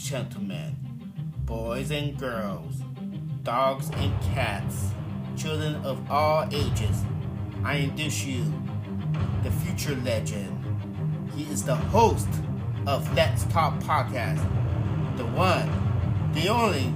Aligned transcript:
gentlemen, 0.00 0.74
boys 1.44 1.90
and 1.90 2.18
girls, 2.18 2.76
dogs 3.42 3.90
and 3.96 4.18
cats, 4.22 4.92
children 5.36 5.74
of 5.84 6.10
all 6.10 6.48
ages, 6.50 7.04
I 7.62 7.80
introduce 7.80 8.24
you 8.24 8.44
the 9.42 9.50
future 9.50 9.94
legend. 9.96 10.56
He 11.36 11.44
is 11.44 11.62
the 11.64 11.76
host 11.76 12.28
of 12.86 13.14
Let's 13.14 13.44
Talk 13.44 13.78
Podcast, 13.80 14.42
the 15.16 15.26
one, 15.26 15.70
the 16.32 16.48
only. 16.48 16.92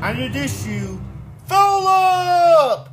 I 0.00 0.10
introduce 0.10 0.66
you, 0.66 1.00
Philip! 1.46 2.89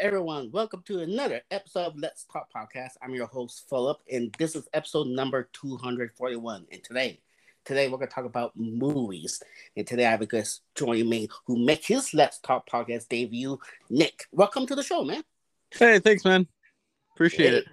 Everyone. 0.00 0.50
Welcome 0.52 0.82
to 0.86 1.00
another 1.00 1.40
episode 1.50 1.86
of 1.86 1.96
Let's 1.96 2.24
Talk 2.24 2.48
Podcast. 2.54 2.92
I'm 3.02 3.14
your 3.14 3.26
host, 3.26 3.66
Philip, 3.68 3.98
and 4.12 4.34
this 4.38 4.54
is 4.56 4.68
episode 4.74 5.06
number 5.08 5.48
241. 5.52 6.66
And 6.70 6.82
today, 6.84 7.20
today 7.64 7.88
we're 7.88 7.96
going 7.98 8.08
to 8.08 8.14
talk 8.14 8.24
about 8.24 8.52
movies. 8.56 9.42
And 9.76 9.86
today 9.86 10.06
I 10.06 10.10
have 10.10 10.20
a 10.22 10.26
guest 10.26 10.62
joining 10.74 11.08
me 11.08 11.28
who 11.46 11.58
made 11.64 11.84
his 11.84 12.12
Let's 12.12 12.38
Talk 12.40 12.68
Podcast 12.68 13.08
debut, 13.08 13.58
Nick. 13.88 14.24
Welcome 14.32 14.66
to 14.66 14.74
the 14.74 14.82
show, 14.82 15.04
man. 15.04 15.22
Hey, 15.70 15.98
thanks, 15.98 16.24
man. 16.24 16.46
Appreciate 17.14 17.50
Hey. 17.50 17.56
it. 17.58 17.64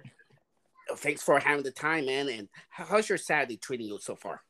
Thanks 0.98 1.22
for 1.22 1.38
having 1.38 1.64
the 1.64 1.72
time, 1.72 2.06
man. 2.06 2.28
And 2.28 2.48
how's 2.70 3.08
your 3.08 3.18
Saturday 3.18 3.56
treating 3.56 3.86
you 3.88 3.98
so 4.00 4.16
far? 4.16 4.40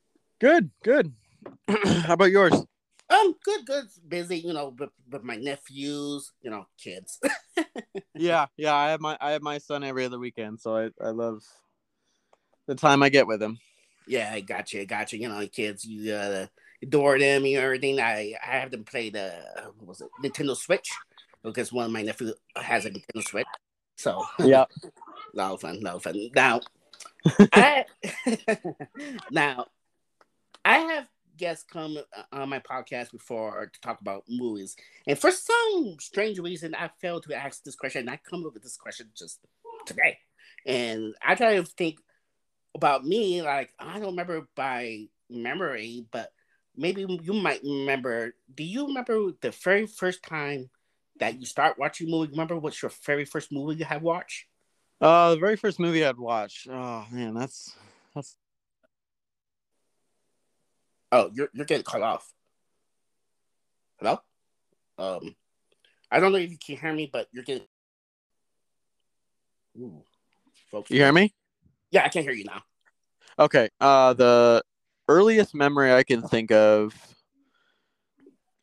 Good, 0.41 0.71
good. 0.83 1.13
How 1.69 2.15
about 2.15 2.31
yours? 2.31 2.55
Um, 3.15 3.35
good, 3.45 3.67
good. 3.67 3.85
Busy, 4.09 4.39
you 4.39 4.53
know, 4.53 4.75
with, 4.77 4.91
with 5.11 5.23
my 5.23 5.37
nephews, 5.37 6.33
you 6.43 6.51
know, 6.51 6.67
kids. 6.79 7.21
Yeah, 8.17 8.47
yeah. 8.57 8.75
I 8.75 8.91
have 8.91 9.01
my 9.01 9.19
I 9.21 9.33
have 9.33 9.43
my 9.43 9.59
son 9.59 9.83
every 9.83 10.05
other 10.05 10.21
weekend, 10.21 10.61
so 10.61 10.77
I 10.77 10.91
I 11.05 11.11
love 11.11 11.43
the 12.67 12.77
time 12.77 13.03
I 13.03 13.09
get 13.09 13.27
with 13.27 13.43
him. 13.43 13.59
Yeah, 14.07 14.31
I 14.33 14.41
got 14.41 14.73
you. 14.73 14.83
I 14.83 14.85
got 14.85 15.13
you. 15.13 15.19
You 15.19 15.29
know, 15.29 15.47
kids, 15.49 15.85
you 15.85 16.13
uh, 16.13 16.47
adore 16.81 17.19
them 17.19 17.45
and 17.45 17.57
everything. 17.57 17.99
I, 17.99 18.35
I 18.41 18.59
have 18.59 18.71
them 18.71 18.85
play 18.85 19.11
the 19.11 19.33
what 19.79 19.89
was 19.89 20.01
it 20.01 20.09
Nintendo 20.23 20.57
Switch 20.57 20.91
because 21.43 21.73
one 21.73 21.87
of 21.87 21.93
my 21.93 22.03
nephews 22.03 22.35
has 22.57 22.85
a 22.85 22.91
Nintendo 22.91 23.23
Switch. 23.23 23.47
So 23.97 24.25
Yeah. 24.39 24.67
lot 25.35 25.53
of 25.53 25.61
fun, 25.61 25.81
lot 25.81 25.97
of 25.97 26.03
fun. 26.03 26.31
Now, 26.35 26.61
I 27.53 27.85
now 29.31 29.67
I 30.65 30.79
have 30.79 31.09
guests 31.37 31.65
come 31.71 31.97
uh, 31.97 32.23
on 32.33 32.49
my 32.49 32.61
podcast 32.61 33.13
before 33.13 33.71
to 33.73 33.81
talk 33.81 34.01
about 34.01 34.25
movies, 34.29 34.77
and 35.07 35.19
for 35.19 35.31
some 35.31 35.97
strange 36.01 36.39
reason, 36.39 36.75
I 36.75 36.91
failed 37.01 37.25
to 37.25 37.35
ask 37.35 37.63
this 37.63 37.77
question. 37.77 38.01
And 38.01 38.11
I 38.11 38.19
come 38.29 38.45
up 38.47 38.55
with 38.55 38.63
this 38.63 38.77
question 38.77 39.09
just 39.17 39.41
today, 39.87 40.19
and 40.67 41.15
I 41.23 41.35
try 41.35 41.57
to 41.57 41.65
think 41.65 41.99
about 42.75 43.05
me. 43.05 43.43
Like 43.43 43.71
I 43.79 43.99
don't 43.99 44.11
remember 44.11 44.49
by 44.55 45.07
memory, 45.31 46.07
but 46.11 46.31
maybe 46.77 47.07
you 47.23 47.33
might 47.33 47.63
remember. 47.63 48.35
Do 48.55 48.65
you 48.65 48.87
remember 48.87 49.33
the 49.41 49.51
very 49.51 49.87
first 49.87 50.23
time 50.23 50.71
that 51.21 51.39
you 51.39 51.47
start 51.47 51.79
watching 51.79 52.11
movie? 52.11 52.31
Remember 52.31 52.59
what's 52.59 52.83
your 52.83 52.93
very 53.07 53.25
first 53.25 53.53
movie 53.53 53.77
you 53.79 53.85
had 53.85 54.03
watched? 54.03 54.47
Uh, 55.01 55.35
the 55.35 55.41
very 55.41 55.57
first 55.57 55.79
movie 55.79 56.05
I'd 56.05 56.17
watched. 56.19 56.69
Oh 56.71 57.07
man, 57.11 57.35
that's 57.35 57.75
that's 58.15 58.37
Oh, 61.15 61.31
you're 61.33 61.49
you're 61.53 61.65
getting 61.65 61.85
cut 61.85 62.03
off. 62.03 62.29
Hello? 64.01 64.19
Um 64.99 65.37
I 66.11 66.19
don't 66.19 66.33
know 66.33 66.39
if 66.39 66.51
you 66.51 66.59
can 66.59 66.77
hear 66.77 66.93
me, 66.93 67.09
but 67.11 67.29
you're 67.31 67.45
getting 67.45 67.69
Ooh. 69.79 70.03
Folks. 70.73 70.91
you 70.91 70.99
hear 70.99 71.13
me? 71.13 71.33
Yeah, 71.93 72.05
I 72.05 72.09
can't 72.09 72.25
hear 72.25 72.35
you 72.35 72.45
now. 72.45 72.63
Okay. 73.39 73.69
Uh, 73.81 74.13
the 74.15 74.63
earliest 75.09 75.55
memory 75.55 75.93
I 75.93 76.03
can 76.03 76.23
think 76.23 76.51
of, 76.51 76.95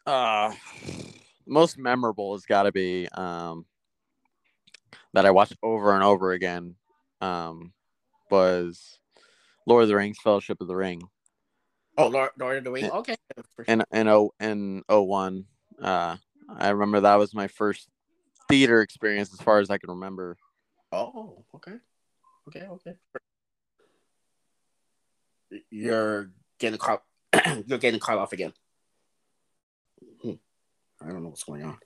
uh, 0.06 0.54
most 1.48 1.78
memorable 1.78 2.34
has 2.34 2.46
got 2.46 2.64
to 2.64 2.74
be 2.74 3.08
um 3.14 3.66
that 5.14 5.26
I 5.26 5.32
watched 5.32 5.56
over 5.64 5.94
and 5.94 6.04
over 6.04 6.34
again. 6.34 6.76
Um, 7.22 7.72
was 8.30 9.00
Lord 9.66 9.84
of 9.84 9.88
the 9.88 9.96
Rings: 9.96 10.18
Fellowship 10.22 10.60
of 10.60 10.68
the 10.68 10.76
Ring. 10.76 11.02
Oh, 11.98 12.08
Lord, 12.08 12.32
Lord 12.38 12.58
of 12.58 12.64
the 12.64 12.72
Rings. 12.72 12.92
Okay. 12.92 13.16
Sure. 13.56 13.66
in 13.68 13.84
in 13.92 14.08
oh 14.08 14.32
in 14.40 14.84
oh 14.90 15.04
one. 15.04 15.46
Uh, 15.82 16.18
I 16.50 16.70
remember 16.70 17.02
that 17.02 17.16
was 17.16 17.34
my 17.34 17.48
first 17.48 17.88
theater 18.48 18.82
experience 18.82 19.34
as 19.34 19.40
far 19.40 19.60
as 19.60 19.70
I 19.70 19.78
can 19.78 19.90
remember. 19.90 20.38
Oh, 20.92 21.46
okay. 21.56 21.74
Okay, 22.48 22.66
okay. 22.68 22.96
You're 25.70 26.32
getting 26.60 26.80
caught 26.80 27.04
you're 27.66 27.78
getting 27.78 28.00
caught 28.00 28.18
off 28.18 28.34
again. 28.34 28.54
Hmm. 30.22 30.34
I 31.02 31.08
don't 31.08 31.24
know 31.24 31.30
what's 31.30 31.44
going 31.44 31.64
on. 31.64 31.78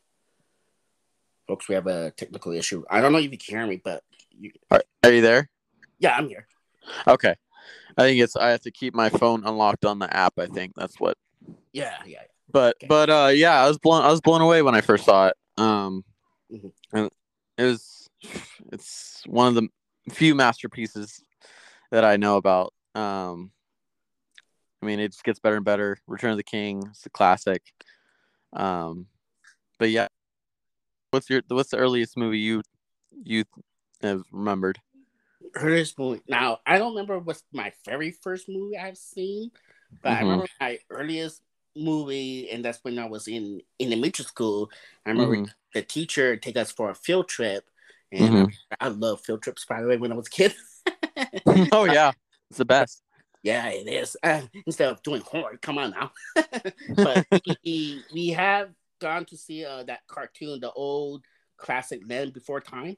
Folks, 1.48 1.70
we 1.70 1.76
have 1.76 1.88
a 1.88 2.12
technical 2.12 2.52
issue. 2.54 2.84
I 2.90 3.02
don't 3.02 3.12
know 3.12 3.20
if 3.20 3.32
you 3.32 3.38
can 3.38 3.56
hear 3.56 3.68
me, 3.68 3.80
but 3.84 4.04
you, 4.32 4.52
Are, 4.72 4.82
are 5.04 5.12
you 5.12 5.22
there? 5.22 5.50
yeah, 6.00 6.16
I'm 6.16 6.28
here. 6.28 6.48
Okay. 7.08 7.36
I 7.98 8.02
think 8.04 8.22
it's 8.22 8.36
I 8.36 8.50
have 8.50 8.62
to 8.62 8.72
keep 8.72 8.94
my 8.94 9.10
phone 9.10 9.46
unlocked 9.46 9.86
on 9.86 10.00
the 10.00 10.14
app. 10.16 10.34
I 10.38 10.48
think 10.48 10.74
that's 10.76 11.00
what. 11.00 11.18
Yeah, 11.72 11.96
yeah. 12.06 12.24
But 12.52 12.76
Okay. 12.78 12.88
but 12.88 13.10
uh 13.10 13.32
yeah, 13.34 13.64
I 13.64 13.68
was 13.68 13.78
blown 13.78 14.04
I 14.04 14.10
was 14.12 14.22
blown 14.22 14.42
away 14.42 14.62
when 14.62 14.76
I 14.76 14.82
first 14.82 15.06
saw 15.06 15.28
it. 15.28 15.38
Um, 15.58 16.04
Mhm. 16.52 16.72
and 16.94 17.10
it 17.58 17.64
was 17.64 18.10
it's 18.72 19.24
one 19.26 19.48
of 19.48 19.56
the 19.56 19.70
few 20.14 20.36
masterpieces 20.36 21.22
that 21.92 22.04
I 22.04 22.18
know 22.18 22.38
about. 22.38 22.74
Um, 22.94 23.52
I 24.82 24.86
mean, 24.86 25.00
it 25.00 25.10
just 25.12 25.24
gets 25.24 25.40
better 25.40 25.56
and 25.56 25.66
better. 25.66 25.98
Return 26.08 26.32
of 26.32 26.38
the 26.38 26.44
King, 26.44 26.84
it's 26.90 27.06
a 27.06 27.10
classic. 27.10 27.62
Um, 28.54 29.08
but 29.80 29.90
yeah, 29.90 30.08
what's 31.12 31.30
your 31.30 31.42
what's 31.48 31.72
the 31.72 31.78
earliest 31.78 32.18
movie 32.18 32.40
you 32.40 32.62
you 33.24 33.46
have 34.02 34.24
remembered? 34.32 34.80
Earliest 35.56 35.98
movie. 36.00 36.22
Now, 36.28 36.60
I 36.66 36.78
don't 36.78 36.92
remember 36.92 37.20
what's 37.20 37.44
my 37.54 37.72
very 37.86 38.12
first 38.12 38.50
movie 38.50 38.78
I've 38.78 38.98
seen, 38.98 39.52
but 40.02 40.12
I 40.12 40.16
Mhm. 40.16 40.22
remember 40.22 40.48
my 40.60 40.80
earliest 40.90 41.42
movie, 41.76 42.50
and 42.50 42.64
that's 42.64 42.80
when 42.84 42.98
I 43.00 43.06
was 43.06 43.28
in 43.28 43.62
in 43.80 43.92
elementary 43.92 44.26
school. 44.26 44.72
I 45.06 45.12
remember 45.12 45.38
Mhm. 45.38 45.54
the 45.74 45.82
teacher 45.82 46.38
take 46.38 46.58
us 46.58 46.72
for 46.72 46.90
a 46.90 46.96
field 46.96 47.28
trip, 47.28 47.70
and 48.12 48.48
Mhm. 48.48 48.54
I 48.80 48.88
love 48.90 49.22
field 49.22 49.42
trips. 49.44 49.66
By 49.66 49.82
the 49.82 49.88
way, 49.88 49.98
when 49.98 50.12
I 50.12 50.16
was 50.16 50.28
a 50.28 50.32
kid. 50.32 50.56
oh 51.72 51.86
yeah, 51.86 52.12
it's 52.50 52.58
the 52.58 52.66
best. 52.66 53.04
yeah, 53.44 53.68
it 53.70 53.88
is. 53.88 54.18
Uh, 54.24 54.42
instead 54.66 54.90
of 54.90 55.04
doing 55.04 55.22
homework, 55.22 55.62
come 55.62 55.78
on 55.78 55.92
now. 55.92 56.12
but 57.04 57.26
we, 57.64 58.06
we 58.12 58.30
have 58.30 58.72
gone 59.00 59.26
to 59.26 59.38
see 59.38 59.66
uh, 59.66 59.84
that 59.84 60.02
cartoon, 60.08 60.60
the 60.60 60.72
old 60.72 61.24
classic 61.58 62.02
Land 62.08 62.34
Before 62.34 62.62
Time. 62.62 62.98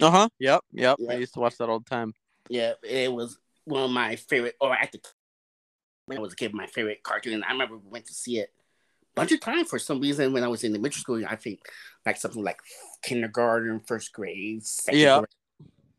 Uh 0.00 0.10
huh. 0.10 0.28
Yep. 0.38 0.60
Yep. 0.72 0.98
I 1.08 1.14
used 1.14 1.34
to 1.34 1.40
watch 1.40 1.56
that 1.58 1.68
all 1.68 1.78
the 1.78 1.88
time. 1.88 2.12
Yeah, 2.48 2.72
it 2.82 3.12
was 3.12 3.38
one 3.64 3.82
of 3.82 3.90
my 3.90 4.16
favorite, 4.16 4.54
or 4.60 4.74
at 4.74 4.92
the 4.92 5.00
when 6.06 6.18
I 6.18 6.20
was 6.20 6.32
a 6.32 6.36
kid, 6.36 6.54
my 6.54 6.66
favorite 6.66 7.02
cartoon. 7.02 7.34
And 7.34 7.44
I 7.44 7.52
remember 7.52 7.76
we 7.76 7.90
went 7.90 8.06
to 8.06 8.14
see 8.14 8.38
it 8.38 8.50
a 9.02 9.20
bunch 9.20 9.32
of 9.32 9.40
times 9.40 9.68
for 9.68 9.78
some 9.78 10.00
reason 10.00 10.32
when 10.32 10.44
I 10.44 10.48
was 10.48 10.64
in 10.64 10.72
the 10.72 10.78
middle 10.78 10.98
school. 10.98 11.24
I 11.26 11.36
think 11.36 11.60
like 12.04 12.16
something 12.16 12.44
like 12.44 12.58
kindergarten, 13.02 13.80
first 13.80 14.12
grade, 14.12 14.64
second 14.64 15.00
Yeah. 15.00 15.22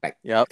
grade. 0.01 0.13
Yep. 0.23 0.47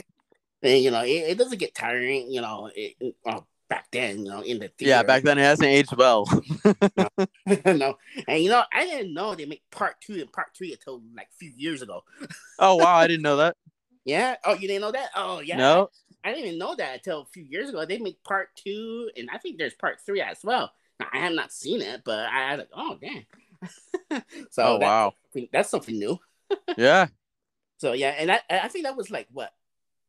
And, 0.64 0.84
you 0.84 0.92
know, 0.92 1.04
it, 1.04 1.10
it 1.10 1.38
doesn't 1.38 1.60
get 1.60 1.76
tiring. 1.76 2.32
You 2.32 2.42
know, 2.42 2.70
it, 2.76 3.16
well, 3.24 3.48
back 3.70 3.88
then, 3.92 4.20
you 4.20 4.32
know, 4.32 4.42
in 4.42 4.60
the 4.60 4.68
theater. 4.70 4.90
Yeah. 4.90 5.04
Back 5.04 5.24
then, 5.24 5.38
it 5.38 5.44
hasn't 5.44 5.68
aged 5.68 5.96
well. 5.98 6.26
no, 7.66 7.98
and 8.28 8.44
you 8.44 8.50
know, 8.50 8.64
I 8.74 8.86
didn't 8.86 9.14
know 9.14 9.36
they 9.36 9.46
make 9.46 9.64
part 9.72 9.96
two 10.02 10.14
and 10.16 10.32
part 10.32 10.48
three 10.58 10.74
until 10.74 11.02
like 11.16 11.28
a 11.34 11.38
few 11.38 11.52
years 11.56 11.82
ago. 11.82 12.04
oh 12.60 12.76
wow, 12.76 12.96
I 12.96 13.08
didn't 13.08 13.24
know 13.24 13.38
that. 13.38 13.56
Yeah. 14.04 14.36
Oh, 14.44 14.54
you 14.54 14.68
didn't 14.68 14.82
know 14.82 14.92
that? 14.92 15.10
Oh, 15.16 15.40
yeah. 15.40 15.58
No. 15.58 15.90
I 16.24 16.30
didn't 16.32 16.46
even 16.46 16.60
know 16.60 16.76
that 16.76 16.96
until 16.96 17.22
a 17.22 17.26
few 17.26 17.44
years 17.44 17.70
ago. 17.70 17.86
They 17.86 17.98
make 17.98 18.24
part 18.24 18.50
two, 18.56 19.10
and 19.18 19.30
I 19.34 19.38
think 19.40 19.58
there's 19.58 19.74
part 19.74 20.00
three 20.06 20.22
as 20.22 20.40
well. 20.44 20.72
Now, 21.00 21.08
I 21.12 21.20
have 21.20 21.34
not 21.34 21.52
seen 21.52 21.82
it, 21.82 22.02
but 22.06 22.20
I, 22.20 22.52
I 22.52 22.56
like, 22.56 22.70
oh 22.74 22.98
damn. 23.02 23.26
so 24.52 24.64
Oh 24.64 24.80
that- 24.80 24.86
wow. 24.86 25.14
that's 25.52 25.70
something 25.70 25.98
new. 25.98 26.20
Yeah. 26.78 27.08
So 27.78 27.94
yeah, 27.94 28.12
and 28.18 28.32
I 28.32 28.42
I 28.50 28.68
think 28.68 28.86
that 28.86 28.96
was 28.96 29.10
like 29.12 29.28
what 29.32 29.54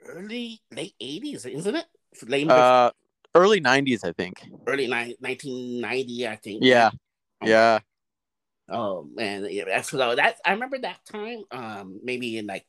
early 0.06 0.60
late 0.74 0.94
eighties, 1.00 1.46
isn't 1.46 1.74
it? 1.74 1.86
Late 2.26 2.50
Uh, 2.50 2.92
early 3.36 3.60
'90s, 3.60 4.04
I 4.04 4.12
think. 4.12 4.42
early 4.66 4.86
ni- 4.86 5.16
nineteen 5.20 5.80
ninety, 5.80 6.26
I 6.26 6.36
think. 6.36 6.64
Yeah. 6.64 6.90
Yeah. 7.44 7.80
Oh 8.68 9.06
man, 9.14 9.46
yeah, 9.48 9.64
that's 9.66 9.90
so 9.90 10.16
that 10.16 10.38
I 10.44 10.52
remember 10.52 10.78
that 10.78 10.98
time. 11.06 11.44
Um, 11.52 12.00
maybe 12.02 12.36
in 12.36 12.46
like, 12.46 12.66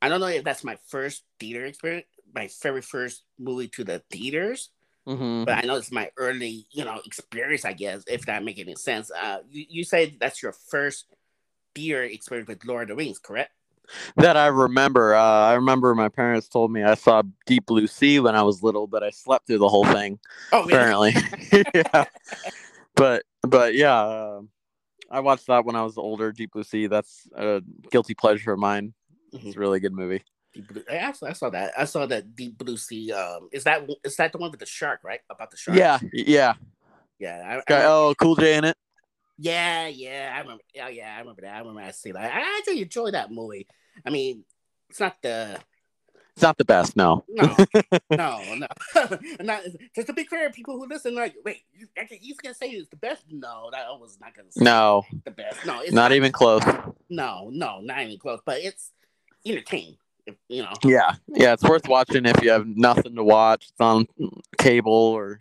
I 0.00 0.08
don't 0.08 0.20
know 0.20 0.28
if 0.28 0.44
that's 0.44 0.62
my 0.62 0.78
first 0.86 1.24
theater 1.40 1.64
experience, 1.64 2.06
my 2.32 2.48
very 2.62 2.82
first 2.82 3.24
movie 3.38 3.68
to 3.68 3.82
the 3.82 4.02
theaters, 4.10 4.70
hmm 5.06 5.44
but 5.44 5.58
I 5.58 5.62
know 5.66 5.76
it's 5.76 5.90
my 5.90 6.10
early, 6.16 6.66
you 6.70 6.84
know, 6.84 7.00
experience. 7.04 7.64
I 7.64 7.72
guess 7.72 8.04
if 8.06 8.26
that 8.26 8.44
makes 8.44 8.60
any 8.60 8.76
sense. 8.76 9.10
Uh, 9.10 9.38
you, 9.50 9.64
you 9.68 9.84
say 9.84 10.16
that's 10.20 10.42
your 10.42 10.52
first 10.52 11.06
theater 11.74 12.04
experience 12.04 12.48
with 12.48 12.64
Lord 12.64 12.82
of 12.90 12.96
the 12.96 13.04
Rings, 13.04 13.18
correct? 13.18 13.50
That 14.16 14.36
I 14.36 14.46
remember. 14.46 15.14
Uh, 15.14 15.22
I 15.22 15.54
remember 15.54 15.94
my 15.94 16.08
parents 16.08 16.48
told 16.48 16.72
me 16.72 16.82
I 16.82 16.94
saw 16.94 17.22
Deep 17.46 17.66
Blue 17.66 17.86
Sea 17.86 18.20
when 18.20 18.34
I 18.34 18.42
was 18.42 18.62
little, 18.62 18.86
but 18.86 19.02
I 19.02 19.10
slept 19.10 19.46
through 19.46 19.58
the 19.58 19.68
whole 19.68 19.84
thing. 19.84 20.18
Oh. 20.52 20.64
Apparently, 20.64 21.14
yeah. 21.74 22.04
But 22.96 23.24
but 23.42 23.74
yeah, 23.74 23.94
uh, 23.94 24.40
I 25.10 25.20
watched 25.20 25.46
that 25.48 25.64
when 25.64 25.76
I 25.76 25.82
was 25.82 25.98
older. 25.98 26.32
Deep 26.32 26.52
Blue 26.52 26.64
Sea. 26.64 26.86
That's 26.86 27.28
a 27.36 27.62
guilty 27.90 28.14
pleasure 28.14 28.52
of 28.52 28.58
mine. 28.58 28.94
Mhm. 29.34 29.46
It's 29.46 29.56
a 29.56 29.60
really 29.60 29.80
good 29.80 29.92
movie. 29.92 30.24
Deep 30.52 30.68
Blue. 30.68 30.82
I 30.90 31.12
saw, 31.12 31.26
I 31.26 31.32
saw 31.32 31.50
that. 31.50 31.72
I 31.76 31.84
saw 31.84 32.06
that 32.06 32.34
Deep 32.34 32.56
Blue 32.56 32.76
Sea. 32.76 33.12
Um, 33.12 33.48
is 33.52 33.64
that 33.64 33.88
is 34.02 34.16
that 34.16 34.32
the 34.32 34.38
one 34.38 34.50
with 34.50 34.60
the 34.60 34.66
shark, 34.66 35.00
right? 35.02 35.20
About 35.28 35.50
the 35.50 35.56
shark. 35.56 35.76
Yeah, 35.76 35.98
yeah. 36.12 36.54
yeah. 37.18 37.60
I, 37.68 37.72
I 37.74 37.84
oh, 37.84 38.14
Cool 38.18 38.36
J 38.36 38.56
in 38.56 38.64
it. 38.64 38.76
Yeah, 39.38 39.88
yeah. 39.88 40.32
I 40.34 40.40
remember. 40.40 40.62
Yeah, 40.74 40.88
yeah. 40.88 41.14
I 41.16 41.20
remember 41.20 41.42
that. 41.42 41.54
I 41.54 41.58
remember 41.58 41.80
I 41.80 41.90
see 41.90 42.12
that. 42.12 42.34
I 42.34 42.58
actually 42.58 42.82
enjoy 42.82 43.10
that 43.10 43.30
movie. 43.30 43.66
I 44.04 44.10
mean, 44.10 44.44
it's 44.90 45.00
not 45.00 45.20
the 45.22 45.58
It's 46.34 46.42
not 46.42 46.58
the 46.58 46.64
best, 46.64 46.96
no. 46.96 47.24
no, 47.28 47.56
no, 48.10 48.42
no. 48.54 48.66
not 49.40 49.62
just 49.94 50.08
to 50.08 50.12
be 50.12 50.24
clear, 50.24 50.50
people 50.50 50.76
who 50.76 50.86
listen, 50.86 51.14
like, 51.14 51.34
wait, 51.44 51.62
you, 51.72 51.86
he's 52.10 52.38
gonna 52.38 52.54
say 52.54 52.70
it's 52.70 52.88
the 52.88 52.96
best? 52.96 53.24
No, 53.30 53.70
that 53.72 53.86
was 54.00 54.18
not 54.20 54.34
gonna 54.34 54.50
say 54.50 54.64
No, 54.64 55.04
the 55.24 55.30
best. 55.30 55.64
No, 55.64 55.80
it's 55.80 55.92
not 55.92 56.12
even 56.12 56.32
close. 56.32 56.62
No, 57.08 57.50
no, 57.52 57.80
not 57.80 58.02
even 58.02 58.18
close. 58.18 58.40
But 58.44 58.60
it's 58.60 58.90
entertaining. 59.46 59.96
If, 60.26 60.36
you 60.48 60.62
know. 60.62 60.72
Yeah, 60.84 61.14
yeah. 61.28 61.52
It's 61.52 61.62
worth 61.62 61.86
watching 61.86 62.24
if 62.24 62.42
you 62.42 62.50
have 62.50 62.66
nothing 62.66 63.14
to 63.16 63.22
watch. 63.22 63.68
It's 63.70 63.80
on 63.80 64.06
cable 64.58 64.92
or 64.92 65.38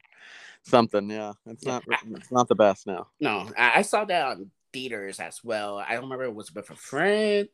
something. 0.64 1.10
Yeah, 1.10 1.34
it's 1.46 1.66
not. 1.66 1.84
It's 2.16 2.32
not 2.32 2.48
the 2.48 2.56
best 2.56 2.88
now. 2.88 3.08
No, 3.20 3.50
I, 3.58 3.80
I 3.80 3.82
saw 3.84 4.06
that 4.06 4.26
on 4.26 4.52
theaters 4.72 5.20
as 5.20 5.40
well. 5.44 5.78
I 5.78 5.94
don't 5.94 6.04
remember 6.04 6.26
if 6.26 6.30
it 6.30 6.36
was 6.36 6.54
with 6.54 6.70
a 6.70 6.76
friend 6.76 7.48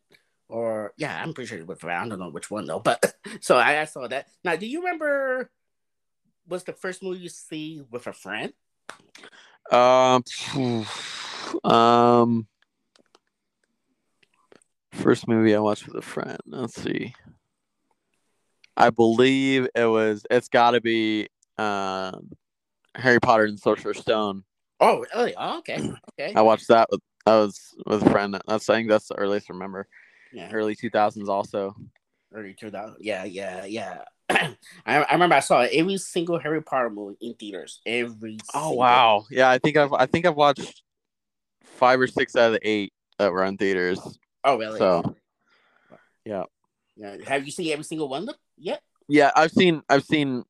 or 0.49 0.93
yeah, 0.97 1.21
I'm 1.21 1.33
pretty 1.33 1.47
sure 1.47 1.57
it 1.57 1.61
was 1.61 1.67
with 1.67 1.77
a 1.77 1.81
friend. 1.81 2.05
I 2.05 2.09
don't 2.09 2.19
know 2.19 2.31
which 2.31 2.49
one 2.49 2.65
though. 2.65 2.79
But 2.79 3.13
so 3.41 3.57
I, 3.57 3.81
I 3.81 3.85
saw 3.85 4.07
that. 4.07 4.27
Now, 4.43 4.55
do 4.55 4.65
you 4.65 4.79
remember? 4.79 5.51
Was 6.47 6.63
the 6.63 6.73
first 6.73 7.03
movie 7.03 7.19
you 7.19 7.29
see 7.29 7.83
with 7.91 8.07
a 8.07 8.13
friend? 8.13 8.51
Um, 9.71 10.23
um, 11.63 12.47
first 14.91 15.27
movie 15.27 15.55
I 15.55 15.59
watched 15.59 15.85
with 15.85 15.95
a 15.95 16.01
friend. 16.01 16.39
Let's 16.47 16.81
see. 16.81 17.13
I 18.75 18.89
believe 18.89 19.67
it 19.75 19.85
was. 19.85 20.25
It's 20.31 20.47
got 20.47 20.71
to 20.71 20.81
be 20.81 21.27
uh, 21.59 22.13
Harry 22.95 23.19
Potter 23.19 23.45
and 23.45 23.57
the 23.57 23.61
Sorcerer's 23.61 23.99
Stone. 23.99 24.43
Oh, 24.79 25.05
really? 25.13 25.33
Oh, 25.37 25.59
okay, 25.59 25.77
okay. 26.19 26.33
I 26.35 26.41
watched 26.41 26.67
that 26.69 26.87
with. 26.91 27.01
I 27.25 27.31
was 27.37 27.59
with 27.85 28.05
a 28.05 28.09
friend. 28.09 28.39
That's 28.47 28.69
I 28.69 28.75
think 28.75 28.89
that's 28.89 29.07
the 29.07 29.15
earliest 29.15 29.47
I 29.49 29.53
remember. 29.53 29.87
Yeah, 30.31 30.49
Early 30.51 30.75
two 30.75 30.89
thousands 30.89 31.29
also. 31.29 31.75
early 32.33 32.53
2000. 32.53 32.97
Yeah, 32.99 33.23
yeah, 33.25 33.65
yeah. 33.65 34.03
I, 34.29 34.55
I 34.85 35.13
remember 35.13 35.35
I 35.35 35.39
saw 35.41 35.61
every 35.61 35.97
single 35.97 36.39
Harry 36.39 36.61
Potter 36.61 36.89
movie 36.89 37.17
in 37.21 37.33
theaters. 37.33 37.81
Every. 37.85 38.37
Oh 38.53 38.71
wow! 38.71 39.25
Yeah, 39.29 39.49
I 39.49 39.57
think 39.59 39.77
I've 39.77 39.93
I 39.93 40.05
think 40.05 40.25
I've 40.25 40.35
watched 40.35 40.81
five 41.63 41.99
or 41.99 42.07
six 42.07 42.35
out 42.35 42.47
of 42.47 42.53
the 42.53 42.67
eight 42.67 42.93
that 43.17 43.31
were 43.31 43.43
in 43.43 43.57
theaters. 43.57 43.99
Oh, 44.43 44.57
really? 44.57 44.79
So 44.79 45.15
yeah, 46.25 46.43
Yeah. 46.95 47.17
Have 47.27 47.45
you 47.45 47.51
seen 47.51 47.71
every 47.71 47.83
single 47.83 48.07
one 48.07 48.21
of 48.23 48.27
them 48.27 48.35
yet? 48.57 48.81
yeah, 49.07 49.31
I've 49.35 49.51
seen 49.51 49.81
I've 49.89 50.03
seen 50.03 50.43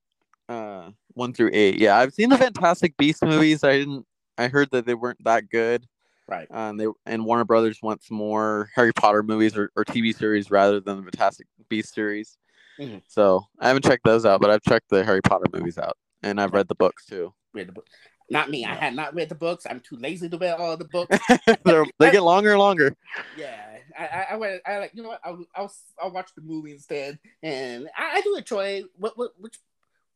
uh 0.47 0.89
one 1.19 1.33
through 1.33 1.51
eight. 1.53 1.75
Yeah, 1.77 1.97
I've 1.97 2.13
seen 2.13 2.29
the 2.29 2.37
Fantastic 2.37 2.97
Beast 2.97 3.23
movies. 3.23 3.63
I 3.63 3.77
didn't. 3.77 4.05
I 4.37 4.47
heard 4.47 4.71
that 4.71 4.85
they 4.85 4.95
weren't 4.95 5.23
that 5.25 5.49
good. 5.49 5.85
Right. 6.27 6.47
Um, 6.49 6.77
they 6.77 6.87
and 7.05 7.25
Warner 7.25 7.43
Brothers 7.43 7.79
wants 7.81 8.09
more 8.09 8.69
Harry 8.75 8.93
Potter 8.93 9.21
movies 9.21 9.57
or, 9.57 9.71
or 9.75 9.83
TV 9.83 10.15
series 10.15 10.49
rather 10.49 10.79
than 10.79 10.97
the 10.97 11.03
Fantastic 11.03 11.47
Beast 11.69 11.93
series. 11.93 12.37
Mhm. 12.79 13.01
So 13.07 13.45
I 13.59 13.67
haven't 13.67 13.83
checked 13.83 14.05
those 14.05 14.25
out, 14.25 14.39
but 14.39 14.49
I've 14.49 14.63
checked 14.63 14.89
the 14.89 15.03
Harry 15.03 15.21
Potter 15.21 15.45
movies 15.53 15.77
out, 15.77 15.97
and 16.23 16.39
I've 16.39 16.53
read 16.53 16.67
the 16.67 16.75
books 16.75 17.05
too. 17.05 17.33
Read 17.53 17.67
the 17.67 17.73
book. 17.73 17.87
Not 18.31 18.49
me. 18.49 18.63
I 18.63 18.75
had 18.75 18.95
not 18.95 19.15
read 19.15 19.29
the 19.29 19.35
books. 19.35 19.65
I'm 19.67 19.79
too 19.79 19.97
lazy 19.97 20.29
to 20.29 20.37
read 20.37 20.53
all 20.59 20.77
the 20.77 20.85
books. 20.85 21.17
They 21.99 22.11
get 22.11 22.23
longer 22.23 22.51
and 22.51 22.59
longer. 22.59 22.95
Yeah, 23.35 23.79
I, 23.97 24.05
I, 24.05 24.25
I, 24.31 24.35
went, 24.35 24.61
I 24.65 24.77
like, 24.77 24.91
you 24.93 25.01
know 25.03 25.09
what? 25.09 25.21
I'll, 25.23 25.43
I'll, 25.55 25.73
I'll 26.01 26.11
watch 26.11 26.29
the 26.35 26.41
movie 26.41 26.71
instead, 26.73 27.17
and 27.41 27.89
I, 27.97 28.17
I 28.17 28.21
do 28.21 28.35
enjoy. 28.35 28.83
What, 28.97 29.17
what, 29.17 29.31
which 29.39 29.57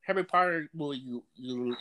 Harry 0.04 0.24
Potter 0.24 0.70
will 0.74 0.94
you, 0.94 1.24
you? 1.36 1.76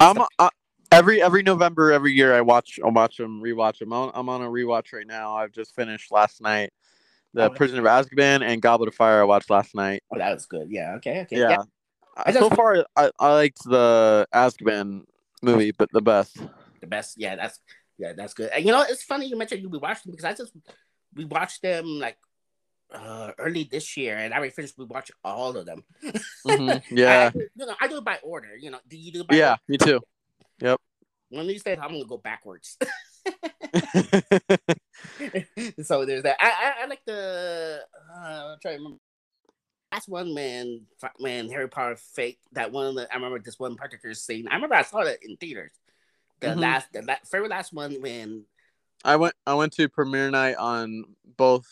I'm 0.00 0.18
uh, 0.38 0.48
every 0.90 1.22
every 1.22 1.42
November 1.42 1.92
every 1.92 2.12
year 2.12 2.34
I 2.34 2.40
watch 2.40 2.78
I 2.84 2.88
watch 2.88 3.16
them 3.16 3.42
rewatch 3.42 3.78
them. 3.78 3.92
I'm, 3.92 4.10
I'm 4.14 4.28
on 4.28 4.42
a 4.42 4.46
rewatch 4.46 4.92
right 4.92 5.06
now. 5.06 5.34
I've 5.36 5.52
just 5.52 5.74
finished 5.74 6.10
last 6.10 6.40
night. 6.40 6.72
The 7.34 7.50
Oh, 7.50 7.50
Prisoner 7.50 7.80
of 7.80 7.86
Azkaban 7.86 8.42
and 8.42 8.62
Goblet 8.62 8.88
of 8.88 8.94
Fire 8.94 9.20
I 9.20 9.24
watched 9.24 9.50
last 9.50 9.74
night. 9.74 10.02
oh, 10.12 10.18
that 10.18 10.32
was 10.32 10.46
good. 10.46 10.70
Yeah. 10.70 10.94
Okay. 10.96 11.20
Okay. 11.20 11.38
Yeah. 11.38 11.50
Yeah. 11.50 11.58
Uh, 12.16 12.22
I 12.26 12.32
so 12.32 12.48
far 12.48 12.86
I, 12.96 13.10
I 13.18 13.32
liked 13.34 13.62
the 13.64 14.26
Azkaban 14.34 15.04
movie, 15.42 15.72
but 15.72 15.90
the 15.92 16.00
best. 16.00 16.38
The 16.80 16.86
best. 16.86 17.16
Yeah. 17.18 17.36
That's 17.36 17.60
yeah. 17.98 18.14
That's 18.14 18.32
good. 18.32 18.50
And 18.50 18.64
you 18.64 18.72
know, 18.72 18.84
it's 18.88 19.02
funny 19.02 19.26
you 19.26 19.36
mentioned 19.36 19.62
you 19.62 19.68
be 19.68 19.78
them 19.78 19.96
because 20.06 20.24
I 20.24 20.32
just 20.32 20.52
we 21.14 21.26
watched 21.26 21.60
them 21.62 21.84
like 21.98 22.16
uh 22.92 23.32
early 23.38 23.64
this 23.64 23.96
year, 23.96 24.16
and 24.16 24.32
I 24.32 24.36
already 24.38 24.52
finished. 24.52 24.78
We 24.78 24.84
watched 24.84 25.10
all 25.24 25.56
of 25.56 25.66
them. 25.66 25.84
Mhm, 26.46 26.82
Yeah. 26.90 27.30
I, 27.34 27.38
you 27.56 27.66
know, 27.66 27.74
I 27.80 27.88
do 27.88 27.96
it 27.98 28.04
by 28.04 28.18
order. 28.22 28.56
You 28.56 28.70
know, 28.70 28.78
do 28.86 28.96
you 28.96 29.10
do 29.10 29.22
it 29.22 29.26
by 29.26 29.34
Yeah, 29.36 29.50
order? 29.50 29.60
me 29.68 29.78
too. 29.78 30.00
Yep. 30.60 30.80
One 31.30 31.42
of 31.42 31.48
these 31.48 31.64
days, 31.64 31.78
I'm 31.82 31.90
gonna 31.90 32.04
go 32.04 32.18
backwards. 32.18 32.76
so 35.82 36.04
there's 36.04 36.22
that. 36.22 36.36
I 36.40 36.50
I, 36.50 36.72
I 36.82 36.86
like 36.86 37.04
the. 37.04 37.80
Uh, 38.14 38.52
I'm 38.52 38.58
trying 38.60 38.74
to 38.74 38.78
remember. 38.78 38.98
That's 39.92 40.08
one 40.08 40.34
man, 40.34 40.82
man, 41.18 41.48
Harry 41.48 41.68
Potter 41.68 41.96
fake. 41.96 42.38
That 42.52 42.72
one. 42.72 42.86
Of 42.86 42.94
the, 42.96 43.10
I 43.10 43.14
remember 43.16 43.38
this 43.38 43.58
one 43.58 43.76
particular 43.76 44.14
scene. 44.14 44.48
I 44.48 44.54
remember 44.54 44.74
I 44.76 44.82
saw 44.82 45.00
it 45.00 45.18
in 45.22 45.36
theaters. 45.36 45.72
The 46.40 46.48
Mhm. 46.48 46.60
last, 46.60 46.92
the 46.92 47.02
la- 47.02 47.14
very 47.30 47.48
last 47.48 47.72
one 47.72 48.00
when. 48.00 48.44
I 49.04 49.16
went 49.16 49.34
I 49.46 49.54
went 49.54 49.72
to 49.74 49.88
premiere 49.88 50.30
night 50.30 50.56
on 50.56 51.04
both 51.36 51.66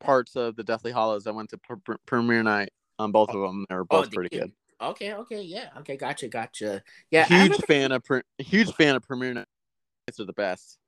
parts 0.00 0.34
of 0.36 0.56
the 0.56 0.64
Deathly 0.64 0.92
Hallows. 0.92 1.26
I 1.26 1.30
went 1.30 1.50
to 1.50 1.58
pr- 1.58 1.74
pr- 1.76 1.92
premiere 2.06 2.42
night 2.42 2.70
on 2.98 3.12
both 3.12 3.30
of 3.30 3.40
them. 3.40 3.66
They 3.68 3.76
were 3.76 3.84
both 3.84 4.10
did 4.10 4.14
pretty 4.14 4.34
you? 4.36 4.40
good. 4.42 4.52
Okay, 4.82 5.12
okay, 5.12 5.42
yeah, 5.42 5.68
okay, 5.78 5.96
gotcha, 5.96 6.26
gotcha. 6.28 6.82
Yeah, 7.10 7.26
huge 7.26 7.42
remember- 7.42 7.66
fan 7.66 7.92
of 7.92 8.04
pre- 8.04 8.22
huge 8.38 8.72
fan 8.74 8.96
of 8.96 9.02
premiere 9.02 9.34
nights 9.34 10.18
are 10.18 10.24
the 10.24 10.32
best. 10.32 10.78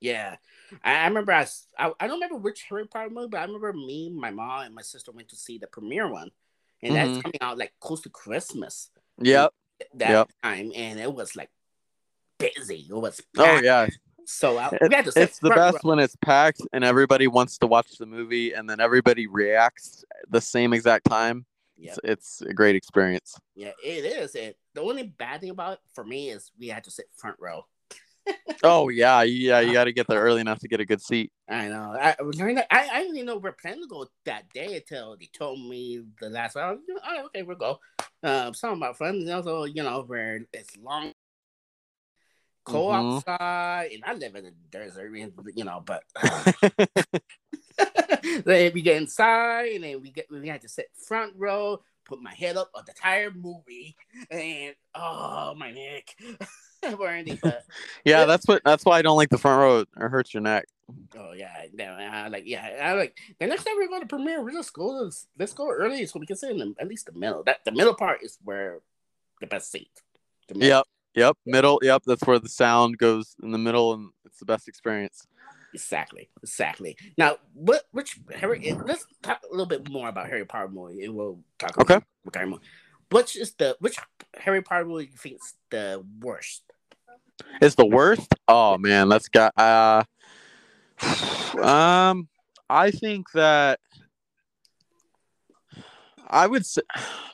Yeah, 0.00 0.36
I, 0.82 0.94
I 0.94 1.06
remember. 1.06 1.32
I, 1.32 1.46
I 1.78 1.92
I 2.00 2.06
don't 2.08 2.16
remember 2.20 2.36
which 2.36 2.64
Harry 2.68 2.86
Potter 2.88 3.10
movie, 3.10 3.28
but 3.28 3.38
I 3.38 3.44
remember 3.44 3.72
me, 3.72 4.10
my 4.10 4.30
mom, 4.32 4.64
and 4.66 4.74
my 4.74 4.82
sister 4.82 5.12
went 5.12 5.28
to 5.28 5.36
see 5.36 5.58
the 5.58 5.68
premiere 5.68 6.08
one, 6.10 6.30
and 6.82 6.96
that's 6.96 7.10
Mhm. 7.18 7.22
coming 7.22 7.38
out 7.40 7.56
like 7.58 7.72
close 7.78 8.00
to 8.02 8.10
Christmas. 8.10 8.90
Yep. 9.18 9.52
that 9.94 10.10
Yep. 10.10 10.30
time, 10.42 10.72
and 10.74 10.98
it 10.98 11.12
was 11.12 11.36
like 11.36 11.50
busy. 12.38 12.86
It 12.88 12.94
was 12.94 13.20
Oh 13.36 13.60
yeah. 13.60 13.86
So 14.26 14.56
I, 14.58 14.68
It- 14.80 14.88
we 14.88 14.94
had 14.94 15.04
to 15.06 15.12
It's 15.22 15.38
the 15.38 15.48
front 15.48 15.60
best 15.74 15.84
row. 15.84 15.90
when 15.90 15.98
it's 15.98 16.16
packed 16.16 16.62
and 16.72 16.84
everybody 16.84 17.26
wants 17.26 17.58
to 17.58 17.66
watch 17.66 17.98
the 17.98 18.06
movie 18.06 18.52
and 18.52 18.68
then 18.68 18.80
everybody 18.80 19.26
reacts 19.26 20.04
the 20.30 20.40
same 20.40 20.72
exact 20.72 21.04
time. 21.08 21.44
Yeah, 21.76 21.92
It's, 22.04 22.40
it's 22.40 22.42
a 22.42 22.54
great 22.54 22.76
experience. 22.76 23.36
yeah, 23.56 23.72
it 23.82 24.04
is. 24.04 24.34
It 24.34 24.56
the 24.74 24.82
only 24.82 25.02
bad 25.04 25.40
thing 25.40 25.50
about 25.50 25.74
it 25.74 25.78
for 25.94 26.04
me 26.04 26.30
is 26.30 26.50
we 26.58 26.68
had 26.68 26.84
to 26.84 26.90
sit 26.90 27.06
front 27.16 27.36
row. 27.40 27.66
Oh 28.64 28.88
yeah, 28.90 29.22
yeah. 29.22 29.58
You 29.58 29.72
got 29.72 29.84
to 29.84 29.92
get 29.92 30.06
there 30.06 30.20
early 30.20 30.40
enough 30.40 30.60
to 30.60 30.68
get 30.68 30.78
a 30.78 30.84
good 30.84 31.02
seat. 31.02 31.32
I 31.48 31.66
know. 31.66 31.96
I 32.00 32.14
learning 32.22 32.54
that. 32.56 32.68
I, 32.70 32.88
I 32.88 33.00
didn't 33.00 33.16
even 33.16 33.26
know 33.26 33.36
we 33.38 33.48
are 33.48 33.56
planning 33.60 33.82
to 33.82 33.88
go 33.88 34.06
that 34.26 34.48
day 34.50 34.76
until 34.76 35.16
they 35.18 35.28
told 35.36 35.58
me 35.68 36.00
the 36.20 36.30
last. 36.30 36.56
I 36.56 36.70
was, 36.70 36.78
you 36.86 36.94
know, 36.94 37.00
all 37.04 37.12
right, 37.16 37.24
okay, 37.24 37.42
we'll 37.42 37.56
go. 37.56 37.80
Um, 38.22 38.54
some 38.54 38.70
of 38.74 38.78
my 38.78 38.92
friends 38.92 39.28
also, 39.28 39.64
you 39.64 39.82
know, 39.82 40.04
where 40.06 40.42
it's 40.52 40.76
long, 40.76 41.10
cold 42.64 42.92
Mhm. 42.92 43.16
outside, 43.16 43.90
and 43.92 44.02
I 44.04 44.14
live 44.14 44.34
in 44.36 44.44
the 44.44 44.52
desert, 44.70 45.12
you 45.54 45.64
know, 45.64 45.82
but. 45.84 46.04
then 48.44 48.72
we 48.72 48.82
get 48.82 48.96
inside, 48.96 49.72
and 49.72 49.84
then 49.84 50.00
we 50.00 50.10
get 50.10 50.30
we 50.30 50.46
had 50.48 50.60
to 50.62 50.68
sit 50.68 50.90
front 51.06 51.32
row, 51.36 51.82
put 52.04 52.20
my 52.22 52.34
head 52.34 52.56
up 52.56 52.70
on 52.74 52.82
the 52.86 52.92
entire 52.92 53.30
movie, 53.30 53.96
and 54.30 54.74
oh 54.94 55.54
my 55.56 55.72
neck, 55.72 56.14
burning. 56.98 57.38
But 57.42 57.64
yeah, 58.04 58.24
that's 58.24 58.46
what. 58.46 58.62
That's 58.64 58.84
why 58.84 58.98
I 58.98 59.02
don't 59.02 59.16
like 59.16 59.30
the 59.30 59.38
front 59.38 59.60
row. 59.60 59.80
It 59.80 60.10
hurts 60.10 60.34
your 60.34 60.42
neck. 60.42 60.66
oh 61.16 61.32
yeah, 61.32 61.64
no, 61.72 61.84
I 61.84 62.28
like 62.28 62.44
yeah, 62.46 62.78
I 62.82 62.92
like 62.94 63.16
the 63.38 63.46
next 63.46 63.64
time 63.64 63.74
we're 63.76 63.88
going 63.88 64.02
to 64.02 64.06
premiere, 64.06 64.42
we're 64.42 64.52
just 64.52 64.72
go 64.72 65.08
to, 65.08 65.16
let's 65.38 65.54
go 65.54 65.70
early 65.70 66.04
so 66.06 66.20
we 66.20 66.26
can 66.26 66.36
sit 66.36 66.50
in 66.50 66.58
the, 66.58 66.74
at 66.78 66.88
least 66.88 67.06
the 67.06 67.12
middle. 67.18 67.42
That 67.42 67.64
the 67.64 67.72
middle 67.72 67.94
part 67.94 68.22
is 68.22 68.38
where 68.44 68.80
the 69.40 69.46
best 69.46 69.70
seat. 69.72 69.90
The 70.48 70.54
middle. 70.54 70.68
Yep. 70.78 70.86
Yep. 71.14 71.36
Middle. 71.46 71.80
Yep. 71.82 72.02
That's 72.06 72.22
where 72.26 72.38
the 72.38 72.48
sound 72.48 72.98
goes 72.98 73.34
in 73.42 73.50
the 73.50 73.58
middle, 73.58 73.92
and 73.94 74.10
it's 74.24 74.38
the 74.38 74.44
best 74.44 74.68
experience. 74.68 75.26
Exactly, 75.74 76.28
exactly. 76.42 76.96
Now, 77.16 77.36
what 77.54 77.84
which 77.92 78.18
Harry? 78.34 78.60
eh, 78.64 78.76
Let's 78.84 79.06
talk 79.22 79.40
a 79.42 79.50
little 79.50 79.66
bit 79.66 79.88
more 79.90 80.08
about 80.08 80.28
Harry 80.28 80.44
Potter 80.44 80.68
movie, 80.68 81.04
and 81.04 81.14
we'll 81.14 81.40
talk. 81.58 81.78
Okay. 81.78 81.94
About, 82.26 82.36
okay. 82.36 82.56
which 83.10 83.36
is 83.36 83.54
the 83.54 83.76
which 83.80 83.96
Harry 84.36 84.62
Potter 84.62 84.84
movie 84.84 85.08
you 85.10 85.16
think 85.16 85.36
is 85.36 85.54
the 85.70 86.04
worst? 86.20 86.62
Is 87.60 87.74
the 87.74 87.86
worst? 87.86 88.28
Oh 88.48 88.76
man, 88.78 89.08
that's 89.08 89.28
got 89.28 89.52
uh 89.58 90.02
um 91.62 92.28
I 92.68 92.90
think 92.90 93.30
that 93.32 93.80
I 96.28 96.46
would 96.46 96.66
say 96.66 96.82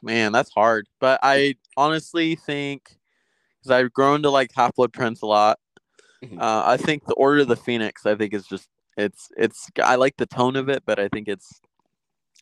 man, 0.02 0.32
that's 0.32 0.52
hard. 0.52 0.87
But 1.00 1.20
I 1.23 1.56
honestly 1.76 2.37
think 2.37 2.99
because 3.68 3.84
I've 3.84 3.92
grown 3.92 4.22
to 4.22 4.30
like 4.30 4.50
Half 4.54 4.75
Blood 4.76 4.92
Prince 4.92 5.22
a 5.22 5.26
lot. 5.26 5.58
Mhm. 6.25 6.40
Uh, 6.40 6.62
I 6.66 6.76
think 6.76 7.04
the 7.04 7.14
Order 7.14 7.42
of 7.42 7.48
the 7.48 7.56
Phoenix. 7.56 8.06
I 8.06 8.14
think 8.14 8.34
is 8.34 8.46
just 8.46 8.68
it's 8.96 9.28
it's. 9.37 9.68
I 9.82 9.94
like 9.96 10.16
the 10.16 10.26
tone 10.26 10.56
of 10.56 10.68
it, 10.68 10.82
but 10.87 10.98
I 10.98 11.08
think 11.08 11.28
it's 11.28 11.60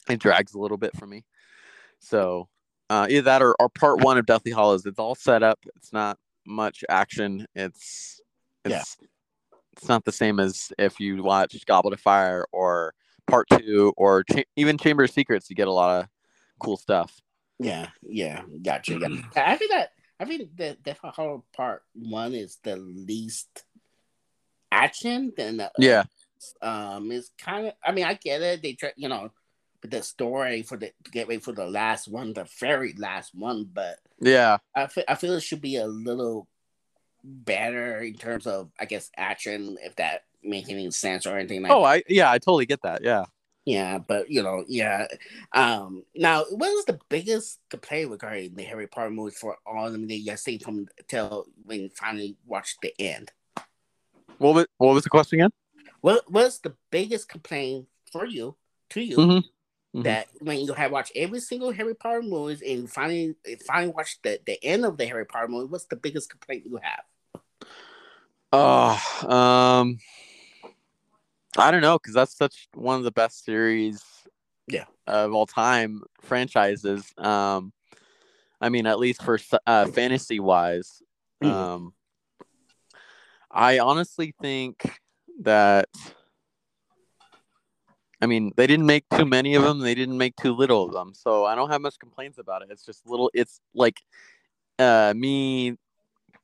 it 0.09 0.18
drags 0.21 0.54
a 0.54 0.59
little 0.59 0.78
bit 0.78 0.97
for 0.97 1.06
me. 1.06 1.25
So 1.99 2.49
uh, 2.88 3.06
either 3.11 3.23
that 3.23 3.42
or, 3.42 3.54
or 3.61 3.68
part 3.68 4.02
one 4.02 4.16
of 4.18 4.26
Deathly 4.26 4.52
Hallows. 4.52 4.87
It's 4.87 4.99
all 4.99 5.14
set 5.14 5.42
up. 5.42 5.59
It's 5.76 5.92
not 5.92 6.18
much 6.47 6.85
action. 6.88 7.47
It's 7.54 8.21
it's 8.64 8.73
Yeah. 9.00 9.06
it's 9.76 9.88
not 9.88 10.04
the 10.04 10.12
same 10.12 10.40
as 10.40 10.73
if 10.78 10.99
you 11.00 11.23
watch 11.23 11.54
Goblet 11.66 11.92
of 11.95 12.00
Fire 12.00 12.47
or 12.52 12.95
part 13.26 13.49
two 13.50 13.92
or 13.97 14.23
cha- 14.25 14.45
even 14.56 14.78
Chamber 14.78 15.04
of 15.04 15.11
Secrets. 15.11 15.50
You 15.50 15.56
get 15.56 15.68
a 15.68 15.73
lot 15.73 16.00
of 16.02 16.09
cool 16.61 16.76
stuff. 16.78 17.21
Yeah, 17.59 17.88
yeah, 18.02 18.42
gotcha. 18.62 18.99
Yeah. 18.99 19.09
I 19.37 19.56
think 19.56 19.71
that 19.73 19.90
I 20.18 20.25
think 20.25 20.56
the 20.56 20.76
Death 20.82 21.00
Hollow 21.02 21.44
Part 21.54 21.82
One 21.94 22.35
is 22.35 22.58
the 22.62 22.76
least 22.76 23.64
action. 24.73 25.32
Then 25.37 25.58
the, 25.58 25.70
Yeah, 25.78 26.04
um, 26.62 27.11
it's 27.11 27.30
kind 27.38 27.68
of. 27.68 27.75
I 27.85 27.92
mean, 27.92 28.04
I 28.04 28.14
get 28.14 28.42
it. 28.42 28.62
They 28.62 28.73
try, 28.73 28.92
you 28.96 29.08
know, 29.08 29.30
but 29.80 29.90
the 29.90 30.02
story 30.02 30.62
for 30.62 30.76
the 30.76 30.92
to 31.04 31.11
get 31.11 31.28
ready 31.28 31.40
for 31.40 31.52
the 31.52 31.66
last 31.66 32.08
one, 32.08 32.32
the 32.32 32.49
very 32.61 32.94
last 32.94 33.35
one. 33.35 33.68
But 33.73 33.99
yeah, 34.20 34.58
I 34.75 34.87
feel 34.87 35.04
I 35.08 35.14
feel 35.14 35.35
it 35.35 35.42
should 35.42 35.61
be 35.61 35.76
a 35.76 35.87
little 35.87 36.49
better 37.23 38.00
in 38.00 38.14
terms 38.14 38.46
of, 38.46 38.70
I 38.78 38.87
guess, 38.87 39.11
action. 39.16 39.76
If 39.82 39.96
that 39.96 40.25
makes 40.42 40.70
any 40.70 40.90
sense 40.92 41.26
or 41.26 41.37
anything 41.37 41.62
like. 41.62 41.73
Oh, 41.73 41.82
I 41.82 42.02
yeah, 42.08 42.30
I 42.30 42.38
totally 42.38 42.66
get 42.66 42.82
that. 42.82 43.02
Yeah. 43.02 43.25
Yeah, 43.66 43.99
but 43.99 44.30
you 44.30 44.44
know, 44.44 44.64
yeah. 44.68 45.08
Um, 45.52 46.04
now, 46.14 46.44
what 46.50 46.70
was 46.70 46.85
the 46.85 47.00
biggest 47.08 47.58
complaint 47.68 48.12
regarding 48.12 48.54
the 48.54 48.62
Harry 48.62 48.87
Potter 48.87 49.11
movies 49.11 49.38
for 49.38 49.58
all 49.66 49.87
of 49.87 49.92
them 49.92 50.06
that 50.06 50.14
you 50.14 50.58
from 50.61 50.87
till 51.08 51.46
when 51.64 51.80
you 51.80 51.90
finally 51.90 52.37
watched 52.46 52.80
the 52.80 52.94
end? 53.00 53.32
What 54.38 54.54
was 54.54 54.66
what 54.78 54.94
was 54.94 55.02
the 55.02 55.11
question 55.11 55.40
again? 55.40 55.50
What 56.00 56.30
was 56.30 56.61
the 56.61 56.75
biggest 56.92 57.28
complaint 57.28 57.88
for 58.12 58.25
you 58.25 58.56
to 58.90 59.00
you 59.00 59.16
Mhm. 59.16 59.44
Mhm. 59.96 60.04
that 60.04 60.28
when 60.38 60.61
you 60.61 60.73
had 60.73 60.92
watched 60.92 61.11
every 61.16 61.40
single 61.40 61.73
Harry 61.73 61.94
Potter 61.96 62.23
movies 62.23 62.62
and 62.62 62.88
finally 62.88 63.35
finally 63.66 63.92
watched 63.92 64.23
the, 64.23 64.40
the 64.46 64.62
end 64.64 64.85
of 64.85 64.96
the 64.96 65.06
Harry 65.06 65.26
Potter 65.26 65.49
movie? 65.49 65.66
What's 65.66 65.87
the 65.87 65.96
biggest 65.96 66.30
complaint 66.30 66.66
you 66.66 66.76
have? 66.80 67.02
Oh, 68.52 69.28
um, 69.28 69.99
I 71.58 71.70
don't 71.70 71.80
know 71.80 71.98
because 71.98 72.14
that's 72.14 72.36
such 72.36 72.68
one 72.75 72.96
of 72.98 73.04
the 73.04 73.10
best 73.12 73.44
series, 73.44 74.02
Yeah. 74.68 74.84
of 75.06 75.32
all 75.34 75.46
time 75.46 76.02
franchises. 76.20 77.12
Um, 77.18 77.72
I 78.60 78.68
mean, 78.68 78.86
at 78.86 78.98
least 78.98 79.22
for 79.22 79.38
uh, 79.66 79.86
fantasy 79.86 80.40
wise, 80.40 81.02
Mhm. 81.42 81.50
um, 81.50 81.94
I 83.50 83.78
honestly 83.78 84.34
think 84.40 85.00
that. 85.40 85.88
I 88.22 88.25
mean, 88.25 88.52
they 88.56 88.66
didn't 88.66 88.86
make 88.86 89.04
too 89.10 89.26
many 89.26 89.54
of 89.56 89.62
them. 89.62 89.80
They 89.80 89.94
didn't 89.94 90.16
make 90.16 90.36
too 90.36 90.54
little 90.54 90.86
of 90.86 90.92
them, 90.92 91.12
so 91.12 91.44
I 91.44 91.54
don't 91.54 91.68
have 91.68 91.82
much 91.82 91.98
complaints 91.98 92.38
about 92.38 92.62
it. 92.62 92.68
It's 92.70 92.84
just 92.84 93.06
little. 93.06 93.30
It's 93.34 93.60
like, 93.75 94.00
uh, 94.78 95.12
me 95.14 95.76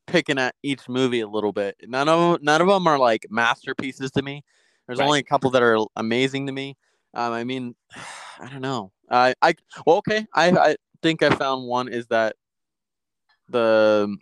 picking 0.07 0.39
at 0.39 0.55
each 0.63 0.87
movie 0.89 1.21
a 1.21 1.27
little 1.29 1.53
bit. 1.53 1.77
None 1.89 2.11
of 2.11 2.43
none 2.43 2.61
of 2.61 2.69
them 2.69 2.87
are 2.87 2.99
like 2.99 3.27
masterpieces 3.31 4.11
to 4.13 4.23
me. 4.23 4.45
There's 4.87 4.99
Right. 4.99 5.07
only 5.07 5.19
a 5.21 5.25
couple 5.25 5.51
that 5.51 5.63
are 5.63 5.79
amazing 5.97 6.47
to 6.47 6.53
me. 6.53 6.77
Um, 7.15 7.33
I 7.33 7.45
mean, 7.45 7.75
I 8.41 8.49
don't 8.51 8.63
know. 8.63 8.93
I 9.11 9.35
I 9.43 9.55
well, 9.87 9.97
okay. 9.99 10.27
I 10.35 10.51
I 10.51 10.77
think 11.03 11.23
I 11.23 11.31
found 11.35 11.67
one 11.67 11.89
is 11.89 12.07
that 12.09 12.37
the 13.49 14.17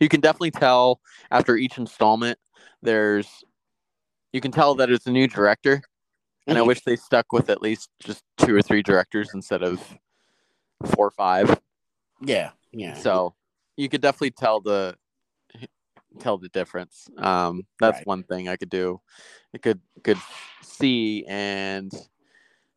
you 0.00 0.08
can 0.08 0.20
definitely 0.20 0.50
tell 0.50 1.00
after 1.30 1.56
each 1.56 1.78
installment 1.78 2.38
there's 2.82 3.44
you 4.32 4.40
can 4.40 4.50
tell 4.50 4.74
that 4.74 4.90
it's 4.90 5.06
a 5.06 5.12
new 5.12 5.26
director 5.28 5.82
and 6.46 6.58
I 6.58 6.62
Mhm. 6.62 6.66
wish 6.66 6.80
they 6.82 6.96
stuck 6.96 7.32
with 7.32 7.48
at 7.48 7.62
least 7.62 7.88
just 8.02 8.22
two 8.38 8.54
or 8.54 8.62
three 8.62 8.82
directors 8.82 9.32
instead 9.34 9.62
of 9.62 9.80
four 10.94 11.06
or 11.06 11.10
five. 11.10 11.60
Yeah, 12.20 12.50
yeah. 12.72 12.94
So 12.94 13.34
you 13.76 13.88
could 13.88 14.00
definitely 14.02 14.32
tell 14.32 14.60
the 14.60 14.96
tell 16.20 16.38
the 16.38 16.48
difference. 16.50 17.08
Um, 17.16 17.62
that's 17.80 17.98
Right. 17.98 18.06
one 18.06 18.22
thing 18.24 18.48
I 18.48 18.56
could 18.56 18.70
do. 18.70 19.00
Could 19.62 19.80
could 20.02 20.18
see, 20.62 21.24
and 21.26 21.92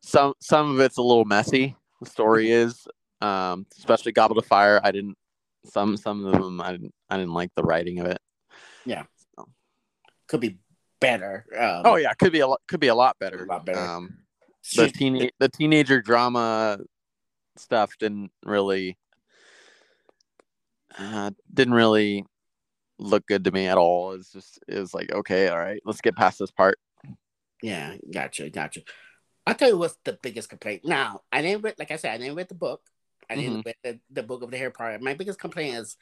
some 0.00 0.34
some 0.40 0.70
of 0.70 0.80
it's 0.80 0.96
a 0.96 1.02
little 1.02 1.24
messy. 1.24 1.76
The 2.00 2.08
story 2.08 2.50
is, 2.50 2.86
um, 3.20 3.66
especially 3.76 4.12
Goblet 4.12 4.38
of 4.38 4.46
Fire. 4.46 4.80
I 4.82 4.92
didn't 4.92 5.16
some 5.64 5.96
some 5.96 6.24
of 6.24 6.32
them 6.32 6.60
I 6.60 6.72
didn't 6.72 6.94
I 7.10 7.16
didn't 7.16 7.34
like 7.34 7.50
the 7.54 7.62
writing 7.62 7.98
of 8.00 8.06
it. 8.06 8.18
Yeah. 8.84 9.04
Could 10.28 10.40
be 10.40 10.58
better. 11.00 11.46
Um, 11.58 11.82
Oh 11.84 11.96
yeah, 11.96 12.12
could 12.14 12.32
be 12.32 12.40
a 12.40 12.46
lot 12.46 12.60
could 12.68 12.80
be 12.80 12.88
a 12.88 12.94
lot 12.94 13.18
better. 13.18 13.44
A 13.44 13.46
lot 13.46 13.66
better. 13.66 13.80
Um, 13.80 14.18
the 14.76 14.88
teen 14.88 15.30
the 15.38 15.48
teenager 15.48 16.00
drama 16.00 16.78
stuff 17.56 17.92
didn't 17.98 18.30
really 18.44 18.98
uh, 20.98 21.30
didn't 21.52 21.74
really 21.74 22.24
look 22.98 23.26
good 23.26 23.44
to 23.44 23.50
me 23.50 23.66
at 23.66 23.78
all. 23.78 24.12
It's 24.12 24.32
just 24.32 24.58
it 24.68 24.78
was 24.78 24.94
like 24.94 25.12
okay, 25.12 25.48
all 25.48 25.58
right, 25.58 25.80
let's 25.84 26.00
get 26.00 26.16
past 26.16 26.38
this 26.38 26.50
part. 26.50 26.78
Yeah, 27.62 27.94
gotcha, 28.12 28.50
gotcha. 28.50 28.82
I'll 29.46 29.54
tell 29.54 29.68
you 29.68 29.78
what's 29.78 29.96
the 30.04 30.18
biggest 30.22 30.48
complaint. 30.50 30.82
Now, 30.84 31.22
I 31.32 31.42
didn't 31.42 31.62
read, 31.62 31.74
like 31.78 31.90
I 31.90 31.96
said, 31.96 32.12
I 32.12 32.18
didn't 32.18 32.36
read 32.36 32.48
the 32.48 32.54
book. 32.54 32.82
I 33.30 33.36
didn't 33.36 33.64
read 33.64 33.76
the, 33.82 33.98
the 34.10 34.22
book 34.22 34.42
of 34.42 34.50
the 34.50 34.58
Harry 34.58 34.70
Potter. 34.70 34.98
My 35.00 35.14
biggest 35.14 35.38
complaint 35.38 35.76
is, 35.76 35.96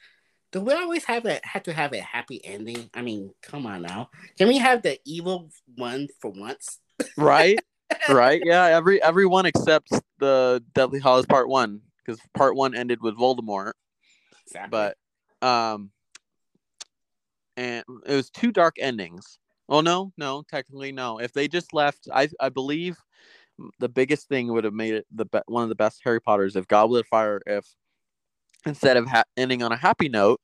do 0.51 0.61
we 0.61 0.73
always 0.73 1.05
have 1.05 1.25
a 1.25 1.39
had 1.43 1.65
to 1.65 1.73
have 1.73 1.93
a 1.93 1.99
happy 1.99 2.43
ending? 2.43 2.89
I 2.93 3.01
mean, 3.01 3.33
come 3.41 3.65
on 3.65 3.81
now. 3.81 4.09
Can 4.37 4.47
we 4.47 4.57
have 4.59 4.81
the 4.81 4.99
evil 5.05 5.49
one 5.75 6.07
for 6.21 6.31
once? 6.31 6.79
Right, 7.17 7.59
right, 8.09 8.41
yeah. 8.43 8.65
Every 8.65 9.01
everyone 9.01 9.45
except 9.45 9.91
the 10.19 10.63
Deadly 10.73 10.99
Hallows 10.99 11.25
Part 11.25 11.49
One 11.49 11.81
because 12.05 12.19
Part 12.33 12.55
One 12.55 12.75
ended 12.75 13.01
with 13.01 13.17
Voldemort, 13.17 13.73
Exactly. 14.45 14.69
but 15.41 15.47
um, 15.47 15.91
and 17.57 17.83
it 18.05 18.13
was 18.15 18.29
two 18.29 18.51
dark 18.51 18.75
endings. 18.79 19.39
Oh 19.67 19.81
no, 19.81 20.13
no, 20.17 20.43
technically 20.49 20.93
no. 20.93 21.19
If 21.19 21.33
they 21.33 21.49
just 21.49 21.73
left, 21.73 22.07
I 22.13 22.29
I 22.39 22.49
believe 22.49 22.97
the 23.79 23.89
biggest 23.89 24.29
thing 24.29 24.53
would 24.53 24.63
have 24.63 24.73
made 24.73 24.93
it 24.93 25.07
the 25.11 25.25
be- 25.25 25.41
one 25.47 25.63
of 25.63 25.69
the 25.69 25.75
best 25.75 26.01
Harry 26.03 26.21
Potters 26.21 26.55
if 26.55 26.67
Goblet 26.67 27.01
of 27.01 27.07
Fire 27.07 27.41
if 27.47 27.65
instead 28.65 28.97
of 28.97 29.07
ha- 29.07 29.23
ending 29.35 29.63
on 29.63 29.71
a 29.71 29.77
happy 29.77 30.07
note 30.09 30.39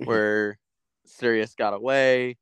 Mhm. 0.00 0.06
where 0.06 0.58
Sirius 1.04 1.54
got 1.54 1.74
away 1.74 2.38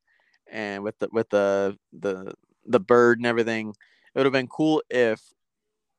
and 0.51 0.83
with 0.85 0.99
the 1.01 1.09
with 1.13 1.29
the 1.31 1.77
the 1.93 2.33
the 2.65 2.81
bird 2.81 3.19
and 3.19 3.27
everything, 3.27 3.71
it 3.71 4.19
would 4.19 4.27
have 4.27 4.33
been 4.33 4.49
cool 4.49 4.83
if 4.89 5.21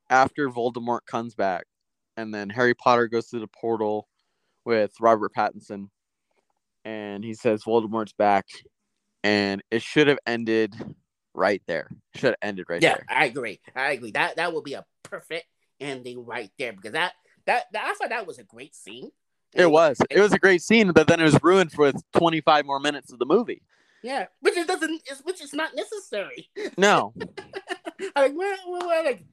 after 0.10 0.50
Voldemort 0.50 1.06
comes 1.06 1.36
back 1.36 1.66
and 2.18 2.34
then 2.34 2.50
Harry 2.50 2.74
Potter 2.74 3.08
goes 3.08 3.28
through 3.28 3.42
the 3.42 3.48
portal 3.48 4.08
with 4.66 4.94
Robert 5.02 5.34
Pattinson 5.34 5.90
and 6.86 7.24
he 7.24 7.34
says 7.34 7.64
Voldemort's 7.64 8.14
back 8.14 8.46
and 9.24 9.64
it 9.72 9.82
should 9.82 10.08
have 10.08 10.20
ended 10.28 10.76
right 11.34 11.62
there. 11.68 11.90
Should 12.16 12.32
have 12.32 12.36
ended 12.42 12.66
right 12.70 12.82
yeah, 12.82 12.96
there. 12.96 13.06
Yeah, 13.10 13.20
I 13.20 13.26
agree. 13.26 13.60
I 13.76 13.92
agree. 13.94 14.12
That 14.12 14.36
that 14.36 14.54
would 14.54 14.64
be 14.64 14.74
a 14.74 14.86
perfect 15.04 15.46
ending 15.80 16.26
right 16.26 16.52
there 16.60 16.74
because 16.74 16.94
that 16.94 17.14
that, 17.46 17.66
that 17.74 17.86
I 17.86 17.94
thought 17.94 18.10
that 18.10 18.28
was 18.28 18.40
a 18.40 18.44
great 18.44 18.76
scene. 18.76 19.12
It 19.54 19.70
was. 19.70 19.98
It 20.10 20.20
was 20.20 20.34
a 20.34 20.40
great 20.40 20.64
scene, 20.64 20.92
but 20.94 21.08
then 21.08 21.20
it 21.20 21.26
was 21.26 21.38
ruined 21.44 21.72
for 21.72 21.92
25 22.18 22.66
more 22.66 22.80
minutes 22.80 23.12
of 23.12 23.20
the 23.20 23.26
movie. 23.26 23.62
Yeah, 24.02 24.26
which 24.42 24.58
it 24.58 24.68
doesn't, 24.68 25.02
which 25.24 25.42
is 25.42 25.54
not 25.54 25.72
necessary. 25.76 26.50
No. 26.78 27.14
Like, 28.18 28.34
well, 28.36 28.58
well, 28.68 29.06
like, 29.06 29.24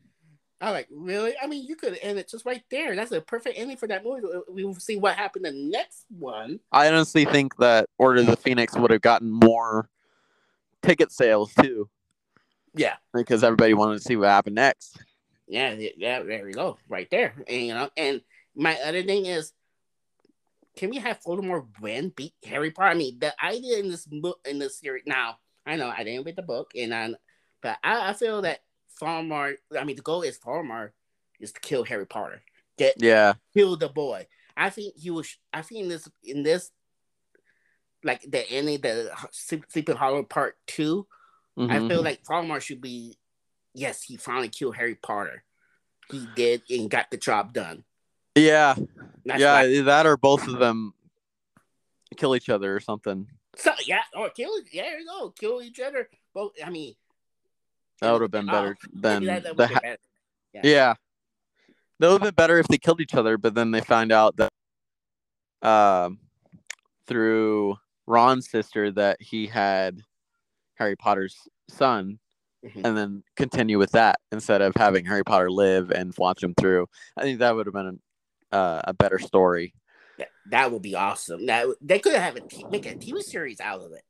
I 0.61 0.71
like, 0.73 0.89
really? 0.91 1.33
I 1.43 1.47
mean, 1.47 1.67
you 1.67 1.75
could 1.75 1.99
end 2.03 2.19
it 2.19 2.29
just 2.29 2.45
right 2.45 2.63
there. 2.71 2.95
That's 2.95 3.13
a 3.13 3.21
perfect 3.21 3.59
ending 3.59 3.79
for 3.79 3.87
that 3.89 4.05
movie. 4.05 4.27
We 4.51 4.65
will 4.65 4.75
see 4.75 4.97
what 4.99 5.17
happened 5.17 5.47
in 5.47 5.55
the 5.55 5.71
next 5.71 6.05
one. 6.11 6.61
I 6.71 6.89
honestly 6.89 7.25
think 7.25 7.57
that 7.57 7.89
Order 7.97 8.21
of 8.21 8.27
the 8.27 8.37
Phoenix 8.37 8.77
would 8.77 8.91
have 8.91 9.01
gotten 9.01 9.31
more 9.31 9.89
ticket 10.83 11.13
sales 11.13 11.55
too, 11.55 11.89
Yeah, 12.75 12.97
because 13.15 13.43
everybody 13.43 13.73
wanted 13.73 13.99
to 13.99 14.05
see 14.05 14.17
what 14.17 14.29
happened 14.29 14.57
next. 14.57 14.99
yeah, 15.49 15.73
yeah. 15.73 15.91
yeah, 15.97 16.23
There 16.23 16.45
we 16.45 16.53
go, 16.53 16.77
right 16.89 17.09
there. 17.11 17.35
And 17.49 17.67
you 17.67 17.73
know, 17.75 17.89
and 17.97 18.21
my 18.55 18.77
other 18.85 19.03
thing 19.03 19.25
is, 19.27 19.53
can 20.77 20.91
we 20.91 20.99
have 20.99 21.21
Voldemort 21.23 21.67
win, 21.81 22.13
beat 22.15 22.35
Harry 22.45 22.71
Potter? 22.71 22.91
I 22.91 22.95
mean, 22.95 23.19
the 23.19 23.35
idea 23.43 23.79
in 23.79 23.89
this 23.91 24.05
book 24.07 24.41
in 24.49 24.59
this 24.59 24.79
series. 24.79 25.05
Now, 25.07 25.39
I 25.65 25.77
know 25.77 25.89
I 25.89 26.05
didn't 26.05 26.25
read 26.25 26.37
the 26.37 26.43
book, 26.43 26.73
and 26.79 26.95
I, 26.95 27.15
but 27.63 27.79
I, 27.83 28.11
I 28.11 28.13
feel 28.13 28.43
that 28.43 28.61
Voldemort. 29.01 29.57
I 29.79 29.85
mean, 29.85 29.97
the 29.97 30.03
goal 30.03 30.23
is 30.23 30.39
Voldemort 30.39 30.91
is 31.41 31.53
to 31.53 31.61
kill 31.61 31.85
Harry 31.85 32.07
Potter. 32.07 32.43
Get 32.79 32.95
Yeah. 33.03 33.35
kill 33.55 33.77
the 33.77 33.89
boy. 33.89 34.27
I 34.57 34.71
think 34.71 34.95
he 34.97 35.11
was. 35.11 35.37
I 35.53 35.63
think 35.63 35.83
in 35.83 35.89
this 35.89 36.09
in 36.23 36.43
this, 36.43 36.71
like 38.05 38.23
the 38.23 38.49
ending, 38.51 38.81
the 38.81 39.11
Sleeping 39.69 39.97
Hollow 39.97 40.23
Part 40.23 40.57
2 40.67 41.07
Mhm. 41.59 41.71
I 41.71 41.89
feel 41.89 42.03
like 42.03 42.23
Voldemort 42.25 42.63
should 42.63 42.81
be. 42.81 43.17
Yes, 43.75 44.03
he 44.03 44.17
finally 44.17 44.49
killed 44.49 44.77
Harry 44.77 44.95
Potter. 44.97 45.45
He 46.11 46.27
did 46.35 46.63
and 46.71 46.91
got 46.91 47.11
the 47.11 47.17
job 47.17 47.53
done. 47.53 47.85
yeah, 48.35 48.75
That's 49.25 49.41
yeah, 49.41 49.83
that 49.83 50.07
or 50.07 50.17
both 50.17 50.47
of 50.49 50.59
them 50.59 50.93
kill 52.17 52.35
each 52.35 52.49
other 52.49 52.75
or 52.75 52.81
something. 52.81 53.29
So 53.57 53.73
yeah, 53.85 54.03
or 54.15 54.31
kill. 54.31 54.51
Yeah, 54.73 54.83
there 54.83 54.99
you 55.01 55.07
go. 55.07 55.31
Kill 55.31 55.63
each 55.63 55.79
other. 55.81 56.09
Both. 56.35 56.53
I 56.65 56.71
mean, 56.71 56.95
That 58.01 58.13
would 58.13 58.23
have 58.23 58.31
been 58.31 58.49
Oh, 58.49 58.53
better 58.53 58.77
than 58.93 59.25
that, 59.27 59.47
ha- 59.47 59.55
better. 59.55 59.97
Yeah. 60.63 60.95
That 61.99 62.09
would 62.09 62.23
have 62.23 62.35
been 62.35 62.35
better 62.35 62.59
if 62.59 62.67
they 62.69 62.79
killed 62.79 63.01
each 63.01 63.15
other, 63.15 63.37
but 63.37 63.55
then 63.55 63.71
they 63.73 63.81
find 63.83 64.11
out 64.11 64.37
that 64.37 64.51
um 65.63 66.19
through 67.07 67.77
Ron's 68.07 68.49
sister 68.51 68.91
that 68.93 69.19
he 69.21 69.47
had 69.47 70.01
Harry 70.77 70.97
Potter's 70.97 71.37
son 71.69 72.19
Mhm. 72.65 72.85
and 72.85 72.97
then 72.97 73.23
continue 73.37 73.79
with 73.79 73.93
that 73.93 74.21
instead 74.33 74.61
of 74.63 74.75
having 74.77 75.05
Harry 75.07 75.25
Potter 75.25 75.51
live 75.51 75.91
and 75.91 76.15
watch 76.19 76.43
him 76.43 76.55
through. 76.55 76.87
I 77.17 77.23
think 77.23 77.39
that 77.39 77.55
would 77.55 77.67
have 77.67 77.75
been 77.75 78.01
uh, 78.53 78.81
a 78.85 78.93
better 78.93 79.19
story. 79.19 79.75
That, 80.19 80.29
that 80.51 80.73
would 80.73 80.83
be 80.83 80.95
awesome. 80.95 81.47
That 81.47 81.67
they 81.81 81.99
could 81.99 82.15
have 82.15 82.37
a 82.37 82.41
t- 82.41 82.65
make 82.71 82.85
a 82.87 82.95
TV 82.95 83.23
series 83.23 83.61
out 83.61 83.81
of 83.81 83.93
it. 83.93 84.05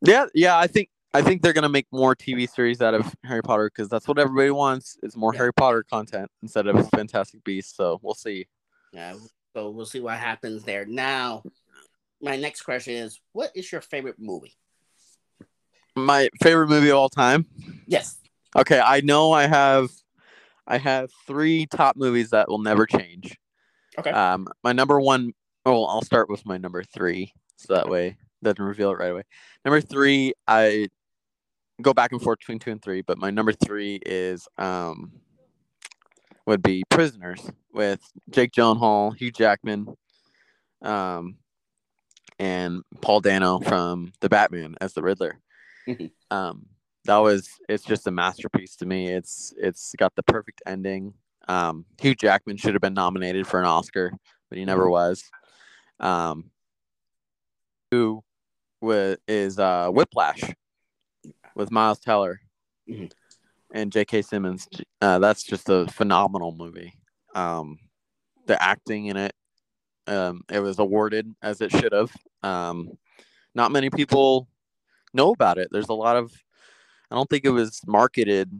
Yeah, 0.00 0.26
yeah, 0.34 0.56
I 0.58 0.66
think 0.66 0.88
I 1.14 1.20
think 1.22 1.42
they're 1.42 1.52
gonna 1.52 1.68
make 1.68 1.86
more 1.92 2.14
TV 2.16 2.48
series 2.48 2.80
out 2.80 2.94
of 2.94 3.14
Harry 3.24 3.42
Potter 3.42 3.70
because 3.74 3.88
that's 3.88 4.08
what 4.08 4.18
everybody 4.18 4.50
wants 4.50 4.96
is 5.02 5.16
more 5.16 5.34
Yeah. 5.34 5.38
Harry 5.38 5.52
Potter 5.54 5.82
content 5.82 6.30
instead 6.42 6.66
of 6.66 6.88
Fantastic 6.90 7.44
Beasts. 7.44 7.76
So 7.76 8.00
we'll 8.02 8.14
see. 8.14 8.46
Yeah, 8.92 9.16
so 9.54 9.70
we'll 9.70 9.86
see 9.86 10.00
what 10.00 10.18
happens 10.18 10.64
there. 10.64 10.84
Now, 10.86 11.42
my 12.20 12.36
next 12.36 12.62
question 12.62 12.94
is: 12.94 13.20
What 13.32 13.50
is 13.54 13.70
your 13.70 13.80
favorite 13.80 14.18
movie? 14.18 14.56
My 15.94 16.30
favorite 16.42 16.68
movie 16.68 16.90
of 16.90 16.96
all 16.96 17.08
time. 17.10 17.46
Yes. 17.86 18.18
Okay, 18.56 18.80
I 18.80 19.00
know 19.00 19.32
I 19.32 19.46
have 19.46 19.90
I 20.66 20.78
have 20.78 21.10
three 21.26 21.66
top 21.66 21.96
movies 21.96 22.30
that 22.30 22.48
will 22.48 22.58
never 22.58 22.86
change. 22.86 23.36
Okay. 23.98 24.10
Um 24.10 24.48
my 24.64 24.72
number 24.72 25.00
one 25.00 25.32
oh 25.66 25.84
I'll 25.84 26.02
start 26.02 26.30
with 26.30 26.46
my 26.46 26.56
number 26.56 26.82
three. 26.82 27.32
So 27.56 27.74
that 27.74 27.88
way 27.88 28.16
doesn't 28.42 28.62
reveal 28.62 28.90
it 28.90 28.98
right 28.98 29.10
away. 29.10 29.22
Number 29.64 29.80
three, 29.80 30.32
I 30.48 30.88
go 31.80 31.94
back 31.94 32.12
and 32.12 32.20
forth 32.20 32.40
between 32.40 32.58
two 32.58 32.70
and 32.70 32.82
three, 32.82 33.02
but 33.02 33.18
my 33.18 33.30
number 33.30 33.52
three 33.52 33.98
is 34.04 34.46
um 34.58 35.12
would 36.46 36.62
be 36.62 36.82
Prisoners 36.90 37.50
with 37.72 38.00
Jake 38.30 38.52
Gyllenhaal, 38.52 39.16
Hugh 39.16 39.30
Jackman, 39.30 39.86
um, 40.82 41.36
and 42.38 42.82
Paul 43.00 43.20
Dano 43.20 43.60
from 43.60 44.12
the 44.20 44.28
Batman 44.28 44.74
as 44.80 44.92
the 44.94 45.02
Riddler. 45.02 45.38
Um, 46.30 46.66
that 47.04 47.18
was 47.18 47.48
it's 47.68 47.84
just 47.84 48.06
a 48.06 48.10
masterpiece 48.10 48.76
to 48.76 48.86
me. 48.86 49.08
It's 49.08 49.52
it's 49.58 49.94
got 49.98 50.14
the 50.14 50.22
perfect 50.22 50.62
ending. 50.66 51.14
Um, 51.48 51.84
Hugh 52.00 52.14
Jackman 52.14 52.56
should 52.56 52.74
have 52.74 52.80
been 52.80 52.94
nominated 52.94 53.46
for 53.46 53.58
an 53.58 53.66
Oscar, 53.66 54.12
but 54.48 54.58
he 54.58 54.64
never 54.64 54.88
was. 54.88 55.24
Um, 56.00 56.50
who 57.90 58.22
wa- 58.80 59.16
is 59.28 59.58
uh, 59.58 59.90
Whiplash 59.90 60.40
with 61.54 61.70
Miles 61.70 62.00
Teller 62.00 62.40
Mhm. 62.88 63.12
and 63.72 63.92
J.K. 63.92 64.22
Simmons. 64.22 64.68
Uh, 65.00 65.18
that's 65.18 65.42
just 65.42 65.68
a 65.68 65.86
phenomenal 65.86 66.52
movie. 66.52 66.94
Um, 67.34 67.78
the 68.46 68.60
acting 68.62 69.06
in 69.06 69.16
it, 69.16 69.34
um, 70.06 70.42
it 70.50 70.60
was 70.60 70.78
awarded 70.78 71.32
as 71.42 71.60
it 71.60 71.70
should 71.70 71.92
have. 71.92 72.12
Um, 72.42 72.98
not 73.54 73.72
many 73.72 73.90
people 73.90 74.48
know 75.14 75.32
about 75.32 75.58
it. 75.58 75.68
There's 75.70 75.88
a 75.88 75.94
lot 75.94 76.16
of, 76.16 76.32
I 77.10 77.14
don't 77.14 77.28
think 77.28 77.44
it 77.44 77.50
was 77.50 77.80
marketed 77.86 78.50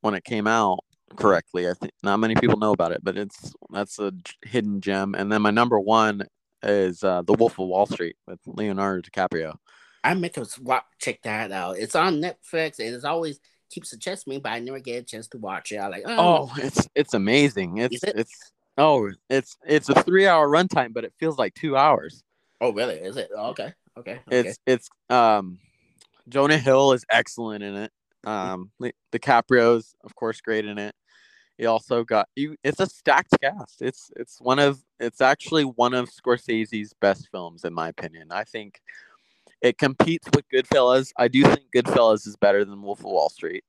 when 0.00 0.14
it 0.14 0.24
came 0.24 0.46
out 0.46 0.80
correctly. 1.16 1.68
I 1.68 1.72
think 1.74 1.92
not 2.02 2.18
many 2.18 2.34
people 2.34 2.58
know 2.58 2.72
about 2.72 2.92
it, 2.92 3.02
but 3.02 3.16
it's 3.16 3.52
that's 3.70 3.98
a 3.98 4.12
hidden 4.42 4.80
gem. 4.80 5.14
And 5.14 5.32
then 5.32 5.42
my 5.42 5.50
number 5.50 5.80
one 5.80 6.24
is 6.62 7.02
uh, 7.02 7.22
The 7.22 7.32
Wolf 7.34 7.58
of 7.58 7.68
Wall 7.68 7.86
Street 7.86 8.16
with 8.26 8.40
Leonardo 8.46 9.00
DiCaprio. 9.08 9.54
I 10.04 10.14
meant 10.14 10.34
to 10.34 10.46
watch, 10.62 10.84
check 10.98 11.22
that 11.22 11.52
out. 11.52 11.78
It's 11.78 11.94
on 11.94 12.20
Netflix 12.20 12.78
and 12.78 12.94
it's 12.94 13.04
always 13.04 13.40
keeps 13.70 13.90
suggesting 13.90 14.32
me, 14.32 14.38
but 14.38 14.52
I 14.52 14.60
never 14.60 14.78
get 14.78 15.02
a 15.02 15.04
chance 15.04 15.28
to 15.28 15.38
watch 15.38 15.72
it. 15.72 15.76
I 15.76 15.88
like, 15.88 16.04
oh, 16.06 16.50
Oh, 16.50 16.52
it's 16.58 16.88
it's 16.94 17.14
amazing. 17.14 17.78
It's 17.78 18.02
it? 18.02 18.14
it's 18.16 18.52
oh, 18.76 19.10
it's 19.28 19.56
it's 19.66 19.88
a 19.88 20.02
three 20.02 20.26
hour 20.26 20.48
runtime, 20.48 20.92
but 20.92 21.04
it 21.04 21.12
feels 21.18 21.38
like 21.38 21.54
two 21.54 21.76
hours. 21.76 22.22
oh, 22.60 22.72
really? 22.72 22.94
Is 22.94 23.16
it? 23.16 23.30
Okay, 23.36 23.72
okay, 23.96 24.20
okay. 24.26 24.48
It's 24.48 24.58
it's 24.66 24.88
um, 25.10 25.58
Jonah 26.28 26.58
Hill 26.58 26.92
is 26.92 27.04
excellent 27.10 27.62
in 27.62 27.76
it. 27.76 27.92
Um, 28.24 28.70
DiCaprio's 29.12 29.94
of 30.04 30.14
course 30.14 30.40
great 30.40 30.64
in 30.64 30.78
it. 30.78 30.94
He 31.58 31.66
also 31.66 32.04
got 32.04 32.28
you. 32.36 32.54
It's 32.62 32.78
a 32.80 32.86
stacked 32.86 33.34
cast. 33.42 33.82
It's 33.82 34.10
it's 34.16 34.40
one 34.40 34.60
of 34.60 34.80
it's 35.00 35.20
actually 35.20 35.64
one 35.64 35.92
of 35.92 36.08
Scorsese's 36.08 36.94
best 37.00 37.28
films 37.32 37.64
in 37.64 37.74
my 37.74 37.88
opinion. 37.88 38.28
I 38.30 38.44
think 38.44 38.80
it 39.62 39.78
competes 39.78 40.28
with 40.34 40.44
Goodfellas. 40.48 41.12
I 41.16 41.28
do 41.28 41.42
think 41.42 41.66
Goodfellas 41.74 42.26
is 42.26 42.36
better 42.36 42.64
than 42.64 42.82
Wolf 42.82 43.00
of 43.00 43.06
Wall 43.06 43.28
Street, 43.28 43.64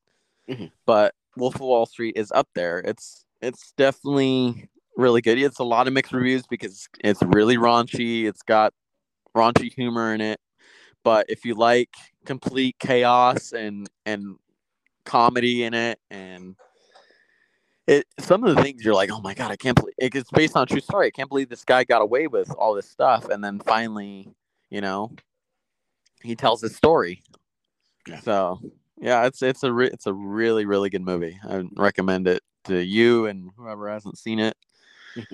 Mhm. 0.47 0.71
but 0.86 1.15
Wolf 1.36 1.56
of 1.56 1.62
Wall 1.62 1.86
Street 1.86 2.15
is 2.17 2.32
up 2.32 2.47
there. 2.56 2.80
It's 2.80 3.25
it's 3.41 3.71
definitely 3.78 4.69
really 4.97 5.21
good. 5.21 5.38
It's 5.38 5.60
a 5.60 5.63
lot 5.63 5.88
of 5.88 5.93
mixed 5.93 6.12
reviews 6.12 6.43
because 6.47 6.88
it's 7.04 7.21
really 7.23 7.56
raunchy. 7.58 8.25
It's 8.25 8.41
got 8.41 8.73
raunchy 9.36 9.73
humor 9.73 10.13
in 10.13 10.19
it. 10.21 10.39
But 11.04 11.25
if 11.30 11.45
you 11.45 11.56
like 11.56 11.95
complete 12.25 12.75
chaos 12.80 13.54
and 13.54 13.88
and 14.06 14.38
comedy 15.06 15.63
in 15.63 15.73
it 15.73 15.99
and 16.12 16.56
it 17.88 18.06
some 18.19 18.43
of 18.43 18.56
the 18.56 18.62
things 18.62 18.84
you're 18.84 18.93
like, 18.93 19.10
oh 19.12 19.21
my 19.21 19.34
god, 19.34 19.52
I 19.52 19.56
can't 19.56 19.75
believe 19.75 19.95
it- 19.97 20.13
it's 20.13 20.30
based 20.32 20.56
on 20.56 20.63
a 20.63 20.65
true 20.65 20.82
story. 20.82 21.08
I 21.08 21.12
can't 21.12 21.30
believe 21.30 21.49
this 21.49 21.65
guy 21.65 21.84
got 21.84 22.02
away 22.02 22.28
with 22.28 22.52
all 22.52 22.73
this 22.75 22.89
stuff, 22.89 23.30
and 23.30 23.43
then 23.43 23.60
finally, 23.60 24.30
you 24.69 24.82
know, 24.82 25.12
he 26.21 26.36
tells 26.36 26.62
his 26.62 26.75
story. 26.75 27.21
Yeah. 28.08 28.19
So 28.21 28.60
yeah, 28.99 29.25
it's 29.25 29.41
it's 29.41 29.63
a 29.63 29.71
re- 29.71 29.89
it's 29.91 30.08
a 30.08 30.13
really 30.13 30.65
really 30.65 30.89
good 30.89 31.03
movie. 31.03 31.39
I 31.47 31.63
recommend 31.77 32.27
it 32.27 32.41
to 32.65 32.84
you 32.84 33.25
and 33.25 33.51
whoever 33.58 33.89
hasn't 33.89 34.17
seen 34.17 34.39
it. 34.39 34.55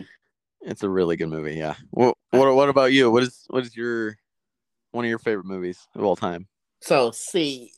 It's 0.68 0.82
a 0.82 0.90
really 0.90 1.16
good 1.16 1.30
movie. 1.30 1.54
Yeah. 1.54 1.76
What 1.92 2.18
what 2.32 2.56
what 2.56 2.70
about 2.70 2.92
you? 2.92 3.12
What 3.12 3.22
is 3.22 3.46
what 3.50 3.64
is 3.64 3.78
your 3.78 4.18
one 4.92 5.06
of 5.06 5.10
your 5.10 5.20
favorite 5.20 5.46
movies 5.46 5.88
of 5.94 6.04
all 6.04 6.16
time? 6.16 6.48
So 6.82 7.12
see, 7.12 7.72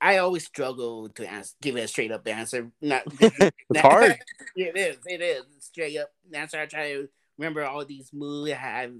I 0.00 0.16
always 0.16 0.44
struggle 0.46 1.10
to 1.10 1.30
answer, 1.30 1.54
give 1.60 1.76
it 1.76 1.84
a 1.84 1.88
straight 1.88 2.10
up 2.10 2.26
answer. 2.26 2.70
Not 2.80 3.02
It's 3.20 3.80
hard. 3.80 4.18
it 4.56 4.76
is. 4.76 4.96
It 5.04 5.20
is 5.20 5.44
straight 5.60 5.98
up 5.98 6.10
answer. 6.32 6.58
I 6.58 6.66
try 6.66 6.92
to 6.94 7.08
remember 7.36 7.64
all 7.64 7.84
these 7.84 8.10
movies 8.14 8.56
I've 8.60 8.94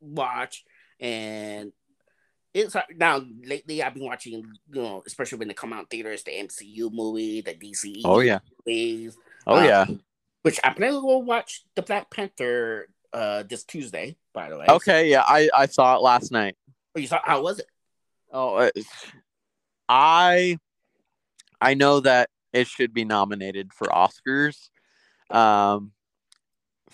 watched, 0.00 0.66
and 1.00 1.72
it's 2.56 2.74
now 2.96 3.22
lately 3.44 3.82
I've 3.82 3.94
been 3.94 4.04
watching. 4.04 4.32
You 4.72 4.82
know, 4.82 5.02
especially 5.06 5.38
when 5.38 5.48
they 5.48 5.54
come 5.54 5.72
out 5.72 5.90
theaters, 5.90 6.22
the 6.22 6.32
MCU 6.32 6.90
movie, 6.92 7.40
the 7.42 7.54
DC. 7.54 8.02
Oh 8.04 8.20
yeah. 8.20 8.38
movies, 8.66 9.16
Oh 9.46 9.56
Uh, 9.56 9.62
yeah. 9.64 9.86
which 10.42 10.58
I 10.64 10.70
plan 10.72 10.92
to 10.94 11.00
go 11.00 11.18
watch 11.18 11.64
the 11.74 11.82
Black 11.82 12.10
Panther 12.10 12.88
uh 13.12 13.42
this 13.44 13.64
Tuesday. 13.64 14.16
By 14.32 14.48
the 14.50 14.58
way. 14.58 14.66
Okay. 14.68 15.10
Yeah. 15.10 15.22
I 15.26 15.48
I 15.54 15.66
saw 15.66 15.96
it 15.96 16.02
last 16.02 16.32
night. 16.32 16.56
Oh, 16.94 17.00
you 17.00 17.06
saw? 17.06 17.20
How 17.24 17.42
was 17.42 17.58
it? 17.58 17.66
Oh, 18.32 18.58
it's- 18.60 19.12
I 19.88 20.58
I 21.60 21.74
know 21.74 22.00
that 22.00 22.30
it 22.52 22.66
should 22.66 22.92
be 22.92 23.04
nominated 23.04 23.72
for 23.72 23.86
Oscars, 23.88 24.68
um, 25.30 25.92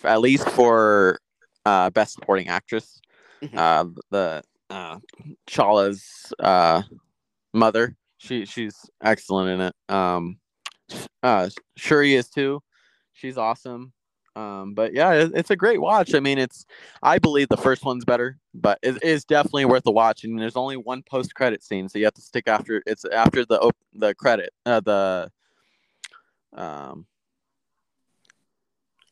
at 0.03 0.19
least 0.21 0.47
for 0.49 1.19
uh, 1.65 1.89
best 1.89 2.13
supporting 2.13 2.49
actress. 2.49 2.99
Mhm. 3.41 3.57
Uh, 3.57 3.85
the 4.11 4.43
uh, 4.73 4.97
Chala's 5.45 6.33
uh, 6.39 6.81
mother, 7.53 7.95
she 8.17 8.45
she's 8.45 8.89
excellent 9.03 9.49
in 9.49 9.61
it. 9.67 9.75
Um, 9.87 10.37
uh, 11.21 11.49
Shuri 11.77 12.15
is 12.15 12.29
too. 12.29 12.61
She's 13.13 13.37
awesome. 13.37 13.93
Um, 14.35 14.73
but 14.73 14.93
yeah, 14.93 15.13
it, 15.13 15.31
it's 15.35 15.51
a 15.51 15.55
great 15.55 15.79
watch. 15.79 16.15
I 16.15 16.19
mean, 16.19 16.39
it's 16.39 16.65
I 17.03 17.19
believe 17.19 17.49
the 17.49 17.57
first 17.57 17.85
one's 17.85 18.03
better, 18.03 18.39
but 18.55 18.79
it 18.81 19.03
is 19.03 19.25
definitely 19.25 19.65
worth 19.65 19.85
a 19.85 19.91
watch. 19.91 20.23
And 20.23 20.39
there's 20.39 20.55
only 20.55 20.77
one 20.77 21.03
post 21.03 21.35
credit 21.35 21.63
scene, 21.63 21.87
so 21.87 21.99
you 21.99 22.05
have 22.05 22.15
to 22.15 22.21
stick 22.21 22.47
after. 22.47 22.81
It's 22.87 23.05
after 23.05 23.45
the 23.45 23.59
op- 23.59 23.77
the 23.93 24.15
credit, 24.15 24.51
uh, 24.65 24.79
the 24.79 25.31
um, 26.53 27.05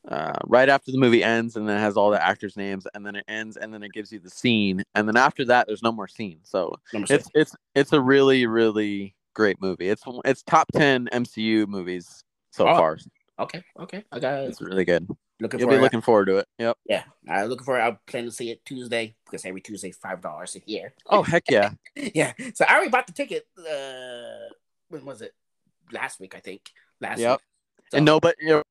uh, 0.08 0.34
right 0.46 0.68
after 0.68 0.90
the 0.92 0.98
movie 0.98 1.22
ends, 1.22 1.56
and 1.56 1.68
then 1.68 1.76
it 1.76 1.80
has 1.80 1.96
all 1.96 2.10
the 2.10 2.22
actors' 2.22 2.56
names, 2.56 2.86
and 2.94 3.04
then 3.06 3.14
it 3.16 3.24
ends, 3.28 3.56
and 3.56 3.72
then 3.72 3.82
it 3.82 3.92
gives 3.92 4.10
you 4.12 4.18
the 4.18 4.30
scene, 4.30 4.82
and 4.94 5.06
then 5.06 5.16
after 5.16 5.44
that, 5.44 5.66
there's 5.66 5.82
no 5.82 5.92
more 5.92 6.08
scene. 6.08 6.40
So 6.42 6.74
Number 6.92 7.06
six. 7.06 7.24
it's 7.26 7.30
it's 7.34 7.56
it's 7.74 7.92
a 7.92 8.00
really 8.00 8.46
really 8.46 9.14
great 9.34 9.60
movie. 9.60 9.88
It's 9.88 10.02
it's 10.24 10.42
top 10.42 10.66
ten 10.72 11.08
MCU 11.12 11.66
movies 11.68 12.24
so 12.50 12.68
Oh. 12.68 12.76
far. 12.76 12.98
Okay. 13.38 13.62
Okay. 13.78 14.04
I 14.12 14.18
got 14.18 14.42
it. 14.44 14.48
It's 14.50 14.60
really 14.60 14.84
good. 14.84 15.08
looking 15.40 15.58
You'll 15.60 15.70
be 15.70 15.76
it. 15.76 15.80
looking 15.80 16.00
forward 16.02 16.26
to 16.26 16.36
it. 16.38 16.46
Yep. 16.58 16.76
Yeah, 16.88 17.04
I'm 17.28 17.46
looking 17.48 17.64
for. 17.64 17.78
it. 17.78 17.82
I 17.82 17.96
plan 18.06 18.24
to 18.24 18.30
see 18.30 18.50
it 18.50 18.64
Tuesday 18.64 19.14
because 19.24 19.44
every 19.44 19.60
Tuesday 19.60 19.90
five 19.90 20.20
dollars 20.20 20.54
a 20.56 20.60
year 20.70 20.92
Oh 21.08 21.22
heck 21.22 21.44
yeah. 21.50 21.70
yeah, 21.96 22.32
so 22.54 22.64
I 22.68 22.74
already 22.74 22.90
bought 22.90 23.06
the 23.06 23.12
ticket. 23.12 23.46
Uh, 23.58 24.52
when 24.88 25.04
was 25.04 25.22
it? 25.22 25.32
Last 25.92 26.20
week, 26.20 26.34
I 26.34 26.40
think. 26.40 26.70
Last 27.00 27.18
Yep. 27.20 27.30
week. 27.38 27.40
So- 27.90 27.96
and 27.98 28.06
no, 28.06 28.20
but 28.20 28.36
you 28.40 28.48
know, 28.48 28.62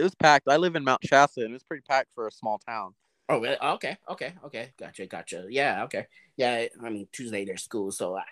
it 0.00 0.04
was 0.04 0.14
packed. 0.14 0.48
I 0.48 0.56
live 0.56 0.74
in 0.76 0.84
Mount 0.84 1.04
Shasta, 1.04 1.40
and 1.42 1.50
it 1.50 1.52
was 1.54 1.62
pretty 1.62 1.82
packed 1.88 2.12
for 2.14 2.26
a 2.26 2.32
small 2.32 2.58
town. 2.58 2.94
Oh, 3.28 3.38
really? 3.40 3.56
Oh, 3.60 3.74
okay, 3.74 3.96
okay, 4.08 4.32
okay. 4.46 4.72
Gotcha, 4.78 5.06
gotcha. 5.06 5.46
Yeah, 5.48 5.84
okay. 5.84 6.06
Yeah, 6.36 6.66
I 6.82 6.90
mean 6.90 7.06
Tuesday 7.12 7.44
there's 7.44 7.62
school, 7.62 7.92
so 7.92 8.16
I 8.16 8.24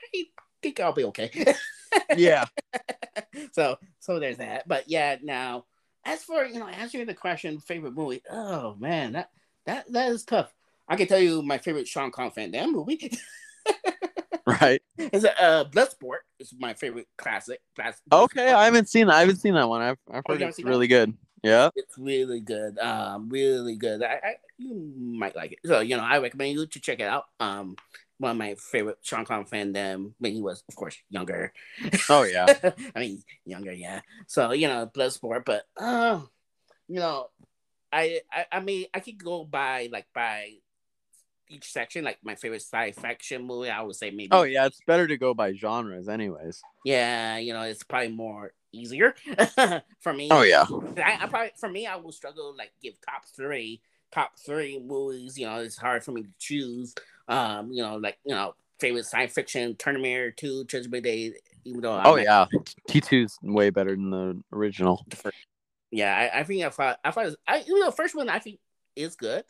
think 0.62 0.80
I'll 0.80 0.92
be 0.92 1.04
okay. 1.04 1.30
Yeah. 2.16 2.44
so, 3.52 3.78
so 3.98 4.18
there's 4.18 4.38
that. 4.38 4.66
But 4.68 4.84
yeah, 4.88 5.16
now 5.22 5.64
as 6.04 6.22
for 6.24 6.44
you 6.44 6.58
know 6.58 6.66
answering 6.66 7.06
the 7.06 7.14
question, 7.14 7.60
favorite 7.60 7.94
movie. 7.94 8.22
Oh 8.30 8.74
man, 8.78 9.12
that 9.12 9.30
that 9.66 9.90
that 9.92 10.10
is 10.10 10.24
tough. 10.24 10.52
I 10.88 10.96
can 10.96 11.06
tell 11.06 11.18
you 11.20 11.42
my 11.42 11.58
favorite 11.58 11.86
Sean 11.88 12.10
Conn 12.10 12.30
Van 12.34 12.50
Damme 12.50 12.72
movie. 12.72 13.12
right. 14.46 14.82
is 14.98 15.24
uh 15.24 15.64
Bloodsport 15.70 16.24
It's 16.38 16.54
my 16.58 16.74
favorite 16.74 17.06
classic. 17.16 17.60
classic 17.76 18.00
Okay, 18.12 18.52
I 18.52 18.64
haven't 18.64 18.88
seen. 18.88 19.10
I 19.10 19.20
haven't 19.20 19.36
seen 19.36 19.54
that 19.54 19.68
one. 19.68 19.82
I've 19.82 19.98
I've 20.10 20.22
Oh, 20.26 20.32
heard 20.32 20.40
haven't 20.40 20.48
it's 20.48 20.56
seen 20.56 20.66
that? 20.66 20.70
really 20.70 20.88
good. 20.88 21.14
Yeah. 21.42 21.70
It's 21.76 21.96
really 21.98 22.40
good. 22.40 22.78
Um, 22.78 23.28
really 23.28 23.76
good. 23.76 24.02
I, 24.02 24.14
I 24.22 24.34
you 24.58 24.74
might 24.96 25.36
like 25.36 25.52
it. 25.52 25.58
So 25.64 25.80
you 25.80 25.96
know, 25.96 26.02
I 26.02 26.18
recommend 26.18 26.52
you 26.52 26.66
to 26.66 26.80
check 26.80 27.00
it 27.00 27.04
out. 27.04 27.24
Um, 27.40 27.76
one 28.18 28.32
of 28.32 28.36
my 28.36 28.56
favorite 28.56 29.02
Jean-Claude 29.02 29.48
Van 29.48 29.72
Damme 29.72 30.14
when 30.18 30.32
he 30.32 30.42
was, 30.42 30.64
of 30.68 30.74
course, 30.74 30.96
younger. 31.08 31.52
Oh 32.08 32.24
yeah. 32.24 32.46
I 32.96 32.98
mean, 32.98 33.22
younger, 33.44 33.72
yeah. 33.72 34.00
So 34.26 34.52
you 34.52 34.68
know, 34.68 34.90
Bloodsport, 34.92 35.44
but 35.44 35.64
uh, 35.76 36.20
you 36.88 36.98
know, 36.98 37.28
I, 37.92 38.20
I 38.32 38.46
I 38.52 38.60
mean, 38.60 38.86
I 38.92 39.00
could 39.00 39.22
go 39.22 39.44
by 39.44 39.88
like 39.92 40.06
by 40.12 40.54
each 41.48 41.70
section, 41.70 42.04
like 42.04 42.18
my 42.22 42.34
favorite 42.34 42.62
sci 42.62 42.92
fiction 42.92 43.44
movie. 43.44 43.70
I 43.70 43.82
would 43.82 43.96
say 43.96 44.10
maybe. 44.10 44.28
Oh 44.32 44.42
yeah. 44.42 44.66
It's 44.66 44.80
better 44.86 45.06
to 45.06 45.16
go 45.16 45.32
by 45.34 45.52
genres, 45.54 46.08
anyways. 46.08 46.60
Yeah, 46.84 47.38
you 47.38 47.52
know, 47.52 47.62
it's 47.62 47.84
probably 47.84 48.08
more 48.08 48.52
easier 48.72 49.14
for 50.00 50.12
me. 50.12 50.28
Oh 50.30 50.42
yeah. 50.42 50.64
I, 50.98 51.18
I 51.22 51.26
probably 51.26 51.52
for 51.56 51.68
me, 51.68 51.86
I 51.86 51.96
will 51.96 52.12
struggle 52.12 52.54
like 52.56 52.72
give 52.82 52.94
top 53.00 53.24
three, 53.26 53.80
top 54.12 54.32
three 54.38 54.78
movies. 54.78 55.38
You 55.38 55.46
know, 55.46 55.56
it's 55.60 55.76
hard 55.76 56.04
for 56.04 56.12
me 56.12 56.22
to 56.22 56.28
choose. 56.38 56.94
Um, 57.28 57.72
you 57.72 57.82
know, 57.82 57.96
like 57.96 58.18
you 58.24 58.34
know, 58.34 58.54
favorite 58.80 59.06
science 59.06 59.32
fiction, 59.34 59.74
Terminator 59.76 60.30
Two, 60.30 60.64
Judgment 60.64 61.04
Day. 61.04 61.34
Even 61.64 61.80
though, 61.82 62.00
Oh 62.04 62.16
I'm- 62.16 62.24
yeah. 62.24 62.46
T 62.88 63.00
2s 63.00 63.38
way 63.42 63.70
better 63.70 63.90
than 63.90 64.10
the 64.10 64.42
original. 64.52 65.04
yeah, 65.90 66.30
I, 66.32 66.40
I 66.40 66.44
think 66.44 66.62
I 66.64 66.70
thought 66.70 66.98
I 67.04 67.10
thought 67.10 67.34
I 67.46 67.64
you 67.66 67.78
know 67.78 67.86
the 67.86 67.92
first 67.96 68.14
one 68.14 68.28
I 68.28 68.38
think 68.38 68.58
is 68.96 69.16
good. 69.16 69.44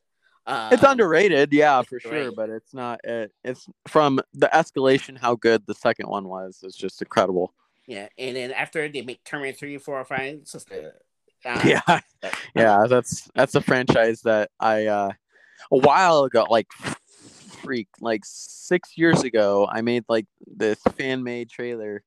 Um, 0.46 0.72
It's 0.72 0.82
underrated, 0.82 1.52
yeah, 1.52 1.82
for 1.82 2.00
sure, 2.00 2.32
but 2.32 2.48
it's 2.48 2.72
not. 2.72 3.00
It, 3.04 3.30
it's 3.44 3.68
from 3.86 4.18
the 4.32 4.48
escalation. 4.54 5.18
How 5.18 5.34
good 5.36 5.62
the 5.66 5.74
second 5.74 6.08
one 6.08 6.26
was 6.26 6.60
is 6.62 6.74
just 6.74 7.02
incredible. 7.02 7.52
Yeah, 7.88 8.08
and 8.18 8.36
then 8.36 8.52
after 8.52 8.86
they 8.86 9.00
make 9.00 9.24
Terminator 9.24 9.56
Three, 9.56 9.78
Four, 9.78 9.98
or 9.98 10.04
Five, 10.04 10.40
it's 10.42 10.52
just 10.52 10.70
a, 10.70 10.92
uh, 11.44 11.64
Yeah, 11.64 12.00
yeah, 12.54 12.86
that's 12.86 13.28
that's 13.34 13.54
a 13.54 13.62
franchise 13.62 14.20
that 14.22 14.50
I 14.60 14.86
uh 14.86 15.12
a 15.72 15.76
while 15.78 16.24
ago, 16.24 16.46
like 16.50 16.68
freak, 17.62 17.88
like 18.00 18.22
six 18.24 18.96
years 18.96 19.22
ago, 19.22 19.66
I 19.70 19.80
made 19.80 20.04
like 20.08 20.26
this 20.46 20.78
fan 20.96 21.22
made 21.24 21.48
trailer. 21.50 22.02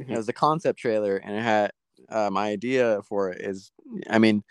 It 0.00 0.08
Mhm. 0.08 0.16
was 0.16 0.28
a 0.28 0.32
concept 0.32 0.78
trailer, 0.78 1.16
and 1.18 1.36
it 1.36 1.42
had 1.42 1.72
uh, 2.08 2.30
my 2.30 2.48
idea 2.48 3.02
for 3.02 3.30
it 3.30 3.42
is, 3.42 3.70
I 4.08 4.18
mean, 4.18 4.44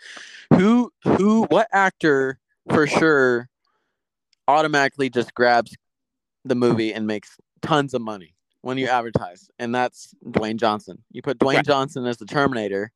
who 0.54 0.92
who 1.02 1.44
what 1.46 1.66
actor 1.72 2.38
for 2.70 2.86
sure 2.86 3.48
automatically 4.46 5.10
just 5.10 5.34
grabs 5.34 5.76
the 6.44 6.54
movie 6.54 6.94
and 6.94 7.06
makes 7.06 7.36
tons 7.62 7.94
of 7.94 8.00
money 8.02 8.34
when 8.62 8.78
you 8.78 8.88
advertise, 8.88 9.50
and 9.58 9.74
that's 9.74 10.14
Dwayne 10.26 10.56
Johnson. 10.56 11.02
You 11.12 11.22
put 11.22 11.38
Dwayne 11.38 11.56
Right. 11.56 11.64
Johnson 11.66 12.06
as 12.06 12.16
the 12.18 12.26
Terminator, 12.26 12.90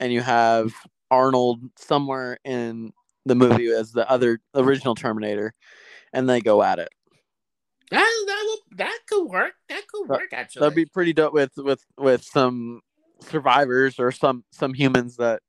and 0.00 0.12
you 0.12 0.20
have 0.20 0.72
Arnold 1.10 1.60
somewhere 1.78 2.38
in 2.44 2.92
the 3.24 3.34
movie 3.34 3.68
as 3.70 3.92
the 3.92 4.08
other 4.10 4.38
original 4.54 4.94
Terminator, 4.94 5.54
and 6.12 6.28
they 6.28 6.40
go 6.40 6.62
at 6.62 6.78
it. 6.78 6.88
that 7.90 8.24
that, 8.26 8.58
that 8.76 8.98
could 9.08 9.24
work. 9.24 9.54
That 9.68 9.86
could 9.88 10.08
work 10.08 10.32
actually. 10.32 10.60
That'd 10.60 10.76
be 10.76 10.86
pretty 10.86 11.12
dope 11.12 11.32
with 11.32 11.52
with 11.56 11.84
with 11.98 12.22
some 12.22 12.80
survivors 13.20 13.98
or 13.98 14.12
some 14.12 14.44
some 14.52 14.74
humans 14.74 15.16
that 15.16 15.40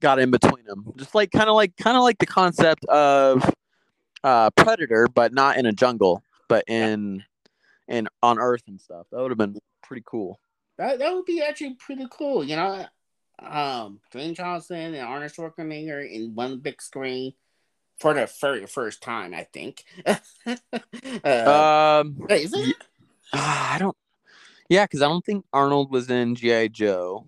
got 0.00 0.18
in 0.18 0.30
between 0.30 0.64
them. 0.66 0.92
Just 0.96 1.14
like 1.14 1.30
kind 1.30 1.48
of 1.48 1.54
like 1.56 1.76
kind 1.76 1.96
of 1.96 2.02
like 2.02 2.18
the 2.18 2.26
concept 2.26 2.84
of 2.86 3.42
uh 4.24 4.50
Predator, 4.56 5.08
but 5.12 5.32
not 5.32 5.56
in 5.56 5.66
a 5.66 5.72
jungle, 5.72 6.22
but 6.48 6.64
in 6.68 7.24
in 7.90 8.08
on 8.22 8.38
Earth 8.38 8.62
and 8.68 8.80
stuff. 8.80 9.06
That 9.10 9.20
would 9.20 9.30
have 9.30 9.38
been 9.38 9.58
pretty 9.82 10.02
cool. 10.06 10.40
That 10.78 10.98
that 11.00 11.12
would 11.12 11.26
be 11.26 11.42
actually 11.42 11.74
pretty 11.74 12.06
cool, 12.10 12.42
you 12.44 12.56
know. 12.56 12.86
Um, 13.38 14.00
Dwayne 14.14 14.34
Johnson 14.36 14.94
and 14.94 14.96
Arnold 14.96 15.32
Schwarzenegger 15.32 16.10
in 16.10 16.34
one 16.34 16.58
big 16.60 16.80
screen 16.80 17.32
for 17.98 18.14
the 18.14 18.30
very 18.40 18.66
first 18.66 19.02
time, 19.02 19.34
I 19.34 19.44
think. 19.44 19.84
uh, 21.24 22.00
Um, 22.04 22.26
is 22.30 22.52
it? 22.54 22.66
ye- 22.66 22.74
I 23.32 23.76
don't. 23.78 23.96
Yeah, 24.68 24.84
because 24.84 25.02
I 25.02 25.08
don't 25.08 25.24
think 25.24 25.44
Arnold 25.52 25.90
was 25.90 26.10
in 26.10 26.34
GI 26.34 26.68
Joe. 26.70 27.26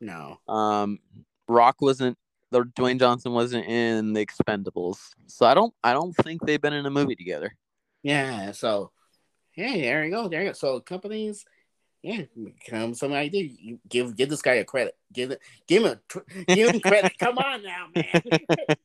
No. 0.00 0.38
Um, 0.48 1.00
Rock 1.48 1.76
wasn't. 1.80 2.16
The 2.50 2.62
Dwayne 2.62 2.98
Johnson 2.98 3.32
wasn't 3.32 3.66
in 3.66 4.14
the 4.14 4.24
Expendables, 4.24 4.98
so 5.26 5.44
I 5.44 5.52
don't. 5.54 5.74
I 5.84 5.92
don't 5.92 6.14
think 6.16 6.46
they've 6.46 6.60
been 6.60 6.72
in 6.72 6.86
a 6.86 6.90
movie 6.90 7.16
together. 7.16 7.54
Yeah. 8.02 8.52
So, 8.52 8.90
yeah, 9.58 9.72
there 9.72 10.04
you 10.04 10.10
go. 10.10 10.28
There 10.28 10.42
you 10.42 10.48
go. 10.48 10.52
So 10.52 10.80
companies, 10.80 11.44
yeah, 12.02 12.22
come 12.68 12.94
some 12.94 13.12
idea. 13.12 13.50
You 13.60 13.80
give 13.88 14.14
give 14.14 14.28
this 14.28 14.40
guy 14.40 14.54
a 14.54 14.64
credit. 14.64 14.96
Give 15.12 15.32
it. 15.32 15.40
Give 15.66 15.84
him. 15.84 15.98
A, 16.16 16.54
give 16.54 16.70
him 16.70 16.80
credit. 16.80 17.18
come 17.18 17.38
on 17.38 17.64
now, 17.64 17.86
man. 17.92 18.22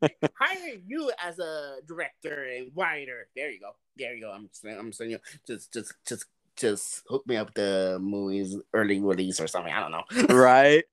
Hire 0.39 0.79
you 0.87 1.11
as 1.23 1.37
a 1.37 1.75
director 1.85 2.45
and 2.45 2.71
writer. 2.75 3.27
There 3.35 3.51
you 3.51 3.59
go. 3.59 3.71
There 3.97 4.15
you 4.15 4.21
go. 4.21 4.31
I'm 4.31 4.49
saying. 4.51 4.77
I'm 4.79 4.91
saying 4.91 5.11
you 5.11 5.19
just 5.45 5.71
just 5.71 5.93
just 6.07 6.25
just 6.55 7.03
hook 7.07 7.25
me 7.27 7.37
up 7.37 7.53
the 7.53 7.99
movies 8.01 8.57
early 8.73 8.99
release 8.99 9.39
or 9.39 9.47
something. 9.47 9.71
I 9.71 9.79
don't 9.79 9.91
know. 9.91 10.35
right? 10.35 10.83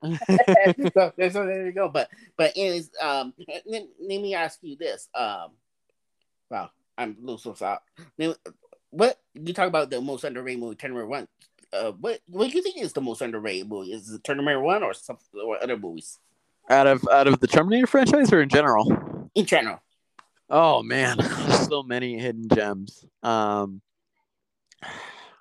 so, 0.93 1.13
so 1.17 1.47
there 1.47 1.67
you 1.67 1.73
go. 1.73 1.89
But 1.89 2.11
but 2.37 2.53
anyways, 2.55 2.91
um, 3.01 3.33
let, 3.49 3.87
let 3.99 4.21
me 4.21 4.35
ask 4.35 4.59
you 4.61 4.77
this. 4.77 5.09
Um, 5.15 5.53
wow, 6.51 6.71
I'm 6.99 7.17
a 7.23 7.31
little 7.31 7.57
out. 7.65 7.81
What 8.91 9.19
you 9.35 9.55
talk 9.55 9.69
about 9.69 9.91
the 9.91 10.01
most 10.01 10.25
underrated 10.25 10.61
movie, 10.61 10.77
Terminator 10.77 11.07
One? 11.07 11.29
Uh, 11.73 11.93
what 11.93 12.21
what 12.27 12.51
do 12.51 12.57
you 12.57 12.63
think 12.63 12.79
is 12.79 12.93
the 12.93 13.01
most 13.01 13.21
underrated 13.23 13.69
movie? 13.69 13.93
Is 13.93 14.11
it 14.11 14.25
Terminator 14.25 14.61
One 14.61 14.83
or 14.83 14.93
some 14.95 15.19
or 15.35 15.63
other 15.63 15.77
movies 15.77 16.19
Out 16.69 16.87
of 16.87 17.07
out 17.11 17.27
of 17.29 17.39
the 17.41 17.47
Terminator 17.47 17.87
franchise 17.87 18.33
or 18.33 18.41
in 18.43 18.49
general? 18.49 19.31
in 19.35 19.47
general? 19.47 19.81
Oh 20.49 20.83
man, 20.83 21.21
so 21.69 21.83
many 21.85 22.19
hidden 22.19 22.49
gems. 22.53 23.05
Um, 23.23 23.81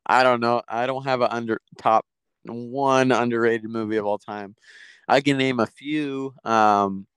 I 0.05 0.23
don't 0.23 0.39
know. 0.39 0.61
I 0.67 0.85
don't 0.85 1.05
have 1.05 1.21
a 1.21 1.33
under 1.33 1.59
top 1.77 2.05
one 2.43 3.11
underrated 3.11 3.69
movie 3.69 3.97
of 3.97 4.05
all 4.05 4.19
time. 4.19 4.55
I 5.07 5.21
can 5.21 5.37
name 5.37 5.59
a 5.59 5.65
few. 5.65 6.33
Um, 6.43 7.07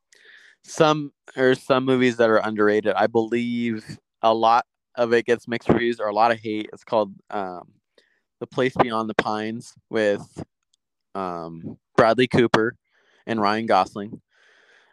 some 0.65 1.13
or 1.37 1.55
some 1.55 1.85
movies 1.85 2.17
that 2.17 2.31
are 2.31 2.39
underrated. 2.39 2.95
I 2.95 3.07
believe 3.09 3.85
a 4.23 4.33
lot 4.33 4.65
of 4.97 5.13
it 5.13 5.25
gets 5.27 5.49
mixed 5.49 5.69
reviews 5.69 6.01
or 6.01 6.09
a 6.09 6.15
lot 6.15 6.31
of 6.33 6.39
hate. 6.39 6.69
It's 6.73 6.85
called 6.85 7.15
um, 7.31 7.69
The 8.41 8.47
Place 8.47 8.75
Beyond 8.77 9.09
the 9.09 9.15
Pines 9.15 9.75
with 9.91 10.23
um, 11.15 11.79
Bradley 11.97 12.27
Cooper 12.29 12.77
and 13.27 13.41
Ryan 13.41 13.67
Gosling. 13.67 14.21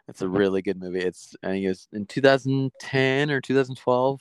It's 0.08 0.22
a 0.22 0.28
really 0.28 0.62
good 0.62 0.78
movie. 0.80 1.00
It's 1.00 1.34
I 1.42 1.48
think 1.48 1.64
it 1.64 1.68
was 1.68 1.86
in 1.92 2.06
2010 2.06 3.30
or 3.30 3.40
2012, 3.40 4.20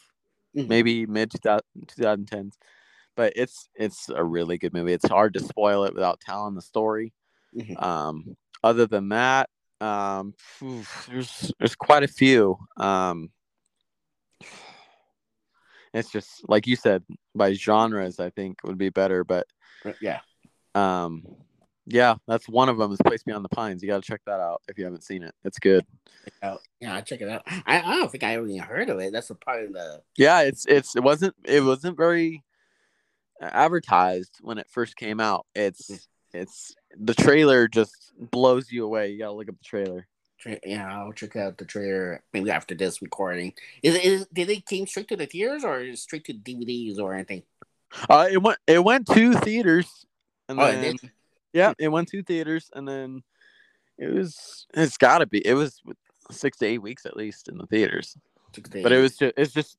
Mhm. 0.55 0.67
maybe 0.67 1.05
mid 1.05 1.31
2010s. 1.31 2.57
But 3.15 3.33
it's 3.35 3.69
it's 3.75 4.09
a 4.09 4.23
really 4.23 4.57
good 4.57 4.73
movie. 4.73 4.93
It's 4.93 5.07
hard 5.09 5.33
to 5.33 5.39
spoil 5.39 5.83
it 5.85 5.93
without 5.93 6.19
telling 6.21 6.55
the 6.55 6.61
story. 6.61 7.11
Mhm. 7.55 7.81
Um, 7.81 8.37
other 8.63 8.85
than 8.85 9.09
that, 9.09 9.49
um, 9.81 10.35
there's 11.07 11.51
there's 11.57 11.75
quite 11.75 12.03
a 12.03 12.07
few. 12.07 12.57
Um, 12.77 13.31
it's 15.93 16.11
just 16.11 16.47
like 16.47 16.67
you 16.67 16.75
said 16.75 17.03
by 17.35 17.53
genres. 17.53 18.19
I 18.19 18.29
think 18.29 18.57
would 18.63 18.77
be 18.77 18.89
better, 18.89 19.23
but 19.23 19.47
uh, 19.85 19.93
Yeah, 20.01 20.19
um, 20.75 21.23
yeah, 21.85 22.15
that's 22.27 22.47
one 22.47 22.69
of 22.69 22.77
them. 22.77 22.91
Is 22.91 22.99
Place 23.03 23.23
Beyond 23.23 23.43
the 23.43 23.49
Pines. 23.49 23.81
You 23.81 23.89
got 23.89 24.03
to 24.03 24.07
check 24.07 24.21
that 24.25 24.39
out 24.39 24.61
if 24.67 24.77
you 24.77 24.85
haven't 24.85 25.03
seen 25.03 25.23
it. 25.23 25.33
It's 25.43 25.57
good. 25.57 25.85
out. 26.43 26.59
yeah, 26.79 26.95
I'll 26.95 27.01
check 27.01 27.21
it 27.21 27.29
out. 27.29 27.41
I, 27.47 27.81
I 27.81 27.95
don't 27.95 28.11
think 28.11 28.23
I 28.23 28.33
even 28.33 28.57
heard 28.59 28.89
of 28.89 28.99
it. 28.99 29.11
That's 29.11 29.31
a 29.31 29.35
part 29.35 29.63
of 29.63 29.73
the. 29.73 30.01
Yeah, 30.15 30.41
it's 30.41 30.65
it's 30.67 30.95
it 30.95 31.03
wasn't 31.03 31.35
it 31.45 31.63
wasn't 31.63 31.97
very 31.97 32.43
uh, 33.41 33.49
advertised 33.51 34.37
when 34.41 34.59
it 34.59 34.67
first 34.69 34.95
came 34.95 35.19
out. 35.19 35.47
It's 35.55 35.89
mm. 35.89 36.07
it's 36.33 36.75
the 36.95 37.15
trailer 37.15 37.67
just 37.67 38.13
blows 38.19 38.71
you 38.71 38.85
away. 38.85 39.09
You 39.09 39.19
gotta 39.19 39.33
look 39.33 39.49
up 39.49 39.57
the 39.57 39.63
trailer. 39.63 40.07
Tra- 40.39 40.59
Yeah, 40.65 40.99
I'll 41.01 41.11
check 41.13 41.35
out 41.35 41.57
the 41.57 41.65
trailer 41.65 42.23
maybe 42.33 42.49
after 42.51 42.75
this 42.75 43.01
recording. 43.01 43.53
Is 43.83 43.95
it? 43.95 44.05
Is, 44.05 44.27
did 44.33 44.47
they 44.47 44.57
came 44.61 44.87
straight 44.87 45.07
to 45.09 45.17
the 45.17 45.25
theaters 45.25 45.63
or 45.63 45.95
straight 45.95 46.25
to 46.25 46.33
DVDs 46.33 46.97
or 46.99 47.13
anything? 47.13 47.43
Uh, 48.09 48.27
it 48.31 48.41
went 48.41 48.59
it 48.67 48.83
went 48.83 49.07
to 49.07 49.33
theaters, 49.33 50.05
and 50.47 50.59
Oh, 50.59 50.65
it 50.65 50.75
then 50.81 50.95
did? 50.95 51.11
yeah, 51.53 51.73
it 51.79 51.89
went 51.89 52.07
to 52.09 52.23
theaters, 52.23 52.69
and 52.73 52.87
then 52.87 53.23
it 53.97 54.13
was 54.13 54.65
it's 54.73 54.97
got 54.97 55.19
to 55.19 55.25
be 55.25 55.45
it 55.45 55.55
was 55.55 55.81
six 56.31 56.57
to 56.59 56.65
eight 56.65 56.81
weeks 56.81 57.05
at 57.05 57.17
least 57.17 57.49
in 57.49 57.57
the 57.57 57.65
theaters, 57.65 58.15
but 58.53 58.91
it 58.91 59.01
was 59.01 59.17
just 59.17 59.33
it's 59.37 59.51
just 59.51 59.77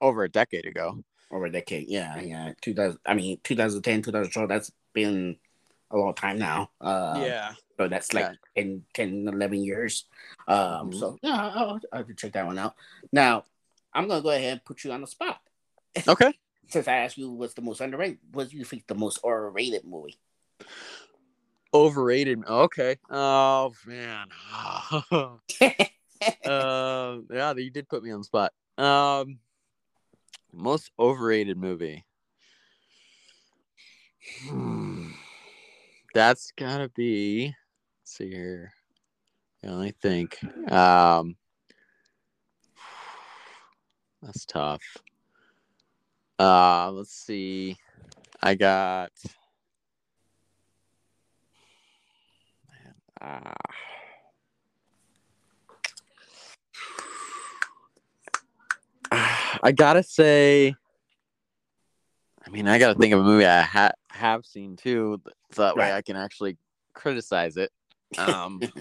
over 0.00 0.24
a 0.24 0.30
decade 0.30 0.64
ago. 0.66 1.04
over 1.30 1.44
a 1.46 1.52
decade. 1.52 1.88
Yeah, 1.88 2.18
yeah. 2.20 2.52
2000. 2.62 2.98
I 3.04 3.14
mean, 3.14 3.38
2010, 3.44 4.02
2012. 4.02 4.48
That's 4.48 4.72
been 4.94 5.36
a 5.90 5.96
long 5.96 6.14
time 6.14 6.38
now. 6.38 6.70
Uh, 6.80 7.24
yeah, 7.26 7.52
So 7.76 7.88
that's 7.88 8.12
like 8.12 8.36
10, 8.56 8.84
10, 8.94 9.28
11 9.28 9.62
years. 9.64 10.06
Um, 10.46 10.90
Mhm. 10.90 10.94
So 10.94 11.18
yeah, 11.22 11.50
I'll, 11.54 11.80
I'll 11.92 12.04
check 12.16 12.32
that 12.32 12.46
one 12.46 12.58
out. 12.58 12.74
Now, 13.12 13.44
I'm 13.92 14.08
gonna 14.08 14.22
go 14.22 14.30
ahead 14.30 14.52
and 14.52 14.64
put 14.64 14.84
you 14.84 14.92
on 14.92 15.00
the 15.00 15.06
spot. 15.06 15.40
okay. 16.08 16.32
Since 16.68 16.86
I 16.86 16.98
asked 16.98 17.18
you 17.18 17.30
what's 17.30 17.54
the 17.54 17.62
most 17.62 17.80
underrated, 17.80 18.18
what 18.30 18.50
do 18.50 18.56
you 18.56 18.64
think 18.64 18.86
the 18.86 18.94
most 18.94 19.18
overrated 19.24 19.84
movie? 19.84 20.18
Overrated. 21.72 22.44
Okay. 22.46 22.96
Oh 23.10 23.72
man. 23.86 24.28
uh, 26.44 27.18
yeah, 27.30 27.54
you 27.56 27.70
did 27.70 27.88
put 27.88 28.02
me 28.02 28.10
on 28.10 28.20
the 28.20 28.24
spot. 28.24 28.52
Um, 28.78 29.38
most 30.52 30.90
overrated 30.98 31.56
movie. 31.56 32.04
That's 36.12 36.52
gotta 36.56 36.88
be. 36.88 37.54
Let's 38.02 38.16
see 38.16 38.30
here. 38.30 38.72
Yeah, 39.62 39.72
let 39.72 39.84
me 39.84 39.92
think. 40.02 40.38
Um, 40.72 41.36
that's 44.22 44.44
tough. 44.44 44.82
Uh, 46.38 46.90
let's 46.90 47.12
see. 47.12 47.76
I 48.42 48.54
got. 48.54 49.12
Ah. 53.20 53.52
I 59.62 59.72
gotta 59.72 60.02
say, 60.02 60.74
I 62.44 62.50
mean, 62.50 62.66
I 62.66 62.78
gotta 62.78 62.98
think 62.98 63.12
of 63.12 63.20
a 63.20 63.24
movie 63.24 63.46
I 63.46 63.60
ha- 63.60 63.92
have 64.10 64.46
seen 64.46 64.76
too, 64.76 65.20
so 65.52 65.62
that 65.62 65.76
way 65.76 65.92
I 65.92 66.02
can 66.02 66.16
actually 66.16 66.56
criticize 66.94 67.56
it. 67.56 67.70
Um, 68.18 68.60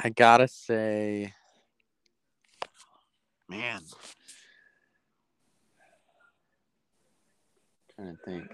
I 0.00 0.10
gotta 0.10 0.46
say, 0.48 1.32
man, 3.48 3.80
trying 7.94 8.16
to 8.16 8.22
think. 8.24 8.44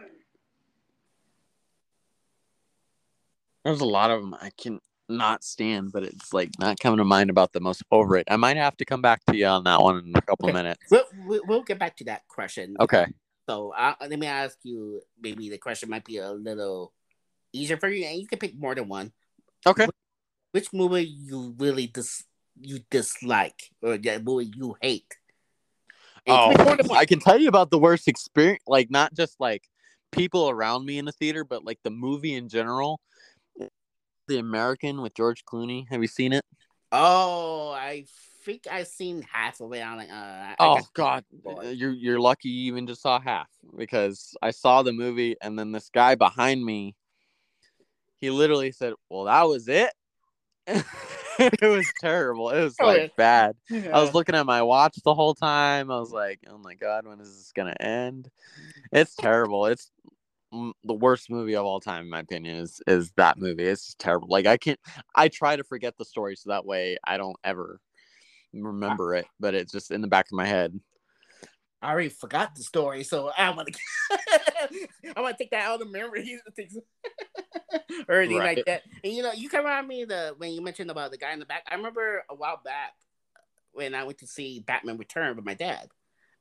There's 3.64 3.80
a 3.80 3.84
lot 3.84 4.10
of 4.10 4.20
them 4.20 4.34
I 4.34 4.50
can 4.56 4.80
not 5.08 5.44
stand, 5.44 5.92
but 5.92 6.02
it's 6.02 6.32
like 6.32 6.50
not 6.58 6.78
coming 6.80 6.98
to 6.98 7.04
mind 7.04 7.30
about 7.30 7.52
the 7.52 7.60
most 7.60 7.82
overrated. 7.92 8.30
I 8.30 8.36
might 8.36 8.56
have 8.56 8.76
to 8.78 8.84
come 8.84 9.02
back 9.02 9.24
to 9.26 9.36
you 9.36 9.46
on 9.46 9.64
that 9.64 9.80
one 9.80 9.98
in 9.98 10.16
a 10.16 10.22
couple 10.22 10.48
Okay. 10.48 10.54
minutes. 10.54 10.80
We'll, 10.90 11.40
we'll 11.46 11.62
get 11.62 11.78
back 11.78 11.96
to 11.98 12.04
that 12.04 12.26
question. 12.28 12.76
Okay. 12.80 13.06
So 13.48 13.72
uh, 13.76 13.94
let 14.00 14.18
me 14.18 14.26
ask 14.26 14.56
you. 14.62 15.02
Maybe 15.20 15.50
the 15.50 15.58
question 15.58 15.90
might 15.90 16.04
be 16.04 16.18
a 16.18 16.30
little 16.30 16.92
easier 17.52 17.76
for 17.76 17.88
you, 17.88 18.04
and 18.04 18.20
you 18.20 18.26
can 18.26 18.38
pick 18.38 18.58
more 18.58 18.74
than 18.74 18.88
one. 18.88 19.12
Okay. 19.66 19.86
Which 20.52 20.72
movie 20.72 21.04
you 21.04 21.54
really 21.58 21.86
dis 21.86 22.24
you 22.60 22.80
dislike, 22.90 23.70
or 23.82 23.98
that 23.98 24.24
movie 24.24 24.52
you 24.54 24.76
hate? 24.80 25.16
And 26.26 26.36
Oh, 26.38 26.48
can 26.48 26.56
pick 26.56 26.66
more 26.66 26.76
than 26.76 26.88
one. 26.88 26.98
I 26.98 27.04
can 27.04 27.20
tell 27.20 27.38
you 27.38 27.48
about 27.48 27.70
the 27.70 27.78
worst 27.78 28.06
experience, 28.06 28.62
like 28.66 28.90
not 28.90 29.12
just 29.14 29.40
like 29.40 29.68
people 30.12 30.50
around 30.50 30.84
me 30.86 30.98
in 30.98 31.04
the 31.04 31.12
theater, 31.12 31.44
but 31.44 31.64
like 31.64 31.78
the 31.82 31.90
movie 31.90 32.34
in 32.34 32.48
general. 32.48 33.00
The 34.32 34.38
American 34.38 35.02
with 35.02 35.12
George 35.12 35.44
Clooney. 35.44 35.84
Have 35.90 36.00
you 36.00 36.08
seen 36.08 36.32
it? 36.32 36.42
Oh, 36.90 37.70
I 37.72 38.06
think 38.44 38.66
I've 38.70 38.86
seen 38.86 39.20
half 39.30 39.60
of 39.60 39.74
it. 39.74 39.82
I'm 39.82 39.98
like, 39.98 40.08
uh, 40.08 40.14
I 40.14 40.56
Oh 40.58 40.80
God, 40.94 41.24
you're 41.44 41.92
you're 41.92 42.18
lucky 42.18 42.48
you 42.48 42.72
even 42.72 42.86
just 42.86 43.02
saw 43.02 43.20
half 43.20 43.50
because 43.76 44.34
I 44.40 44.52
saw 44.52 44.82
the 44.82 44.92
movie 44.94 45.36
and 45.42 45.58
then 45.58 45.70
this 45.70 45.90
guy 45.90 46.14
behind 46.14 46.64
me, 46.64 46.96
he 48.22 48.30
literally 48.30 48.72
said, 48.72 48.94
"Well, 49.10 49.24
that 49.24 49.42
was 49.42 49.68
it." 49.68 49.92
it 50.66 51.60
was 51.60 51.86
terrible. 52.00 52.48
It 52.48 52.64
was 52.64 52.80
like 52.80 53.12
yeah. 53.18 53.18
bad. 53.18 53.56
I 53.70 54.00
was 54.00 54.14
looking 54.14 54.34
at 54.34 54.46
my 54.46 54.62
watch 54.62 54.96
the 55.04 55.14
whole 55.14 55.34
time. 55.34 55.90
I 55.90 56.00
was 56.00 56.10
like, 56.10 56.40
"Oh 56.48 56.56
my 56.56 56.72
god, 56.72 57.06
when 57.06 57.20
is 57.20 57.36
this 57.36 57.52
gonna 57.54 57.76
end?" 57.78 58.30
It's 58.92 59.14
terrible. 59.14 59.66
It's 59.66 59.90
the 60.84 60.94
worst 60.94 61.30
movie 61.30 61.56
of 61.56 61.64
all 61.64 61.80
time, 61.80 62.02
in 62.02 62.10
my 62.10 62.20
opinion. 62.20 62.56
Is 62.56 62.80
is 62.86 63.12
that 63.16 63.38
movie? 63.38 63.64
It's 63.64 63.86
just 63.86 63.98
terrible. 63.98 64.28
Like 64.28 64.46
I 64.46 64.56
can't. 64.56 64.78
I 65.14 65.28
try 65.28 65.56
to 65.56 65.64
forget 65.64 65.96
the 65.98 66.04
story 66.04 66.36
so 66.36 66.50
that 66.50 66.66
way 66.66 66.98
I 67.04 67.16
don't 67.16 67.36
ever 67.42 67.80
remember 68.52 69.14
it. 69.14 69.26
But 69.40 69.54
it's 69.54 69.72
just 69.72 69.90
in 69.90 70.00
the 70.00 70.08
back 70.08 70.26
of 70.26 70.32
my 70.32 70.46
head. 70.46 70.78
I 71.80 71.90
already 71.90 72.10
forgot 72.10 72.54
the 72.54 72.62
story, 72.62 73.02
so 73.02 73.32
I 73.36 73.50
want 73.50 73.68
to. 73.72 73.78
I 75.16 75.20
want 75.20 75.36
to 75.36 75.42
take 75.42 75.50
that 75.50 75.66
out 75.66 75.82
of 75.82 75.90
memory. 75.90 76.38
or 78.08 78.20
anything 78.20 78.38
Right. 78.38 78.56
like 78.56 78.66
that. 78.66 78.82
And 79.02 79.12
you 79.12 79.22
know, 79.22 79.32
you 79.32 79.48
can 79.48 79.60
remind 79.60 79.88
me 79.88 80.04
the 80.04 80.34
when 80.36 80.52
you 80.52 80.62
mentioned 80.62 80.90
about 80.90 81.10
the 81.10 81.18
guy 81.18 81.32
in 81.32 81.40
the 81.40 81.46
back. 81.46 81.64
I 81.68 81.74
remember 81.74 82.24
a 82.30 82.34
while 82.34 82.60
back 82.64 82.92
when 83.72 83.94
I 83.94 84.04
went 84.04 84.18
to 84.18 84.26
see 84.26 84.60
Batman 84.60 84.98
Return 84.98 85.36
with 85.36 85.44
my 85.44 85.54
dad. 85.54 85.88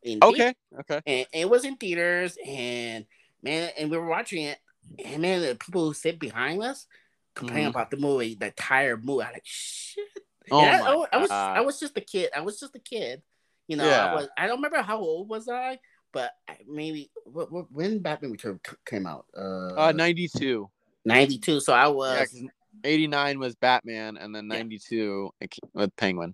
Okay. 0.06 0.54
Okay. 0.80 1.02
and 1.06 1.28
it 1.32 1.50
was 1.50 1.64
in 1.64 1.78
theaters 1.78 2.36
and 2.46 3.06
man 3.44 3.70
and 3.78 3.90
we 3.92 3.98
were 3.98 4.06
watching 4.08 4.44
it 4.44 4.60
and 5.04 5.22
man 5.22 5.42
the 5.42 5.56
people 5.56 5.86
who 5.86 5.94
sit 5.94 6.20
behind 6.20 6.62
us 6.64 6.88
complaining 7.36 7.68
Mhm. 7.68 7.72
about 7.72 7.92
the 7.92 7.98
movie 7.98 8.36
the 8.36 8.48
entire 8.48 8.98
movie 8.98 9.24
i'm 9.24 9.34
like 9.34 9.42
shit 9.46 10.06
Oh 10.52 10.60
And 10.66 10.76
I, 10.76 10.92
I 10.92 10.96
was- 10.96 11.08
I 11.14 11.18
was 11.18 11.30
God. 11.30 11.58
i 11.58 11.62
was 11.62 11.80
just 11.80 11.98
a 11.98 12.02
kid 12.02 12.30
i 12.36 12.42
was 12.42 12.60
just 12.60 12.76
a 12.76 12.80
kid 12.80 13.22
you 13.68 13.78
know 13.78 13.86
Yeah. 13.88 14.06
i 14.12 14.14
was 14.16 14.28
i 14.38 14.48
don't 14.48 14.58
remember 14.58 14.82
how 14.82 14.98
old 15.00 15.30
was 15.30 15.48
i 15.48 15.80
but 16.12 16.32
I- 16.50 16.58
maybe 16.68 17.10
what, 17.26 17.52
what, 17.52 17.72
when 17.72 18.00
batman 18.00 18.32
return 18.32 18.60
came 18.86 19.06
out 19.06 19.26
uh, 19.38 19.76
Uh, 19.76 19.92
92. 19.94 20.70
92 21.06 21.60
so 21.62 21.74
i 21.74 21.88
was 21.88 22.16
Yeah, 22.18 22.26
'cause 22.42 22.50
89 22.84 23.38
was 23.38 23.54
Batman, 23.56 24.18
and 24.18 24.34
then 24.34 24.46
Yeah. 24.50 24.58
92 24.58 25.32
it 25.42 25.52
ca- 25.52 25.70
with 25.74 25.96
Penguin. 25.98 26.34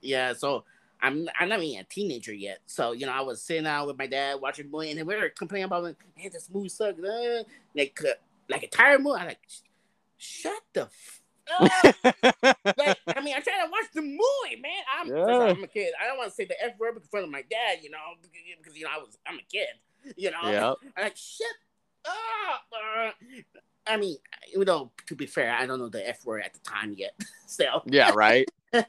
Yeah, 0.00 0.32
so 0.32 0.64
I'm 1.02 1.28
I'm 1.38 1.48
not 1.48 1.62
even 1.62 1.80
a 1.80 1.84
teenager 1.84 2.32
yet. 2.32 2.60
So 2.66 2.92
you 2.92 3.06
know, 3.06 3.12
I 3.12 3.20
was 3.20 3.42
sitting 3.42 3.66
out 3.66 3.88
with 3.88 3.98
my 3.98 4.06
dad 4.06 4.40
watching 4.40 4.66
the 4.66 4.70
movie, 4.70 4.92
and 4.92 5.06
we 5.06 5.16
were 5.16 5.28
complaining 5.30 5.64
about, 5.64 5.82
like, 5.82 5.96
"Hey, 6.14 6.28
this 6.28 6.48
movie 6.52 6.68
sucks." 6.68 7.02
Uh, 7.02 7.42
like 7.74 7.98
uh, 8.04 8.12
like 8.48 8.62
a 8.62 8.68
tired 8.68 9.02
movie. 9.02 9.18
I'm 9.20 9.26
like, 9.26 9.40
"Shut 10.16 10.62
the." 10.72 10.82
F- 10.82 11.18
like, 11.60 12.98
I 13.16 13.20
mean, 13.20 13.34
I'm 13.36 13.42
trying 13.42 13.66
to 13.66 13.70
watch 13.70 13.86
the 13.92 14.00
movie, 14.00 14.62
man. 14.62 14.70
I'm, 14.96 15.08
first 15.08 15.22
of 15.22 15.28
all, 15.28 15.46
Yeah. 15.48 15.52
I'm 15.52 15.64
a 15.64 15.66
kid. 15.66 15.92
I 16.00 16.06
don't 16.06 16.16
want 16.16 16.30
to 16.30 16.34
say 16.34 16.44
the 16.44 16.54
F 16.64 16.78
word 16.78 16.94
in 16.94 17.02
front 17.02 17.26
of 17.26 17.32
my 17.32 17.42
dad, 17.42 17.80
you 17.82 17.90
know, 17.90 17.98
because, 18.62 18.76
you 18.76 18.84
know 18.84 18.90
I 18.94 18.98
was 18.98 19.18
I'm 19.26 19.34
a 19.40 19.42
kid, 19.52 19.66
you 20.16 20.30
know. 20.30 20.38
yeah. 20.44 20.72
I'm 20.96 21.02
like, 21.04 21.16
shut 21.16 21.48
up. 22.06 22.62
Uh, 22.72 23.10
I 23.86 23.96
mean, 23.96 24.16
you 24.52 24.64
know, 24.64 24.90
to 25.06 25.16
be 25.16 25.26
fair, 25.26 25.52
I 25.52 25.66
don't 25.66 25.78
know 25.78 25.88
the 25.88 26.08
F 26.08 26.24
word 26.24 26.42
at 26.44 26.54
the 26.54 26.60
time 26.60 26.94
yet. 26.96 27.14
Still, 27.46 27.82
Yeah, 27.86 28.12
right. 28.14 28.48
I, 28.72 28.84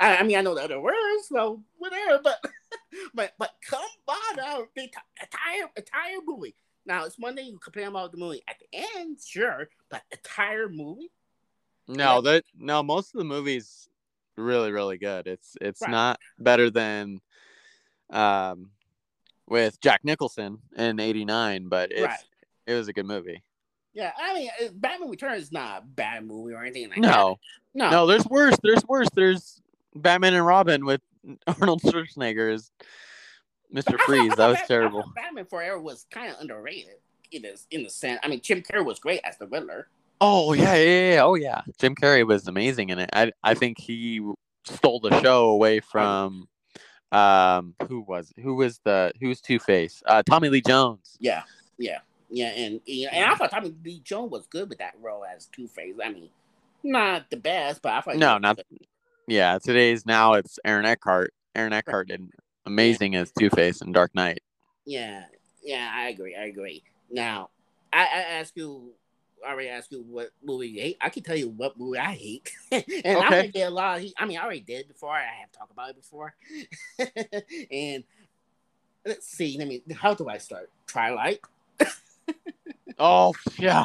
I 0.00 0.22
mean, 0.22 0.36
I 0.36 0.42
know 0.42 0.54
the 0.54 0.62
other 0.62 0.80
words, 0.80 1.26
so 1.28 1.62
whatever. 1.78 2.20
But 2.22 2.44
but 3.14 3.32
but 3.38 3.54
come 3.68 3.82
on, 4.06 4.36
now, 4.36 4.62
the 4.76 4.82
enti- 4.82 5.22
entire 5.22 5.70
entire 5.76 6.18
movie. 6.24 6.54
Now 6.86 7.04
it's 7.04 7.18
one 7.18 7.34
thing 7.36 7.46
you 7.46 7.58
complain 7.58 7.88
about 7.88 8.12
the 8.12 8.18
movie 8.18 8.42
at 8.48 8.56
the 8.58 8.78
end, 8.98 9.18
sure, 9.24 9.68
but 9.90 10.02
entire 10.12 10.68
movie. 10.68 11.10
No, 11.88 12.20
that 12.20 12.44
no, 12.56 12.82
most 12.82 13.14
of 13.14 13.18
the 13.18 13.24
movies 13.24 13.88
really, 14.36 14.70
really 14.70 14.98
good. 14.98 15.26
It's 15.26 15.56
it's 15.60 15.82
Right. 15.82 15.90
not 15.90 16.20
better 16.38 16.70
than 16.70 17.20
um 18.10 18.70
with 19.48 19.80
Jack 19.80 20.04
Nicholson 20.04 20.58
in 20.76 21.00
'89, 21.00 21.68
but 21.68 21.90
it's 21.90 22.02
Right. 22.02 22.18
it 22.66 22.74
was 22.74 22.86
a 22.88 22.92
good 22.92 23.06
movie. 23.06 23.42
Yeah, 23.92 24.12
I 24.18 24.34
mean, 24.34 24.50
uh, 24.62 24.68
Batman 24.74 25.10
Returns 25.10 25.42
is 25.44 25.52
not 25.52 25.82
a 25.82 25.84
bad 25.84 26.24
movie 26.24 26.54
or 26.54 26.62
anything 26.62 26.90
like 26.90 26.96
that. 26.96 27.00
No, 27.00 27.38
No, 27.74 27.90
no, 27.90 28.06
there's 28.06 28.26
worse. 28.26 28.56
There's 28.62 28.84
worse. 28.86 29.08
There's 29.14 29.60
Batman 29.94 30.34
and 30.34 30.46
Robin 30.46 30.84
with 30.84 31.00
Arnold 31.46 31.82
Schwarzenegger 31.82 32.54
as 32.54 32.70
Mr. 33.74 33.98
Freeze. 34.00 34.34
That 34.36 34.46
was 34.48 34.58
terrible. 34.66 35.04
Batman 35.14 35.46
Forever 35.46 35.80
was 35.80 36.06
kind 36.10 36.32
of 36.32 36.40
underrated. 36.40 36.94
It 37.32 37.44
is 37.44 37.66
in 37.70 37.82
the 37.82 37.90
sense. 37.90 38.20
I 38.22 38.28
mean, 38.28 38.40
Jim 38.42 38.62
Carrey 38.62 38.84
was 38.84 38.98
great 38.98 39.20
as 39.24 39.36
the 39.38 39.46
Riddler. 39.46 39.88
Oh 40.20 40.52
yeah, 40.52 40.74
yeah, 40.74 41.14
yeah. 41.14 41.22
Oh 41.24 41.34
yeah. 41.34 41.62
Jim 41.78 41.94
Carrey 41.94 42.26
was 42.26 42.46
amazing 42.46 42.90
in 42.90 42.98
it. 42.98 43.08
I 43.12 43.32
I 43.42 43.54
think 43.54 43.78
he 43.80 44.20
stole 44.64 45.00
the 45.00 45.18
show 45.20 45.48
away 45.48 45.80
from 45.80 46.48
um 47.12 47.74
who 47.88 48.00
was 48.02 48.32
who 48.42 48.54
was 48.54 48.80
the 48.84 49.12
who 49.20 49.28
was 49.28 49.40
Two 49.40 49.58
Face? 49.58 50.02
Uh 50.06 50.22
Tommy 50.22 50.48
Lee 50.48 50.60
Jones. 50.60 51.16
Yeah, 51.20 51.42
yeah. 51.78 52.00
Yeah, 52.30 52.48
and 52.48 52.80
and 52.86 53.08
I 53.10 53.18
mm-hmm. 53.18 53.34
thought 53.36 53.50
Tommy 53.50 53.74
Lee 53.84 54.00
Jones 54.04 54.30
was 54.30 54.46
good 54.46 54.68
with 54.68 54.78
that 54.78 54.94
role 55.00 55.24
as 55.24 55.46
Two 55.46 55.66
Face. 55.66 55.94
I 56.02 56.12
mean, 56.12 56.30
not 56.82 57.28
the 57.30 57.36
best, 57.36 57.82
but 57.82 57.92
I 57.92 58.00
thought 58.00 58.16
no, 58.16 58.38
not 58.38 58.60
yeah. 59.26 59.58
Today's 59.58 60.06
now 60.06 60.34
it's 60.34 60.58
Aaron 60.64 60.86
Eckhart. 60.86 61.34
Aaron 61.54 61.72
Eckhart 61.72 62.08
did 62.08 62.30
amazing 62.66 63.14
yeah. 63.14 63.20
as 63.20 63.32
Two 63.32 63.50
Face 63.50 63.82
in 63.82 63.92
Dark 63.92 64.14
Knight. 64.14 64.42
Yeah, 64.86 65.24
yeah, 65.62 65.90
I 65.92 66.08
agree. 66.08 66.36
I 66.36 66.44
agree. 66.44 66.84
Now, 67.10 67.50
I, 67.92 68.02
I 68.02 68.20
ask 68.38 68.56
you, 68.56 68.92
I 69.44 69.50
already 69.50 69.68
asked 69.68 69.90
you 69.90 70.04
what 70.08 70.30
movie 70.44 70.68
you 70.68 70.82
hate. 70.82 70.98
I 71.00 71.08
can 71.08 71.24
tell 71.24 71.36
you 71.36 71.48
what 71.48 71.78
movie 71.78 71.98
I 71.98 72.14
hate, 72.14 72.52
and 72.70 72.84
okay. 72.88 73.14
I 73.14 73.26
already 73.26 73.48
did 73.48 73.62
a 73.62 73.70
lot. 73.70 74.00
Of, 74.00 74.06
I 74.16 74.26
mean, 74.26 74.38
I 74.38 74.44
already 74.44 74.60
did 74.60 74.86
before. 74.86 75.10
I 75.10 75.24
have 75.40 75.50
talked 75.50 75.72
about 75.72 75.90
it 75.90 75.96
before, 75.96 76.34
and 77.72 78.04
let's 79.04 79.26
see. 79.26 79.58
Let 79.58 79.66
me. 79.66 79.82
How 79.94 80.14
do 80.14 80.28
I 80.28 80.38
start? 80.38 80.70
Twilight. 80.86 81.40
Oh 82.98 83.34
yeah. 83.58 83.84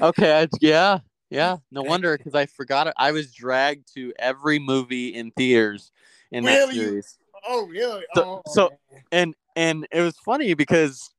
Okay. 0.00 0.48
Yeah. 0.60 1.00
Yeah. 1.30 1.56
No 1.70 1.82
wonder 1.82 2.16
because 2.16 2.34
I 2.34 2.46
forgot 2.46 2.86
it. 2.86 2.94
I 2.96 3.12
was 3.12 3.32
dragged 3.32 3.92
to 3.94 4.12
every 4.18 4.58
movie 4.58 5.08
in 5.08 5.30
theaters 5.32 5.90
in 6.30 6.44
really? 6.44 6.66
that 6.66 6.72
series. 6.74 7.18
Oh 7.46 7.66
really? 7.66 8.04
So, 8.14 8.42
oh, 8.46 8.52
so 8.52 8.70
and 9.12 9.34
and 9.54 9.86
it 9.92 10.00
was 10.00 10.16
funny 10.18 10.54
because 10.54 11.10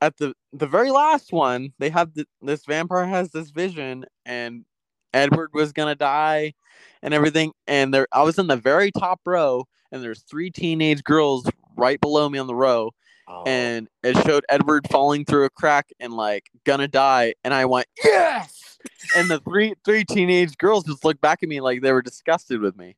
at 0.00 0.16
the 0.18 0.34
the 0.52 0.66
very 0.66 0.90
last 0.90 1.32
one 1.32 1.72
they 1.78 1.90
have 1.90 2.14
the, 2.14 2.26
this 2.42 2.64
vampire 2.66 3.06
has 3.06 3.30
this 3.30 3.50
vision 3.50 4.04
and 4.26 4.64
Edward 5.12 5.50
was 5.54 5.72
gonna 5.72 5.94
die 5.94 6.54
and 7.02 7.14
everything 7.14 7.52
and 7.66 7.94
there 7.94 8.06
I 8.12 8.22
was 8.22 8.38
in 8.38 8.46
the 8.46 8.56
very 8.56 8.90
top 8.90 9.20
row 9.24 9.66
and 9.92 10.02
there's 10.02 10.22
three 10.22 10.50
teenage 10.50 11.04
girls 11.04 11.48
right 11.76 12.00
below 12.00 12.28
me 12.28 12.38
on 12.38 12.46
the 12.46 12.54
row 12.54 12.90
oh. 13.28 13.44
and 13.46 13.88
it 14.02 14.16
showed 14.24 14.44
Edward 14.48 14.86
falling 14.90 15.24
through 15.24 15.44
a 15.44 15.50
crack 15.50 15.90
and 16.00 16.12
like 16.12 16.50
gonna 16.64 16.88
die 16.88 17.34
and 17.44 17.52
I 17.54 17.64
went 17.64 17.86
yes 18.02 18.78
and 19.16 19.30
the 19.30 19.40
three 19.40 19.74
three 19.84 20.04
teenage 20.04 20.56
girls 20.58 20.84
just 20.84 21.04
looked 21.04 21.20
back 21.20 21.42
at 21.42 21.48
me 21.48 21.60
like 21.60 21.82
they 21.82 21.92
were 21.92 22.02
disgusted 22.02 22.60
with 22.60 22.76
me 22.76 22.96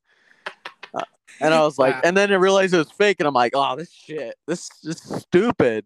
uh, 0.95 1.01
and 1.41 1.55
I 1.55 1.61
was 1.61 1.79
like 1.79 1.95
wow. 1.95 2.01
and 2.05 2.17
then 2.17 2.33
I 2.33 2.37
realized 2.37 2.75
it 2.75 2.79
was 2.79 2.93
fake 2.93 3.17
and 3.21 3.27
I'm 3.27 3.35
like 3.35 3.53
oh 3.55 3.77
this 3.77 3.93
shit 3.93 4.35
this 4.47 4.71
is 4.85 4.99
stupid 4.99 5.85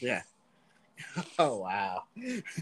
yeah 0.00 0.22
oh 1.38 1.58
wow 1.58 2.02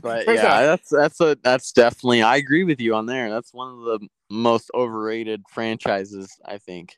but 0.02 0.24
First 0.24 0.42
yeah 0.42 0.54
off, 0.54 0.62
that's 0.62 0.88
that's 0.90 1.20
a 1.20 1.36
that's 1.42 1.72
definitely 1.72 2.22
i 2.22 2.36
agree 2.36 2.62
with 2.62 2.80
you 2.80 2.94
on 2.94 3.04
there 3.04 3.30
that's 3.30 3.52
one 3.52 3.68
of 3.74 3.80
the 3.80 4.08
most 4.30 4.70
overrated 4.74 5.42
franchises 5.50 6.38
i 6.44 6.56
think 6.56 6.96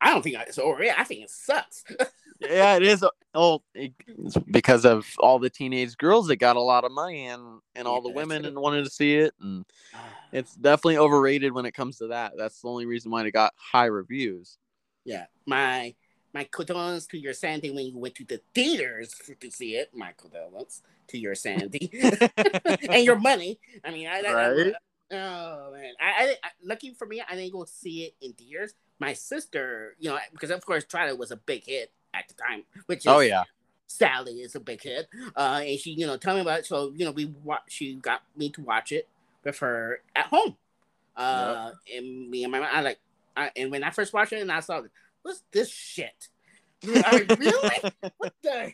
I 0.00 0.10
don't 0.10 0.22
think 0.22 0.36
it's 0.46 0.58
overrated. 0.58 0.94
I 0.96 1.04
think 1.04 1.22
it 1.24 1.30
sucks. 1.30 1.84
yeah, 2.40 2.76
it 2.76 2.82
is. 2.82 3.02
Uh, 3.02 3.08
oh, 3.34 3.62
it's 3.74 4.36
because 4.50 4.84
of 4.84 5.06
all 5.18 5.38
the 5.38 5.50
teenage 5.50 5.96
girls 5.96 6.28
that 6.28 6.36
got 6.36 6.56
a 6.56 6.60
lot 6.60 6.84
of 6.84 6.92
money 6.92 7.26
and 7.26 7.60
and 7.74 7.88
all 7.88 7.96
yeah, 7.96 8.10
the 8.10 8.14
women 8.14 8.44
and 8.44 8.58
wanted 8.58 8.84
to 8.84 8.90
see 8.90 9.16
it, 9.16 9.34
and 9.40 9.64
it's 10.32 10.54
definitely 10.54 10.98
overrated 10.98 11.52
when 11.52 11.66
it 11.66 11.74
comes 11.74 11.98
to 11.98 12.08
that. 12.08 12.32
That's 12.36 12.60
the 12.60 12.68
only 12.68 12.86
reason 12.86 13.10
why 13.10 13.24
it 13.24 13.32
got 13.32 13.54
high 13.56 13.86
reviews. 13.86 14.58
Yeah, 15.04 15.26
my 15.46 15.94
my 16.32 16.44
condolences 16.50 17.06
to 17.08 17.18
your 17.18 17.34
Sandy 17.34 17.70
when 17.70 17.86
you 17.86 17.98
went 17.98 18.14
to 18.16 18.24
the 18.24 18.40
theaters 18.54 19.14
to 19.40 19.50
see 19.50 19.76
it. 19.76 19.90
My 19.94 20.12
condolences 20.16 20.82
to 21.08 21.18
your 21.18 21.34
Sandy 21.34 21.90
and 22.90 23.04
your 23.04 23.18
money. 23.18 23.58
I 23.84 23.90
mean, 23.90 24.06
I, 24.06 24.20
right? 24.22 24.74
I, 25.10 25.16
oh 25.16 25.72
man, 25.72 25.94
I, 25.98 26.36
I, 26.42 26.48
lucky 26.62 26.94
for 26.94 27.06
me, 27.06 27.22
I 27.26 27.34
didn't 27.34 27.52
go 27.52 27.64
see 27.64 28.04
it 28.04 28.14
in 28.20 28.34
theaters 28.34 28.74
my 28.98 29.12
sister, 29.12 29.96
you 29.98 30.10
know, 30.10 30.18
because 30.32 30.50
of 30.50 30.64
course 30.64 30.84
Twilight 30.84 31.18
was 31.18 31.30
a 31.30 31.36
big 31.36 31.64
hit 31.64 31.92
at 32.14 32.28
the 32.28 32.34
time, 32.34 32.64
which 32.86 33.06
oh, 33.06 33.12
is, 33.12 33.16
oh 33.16 33.20
yeah, 33.20 33.42
Sally 33.86 34.40
is 34.40 34.54
a 34.54 34.60
big 34.60 34.82
hit. 34.82 35.08
Uh, 35.36 35.62
and 35.64 35.78
she, 35.78 35.92
you 35.92 36.06
know, 36.06 36.16
tell 36.16 36.34
me 36.34 36.42
about 36.42 36.60
it. 36.60 36.66
So 36.66 36.92
you 36.94 37.04
know, 37.04 37.10
we 37.10 37.26
watch. 37.44 37.62
She 37.68 37.96
got 37.96 38.22
me 38.36 38.50
to 38.50 38.60
watch 38.60 38.92
it 38.92 39.08
with 39.44 39.58
her 39.58 40.00
at 40.14 40.26
home. 40.26 40.56
Uh, 41.16 41.72
yep. 41.88 41.98
and 41.98 42.30
me 42.30 42.44
and 42.44 42.52
my 42.52 42.60
mom, 42.60 42.68
I 42.70 42.80
like, 42.80 43.00
I, 43.36 43.50
and 43.56 43.72
when 43.72 43.82
I 43.82 43.90
first 43.90 44.12
watched 44.12 44.32
it, 44.32 44.40
and 44.40 44.52
I 44.52 44.60
saw, 44.60 44.82
what's 45.22 45.42
this 45.50 45.68
shit? 45.68 46.28
I 46.86 47.18
mean, 47.18 47.26
really? 47.38 47.92
what 48.18 48.34
the 48.42 48.72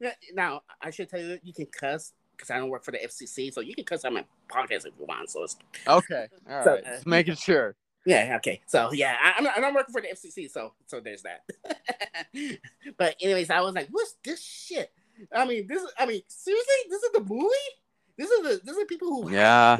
hell? 0.00 0.12
Now 0.34 0.62
I 0.80 0.90
should 0.90 1.08
tell 1.08 1.20
you, 1.20 1.38
you 1.44 1.52
can 1.52 1.66
cuss 1.66 2.12
because 2.36 2.50
I 2.50 2.58
don't 2.58 2.68
work 2.68 2.84
for 2.84 2.90
the 2.90 2.98
FCC, 2.98 3.52
so 3.52 3.60
you 3.60 3.74
can 3.74 3.84
cuss 3.84 4.04
on 4.04 4.14
my 4.14 4.24
podcast 4.50 4.86
if 4.86 4.92
you 4.98 5.06
want. 5.06 5.30
So 5.30 5.44
it's 5.44 5.56
okay. 5.86 6.26
All 6.50 6.64
so, 6.64 6.72
right, 6.72 6.84
uh, 6.84 6.90
just 6.90 7.06
making 7.06 7.36
sure. 7.36 7.76
Yeah. 8.06 8.36
Okay. 8.36 8.60
So 8.66 8.92
yeah, 8.92 9.16
I, 9.20 9.38
am 9.38 9.48
I'm, 9.54 9.64
I'm 9.64 9.74
working 9.74 9.92
for 9.92 10.00
the 10.00 10.08
FCC, 10.08 10.50
so 10.50 10.72
so 10.86 11.00
there's 11.00 11.22
that. 11.22 11.42
but 12.96 13.16
anyways, 13.20 13.50
I 13.50 13.60
was 13.60 13.74
like, 13.74 13.88
what's 13.90 14.14
this 14.24 14.42
shit? 14.42 14.90
I 15.34 15.44
mean, 15.44 15.66
this. 15.66 15.82
I 15.98 16.06
mean, 16.06 16.22
seriously, 16.28 16.74
this 16.88 17.02
is 17.02 17.12
the 17.12 17.20
movie. 17.20 17.54
This 18.16 18.30
is 18.30 18.42
the 18.42 18.60
this 18.64 18.76
is 18.76 18.84
people 18.88 19.08
who 19.08 19.30
yeah. 19.30 19.76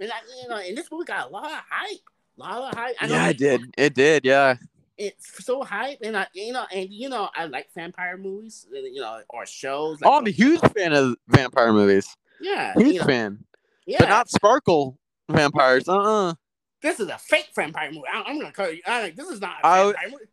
And 0.00 0.10
I, 0.10 0.16
you 0.42 0.48
know, 0.48 0.56
and 0.56 0.76
this 0.76 0.90
movie 0.90 1.04
got 1.04 1.28
a 1.28 1.32
lot 1.32 1.44
of 1.44 1.62
hype. 1.70 2.00
A 2.36 2.40
lot 2.40 2.72
of 2.72 2.78
hype. 2.78 2.96
I 3.00 3.06
yeah, 3.06 3.28
it 3.28 3.38
did. 3.38 3.60
It 3.78 3.94
did. 3.94 4.24
Yeah. 4.24 4.56
It's 4.96 5.44
so 5.44 5.62
hype, 5.62 5.98
and 6.02 6.16
I, 6.16 6.26
you 6.32 6.52
know, 6.52 6.66
and 6.72 6.90
you 6.90 7.08
know, 7.08 7.30
I 7.32 7.44
like 7.44 7.68
vampire 7.72 8.16
movies, 8.16 8.66
you 8.72 9.00
know, 9.00 9.20
or 9.28 9.46
shows. 9.46 10.00
Like, 10.00 10.10
oh, 10.10 10.18
I'm 10.18 10.26
a 10.26 10.30
huge 10.30 10.60
fan 10.74 10.92
of 10.92 11.14
vampire 11.28 11.72
movies. 11.72 12.16
Yeah, 12.40 12.74
huge 12.74 12.94
you 12.94 12.98
know, 12.98 13.04
fan. 13.04 13.44
Yeah, 13.86 13.98
but 14.00 14.08
not 14.08 14.28
sparkle 14.28 14.98
vampires. 15.30 15.88
Uh. 15.88 16.30
uh 16.30 16.34
this 16.82 17.00
is 17.00 17.08
a 17.08 17.18
fake 17.18 17.50
vampire 17.54 17.90
movie. 17.90 18.06
I, 18.12 18.30
am 18.30 18.38
gonna 18.38 18.52
call 18.52 18.70
you. 18.70 18.80
I, 18.86 19.10
this 19.10 19.28
is 19.28 19.40
not 19.40 19.56
a 19.62 19.66
I, 19.66 19.84
vampire 19.84 20.10
movie. 20.10 20.24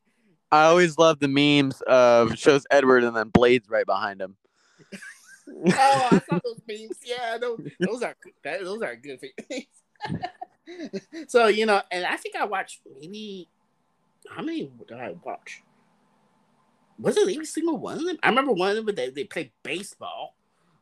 I 0.51 0.65
always 0.65 0.97
love 0.97 1.19
the 1.19 1.27
memes 1.27 1.81
of 1.81 2.37
shows 2.37 2.65
Edward 2.69 3.03
and 3.03 3.15
then 3.15 3.29
Blades 3.29 3.69
right 3.69 3.85
behind 3.85 4.21
him. 4.21 4.35
oh, 4.93 6.07
I 6.11 6.21
saw 6.29 6.39
those 6.43 6.61
memes. 6.67 6.99
Yeah, 7.03 7.37
those, 7.39 7.59
those 7.79 8.03
are 8.03 8.15
that, 8.43 8.61
those 8.61 8.81
are 8.81 8.95
good 8.95 9.19
so 11.27 11.47
you 11.47 11.65
know, 11.65 11.81
and 11.91 12.05
I 12.05 12.17
think 12.17 12.35
I 12.35 12.45
watched 12.45 12.81
maybe 12.99 13.49
how 14.29 14.41
many 14.43 14.71
did 14.87 14.97
I 14.97 15.15
watch? 15.23 15.63
Was 16.99 17.17
it 17.17 17.29
every 17.29 17.45
single 17.45 17.77
one 17.77 17.97
of 17.97 18.05
them? 18.05 18.17
I 18.23 18.29
remember 18.29 18.53
one 18.53 18.77
of 18.77 18.85
them 18.85 18.95
they, 18.95 19.09
they 19.09 19.23
played 19.25 19.51
baseball. 19.63 20.35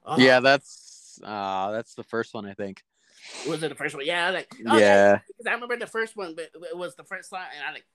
Oh. 0.05 0.17
Yeah, 0.17 0.39
that's 0.39 1.19
uh 1.23 1.71
that's 1.71 1.95
the 1.95 2.03
first 2.03 2.33
one 2.33 2.45
I 2.45 2.53
think. 2.53 2.83
Was 3.47 3.63
it 3.63 3.69
the 3.69 3.75
first 3.75 3.95
one? 3.95 4.05
Yeah, 4.05 4.29
like 4.31 4.53
oh, 4.67 4.77
yeah. 4.77 5.19
Because 5.27 5.47
I 5.47 5.53
remember 5.53 5.77
the 5.77 5.87
first 5.87 6.15
one, 6.15 6.35
but 6.35 6.49
it 6.53 6.77
was 6.77 6.95
the 6.95 7.03
first 7.03 7.29
time, 7.29 7.47
and 7.55 7.63
I 7.67 7.71
like 7.73 7.85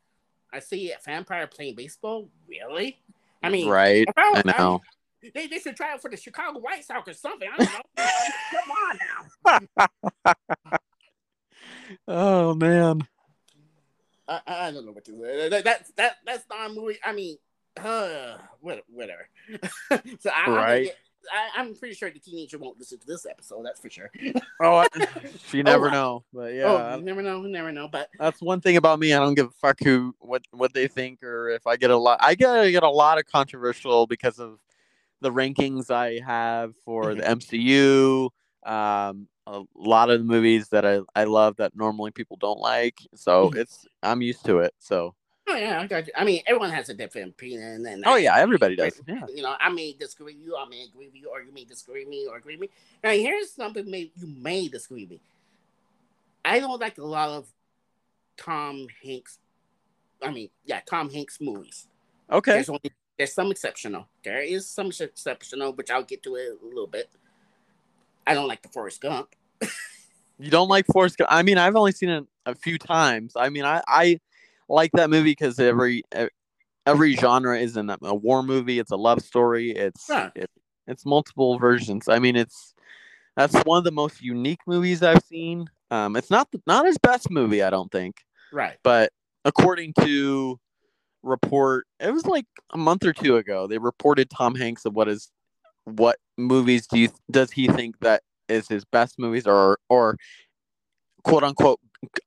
I 0.53 0.61
see 0.61 0.91
a 0.91 0.99
vampire 1.05 1.47
playing 1.47 1.75
baseball. 1.75 2.29
Really? 2.49 2.99
I 3.43 3.51
mean, 3.51 3.69
right? 3.69 4.07
I, 4.17 4.43
I 4.45 4.59
know. 4.59 4.81
I, 5.23 5.31
they, 5.35 5.47
they 5.47 5.59
should 5.59 5.77
try 5.77 5.93
out 5.93 6.03
for 6.03 6.11
the 6.11 6.17
Chicago 6.17 6.59
White 6.61 6.85
Sox 6.85 7.09
or 7.09 7.13
something. 7.13 7.49
I 7.53 7.57
don't 7.57 7.73
know. 7.73 8.05
Come 8.53 8.71
on 8.71 10.35
now. 10.67 10.75
oh 12.09 12.55
man. 12.55 13.07
I, 14.29 14.41
I 14.47 14.71
don't 14.71 14.85
know 14.85 14.93
what 14.93 15.05
to 15.07 15.13
say. 15.13 15.49
That, 15.49 15.65
that, 15.65 15.97
that 15.97 16.17
that's 16.25 16.45
not 16.49 16.71
a 16.71 16.73
movie. 16.73 16.99
I 17.05 17.13
mean, 17.13 17.37
uh, 17.83 18.37
whatever. 18.61 19.29
so 20.21 20.31
I, 20.31 20.51
right. 20.51 20.89
I, 20.89 20.93
am 21.57 21.75
pretty 21.75 21.95
sure 21.95 22.11
the 22.11 22.19
teenager 22.19 22.59
won't 22.59 22.79
listen 22.79 22.99
to 22.99 23.07
this 23.07 23.27
episode. 23.27 23.65
That's 23.65 23.81
for 23.81 23.91
sure. 23.91 24.11
oh, 24.63 24.87
you 25.53 25.63
never 25.63 25.89
oh, 25.89 25.93
know. 25.93 26.25
But 26.33 26.55
yeah, 26.55 26.65
oh, 26.65 26.97
you 26.97 27.05
never 27.05 27.23
know. 27.23 27.43
You 27.43 27.49
never 27.49 27.73
know. 27.73 27.89
But 27.89 28.09
that's 28.19 28.41
one 28.41 28.61
thing 28.61 28.77
about 28.77 28.99
me. 28.99 29.13
I 29.13 29.19
don't 29.19 29.35
give 29.35 29.47
a 29.47 29.51
fuck 29.51 29.79
who 29.83 30.15
what 30.21 30.43
what 30.51 30.75
they 30.75 30.89
think 30.89 31.23
or 31.23 31.51
if 31.51 31.67
I 31.67 31.77
get 31.77 31.91
a 31.91 31.97
lot. 31.97 32.19
I 32.21 32.35
get 32.35 32.51
I 32.51 32.71
get 32.71 32.83
a 32.83 32.91
lot 32.91 33.19
of 33.19 33.27
controversial 33.27 34.07
because 34.07 34.39
of 34.39 34.59
the 35.21 35.31
rankings 35.31 35.91
I 35.91 36.21
have 36.25 36.75
for 36.85 37.15
the 37.15 37.23
MCU. 37.23 38.31
Um, 38.65 39.29
a 39.47 39.63
lot 39.75 40.11
of 40.11 40.19
the 40.19 40.25
movies 40.25 40.69
that 40.69 40.85
I, 40.85 41.01
I 41.15 41.25
love 41.25 41.57
that 41.57 41.75
normally 41.75 42.11
people 42.11 42.37
don't 42.37 42.61
like. 42.61 42.99
So 43.15 43.49
mm-hmm. 43.49 43.61
it's 43.61 43.87
I'm 44.03 44.23
used 44.23 44.45
to 44.45 44.59
it. 44.59 44.75
So 44.79 45.15
Oh 45.51 45.57
yeah, 45.57 45.81
I 45.81 45.87
got 45.87 46.07
you. 46.07 46.13
I 46.15 46.25
mean, 46.25 46.43
everyone 46.47 46.71
has 46.71 46.91
a 46.91 46.95
different 46.95 47.31
opinion, 47.31 47.87
and 47.87 48.03
oh 48.05 48.17
yeah, 48.17 48.37
everybody 48.37 48.77
does. 48.77 49.01
Yeah. 49.07 49.25
You 49.35 49.43
know, 49.43 49.55
I 49.59 49.71
may 49.71 49.95
disagree 49.95 50.35
with 50.35 50.45
you, 50.45 50.57
I 50.57 50.69
may 50.69 50.83
agree 50.83 51.07
with 51.07 51.17
you, 51.17 51.31
or 51.31 51.41
you 51.41 51.53
may 51.53 51.65
disagree 51.65 52.05
with 52.05 52.11
me, 52.11 52.27
or 52.29 52.37
agree 52.37 52.57
with 52.57 52.69
me. 52.69 52.71
Now, 53.03 53.11
here's 53.11 53.51
something 53.53 53.91
may 53.91 54.11
you 54.15 54.27
may 54.27 54.69
disagree 54.69 55.05
with 55.05 55.13
me. 55.13 55.21
I 56.45 56.61
don't 56.61 56.79
like 56.81 56.99
a 56.99 57.05
lot 57.05 57.31
of 57.31 57.47
Tom 58.37 58.89
Hanks. 59.03 59.39
I 60.23 60.31
mean, 60.31 60.51
yeah, 60.67 60.81
Tom 60.85 61.11
Hanks 61.11 61.39
movies. 61.41 61.87
Okay. 62.31 62.53
There's 62.53 62.69
only 62.69 62.93
there's 63.17 63.33
some 63.33 63.51
exceptional. 63.51 64.07
There 64.23 64.43
is 64.43 64.69
some 64.69 64.89
exceptional, 64.89 65.73
which 65.73 65.91
I'll 65.91 66.05
get 66.05 66.23
to 66.25 66.37
it 66.37 66.59
a 66.63 66.67
little 66.67 66.87
bit. 66.87 67.09
I 68.27 68.35
don't 68.35 68.49
like 68.49 68.61
the 68.61 68.69
Forrest 68.69 69.01
Gump. 69.01 69.35
you 70.39 70.51
don't 70.51 70.69
like 70.69 70.85
Forrest 70.93 71.17
Gump? 71.17 71.31
I 71.33 71.43
mean, 71.43 71.57
I've 71.57 71.75
only 71.75 71.93
seen 71.93 72.11
it 72.11 72.27
a 72.45 72.55
few 72.55 72.77
times. 72.77 73.33
I 73.35 73.49
mean, 73.49 73.65
I 73.65 73.83
I 73.89 74.21
like 74.69 74.91
that 74.93 75.11
movie 75.11 75.31
because 75.31 75.59
every 75.59 76.03
every 76.87 77.15
genre 77.15 77.59
is 77.59 77.77
in 77.77 77.91
a 77.91 78.15
war 78.15 78.43
movie. 78.43 78.79
It's 78.79 78.91
a 78.91 78.97
love 78.97 79.23
story. 79.23 79.71
It's 79.71 80.09
it, 80.11 80.51
it's 80.87 81.05
multiple 81.05 81.59
versions. 81.59 82.09
I 82.09 82.19
mean, 82.19 82.37
it's 82.37 82.75
that's 83.37 83.55
one 83.65 83.79
of 83.79 83.85
the 83.85 83.93
most 83.93 84.21
unique 84.21 84.61
movies 84.67 85.03
I've 85.03 85.23
seen. 85.23 85.71
Um, 85.91 86.17
it's 86.17 86.31
not 86.31 86.51
the, 86.51 86.61
not 86.67 86.87
his 86.87 86.99
best 86.99 87.31
movie, 87.31 87.63
I 87.63 87.71
don't 87.71 87.91
think. 87.91 88.17
Right. 88.53 88.77
But 88.83 89.13
according 89.45 89.95
to 90.01 90.59
report, 91.23 91.87
it 92.01 92.13
was 92.13 92.27
like 92.27 92.47
a 92.73 92.79
month 92.79 93.05
or 93.05 93.13
two 93.13 93.37
ago. 93.37 93.67
They 93.67 93.79
reported 93.79 94.31
Tom 94.31 94.55
Hanks 94.55 94.85
of 94.85 94.95
what 94.95 95.09
is 95.09 95.31
what 95.85 96.19
movies 96.37 96.87
do 96.87 96.99
you 96.99 97.09
does 97.31 97.51
he 97.51 97.67
think 97.67 97.99
that 98.01 98.23
is 98.49 98.69
his 98.69 98.85
best 98.85 99.19
movies 99.19 99.47
or 99.47 99.79
or 99.89 100.17
quote 101.23 101.43
unquote 101.43 101.81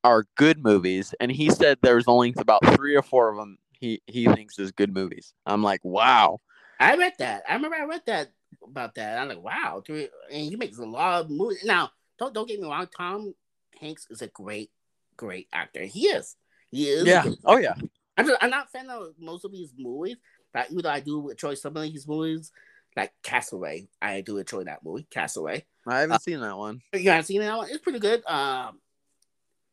are 0.03 0.27
good 0.35 0.63
movies 0.63 1.15
and 1.19 1.31
he 1.31 1.49
said 1.49 1.77
there's 1.81 2.07
only 2.07 2.33
about 2.37 2.65
three 2.75 2.95
or 2.95 3.01
four 3.01 3.29
of 3.29 3.37
them 3.37 3.57
he 3.71 4.01
he 4.05 4.25
thinks 4.25 4.59
is 4.59 4.71
good 4.71 4.93
movies 4.93 5.33
i'm 5.45 5.63
like 5.63 5.79
wow 5.83 6.37
I 6.81 6.95
read 6.97 7.13
that. 7.19 7.43
I 7.47 7.53
remember 7.53 7.77
I 7.77 7.83
read 7.83 8.01
that 8.07 8.31
about 8.67 8.95
that. 8.95 9.19
I'm 9.19 9.27
like, 9.29 9.43
wow, 9.43 9.83
dude, 9.85 10.09
and 10.31 10.45
he 10.45 10.55
makes 10.55 10.79
a 10.79 10.85
lot 10.85 11.21
of 11.21 11.29
movies. 11.29 11.63
Now, 11.63 11.91
don't 12.17 12.33
don't 12.33 12.47
get 12.47 12.59
me 12.59 12.67
wrong. 12.67 12.87
Tom 12.97 13.35
Hanks 13.79 14.07
is 14.09 14.23
a 14.23 14.27
great, 14.27 14.71
great 15.15 15.47
actor. 15.53 15.83
He 15.83 16.07
is. 16.07 16.35
He 16.71 16.87
is. 16.87 17.05
yeah 17.05 17.25
oh 17.45 17.57
yeah 17.57 17.73
I'm, 18.17 18.25
just, 18.25 18.41
I'm 18.41 18.49
not 18.49 18.67
a 18.67 18.69
fan 18.69 18.89
of 18.89 19.13
most 19.19 19.45
of 19.45 19.51
his 19.51 19.73
movies, 19.77 20.17
but 20.53 20.71
even 20.71 20.81
though 20.81 20.89
I 20.89 21.01
do 21.01 21.29
enjoy 21.29 21.53
some 21.53 21.77
of 21.77 21.83
his 21.83 22.07
movies, 22.07 22.51
like 22.97 23.11
Castaway, 23.21 23.87
I 24.01 24.21
do 24.21 24.37
enjoy 24.37 24.63
that 24.63 24.83
movie, 24.83 25.05
Castaway. 25.09 25.65
i 25.85 25.99
haven't 25.99 26.21
seen 26.21 26.39
that 26.41 26.57
one 26.57 26.81
You 26.93 27.09
haven't 27.09 27.25
seen 27.25 27.41
that 27.41 27.57
one? 27.57 27.69
It's 27.69 27.79
pretty 27.79 27.99
good. 27.99 28.25
Um, 28.25 28.79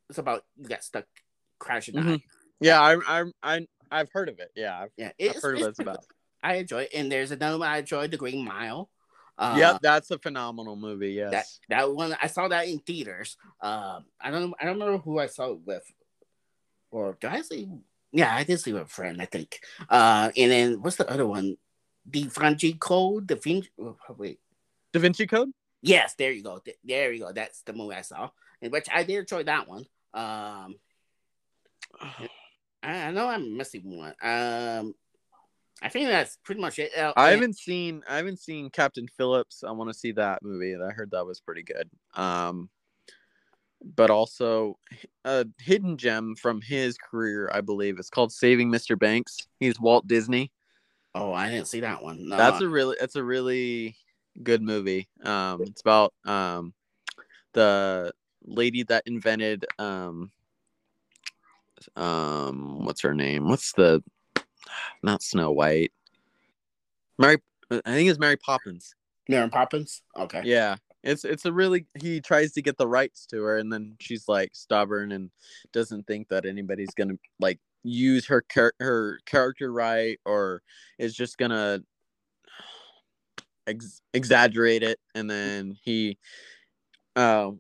it's 0.09 0.19
about 0.19 0.45
you 0.57 0.69
got 0.69 0.85
stuck 0.85 1.05
crashing. 1.59 1.95
Mhm. 1.95 2.03
Mm-hmm. 2.03 2.17
yeah 2.61 2.81
i 2.81 3.21
i 3.21 3.25
i 3.43 3.67
i've 3.91 4.11
heard 4.13 4.29
of 4.29 4.39
it 4.39 4.51
yeah 4.55 4.83
i've, 4.83 4.91
Yeah, 4.97 5.11
I've 5.21 5.43
heard 5.43 5.57
of 5.57 5.61
what 5.63 5.71
it's 5.71 5.81
about. 5.81 6.05
I 6.43 6.55
enjoy 6.57 6.83
it. 6.83 6.91
And 6.95 7.11
there's 7.11 7.33
another 7.33 7.59
one 7.59 7.69
I 7.69 7.79
enjoyed, 7.79 8.13
The 8.13 8.17
Green 8.17 8.45
Mile. 8.45 8.89
Uh, 9.37 9.57
yep 9.59 9.79
that's 9.83 10.11
a 10.11 10.19
phenomenal 10.19 10.75
movie 10.77 11.13
yes 11.13 11.31
that 11.31 11.47
that 11.69 11.95
one 11.95 12.17
I 12.21 12.27
saw 12.29 12.49
that 12.49 12.67
in 12.69 12.79
theaters. 12.81 13.37
Um, 13.61 14.05
I 14.21 14.31
don't 14.31 14.55
I 14.61 14.65
don't 14.65 14.79
remember 14.79 14.99
who 14.99 15.19
I 15.19 15.27
saw 15.27 15.53
it 15.53 15.61
with, 15.65 15.85
or 16.91 17.17
did 17.21 17.31
I 17.31 17.43
see? 17.43 17.69
Yeah, 18.13 18.35
I 18.35 18.43
did 18.45 18.59
see 18.61 18.73
with 18.73 18.83
a 18.83 18.87
friend, 18.87 19.21
I 19.21 19.27
think. 19.27 19.61
Uh, 19.89 20.31
and 20.37 20.51
then 20.51 20.83
what's 20.83 20.97
the 20.97 21.09
other 21.11 21.27
one? 21.27 21.57
The 22.11 22.25
Vinci 22.25 22.73
Code. 22.75 23.29
The 23.29 23.37
Vinci. 23.37 23.69
oh, 23.79 23.97
wait. 24.17 24.41
da 24.93 24.99
vinci 25.01 25.27
code 25.27 25.51
Yes, 25.83 26.15
there 26.15 26.33
you 26.33 26.43
go. 26.43 26.61
There 26.83 27.13
you 27.13 27.21
go. 27.21 27.33
That's 27.33 27.63
the 27.63 27.73
movie 27.75 27.95
I 27.95 28.03
saw, 28.03 28.31
in 28.63 28.71
which 28.71 28.89
I 28.93 29.05
did 29.05 29.19
enjoy 29.21 29.45
that 29.45 29.69
one. 29.69 29.85
Um, 30.15 30.77
I, 32.83 33.11
know 33.11 33.29
I'm 33.29 33.57
missing 33.57 33.97
one. 33.97 34.15
Um, 34.23 34.95
I 35.83 35.89
think 35.89 36.09
that's 36.09 36.39
pretty 36.45 36.61
much 36.61 36.79
it. 36.79 36.97
Uh, 36.97 37.13
I 37.17 37.31
haven't 37.31 37.57
seen 37.57 38.03
I 38.09 38.17
haven't 38.17 38.41
seen 38.41 38.71
Captain 38.71 39.07
Phillips. 39.07 39.63
I 39.65 39.71
want 39.71 39.91
to 39.91 39.99
see 39.99 40.13
that 40.13 40.43
movie. 40.43 40.75
I 40.75 40.91
heard 40.91 41.11
that 41.13 41.27
was 41.27 41.41
pretty 41.41 41.63
good. 41.63 41.89
Um, 42.15 42.69
but 43.95 44.11
also 44.11 44.77
a 45.25 45.47
hidden 45.61 45.97
gem 45.97 46.35
from 46.35 46.61
his 46.61 46.97
career, 46.99 47.49
I 47.53 47.61
believe. 47.61 47.99
It's 47.99 48.11
called 48.11 48.33
Saving 48.33 48.71
Mr. 48.71 48.99
Banks. 48.99 49.37
He's 49.61 49.81
Walt 49.81 50.07
Disney. 50.07 50.51
Oh, 51.15 51.33
I 51.33 51.49
didn't 51.51 51.69
see 51.69 51.81
that 51.81 52.03
one. 52.03 52.29
No. 52.29 52.37
That's 52.37 52.61
a 52.61 52.69
really 52.69 52.97
that's 52.99 53.17
a 53.17 53.25
really 53.25 53.97
good 54.43 54.63
movie. 54.63 55.09
Um, 55.23 55.63
it's 55.63 55.81
about 55.81 56.13
um 56.25 56.75
the 57.53 58.13
lady 58.45 58.83
that 58.85 59.03
invented 59.07 59.67
um 59.79 60.31
um 61.97 62.85
what's 62.85 63.03
her 63.03 63.15
name? 63.15 63.49
What's 63.49 63.73
the 63.73 64.03
not 65.03 65.23
Snow 65.23 65.53
White? 65.53 65.93
Mary 67.19 67.39
I 67.71 67.81
think 67.93 68.09
it's 68.09 68.19
Mary 68.19 68.37
Poppins. 68.37 68.95
Mary 69.29 69.49
Poppins. 69.51 70.03
Okay. 70.17 70.43
Yeah. 70.45 70.77
It's 71.05 71.25
it's 71.25 71.45
a 71.45 71.53
really 71.53 71.87
he 72.01 72.21
tries 72.21 72.53
to 72.53 72.63
get 72.63 72.77
the 72.77 72.89
rights 72.89 73.27
to 73.27 73.43
her 73.43 73.59
and 73.59 73.73
then 73.73 73.97
she's 74.01 74.27
like 74.29 74.51
stubborn 74.55 75.13
and 75.13 75.31
doesn't 75.73 76.07
think 76.07 76.29
that 76.29 76.45
anybody's 76.45 76.95
going 76.95 77.09
to 77.09 77.19
like 77.39 77.61
use 77.85 78.27
her 78.27 78.45
char- 78.51 78.75
her 78.81 79.21
character 79.25 79.73
right 79.73 80.19
or 80.25 80.63
is 80.99 81.15
just 81.15 81.39
going 81.39 81.53
to 81.53 81.85
ex- 83.69 84.03
exaggerate 84.13 84.83
it 84.83 84.99
and 85.15 85.31
then 85.31 85.77
he 85.83 86.19
uh, 87.15 87.51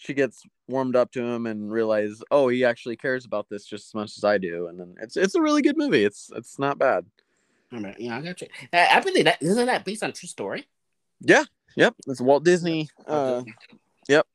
she 0.00 0.14
gets 0.14 0.42
warmed 0.66 0.96
up 0.96 1.12
to 1.12 1.22
him 1.22 1.46
and 1.46 1.70
realizes 1.70 2.22
oh 2.30 2.48
he 2.48 2.64
actually 2.64 2.96
cares 2.96 3.24
about 3.26 3.48
this 3.50 3.64
just 3.66 3.88
as 3.90 3.94
much 3.94 4.16
as 4.16 4.24
I 4.24 4.38
do 4.38 4.66
and 4.68 4.80
then 4.80 4.94
it's 5.00 5.16
it's 5.16 5.34
a 5.34 5.42
really 5.42 5.60
good 5.62 5.76
movie 5.76 6.04
it's 6.04 6.30
it's 6.34 6.58
not 6.58 6.78
bad 6.78 7.04
All 7.72 7.80
right, 7.80 7.98
Yeah, 8.00 8.16
I 8.16 8.22
got 8.22 8.40
you. 8.40 8.48
I, 8.72 8.86
I 8.96 9.00
believe 9.00 9.24
that 9.26 9.42
isn't 9.42 9.66
that 9.66 9.84
based 9.84 10.02
on 10.02 10.12
true 10.12 10.26
story? 10.28 10.66
yeah 11.20 11.44
yep 11.76 11.94
it's 12.06 12.20
Walt 12.20 12.44
Disney 12.44 12.88
uh, 13.06 13.42
yep. 14.08 14.26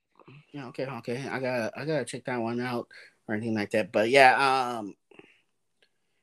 Yeah. 0.54 0.68
Okay. 0.68 0.86
Okay. 0.86 1.28
I 1.30 1.40
got. 1.40 1.74
I 1.78 1.84
gotta 1.84 2.06
check 2.06 2.24
that 2.26 2.40
one 2.40 2.62
out 2.62 2.88
or 3.28 3.36
anything 3.36 3.56
like 3.56 3.72
that. 3.72 3.92
But 3.92 4.10
yeah. 4.10 4.34
Um. 4.80 4.96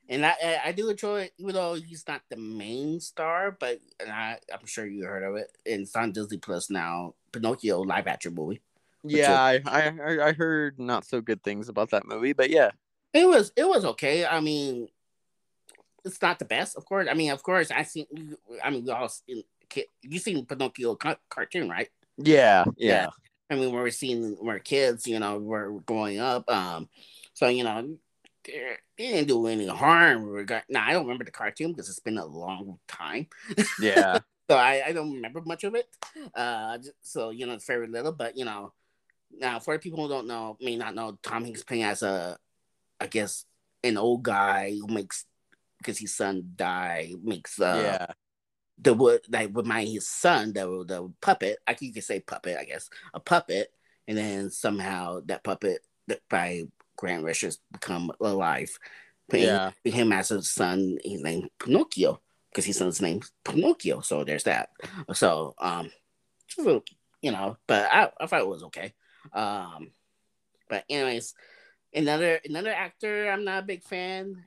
And 0.08 0.24
I 0.24 0.60
I- 0.64 0.72
do 0.72 0.88
enjoy 0.88 1.22
it, 1.24 1.32
even 1.38 1.54
though 1.54 1.74
he's 1.74 2.04
not 2.08 2.22
the 2.30 2.36
main 2.36 2.98
star, 3.00 3.54
but 3.58 3.78
and 4.00 4.10
I 4.10 4.38
I'm 4.52 4.64
sure 4.66 4.86
you 4.86 5.04
heard 5.04 5.22
of 5.22 5.36
it. 5.36 5.52
And 5.66 5.82
it's 5.82 5.94
on 5.94 6.12
Disney 6.12 6.38
Plus 6.38 6.70
now. 6.70 7.14
Pinocchio 7.30 7.80
live 7.82 8.06
action 8.06 8.34
movie. 8.34 8.62
Yeah, 9.04 9.40
I, 9.40 9.60
I 9.66 10.28
I- 10.28 10.32
heard 10.32 10.78
not 10.78 11.04
so 11.04 11.20
good 11.20 11.42
things 11.42 11.68
about 11.68 11.90
that 11.90 12.06
movie, 12.06 12.32
but 12.32 12.50
yeah, 12.50 12.70
It 13.12 13.26
was 13.26 13.52
it 13.56 13.66
was 13.68 13.84
okay. 13.84 14.24
I 14.24 14.40
mean, 14.40 14.88
it's 16.04 16.20
not 16.20 16.38
the 16.38 16.44
best, 16.44 16.76
of 16.76 16.84
course. 16.84 17.08
I 17.10 17.14
mean, 17.14 17.30
of 17.30 17.42
course, 17.42 17.70
I 17.70 17.82
seen. 17.84 18.06
I 18.62 18.70
mean, 18.70 18.84
we 18.84 18.90
all 18.90 19.08
seen, 19.08 19.44
you 20.02 20.18
seen 20.18 20.44
Pinocchio 20.46 20.96
cartoon, 21.28 21.68
right? 21.68 21.88
yeah, 22.16 22.64
Yeah. 22.76 23.06
yeah, 23.06 23.08
I 23.50 23.54
mean, 23.56 23.72
we're 23.72 23.90
seeing 23.90 24.36
we're 24.40 24.58
kids, 24.58 25.06
you 25.06 25.18
know, 25.18 25.38
we're 25.38 25.70
growing 25.80 26.18
up. 26.18 26.48
Um, 26.50 26.88
so 27.34 27.48
you 27.48 27.64
know, 27.64 27.96
they 28.44 28.76
they 28.98 29.08
didn't 29.08 29.28
do 29.28 29.46
any 29.46 29.66
harm. 29.68 30.24
Regard 30.24 30.64
now, 30.68 30.84
I 30.86 30.92
don't 30.92 31.04
remember 31.04 31.24
the 31.24 31.30
cartoon 31.30 31.72
because 31.72 31.88
it's 31.88 32.00
been 32.00 32.18
a 32.18 32.26
long 32.26 32.78
time, 32.88 33.28
yeah, 33.80 34.18
so 34.50 34.56
I, 34.56 34.82
I 34.88 34.92
don't 34.92 35.12
remember 35.14 35.40
much 35.44 35.64
of 35.64 35.74
it. 35.74 35.86
Uh, 36.34 36.78
so 37.02 37.30
you 37.30 37.46
know, 37.46 37.58
very 37.66 37.86
little. 37.88 38.12
But 38.12 38.36
you 38.36 38.44
know, 38.44 38.72
now 39.38 39.58
for 39.58 39.78
people 39.78 40.02
who 40.02 40.08
don't 40.08 40.26
know, 40.26 40.56
may 40.60 40.76
not 40.76 40.94
know, 40.94 41.18
Tom 41.22 41.44
Hanks 41.44 41.64
playing 41.64 41.84
as 41.84 42.02
a, 42.02 42.36
I 43.00 43.06
guess, 43.06 43.44
an 43.82 43.96
old 43.96 44.22
guy 44.22 44.72
who 44.72 44.86
makes 44.86 45.26
because 45.78 45.98
his 45.98 46.14
son 46.14 46.52
died 46.54 47.14
makes 47.22 47.60
uh 47.60 47.96
yeah, 48.00 48.06
the 48.80 48.94
would 48.94 49.20
like 49.28 49.50
with 49.52 49.66
my 49.66 49.84
his 49.84 50.08
son 50.08 50.52
the 50.52 50.84
the 50.86 51.12
puppet 51.20 51.58
I 51.66 51.74
think 51.74 51.88
you 51.90 51.94
could 51.94 52.04
say 52.04 52.20
puppet 52.20 52.56
I 52.58 52.64
guess 52.64 52.88
a 53.12 53.20
puppet 53.20 53.72
and 54.06 54.16
then 54.16 54.50
somehow 54.50 55.20
that 55.26 55.42
puppet 55.44 55.80
that 56.06 56.20
by 56.30 56.62
Grant 56.96 57.24
Richards 57.24 57.58
become 57.72 58.12
alive. 58.20 58.70
Putting 59.28 59.46
Yeah. 59.46 59.70
him 59.84 60.12
as 60.12 60.28
his 60.28 60.52
son 60.52 60.98
his 61.04 61.22
name 61.22 61.48
Pinocchio 61.58 62.20
because 62.50 62.64
his 62.64 62.76
son's 62.76 63.00
name 63.00 63.20
Pinocchio 63.44 64.00
so 64.00 64.24
there's 64.24 64.44
that. 64.44 64.68
So 65.12 65.54
um 65.58 65.90
so, 66.48 66.82
you 67.22 67.32
know 67.32 67.56
but 67.66 67.88
I, 67.90 68.10
I 68.20 68.26
thought 68.26 68.40
it 68.42 68.48
was 68.48 68.62
okay 68.64 68.94
um 69.32 69.90
but 70.68 70.84
anyways 70.88 71.34
another 71.94 72.40
another 72.44 72.72
actor 72.72 73.30
I'm 73.30 73.44
not 73.44 73.62
a 73.62 73.66
big 73.66 73.82
fan 73.82 74.44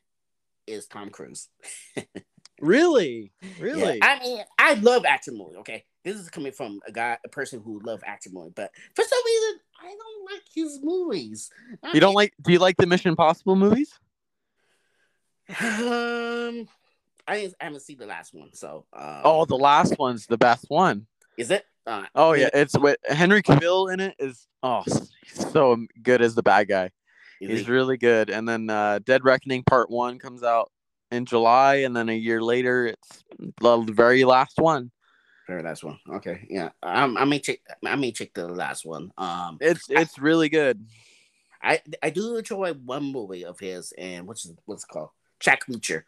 is 0.67 0.87
Tom 0.87 1.09
Cruise 1.09 1.49
really, 2.61 3.31
yeah, 3.41 3.49
really, 3.59 3.99
I 4.01 4.19
mean, 4.19 4.43
I 4.57 4.73
love 4.75 5.05
action 5.05 5.37
movies. 5.37 5.57
Okay, 5.57 5.83
this 6.03 6.15
is 6.15 6.29
coming 6.29 6.51
from 6.51 6.79
a 6.87 6.91
guy, 6.91 7.17
a 7.23 7.29
person 7.29 7.61
who 7.63 7.79
loves 7.79 8.03
action 8.05 8.33
movies, 8.33 8.53
but 8.55 8.71
for 8.95 9.03
some 9.03 9.19
reason, 9.25 9.59
I 9.81 9.87
don't 9.87 10.31
like 10.31 10.43
his 10.53 10.79
movies. 10.81 11.51
I 11.83 11.93
you 11.93 11.99
don't 11.99 12.15
like? 12.15 12.33
Do 12.41 12.51
you 12.51 12.59
like 12.59 12.77
the 12.77 12.87
Mission 12.87 13.09
Impossible 13.09 13.55
movies? 13.55 13.91
Um, 15.49 16.67
I, 17.27 17.51
I 17.59 17.63
haven't 17.63 17.81
seen 17.81 17.97
the 17.97 18.07
last 18.07 18.33
one, 18.33 18.49
so. 18.53 18.85
Um, 18.93 19.21
Oh, 19.23 19.45
the 19.45 19.57
last 19.57 19.97
one's 19.99 20.25
the 20.25 20.37
best 20.37 20.65
one. 20.69 21.05
is 21.37 21.51
it? 21.51 21.65
Uh, 21.85 22.05
Oh 22.15 22.33
yeah, 22.33 22.49
it's 22.53 22.77
with 22.77 22.97
Henry 23.05 23.41
Cavill 23.43 23.93
in 23.93 23.99
it. 23.99 24.15
Is 24.19 24.47
oh 24.63 24.83
so 25.25 25.85
good 26.01 26.21
as 26.21 26.35
the 26.35 26.43
bad 26.43 26.67
guy. 26.67 26.89
He's 27.39 27.67
really 27.69 27.97
good. 27.97 28.29
And 28.29 28.47
then 28.47 28.69
uh, 28.69 28.99
Dead 29.03 29.23
Reckoning 29.23 29.63
Part 29.63 29.89
One 29.89 30.17
comes 30.19 30.41
out 30.41 30.71
in 31.11 31.25
July, 31.25 31.75
and 31.77 31.95
then 31.95 32.09
a 32.09 32.13
year 32.13 32.41
later, 32.41 32.87
it's 32.87 33.23
the 33.61 33.77
very 33.81 34.23
last 34.23 34.57
one. 34.57 34.91
Very 35.47 35.61
last 35.61 35.83
one. 35.83 35.99
Okay, 36.09 36.47
yeah. 36.49 36.69
Um, 36.81 37.17
I 37.17 37.25
may 37.25 37.39
check. 37.39 37.59
I 37.85 37.95
may 37.95 38.11
check 38.11 38.33
the 38.33 38.47
last 38.47 38.83
one. 38.85 39.11
Um, 39.17 39.57
It's 39.61 39.85
it's 39.89 40.17
really 40.17 40.49
good. 40.49 40.87
I 41.61 41.81
I 42.01 42.09
do 42.09 42.37
enjoy 42.37 42.73
one 42.73 43.03
movie 43.11 43.45
of 43.45 43.59
his, 43.59 43.91
and 43.97 44.25
what's 44.27 44.45
it- 44.45 44.57
what's 44.65 44.83
it 44.83 44.87
called? 44.89 45.09
Jack 45.39 45.67
Reacher. 45.67 46.03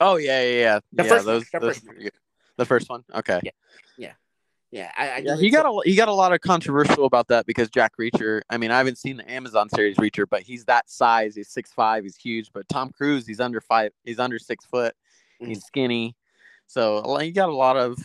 Oh 0.00 0.16
yeah, 0.16 0.40
yeah, 0.42 0.58
yeah. 0.60 0.80
The 0.92 1.02
yeah, 1.04 1.08
first 1.08 1.26
one, 1.26 1.34
those, 1.34 1.50
the 1.50 1.58
those 1.58 1.68
first 1.74 1.82
are 1.82 1.86
pretty 1.88 2.02
good. 2.04 2.12
The 2.56 2.64
first 2.64 2.88
one. 2.88 3.04
Okay. 3.14 3.40
Yeah, 3.42 3.50
I, 4.96 5.08
I 5.08 5.18
Yeah, 5.18 5.36
he 5.36 5.50
got 5.50 5.66
a 5.66 5.80
he 5.88 5.94
got 5.94 6.08
a 6.08 6.12
lot 6.12 6.32
of 6.32 6.40
controversial 6.40 7.04
about 7.04 7.28
that 7.28 7.46
because 7.46 7.70
Jack 7.70 7.92
Reacher. 7.98 8.42
I 8.50 8.58
mean, 8.58 8.70
I 8.70 8.78
haven't 8.78 8.98
seen 8.98 9.16
the 9.18 9.30
Amazon 9.30 9.68
series 9.68 9.96
Reacher, 9.96 10.26
but 10.28 10.42
he's 10.42 10.64
that 10.66 10.90
size. 10.90 11.34
He's 11.34 11.48
six 11.48 11.72
five. 11.72 12.04
He's 12.04 12.16
huge. 12.16 12.50
But 12.52 12.68
Tom 12.68 12.90
Cruise, 12.90 13.26
he's 13.26 13.40
under 13.40 13.60
five. 13.60 13.92
He's 14.04 14.18
under 14.18 14.38
six 14.38 14.64
foot. 14.64 14.94
He's 15.38 15.64
skinny. 15.64 16.16
So 16.66 17.18
he 17.18 17.30
got 17.30 17.48
a 17.48 17.54
lot 17.54 17.76
of 17.76 17.98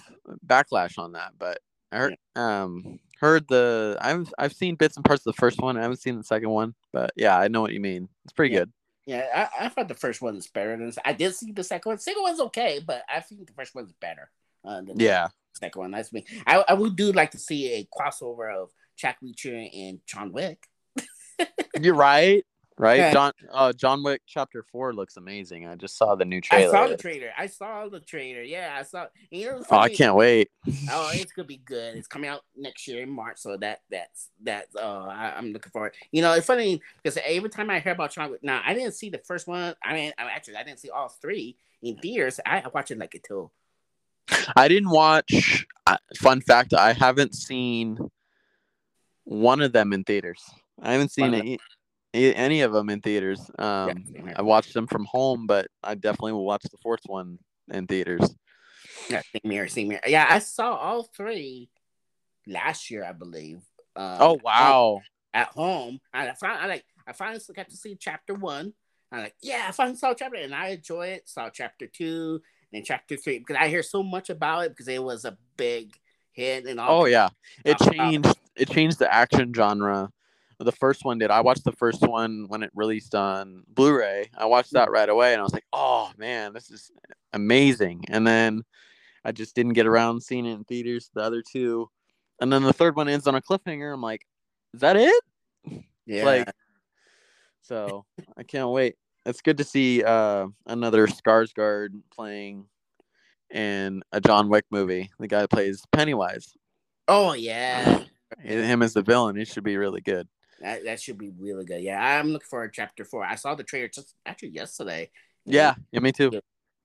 backlash 0.45 0.97
on 0.97 1.13
that. 1.13 1.33
But 1.37 1.59
I 1.91 1.97
heard 1.97 2.15
um 2.35 2.99
heard 3.19 3.47
the 3.47 3.97
I've 4.01 4.33
I've 4.37 4.53
seen 4.53 4.75
bits 4.75 4.95
and 4.95 5.05
parts 5.05 5.25
of 5.25 5.33
the 5.33 5.39
first 5.39 5.59
one. 5.59 5.77
I 5.77 5.81
haven't 5.81 5.97
seen 5.97 6.17
the 6.17 6.23
second 6.23 6.49
one, 6.49 6.75
but 6.91 7.11
yeah, 7.15 7.37
I 7.37 7.47
know 7.47 7.61
what 7.61 7.73
you 7.73 7.79
mean. 7.79 8.09
It's 8.23 8.33
pretty 8.33 8.53
Yeah. 8.53 8.59
good. 8.61 8.71
Yeah, 9.07 9.49
I, 9.59 9.65
I 9.65 9.69
thought 9.69 9.87
the 9.87 9.95
first 9.95 10.21
one 10.21 10.35
is 10.35 10.47
better 10.47 10.77
than 10.77 10.93
I 11.03 11.13
did 11.13 11.33
see 11.33 11.51
the 11.51 11.63
second 11.63 11.89
one. 11.89 11.95
The 11.97 12.03
Second 12.03 12.21
one's 12.21 12.39
okay, 12.39 12.79
but 12.85 13.03
I 13.09 13.19
think 13.21 13.47
the 13.47 13.53
first 13.53 13.73
one's 13.73 13.91
better. 13.93 14.29
Uh, 14.63 14.81
the 14.81 14.93
Yeah. 14.97 15.29
second 15.53 15.79
one. 15.79 15.91
That's 15.91 16.11
me. 16.13 16.25
I, 16.45 16.63
I 16.67 16.73
would 16.73 16.95
do 16.95 17.11
like 17.11 17.31
to 17.31 17.37
see 17.39 17.73
a 17.73 17.87
crossover 17.97 18.55
of 18.55 18.69
Jack 18.97 19.17
Reacher 19.23 19.69
and 19.73 19.99
John 20.05 20.31
Wick. 20.31 20.67
You're 21.79 21.95
right. 21.95 22.45
Right. 22.77 22.97
Yeah. 22.97 23.13
John 23.13 23.31
uh 23.51 23.73
John 23.73 24.03
Wick 24.03 24.21
chapter 24.25 24.63
four 24.71 24.91
looks 24.93 25.15
amazing. 25.17 25.67
I 25.67 25.75
just 25.75 25.97
saw 25.97 26.15
the 26.15 26.25
new 26.25 26.41
trailer. 26.41 26.69
I 26.69 26.71
saw 26.71 26.87
the 26.87 26.97
trailer. 26.97 27.29
I 27.37 27.45
saw 27.45 27.87
the 27.89 27.99
trailer. 27.99 28.41
Yeah, 28.41 28.75
I 28.75 28.81
saw. 28.83 29.05
You 29.29 29.51
know, 29.51 29.63
oh, 29.69 29.77
I 29.77 29.89
can't 29.89 30.15
wait. 30.15 30.49
Oh, 30.89 31.11
it's 31.13 31.31
gonna 31.33 31.47
be 31.47 31.61
good. 31.63 31.95
It's 31.95 32.07
coming 32.07 32.29
out 32.29 32.41
next 32.55 32.87
year 32.87 33.03
in 33.03 33.09
March, 33.11 33.37
so 33.37 33.55
that 33.57 33.81
that's 33.91 34.29
that's. 34.41 34.75
Uh, 34.75 35.03
I, 35.05 35.33
I'm 35.37 35.51
looking 35.51 35.71
forward. 35.71 35.93
You 36.11 36.23
know, 36.23 36.33
it's 36.33 36.47
funny 36.47 36.81
because 37.03 37.19
every 37.23 37.49
time 37.49 37.69
I 37.69 37.81
hear 37.81 37.91
about 37.91 38.13
John 38.13 38.31
Wick, 38.31 38.41
now 38.41 38.61
I 38.65 38.73
didn't 38.73 38.93
see 38.93 39.11
the 39.11 39.21
first 39.27 39.47
one. 39.47 39.75
I 39.83 39.93
mean, 39.93 40.13
I 40.17 40.23
actually 40.31 40.55
I 40.55 40.63
didn't 40.63 40.79
see 40.79 40.89
all 40.89 41.09
three 41.09 41.57
in 41.83 41.97
theaters. 41.97 42.39
I, 42.45 42.61
I 42.61 42.67
watched 42.73 42.89
it 42.89 42.97
like 42.97 43.13
a 43.13 43.19
two. 43.19 43.51
I 44.55 44.67
didn't 44.67 44.89
watch 44.89 45.65
uh, 45.87 45.97
fun 46.17 46.41
fact, 46.41 46.73
I 46.73 46.93
haven't 46.93 47.35
seen 47.35 47.97
one 49.23 49.61
of 49.61 49.73
them 49.73 49.93
in 49.93 50.03
theaters. 50.03 50.43
I 50.81 50.93
haven't 50.93 51.11
seen 51.11 51.33
any, 51.33 51.59
any 52.13 52.61
of 52.61 52.73
them 52.73 52.89
in 52.89 53.01
theaters. 53.01 53.49
Um 53.57 54.05
here. 54.13 54.33
I 54.35 54.41
watched 54.41 54.73
them 54.73 54.87
from 54.87 55.05
home, 55.05 55.47
but 55.47 55.67
I 55.83 55.95
definitely 55.95 56.33
will 56.33 56.45
watch 56.45 56.63
the 56.63 56.77
fourth 56.81 57.01
one 57.05 57.39
in 57.71 57.87
theaters. 57.87 58.35
Yeah, 59.09 59.21
same 59.31 59.51
here, 59.51 59.67
same 59.67 59.89
here. 59.91 60.01
Yeah, 60.05 60.27
I 60.29 60.39
saw 60.39 60.75
all 60.75 61.03
three 61.03 61.69
last 62.47 62.89
year, 62.89 63.03
I 63.03 63.13
believe. 63.13 63.61
Um, 63.95 64.17
Oh 64.19 64.39
wow. 64.43 65.01
At 65.33 65.47
home, 65.47 65.99
and 66.13 66.29
I 66.29 66.33
found 66.33 66.61
I 66.61 66.67
like 66.67 66.85
I 67.07 67.13
finally 67.13 67.39
got 67.55 67.69
to 67.69 67.77
see 67.77 67.95
chapter 67.99 68.33
one. 68.33 68.73
I'm 69.11 69.21
like, 69.21 69.35
yeah, 69.41 69.65
I 69.67 69.71
finally 69.71 69.97
saw 69.97 70.13
chapter, 70.13 70.37
and 70.37 70.53
I 70.53 70.69
enjoy 70.69 71.07
it. 71.07 71.29
Saw 71.29 71.49
chapter 71.49 71.87
two, 71.87 72.41
and 72.73 72.85
chapter 72.85 73.17
three 73.17 73.39
because 73.39 73.57
I 73.59 73.67
hear 73.67 73.83
so 73.83 74.03
much 74.03 74.29
about 74.29 74.65
it 74.65 74.69
because 74.69 74.87
it 74.87 75.03
was 75.03 75.25
a 75.25 75.37
big 75.57 75.93
hit 76.31 76.65
and 76.65 76.79
all. 76.79 77.01
Oh 77.01 77.05
yeah. 77.05 77.29
It 77.65 77.77
changed 77.79 78.35
it 78.55 78.69
changed 78.69 78.99
the 78.99 79.13
action 79.13 79.53
genre. 79.53 80.09
The 80.59 80.71
first 80.71 81.03
one 81.03 81.17
did. 81.17 81.31
I 81.31 81.41
watched 81.41 81.63
the 81.63 81.71
first 81.71 82.03
one 82.03 82.45
when 82.47 82.61
it 82.61 82.69
released 82.75 83.15
on 83.15 83.63
Blu-ray. 83.67 84.29
I 84.37 84.45
watched 84.45 84.73
that 84.73 84.91
right 84.91 85.09
away 85.09 85.33
and 85.33 85.39
I 85.39 85.43
was 85.43 85.53
like, 85.53 85.65
"Oh 85.73 86.11
man, 86.17 86.53
this 86.53 86.69
is 86.69 86.91
amazing." 87.33 88.05
And 88.09 88.27
then 88.27 88.61
I 89.25 89.31
just 89.31 89.55
didn't 89.55 89.73
get 89.73 89.87
around 89.87 90.21
seeing 90.21 90.45
it 90.45 90.53
in 90.53 90.63
theaters 90.63 91.09
the 91.15 91.21
other 91.21 91.41
two. 91.41 91.89
And 92.39 92.53
then 92.53 92.61
the 92.61 92.73
third 92.73 92.95
one 92.95 93.09
ends 93.09 93.25
on 93.25 93.33
a 93.33 93.41
cliffhanger. 93.41 93.91
I'm 93.91 94.01
like, 94.01 94.27
"Is 94.75 94.81
that 94.81 94.97
it?" 94.97 95.23
yeah. 96.05 96.25
Like 96.25 96.51
so, 97.61 98.05
I 98.37 98.43
can't 98.43 98.69
wait. 98.69 98.95
It's 99.25 99.41
good 99.41 99.57
to 99.57 99.63
see 99.63 100.03
uh 100.03 100.47
another 100.65 101.07
Skarsgård 101.07 101.89
playing 102.13 102.65
in 103.49 104.03
a 104.11 104.21
John 104.21 104.49
Wick 104.49 104.65
movie. 104.71 105.11
The 105.19 105.27
guy 105.27 105.45
plays 105.47 105.83
Pennywise 105.91 106.53
oh 107.07 107.33
yeah. 107.33 108.03
him 108.39 108.81
as 108.81 108.93
the 108.93 109.01
villain 109.01 109.37
it 109.37 109.47
should 109.47 109.63
be 109.63 109.75
really 109.75 110.01
good 110.01 110.27
That, 110.61 110.85
that 110.85 111.01
should 111.01 111.17
be 111.17 111.31
really 111.37 111.65
good. 111.65 111.81
Yeah, 111.81 111.99
I'm 111.99 112.29
looking 112.29 112.47
for 112.49 112.67
chapter 112.69 113.03
four. 113.03 113.25
I 113.25 113.35
saw 113.35 113.55
the 113.55 113.63
trailer 113.63 113.87
just 113.87 114.15
actually 114.25 114.49
yesterday. 114.49 115.09
yeah 115.45 115.75
yeah 115.91 115.99
me 115.99 116.11
too 116.11 116.31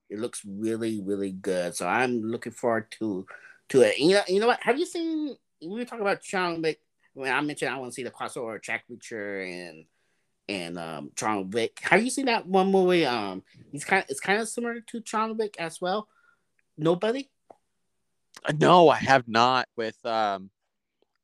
it 0.09 0.19
looks 0.19 0.41
really, 0.45 1.01
really 1.03 1.31
good. 1.31 1.75
So 1.75 1.87
I'm 1.87 2.21
looking 2.21 2.53
forward 2.53 2.91
to 2.99 3.25
to 3.69 3.81
it. 3.81 3.97
You 3.97 4.15
know, 4.15 4.21
you 4.27 4.39
know 4.39 4.47
what? 4.47 4.61
Have 4.61 4.79
you 4.79 4.85
seen? 4.85 5.35
We 5.61 5.79
were 5.79 5.85
talking 5.85 6.01
about 6.01 6.23
John 6.23 6.61
Wick. 6.61 6.79
When 7.13 7.31
I 7.31 7.41
mentioned 7.41 7.71
I 7.73 7.77
want 7.77 7.91
to 7.91 7.95
see 7.95 8.03
the 8.03 8.11
crossover 8.11 8.61
Jack 8.61 8.85
Reacher 8.89 9.69
and 9.69 9.85
and 10.49 10.77
um 10.77 11.11
John 11.15 11.49
Wick. 11.51 11.79
Have 11.81 12.03
you 12.03 12.09
seen 12.09 12.25
that 12.25 12.47
one 12.47 12.71
movie? 12.71 13.05
Um, 13.05 13.43
he's 13.71 13.85
kind 13.85 14.03
of 14.03 14.09
it's 14.09 14.19
kind 14.19 14.41
of 14.41 14.47
similar 14.47 14.79
to 14.81 14.99
John 15.01 15.37
Wick 15.37 15.55
as 15.59 15.81
well. 15.81 16.07
Nobody. 16.77 17.29
Uh, 18.47 18.53
no 18.59 18.87
i 18.87 18.97
have 18.97 19.27
not 19.27 19.67
with 19.75 19.97
um 20.05 20.51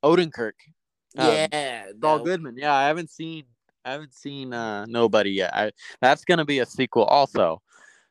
odenkirk 0.04 0.54
um, 1.16 1.28
yeah, 1.28 1.86
Saul 2.02 2.18
that- 2.18 2.24
goodman 2.26 2.56
yeah 2.58 2.74
i 2.74 2.88
haven't 2.88 3.12
seen 3.12 3.44
i 3.86 3.92
haven't 3.92 4.16
seen 4.16 4.52
uh 4.52 4.88
nobody 4.88 5.30
yet 5.30 5.54
I, 5.54 5.72
that's 6.02 6.26
gonna 6.26 6.44
be 6.44 6.58
a 6.58 6.66
sequel 6.66 7.04
also 7.04 7.62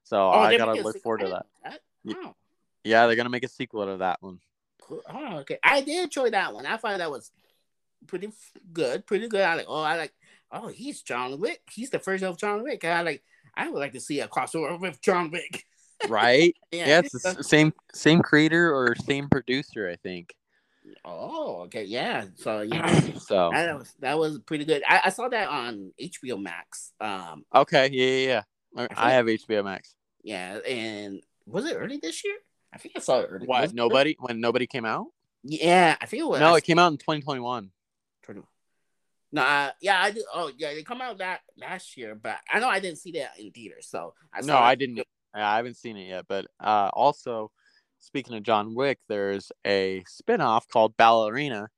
so 0.05 0.29
Oh, 0.29 0.39
i 0.39 0.57
gotta 0.57 0.81
look 0.81 1.03
forward 1.03 1.23
to 1.23 1.43
that 1.65 1.81
Yeah. 2.05 2.15
Oh, 2.17 2.37
yeah 2.85 3.07
they're 3.09 3.17
gonna 3.17 3.29
make 3.29 3.45
a 3.45 3.49
sequel 3.49 3.87
to 3.87 3.97
that 3.97 4.19
one 4.23 4.39
cool. 4.93 5.03
Oh, 5.09 5.39
okay. 5.39 5.59
I 5.63 5.81
did 5.81 6.05
enjoy 6.05 6.31
that 6.31 6.53
one. 6.53 6.67
I 6.67 6.77
thought 6.77 6.99
that 6.99 7.11
was 7.11 7.31
pretty 8.07 8.31
good, 8.73 9.07
pretty 9.07 9.29
good. 9.29 9.41
I 9.41 9.55
like. 9.55 9.67
Oh, 9.69 9.83
I 9.83 9.97
like 9.97 10.13
oh, 10.53 10.69
he's 10.69 11.03
John 11.03 11.41
Wick. 11.41 11.63
He's 11.71 11.91
the 11.91 11.99
first 11.99 12.23
of 12.23 12.39
John 12.39 12.63
Wick. 12.63 12.85
I 12.85 13.03
like, 13.03 13.23
I 13.55 13.69
would 13.69 13.79
like 13.79 13.93
to 13.93 14.01
see 14.01 14.21
a 14.21 14.29
crossover 14.29 14.79
with 14.79 15.01
John 15.01 15.31
Wick. 15.31 15.65
Right? 16.09 16.57
yeah. 16.73 16.89
yeah. 16.89 16.99
it's 16.99 17.23
the 17.23 17.45
same 17.45 17.73
same 17.95 18.23
creator 18.23 18.75
or 18.75 18.97
same 18.97 19.29
producer, 19.29 19.89
I 19.89 19.95
think. 19.95 20.35
Oh, 21.05 21.61
okay, 21.67 21.85
yeah. 21.85 22.25
So 22.35 22.63
yeah, 22.63 23.01
so 23.19 23.51
that 23.53 23.79
was, 23.79 23.95
that 24.01 24.19
was 24.19 24.41
pretty 24.41 24.65
good. 24.65 24.83
I, 24.89 25.03
I, 25.05 25.09
saw 25.11 25.29
that 25.29 25.49
on 25.49 25.93
HBO 26.03 26.43
Max. 26.43 26.91
Um. 27.01 27.45
Okay. 27.55 27.91
Yeah, 27.93 28.05
yeah. 28.05 28.43
yeah. 28.75 28.87
I, 28.97 29.11
I 29.11 29.13
have 29.13 29.29
it, 29.29 29.43
HBO 29.47 29.63
Max. 29.63 29.95
Yeah, 30.25 30.57
and 30.69 31.23
was 31.47 31.67
it 31.67 31.75
early 31.75 31.99
this 32.03 32.25
year? 32.25 32.35
I 32.73 32.79
think 32.79 32.95
I 32.97 32.99
saw 32.99 33.21
it 33.21 33.29
early. 33.31 33.47
What? 33.47 33.73
Nobody? 33.73 34.17
When 34.19 34.41
nobody 34.41 34.67
came 34.67 34.85
out? 34.85 35.07
Yeah, 35.45 35.97
I 36.01 36.07
think 36.07 36.23
it 36.23 36.29
was. 36.29 36.41
No, 36.41 36.57
it 36.57 36.65
came 36.65 36.81
out 36.81 36.91
in 36.91 36.99
2021. 36.99 37.71
No, 39.33 39.71
yeah, 39.81 40.01
I 40.01 40.11
do. 40.11 40.23
Oh, 40.35 40.51
yeah, 40.59 40.75
they 40.75 40.83
come 40.83 41.01
out 41.01 41.19
that 41.19 41.41
last 41.57 41.97
year, 41.97 42.15
but 42.15 42.37
I 42.53 42.61
know 42.61 42.69
I 42.69 42.81
didn't 42.81 42.99
see 42.99 43.13
that 43.13 43.39
in 43.39 43.51
theaters. 43.51 43.87
So 43.89 44.13
I 44.33 44.43
no, 44.43 44.57
I 44.59 44.75
didn't. 44.75 45.01
I 45.33 45.57
haven't 45.57 45.79
seen 45.79 45.97
it 45.97 46.09
yet. 46.09 46.27
But 46.29 46.47
uh, 46.61 46.91
also, 46.93 47.51
speaking 47.99 48.37
of 48.37 48.43
John 48.43 48.75
Wick, 48.75 48.99
there's 49.09 49.51
a 49.67 50.05
spinoff 50.07 50.69
called 50.69 50.99
Ballerina, 50.99 51.69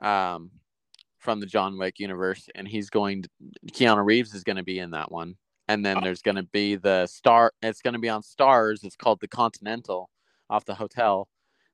um, 0.00 0.50
from 1.18 1.40
the 1.40 1.46
John 1.46 1.78
Wick 1.78 1.98
universe, 1.98 2.50
and 2.54 2.68
he's 2.68 2.90
going. 2.90 3.22
To, 3.22 3.28
Keanu 3.72 4.04
Reeves 4.04 4.34
is 4.34 4.44
going 4.44 4.56
to 4.56 4.62
be 4.62 4.78
in 4.78 4.90
that 4.90 5.10
one, 5.10 5.36
and 5.68 5.84
then 5.84 5.98
oh. 5.98 6.00
there's 6.02 6.22
going 6.22 6.36
to 6.36 6.42
be 6.42 6.76
the 6.76 7.06
star. 7.06 7.54
It's 7.62 7.80
going 7.80 7.94
to 7.94 8.00
be 8.00 8.10
on 8.10 8.20
Starz. 8.20 8.84
It's 8.84 8.96
called 8.96 9.20
The 9.20 9.28
Continental, 9.28 10.10
off 10.50 10.66
the 10.66 10.74
hotel. 10.74 11.26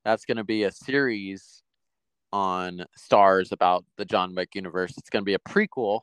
That's 0.05 0.25
going 0.25 0.37
to 0.37 0.45
be 0.45 0.63
a 0.63 0.71
series 0.71 1.65
on 2.33 2.85
Starz 2.99 3.53
about 3.53 3.85
the 3.97 4.05
John 4.05 4.35
Wick 4.35 4.55
universe. 4.55 4.95
It's 4.99 5.11
going 5.11 5.23
to 5.23 5.27
be 5.27 5.35
a 5.35 5.39
prequel. 5.39 6.01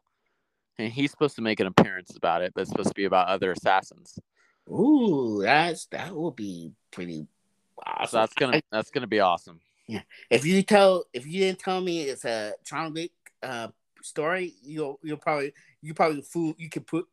And 0.77 0.91
he's 0.91 1.11
supposed 1.11 1.35
to 1.37 1.41
make 1.41 1.59
an 1.61 1.67
appearance 1.67 2.15
about 2.17 2.41
it, 2.41 2.51
but 2.53 2.61
it's 2.61 2.69
supposed 2.69 2.89
to 2.89 2.95
be 2.95 3.05
about 3.05 3.27
other 3.29 3.51
assassins. 3.51 4.19
Ooh, 4.69 5.39
that's 5.41 5.85
that 5.87 6.13
will 6.13 6.31
be 6.31 6.73
pretty 6.91 7.27
awesome. 7.85 8.07
So 8.09 8.17
that's 8.17 8.33
gonna 8.33 8.61
that's 8.71 8.91
gonna 8.91 9.07
be 9.07 9.21
awesome. 9.21 9.61
Yeah, 9.87 10.01
if 10.29 10.45
you 10.45 10.63
tell 10.63 11.05
if 11.13 11.25
you 11.25 11.39
didn't 11.39 11.59
tell 11.59 11.79
me 11.79 12.01
it's 12.03 12.25
a 12.25 12.53
John 12.65 12.93
Wick 12.93 13.11
uh 13.41 13.69
story, 14.01 14.53
you'll 14.63 14.99
you'll 15.03 15.17
probably 15.17 15.53
you 15.81 15.93
probably 15.93 16.23
fool 16.23 16.55
you 16.57 16.69
could 16.69 16.87
put 16.87 17.05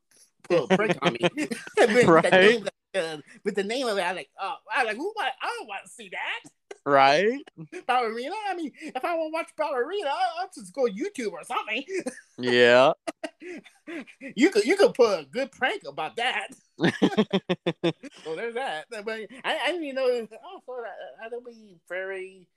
put 0.42 0.64
a 0.72 0.76
prank 0.76 0.98
on 1.02 1.12
me. 1.12 1.20
with, 1.76 2.06
Right. 2.08 2.24
the 2.24 2.30
name, 2.30 2.66
uh, 2.94 3.16
with 3.44 3.54
the 3.54 3.62
name 3.64 3.86
of 3.86 3.96
it, 3.98 4.02
I 4.02 4.12
like 4.12 4.30
oh 4.40 4.54
I 4.74 4.82
like 4.84 4.96
who 4.96 5.12
I 5.20 5.30
don't 5.58 5.68
want 5.68 5.84
to 5.84 5.90
see 5.90 6.08
that 6.08 6.50
Right? 6.84 7.40
ballerina. 7.86 8.34
I 8.48 8.54
mean, 8.54 8.72
if 8.80 9.04
I 9.04 9.14
want 9.14 9.30
to 9.30 9.32
watch 9.32 9.50
ballerina, 9.56 10.10
I'll, 10.40 10.50
just 10.54 10.72
go 10.72 10.86
YouTube 10.86 11.32
or 11.32 11.44
something. 11.44 11.84
Yeah. 12.38 12.92
you 14.34 14.50
could 14.50 14.64
you 14.64 14.76
could 14.76 14.94
put 14.94 15.20
a 15.20 15.24
good 15.24 15.52
prank 15.52 15.82
about 15.86 16.16
that. 16.16 16.48
So 18.24 18.36
there's 18.36 18.54
that. 18.54 18.86
But 18.90 19.08
I, 19.08 19.26
I 19.44 19.66
didn't 19.66 19.84
even 19.84 19.96
know. 19.96 20.26
Oh, 20.44 20.62
so 20.64 20.76
that 20.82 20.88
uh, 20.88 21.22
that'll 21.22 21.40
be 21.40 21.76
very 21.88 22.48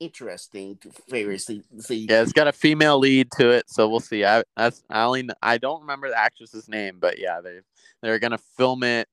interesting 0.00 0.76
to 0.78 0.90
favorite 1.08 1.40
see. 1.40 1.62
see. 1.78 2.06
yeah, 2.08 2.22
it's 2.22 2.32
got 2.32 2.48
a 2.48 2.52
female 2.52 2.98
lead 2.98 3.30
to 3.32 3.50
it, 3.50 3.68
so 3.68 3.88
we'll 3.88 4.00
see. 4.00 4.24
I 4.24 4.42
that's 4.56 4.82
I 4.90 5.02
only 5.02 5.28
I 5.42 5.58
don't 5.58 5.82
remember 5.82 6.08
the 6.08 6.18
actress's 6.18 6.68
name, 6.68 6.98
but 7.00 7.18
yeah, 7.18 7.40
they 7.40 7.60
they're 8.02 8.18
gonna 8.18 8.38
film 8.56 8.82
it. 8.82 9.08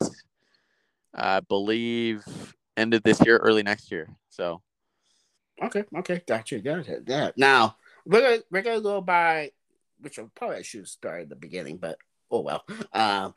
I 1.13 1.41
believe 1.41 2.23
end 2.77 2.93
of 2.93 3.03
this 3.03 3.23
year, 3.25 3.37
early 3.37 3.63
next 3.63 3.91
year. 3.91 4.09
So 4.39 4.61
Okay, 5.61 5.83
okay, 5.97 6.21
gotcha, 6.25 6.59
gotcha. 6.59 7.01
Yeah. 7.05 7.31
Now 7.35 7.75
we're 8.05 8.21
gonna 8.21 8.41
we're 8.49 8.61
gonna 8.61 8.79
go 8.79 9.01
by, 9.01 9.51
which 9.99 10.17
I 10.17 10.23
probably 10.33 10.63
should 10.63 10.87
start 10.87 11.23
at 11.23 11.29
the 11.29 11.35
beginning, 11.35 11.75
but 11.75 11.97
oh 12.31 12.39
well. 12.39 12.63
Um, 12.93 13.33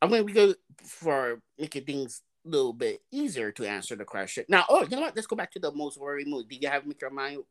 I'm 0.00 0.10
gonna 0.10 0.22
go 0.22 0.54
for 0.84 1.40
making 1.58 1.84
things 1.84 2.22
a 2.46 2.48
little 2.48 2.72
bit 2.72 3.02
easier 3.10 3.50
to 3.50 3.66
answer 3.66 3.96
the 3.96 4.04
question. 4.04 4.44
Now, 4.48 4.64
oh, 4.68 4.84
you 4.84 4.90
know 4.90 5.00
what? 5.00 5.16
Let's 5.16 5.26
go 5.26 5.34
back 5.34 5.50
to 5.52 5.58
the 5.58 5.72
most 5.72 5.98
worried 5.98 6.28
movie. 6.28 6.46
Did 6.48 6.62
you 6.62 6.68
have 6.68 6.86
make 6.86 7.00
your 7.00 7.10
mind? 7.10 7.42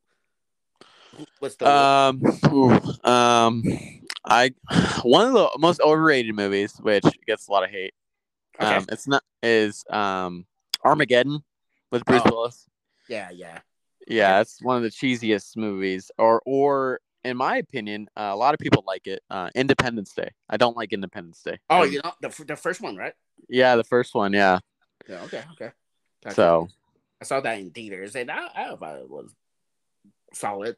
What's 1.39 1.57
the 1.57 1.69
um 1.69 2.21
ooh, 2.53 2.71
um 3.03 3.63
I 4.23 4.53
one 5.03 5.27
of 5.27 5.33
the 5.33 5.49
most 5.59 5.81
overrated 5.81 6.33
movies, 6.33 6.77
which 6.79 7.03
gets 7.27 7.49
a 7.49 7.51
lot 7.51 7.65
of 7.65 7.69
hate. 7.71 7.93
okay. 8.61 8.77
Um 8.77 8.85
it's 8.89 9.09
not 9.09 9.23
is 9.43 9.83
um 9.89 10.45
Armageddon 10.85 11.43
with 11.91 12.05
Bruce 12.05 12.21
Oh. 12.25 12.29
Willis. 12.31 12.67
yeah, 13.07 13.29
yeah. 13.31 13.59
Yeah, 14.07 14.41
it's 14.41 14.61
one 14.61 14.77
of 14.77 14.83
the 14.83 14.89
cheesiest 14.89 15.55
movies, 15.55 16.09
or 16.17 16.41
or 16.45 16.99
in 17.23 17.37
my 17.37 17.57
opinion, 17.57 18.07
uh, 18.17 18.31
a 18.31 18.35
lot 18.35 18.53
of 18.53 18.59
people 18.59 18.83
like 18.87 19.05
it. 19.05 19.21
Uh, 19.29 19.49
Independence 19.53 20.13
Day. 20.13 20.29
I 20.49 20.57
don't 20.57 20.75
like 20.75 20.93
Independence 20.93 21.43
Day. 21.43 21.59
Oh, 21.69 21.83
Um, 21.83 21.91
you 21.91 22.01
know 22.03 22.13
the 22.21 22.29
the 22.45 22.55
first 22.55 22.81
one, 22.81 22.95
right? 22.95 23.13
yeah, 23.49 23.75
the 23.75 23.83
first 23.83 24.15
one. 24.15 24.33
Yeah. 24.33 24.59
Yeah. 25.07 25.21
Okay. 25.23 25.43
Okay. 25.53 25.71
Gotcha. 26.23 26.35
So 26.35 26.67
I 27.21 27.25
saw 27.25 27.39
that 27.41 27.59
in 27.59 27.71
theaters, 27.71 28.15
and 28.15 28.31
I, 28.31 28.47
I 28.55 28.75
thought 28.75 28.99
it 28.99 29.09
was 29.09 29.35
solid. 30.33 30.77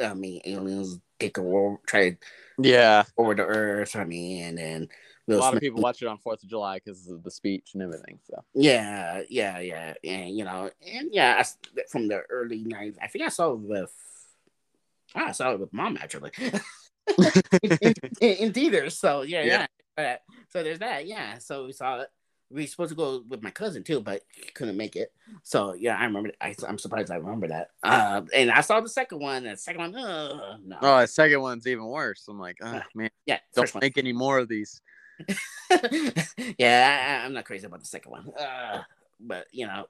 I 0.00 0.14
mean, 0.14 0.40
aliens 0.44 1.00
take 1.18 1.36
a 1.36 1.42
world, 1.42 1.80
try 1.86 2.16
Yeah, 2.58 3.02
over 3.18 3.34
the 3.34 3.44
Earth. 3.44 3.96
I 3.96 4.04
mean, 4.04 4.44
and 4.44 4.58
then 4.58 4.88
a 5.30 5.34
Will 5.36 5.40
lot 5.40 5.54
of 5.54 5.60
people 5.60 5.80
watch 5.80 6.02
it 6.02 6.06
on 6.08 6.18
Fourth 6.18 6.42
of 6.42 6.48
July 6.48 6.76
because 6.78 7.08
of 7.08 7.22
the 7.22 7.30
speech 7.30 7.70
and 7.74 7.82
everything. 7.82 8.18
So 8.28 8.42
Yeah, 8.54 9.22
yeah, 9.28 9.58
yeah, 9.60 9.94
and 10.04 10.36
you 10.36 10.44
know, 10.44 10.70
and 10.86 11.08
yeah, 11.12 11.42
I 11.42 11.82
from 11.90 12.08
the 12.08 12.20
early 12.30 12.62
nineties. 12.64 12.98
I 13.02 13.06
think 13.08 13.24
I 13.24 13.28
saw 13.28 13.52
it 13.52 13.58
with. 13.60 13.92
ah, 15.14 15.28
I 15.28 15.32
saw 15.32 15.52
it 15.52 15.60
with 15.60 15.72
mom 15.72 15.98
actually. 16.00 16.32
in, 17.62 17.94
in, 18.20 18.36
in 18.36 18.52
theaters. 18.52 18.98
So 18.98 19.22
yeah, 19.22 19.42
Yeah. 19.44 19.66
yeah. 19.98 20.16
So 20.48 20.62
there's 20.62 20.78
that. 20.80 21.06
Yeah. 21.06 21.38
So 21.38 21.66
we 21.66 21.72
saw 21.72 22.00
it. 22.00 22.08
We 22.52 22.62
were 22.62 22.66
supposed 22.66 22.90
to 22.90 22.96
go 22.96 23.22
with 23.28 23.44
my 23.44 23.50
cousin 23.50 23.84
too, 23.84 24.00
but 24.00 24.22
he 24.34 24.50
couldn't 24.50 24.76
make 24.76 24.96
it. 24.96 25.12
So 25.44 25.74
yeah, 25.74 25.96
I 25.96 26.04
remember. 26.04 26.32
I, 26.40 26.54
I'm 26.66 26.78
surprised 26.78 27.12
I 27.12 27.16
remember 27.16 27.46
that. 27.48 27.68
Uh, 27.82 28.22
and 28.34 28.50
I 28.50 28.60
saw 28.62 28.80
the 28.80 28.88
second 28.88 29.20
one. 29.20 29.44
The 29.44 29.56
second 29.56 29.80
one, 29.80 29.94
uh, 29.96 30.56
no. 30.64 30.76
oh, 30.82 31.00
the 31.00 31.06
second 31.06 31.40
one's 31.42 31.66
even 31.68 31.86
worse. 31.86 32.24
I'm 32.28 32.40
like, 32.40 32.56
oh, 32.60 32.80
man, 32.94 33.10
yeah, 33.24 33.38
don't 33.54 33.62
first 33.64 33.74
one. 33.74 33.80
make 33.82 33.98
any 33.98 34.12
more 34.12 34.38
of 34.38 34.48
these. 34.48 34.80
yeah, 36.58 37.20
I, 37.22 37.24
I'm 37.24 37.32
not 37.32 37.44
crazy 37.44 37.66
about 37.66 37.80
the 37.80 37.86
second 37.86 38.12
one. 38.12 38.28
Uh, 38.38 38.82
but 39.20 39.46
you 39.52 39.66
know, 39.66 39.86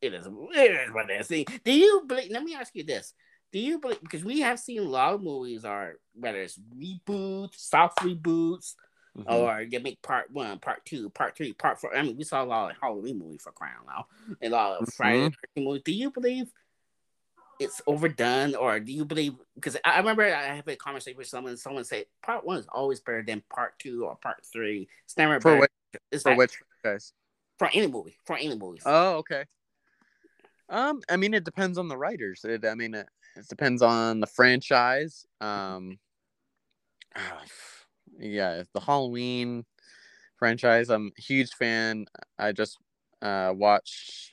it 0.00 0.14
is 0.14 0.26
it 0.26 0.70
is 0.70 0.92
what 0.92 1.10
it 1.10 1.20
is. 1.20 1.28
See, 1.28 1.46
do 1.64 1.72
you 1.72 2.02
believe? 2.06 2.30
Let 2.30 2.42
me 2.42 2.54
ask 2.54 2.74
you 2.74 2.84
this: 2.84 3.14
Do 3.52 3.58
you 3.58 3.78
believe? 3.78 4.00
Because 4.00 4.24
we 4.24 4.40
have 4.40 4.58
seen 4.58 4.80
a 4.80 4.82
lot 4.82 5.14
of 5.14 5.22
movies 5.22 5.64
are 5.64 5.94
whether 6.14 6.40
it's 6.40 6.58
reboots, 6.58 7.56
soft 7.56 7.98
reboots, 7.98 8.74
Mhm. 9.16 9.30
or 9.30 9.66
they 9.70 9.78
make 9.78 10.00
part 10.02 10.30
one, 10.30 10.58
part 10.58 10.84
two, 10.86 11.10
part 11.10 11.36
three, 11.36 11.52
part 11.52 11.78
four. 11.80 11.94
I 11.94 12.02
mean, 12.02 12.16
we 12.16 12.24
saw 12.24 12.42
a 12.42 12.46
lot 12.46 12.70
of 12.70 12.76
Halloween 12.80 13.18
movies 13.18 13.42
for 13.42 13.52
crying 13.52 13.74
out 13.78 13.86
loud, 13.86 14.04
and 14.40 14.52
a 14.52 14.56
lot 14.56 14.80
of 14.80 14.88
Friday 14.94 15.28
the 15.28 15.60
13th 15.60 15.66
movies. 15.66 15.82
Do 15.84 15.92
you 15.92 16.10
believe 16.10 16.50
it's 17.62 17.80
overdone, 17.86 18.54
or 18.54 18.78
do 18.80 18.92
you 18.92 19.04
believe? 19.04 19.34
Because 19.54 19.76
I 19.84 19.98
remember 19.98 20.22
I 20.24 20.54
have 20.56 20.68
a 20.68 20.76
conversation 20.76 21.18
with 21.18 21.28
someone. 21.28 21.56
Someone 21.56 21.84
said 21.84 22.06
part 22.22 22.44
one 22.44 22.58
is 22.58 22.66
always 22.72 23.00
better 23.00 23.22
than 23.22 23.42
part 23.52 23.78
two 23.78 24.04
or 24.04 24.16
part 24.16 24.44
three. 24.44 24.88
It's 25.04 25.16
never 25.16 25.40
For 25.40 25.52
better. 25.52 25.60
which, 25.60 25.70
It's 26.10 26.22
for 26.22 26.30
like- 26.30 26.38
which 26.38 26.62
guys? 26.84 27.12
for 27.58 27.68
any 27.74 27.86
movie, 27.86 28.16
for 28.24 28.36
any 28.36 28.56
movie. 28.56 28.80
Oh, 28.84 29.16
okay. 29.16 29.44
Um, 30.68 31.02
I 31.08 31.16
mean, 31.16 31.34
it 31.34 31.44
depends 31.44 31.78
on 31.78 31.88
the 31.88 31.96
writers. 31.96 32.44
It, 32.44 32.64
I 32.64 32.74
mean, 32.74 32.94
it, 32.94 33.06
it 33.36 33.46
depends 33.48 33.82
on 33.82 34.20
the 34.20 34.26
franchise. 34.26 35.26
Um, 35.40 35.98
yeah, 38.18 38.62
the 38.72 38.80
Halloween 38.80 39.64
franchise. 40.36 40.88
I'm 40.90 41.12
a 41.16 41.20
huge 41.20 41.52
fan. 41.52 42.06
I 42.38 42.52
just 42.52 42.78
uh, 43.20 43.52
watched 43.54 44.31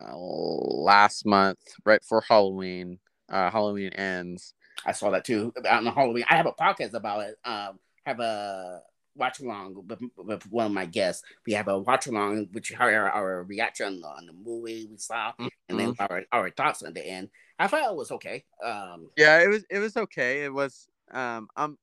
last 0.00 1.26
month, 1.26 1.58
right 1.84 2.00
before 2.00 2.22
Halloween. 2.28 2.98
Uh, 3.30 3.50
Halloween 3.50 3.90
ends. 3.90 4.54
I 4.86 4.92
saw 4.92 5.10
that 5.10 5.24
too 5.24 5.52
on 5.68 5.84
the 5.84 5.90
Halloween. 5.90 6.24
I 6.30 6.36
have 6.36 6.46
a 6.46 6.52
podcast 6.52 6.94
about 6.94 7.28
it. 7.28 7.36
Um, 7.44 7.78
have 8.06 8.20
a 8.20 8.80
watch 9.14 9.40
along 9.40 9.84
with, 9.86 10.00
with 10.16 10.50
one 10.50 10.66
of 10.66 10.72
my 10.72 10.86
guests. 10.86 11.22
We 11.46 11.52
have 11.54 11.68
a 11.68 11.78
watch 11.78 12.06
along, 12.06 12.48
which 12.52 12.72
our, 12.78 13.10
our 13.10 13.42
reaction 13.42 14.02
on 14.02 14.26
the 14.26 14.32
movie 14.32 14.86
we 14.90 14.96
saw, 14.96 15.32
and 15.68 15.78
then 15.78 15.94
our, 15.98 16.22
our 16.32 16.50
thoughts 16.50 16.82
at 16.82 16.94
the 16.94 17.04
end. 17.06 17.28
I 17.58 17.66
thought 17.66 17.90
it 17.90 17.96
was 17.96 18.12
okay. 18.12 18.44
Um, 18.64 19.10
Yeah, 19.16 19.40
it 19.42 19.48
was. 19.48 19.64
It 19.68 19.80
was 19.80 19.96
okay. 19.96 20.44
It 20.44 20.52
was. 20.52 20.88
Um, 21.10 21.48
I'm. 21.56 21.76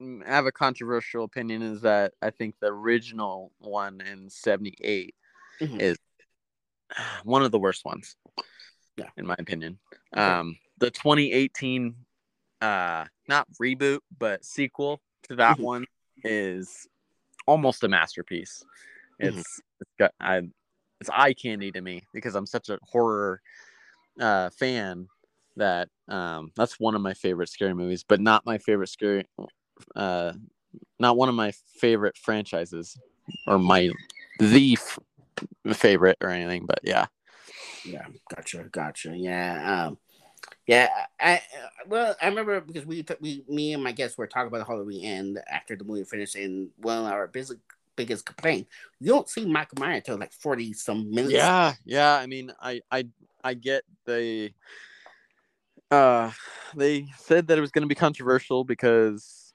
I 0.00 0.30
have 0.34 0.46
a 0.46 0.52
controversial 0.52 1.24
opinion. 1.24 1.60
Is 1.62 1.82
that 1.82 2.14
I 2.22 2.30
think 2.30 2.54
the 2.60 2.68
original 2.68 3.52
one 3.58 4.00
in 4.00 4.30
'78 4.30 5.14
Mhm. 5.60 5.80
is 5.80 5.98
one 7.24 7.42
of 7.42 7.50
the 7.50 7.58
worst 7.58 7.84
ones. 7.84 8.16
Yeah. 8.96 9.10
in 9.16 9.26
my 9.26 9.36
opinion. 9.38 9.78
Okay. 10.16 10.26
Um, 10.26 10.58
the 10.78 10.90
2018, 10.90 11.94
uh, 12.60 13.04
not 13.28 13.46
reboot 13.60 14.00
but 14.18 14.44
sequel 14.44 15.00
to 15.28 15.36
that 15.36 15.58
Mhm. 15.58 15.62
one 15.62 15.86
is 16.24 16.88
almost 17.46 17.84
a 17.84 17.88
masterpiece. 17.88 18.64
Mhm. 19.20 19.28
It's 19.38 19.60
it's 19.80 19.90
got 19.98 20.12
I, 20.20 20.42
it's 21.00 21.10
eye 21.10 21.32
candy 21.32 21.70
to 21.72 21.80
me 21.80 22.02
because 22.12 22.34
I'm 22.34 22.46
such 22.46 22.68
a 22.70 22.78
horror 22.82 23.40
uh, 24.20 24.50
fan 24.50 25.06
that 25.56 25.88
um, 26.08 26.50
that's 26.56 26.80
one 26.80 26.96
of 26.96 27.00
my 27.00 27.14
favorite 27.14 27.48
scary 27.48 27.74
movies, 27.74 28.02
but 28.02 28.20
not 28.20 28.44
my 28.46 28.58
favorite 28.58 28.88
scary, 28.88 29.26
uh, 29.94 30.32
not 30.98 31.16
one 31.16 31.28
of 31.28 31.34
my 31.36 31.52
favorite 31.76 32.16
franchises 32.16 32.98
or 33.46 33.58
my 33.58 33.90
the 34.40 34.72
f- 34.72 34.98
favorite 35.72 36.18
or 36.20 36.30
anything. 36.30 36.66
But 36.66 36.80
yeah, 36.82 37.06
yeah, 37.84 38.06
gotcha, 38.34 38.64
gotcha. 38.70 39.16
Yeah, 39.16 39.86
um, 39.86 39.98
yeah. 40.66 40.88
I, 41.20 41.42
well, 41.86 42.16
I 42.20 42.28
remember 42.28 42.60
because 42.60 42.86
we 42.86 43.04
we 43.20 43.44
me 43.48 43.72
and 43.72 43.82
my 43.82 43.92
guests 43.92 44.18
were 44.18 44.26
talking 44.26 44.48
about 44.48 44.58
the 44.58 44.64
Halloween, 44.64 45.04
and 45.04 45.38
after 45.50 45.76
the 45.76 45.84
movie 45.84 46.04
finished, 46.04 46.36
and 46.36 46.70
one 46.76 46.98
of 46.98 47.06
our 47.06 47.26
biggest 47.26 47.54
biggest 47.96 48.26
complaint, 48.26 48.68
you 49.00 49.08
don't 49.08 49.28
see 49.28 49.44
Michael 49.44 49.78
Myers 49.80 49.98
until 49.98 50.18
like 50.18 50.32
forty 50.32 50.72
some 50.72 51.10
minutes. 51.10 51.32
yeah, 51.32 51.74
yeah. 51.84 52.14
I 52.14 52.26
mean, 52.26 52.52
I 52.60 52.80
I 52.90 53.06
I 53.42 53.54
get 53.54 53.84
the. 54.04 54.50
Uh, 55.90 56.30
they 56.76 57.06
said 57.16 57.46
that 57.46 57.56
it 57.56 57.62
was 57.62 57.70
going 57.70 57.82
to 57.82 57.88
be 57.88 57.94
controversial 57.94 58.62
because 58.62 59.54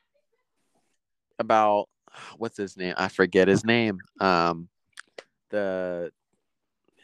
about 1.37 1.89
what's 2.37 2.57
his 2.57 2.75
name? 2.75 2.95
I 2.97 3.07
forget 3.07 3.47
his 3.47 3.63
name. 3.63 3.99
Um, 4.19 4.67
the 5.53 6.11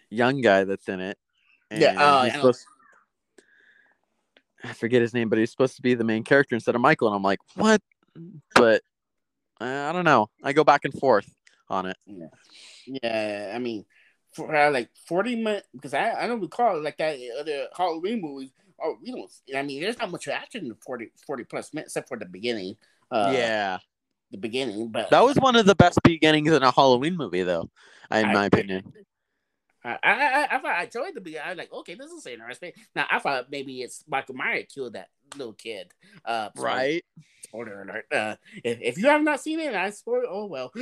young 0.10 0.42
guy 0.42 0.64
that's 0.64 0.90
in 0.90 1.00
it. 1.00 1.18
Yeah, 1.72 1.96
oh, 1.98 2.24
he's 2.24 2.34
I 2.34 2.36
supposed- 2.36 2.66
I 4.64 4.74
forget 4.74 5.02
his 5.02 5.14
name, 5.14 5.30
but 5.30 5.40
he's 5.40 5.52
supposed 5.52 5.78
to 5.78 5.82
be 5.82 5.94
the 5.94 6.04
main 6.04 6.24
character 6.24 6.54
instead 6.56 6.76
of 6.76 6.82
Michael, 6.82 7.08
and 7.08 7.16
I'm 7.16 7.24
like, 7.24 7.40
what? 7.56 7.82
But 8.56 8.82
uh, 9.62 9.88
I 9.90 9.92
don't 9.94 10.04
know. 10.04 10.30
I 10.44 10.52
go 10.52 10.66
back 10.66 10.84
and 10.84 10.94
forth 10.94 11.30
on 11.70 11.86
it. 11.86 11.96
Yeah, 12.86 13.54
I 13.56 13.60
mean, 13.60 13.86
for 14.34 14.54
uh, 14.54 14.72
like 14.72 14.90
forty 15.08 15.36
minutes 15.36 15.68
because 15.74 15.94
I, 15.94 16.24
I 16.24 16.28
don't 16.28 16.42
recall 16.42 16.82
like 16.82 16.98
that 16.98 17.18
other 17.40 17.68
Halloween 17.78 18.20
movies. 18.22 18.50
Oh, 18.84 18.98
we 19.02 19.12
don't. 19.12 19.32
I 19.56 19.62
mean, 19.62 19.82
there's 19.82 19.98
not 20.00 20.12
much 20.12 20.28
action 20.28 20.64
in 20.64 20.70
the 20.70 20.76
40, 20.76 21.12
40 21.28 21.44
plus 21.44 21.74
minutes 21.74 21.92
except 21.92 22.08
for 22.08 22.18
the 22.18 22.26
beginning. 22.26 22.78
Uh, 23.12 23.32
yeah, 23.36 23.78
the 24.32 24.38
beginning, 24.38 24.90
but 24.90 25.10
that 25.10 25.22
was 25.24 25.38
one 25.38 25.56
of 25.56 25.66
the 25.66 25.76
best 25.76 26.00
beginnings 26.04 26.52
in 26.52 26.64
a 26.64 26.72
Halloween 26.72 27.18
movie, 27.18 27.44
though, 27.44 27.70
in 28.12 28.26
I 28.26 28.34
my 28.34 28.46
opinion. 28.46 28.94
I, 29.84 29.98
I, 30.04 30.12
I, 30.12 30.48
I 30.52 30.60
thought 30.60 30.66
I 30.76 30.84
enjoyed 30.84 31.16
the 31.16 31.22
beginning. 31.22 31.46
I 31.46 31.50
was 31.52 31.58
like, 31.58 31.72
okay, 31.74 31.96
this 31.96 32.12
is 32.12 32.26
interesting. 32.28 32.74
Now 32.96 33.06
I 33.10 33.20
thought 33.20 33.50
maybe 33.50 33.82
it's 33.82 34.04
Michael 34.08 34.36
Myers 34.36 34.66
killed 34.74 34.94
that 34.94 35.08
little 35.38 35.54
kid. 35.54 35.92
Uh, 36.26 36.50
so- 36.56 36.64
Right? 36.64 37.04
Spoiler 37.46 37.82
alert. 37.82 38.06
Uh, 38.12 38.36
if, 38.64 38.80
if 38.82 38.98
you 38.98 39.08
have 39.08 39.24
not 39.24 39.40
seen 39.42 39.60
it, 39.60 39.74
I 39.74 39.90
spoil. 39.92 40.24
Oh 40.30 40.46
well. 40.46 40.72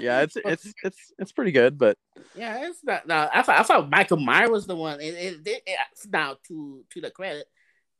Yeah, 0.00 0.22
it's 0.22 0.36
it's 0.36 0.72
it's 0.82 1.12
it's 1.18 1.32
pretty 1.32 1.52
good, 1.52 1.76
but 1.76 1.98
Yeah, 2.34 2.66
it's 2.68 2.82
not. 2.82 3.06
No, 3.06 3.28
I 3.30 3.42
thought 3.42 3.58
I 3.58 3.62
thought 3.62 3.90
Michael 3.90 4.16
Myers 4.16 4.48
was 4.48 4.66
the 4.66 4.74
one. 4.74 5.00
It, 5.02 5.12
it, 5.14 5.34
it, 5.46 5.62
it- 5.66 5.78
now 6.10 6.36
to 6.48 6.82
to 6.90 7.00
the 7.02 7.10
credit, 7.10 7.44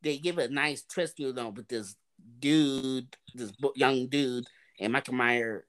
they 0.01 0.17
give 0.17 0.39
a 0.39 0.49
nice 0.49 0.83
twist, 0.85 1.19
you 1.19 1.35
know, 1.35 1.51
with 1.51 1.69
this 1.69 1.95
dude, 2.39 3.17
this 3.35 3.53
young 3.75 4.07
dude, 4.09 4.47
and 4.79 4.93
Michael 4.93 5.15
Myers, 5.15 5.65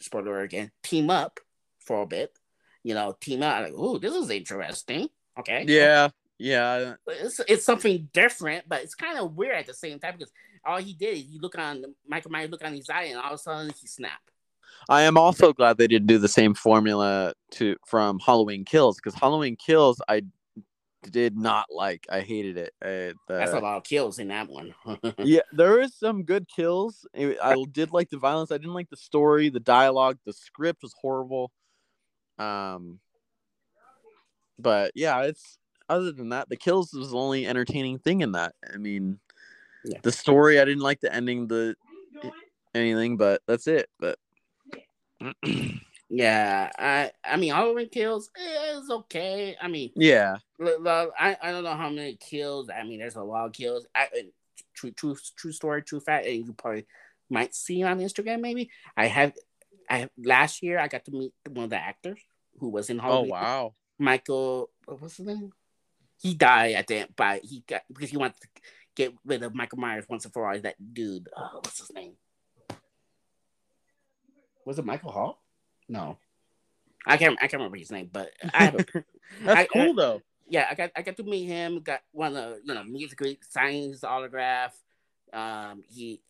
spoiler 0.00 0.40
again, 0.42 0.70
team 0.82 1.10
up 1.10 1.40
for 1.80 2.02
a 2.02 2.06
bit. 2.06 2.32
You 2.82 2.94
know, 2.94 3.16
team 3.20 3.42
up. 3.42 3.62
Like, 3.62 3.72
oh, 3.76 3.98
this 3.98 4.14
is 4.14 4.30
interesting. 4.30 5.08
Okay. 5.38 5.64
yeah, 5.68 6.08
yeah, 6.38 6.94
It's, 7.06 7.40
it's 7.48 7.64
something 7.64 8.08
different, 8.12 8.68
but 8.68 8.82
it's 8.82 8.94
kind 8.94 9.18
of 9.18 9.36
weird 9.36 9.56
at 9.56 9.66
the 9.66 9.74
same 9.74 9.98
time 9.98 10.14
because 10.18 10.32
all 10.64 10.78
he 10.78 10.94
did 10.94 11.16
is 11.16 11.24
you 11.24 11.40
look 11.40 11.56
on 11.58 11.84
Michael 12.06 12.30
Myers, 12.30 12.50
look 12.50 12.64
on 12.64 12.74
his 12.74 12.90
eye, 12.90 13.04
and 13.04 13.18
all 13.18 13.32
of 13.32 13.32
a 13.34 13.38
sudden 13.38 13.72
he 13.80 13.86
snapped. 13.86 14.30
I 14.88 15.02
am 15.02 15.18
also 15.18 15.52
glad 15.52 15.76
they 15.76 15.86
didn't 15.86 16.06
do 16.06 16.18
the 16.18 16.28
same 16.28 16.54
formula 16.54 17.34
to 17.52 17.76
from 17.86 18.18
Halloween 18.20 18.64
Kills 18.64 18.96
because 18.96 19.14
Halloween 19.14 19.56
Kills 19.56 20.00
I 20.08 20.22
did 21.10 21.36
not 21.36 21.66
like. 21.70 22.06
I 22.10 22.20
hated 22.20 22.56
it. 22.56 22.72
Uh, 22.82 23.14
That's 23.28 23.52
a 23.52 23.60
lot 23.60 23.76
of 23.76 23.84
kills 23.84 24.18
in 24.18 24.28
that 24.28 24.48
one. 24.48 24.74
yeah, 25.18 25.40
there 25.52 25.80
is 25.80 25.94
some 25.94 26.24
good 26.24 26.46
kills. 26.48 27.06
I 27.16 27.36
I 27.42 27.64
did 27.70 27.92
like 27.92 28.10
the 28.10 28.18
violence. 28.18 28.50
I 28.50 28.58
didn't 28.58 28.74
like 28.74 28.90
the 28.90 28.96
story, 28.96 29.48
the 29.48 29.60
dialogue, 29.60 30.18
the 30.24 30.32
script 30.32 30.82
was 30.82 30.94
horrible. 31.00 31.50
Um, 32.38 33.00
but 34.58 34.92
yeah, 34.94 35.22
it's 35.22 35.58
other 35.88 36.12
than 36.12 36.30
that, 36.30 36.48
the 36.48 36.56
kills 36.56 36.92
was 36.92 37.10
the 37.10 37.16
only 37.16 37.46
entertaining 37.46 37.98
thing 37.98 38.20
in 38.20 38.32
that. 38.32 38.54
I 38.72 38.76
mean, 38.76 39.18
Yeah. 39.84 39.98
the 40.02 40.12
story 40.12 40.60
I 40.60 40.64
didn't 40.64 40.82
like 40.82 41.00
the 41.00 41.14
ending, 41.14 41.46
the 41.48 41.76
anything, 42.74 43.16
but 43.16 43.42
that's 43.46 43.66
it. 43.66 43.88
But 43.98 44.18
Yeah, 46.10 46.70
I 46.78 47.10
I 47.22 47.36
mean 47.36 47.52
Halloween 47.52 47.88
kills 47.90 48.30
is 48.36 48.90
okay. 48.90 49.56
I 49.60 49.68
mean, 49.68 49.90
yeah, 49.94 50.36
I 50.60 51.36
I 51.42 51.50
don't 51.50 51.64
know 51.64 51.74
how 51.74 51.90
many 51.90 52.16
kills. 52.16 52.70
I 52.70 52.82
mean, 52.84 53.00
there's 53.00 53.16
a 53.16 53.22
lot 53.22 53.46
of 53.46 53.52
kills. 53.52 53.86
I, 53.94 54.08
true 54.74 54.90
true 54.92 55.16
true 55.36 55.52
story, 55.52 55.82
true 55.82 56.00
fact, 56.00 56.26
and 56.26 56.46
you 56.46 56.52
probably 56.54 56.86
might 57.28 57.54
see 57.54 57.82
on 57.82 58.00
Instagram. 58.00 58.40
Maybe 58.40 58.70
I 58.96 59.06
have. 59.06 59.34
I 59.90 60.08
last 60.22 60.62
year 60.62 60.78
I 60.78 60.88
got 60.88 61.04
to 61.06 61.10
meet 61.12 61.32
one 61.48 61.64
of 61.64 61.70
the 61.70 61.76
actors 61.76 62.20
who 62.58 62.68
was 62.70 62.88
in 62.88 63.00
oh, 63.00 63.02
Halloween. 63.02 63.30
oh 63.30 63.34
wow, 63.34 63.74
Michael 63.98 64.70
what 64.86 65.02
was 65.02 65.16
his 65.16 65.26
name? 65.26 65.52
He 66.20 66.34
died 66.34 66.74
at 66.74 66.86
the 66.86 66.96
end, 66.96 67.14
but 67.16 67.44
he 67.44 67.64
got 67.66 67.82
because 67.92 68.10
he 68.10 68.16
wanted 68.16 68.40
to 68.40 68.48
get 68.96 69.14
rid 69.26 69.42
of 69.42 69.54
Michael 69.54 69.78
Myers 69.78 70.06
once 70.08 70.24
and 70.24 70.32
for 70.32 70.48
all. 70.48 70.58
That 70.58 70.76
dude, 70.94 71.28
oh, 71.36 71.50
what's 71.56 71.80
his 71.80 71.92
name? 71.92 72.14
Was 74.64 74.78
it 74.78 74.84
Michael 74.86 75.12
Hall? 75.12 75.42
No, 75.88 76.18
I 77.06 77.16
can't. 77.16 77.36
I 77.38 77.42
can't 77.48 77.54
remember 77.54 77.78
his 77.78 77.90
name, 77.90 78.10
but 78.12 78.30
I 78.54 78.64
have 78.64 78.74
a, 78.74 78.84
That's 79.44 79.60
I- 79.60 79.66
cool 79.66 79.94
though. 79.94 80.22
yeah, 80.48 80.66
I 80.70 80.74
got 80.74 80.90
I 80.96 81.02
got 81.02 81.16
to 81.16 81.22
meet 81.22 81.46
him. 81.46 81.80
Got 81.80 82.00
one 82.12 82.36
of 82.36 82.50
the, 82.54 82.60
you 82.64 82.74
know 82.74 82.84
musically 82.84 83.38
signed 83.48 83.92
his 83.92 84.04
autograph. 84.04 84.76
Um, 85.32 85.82
he 85.88 86.20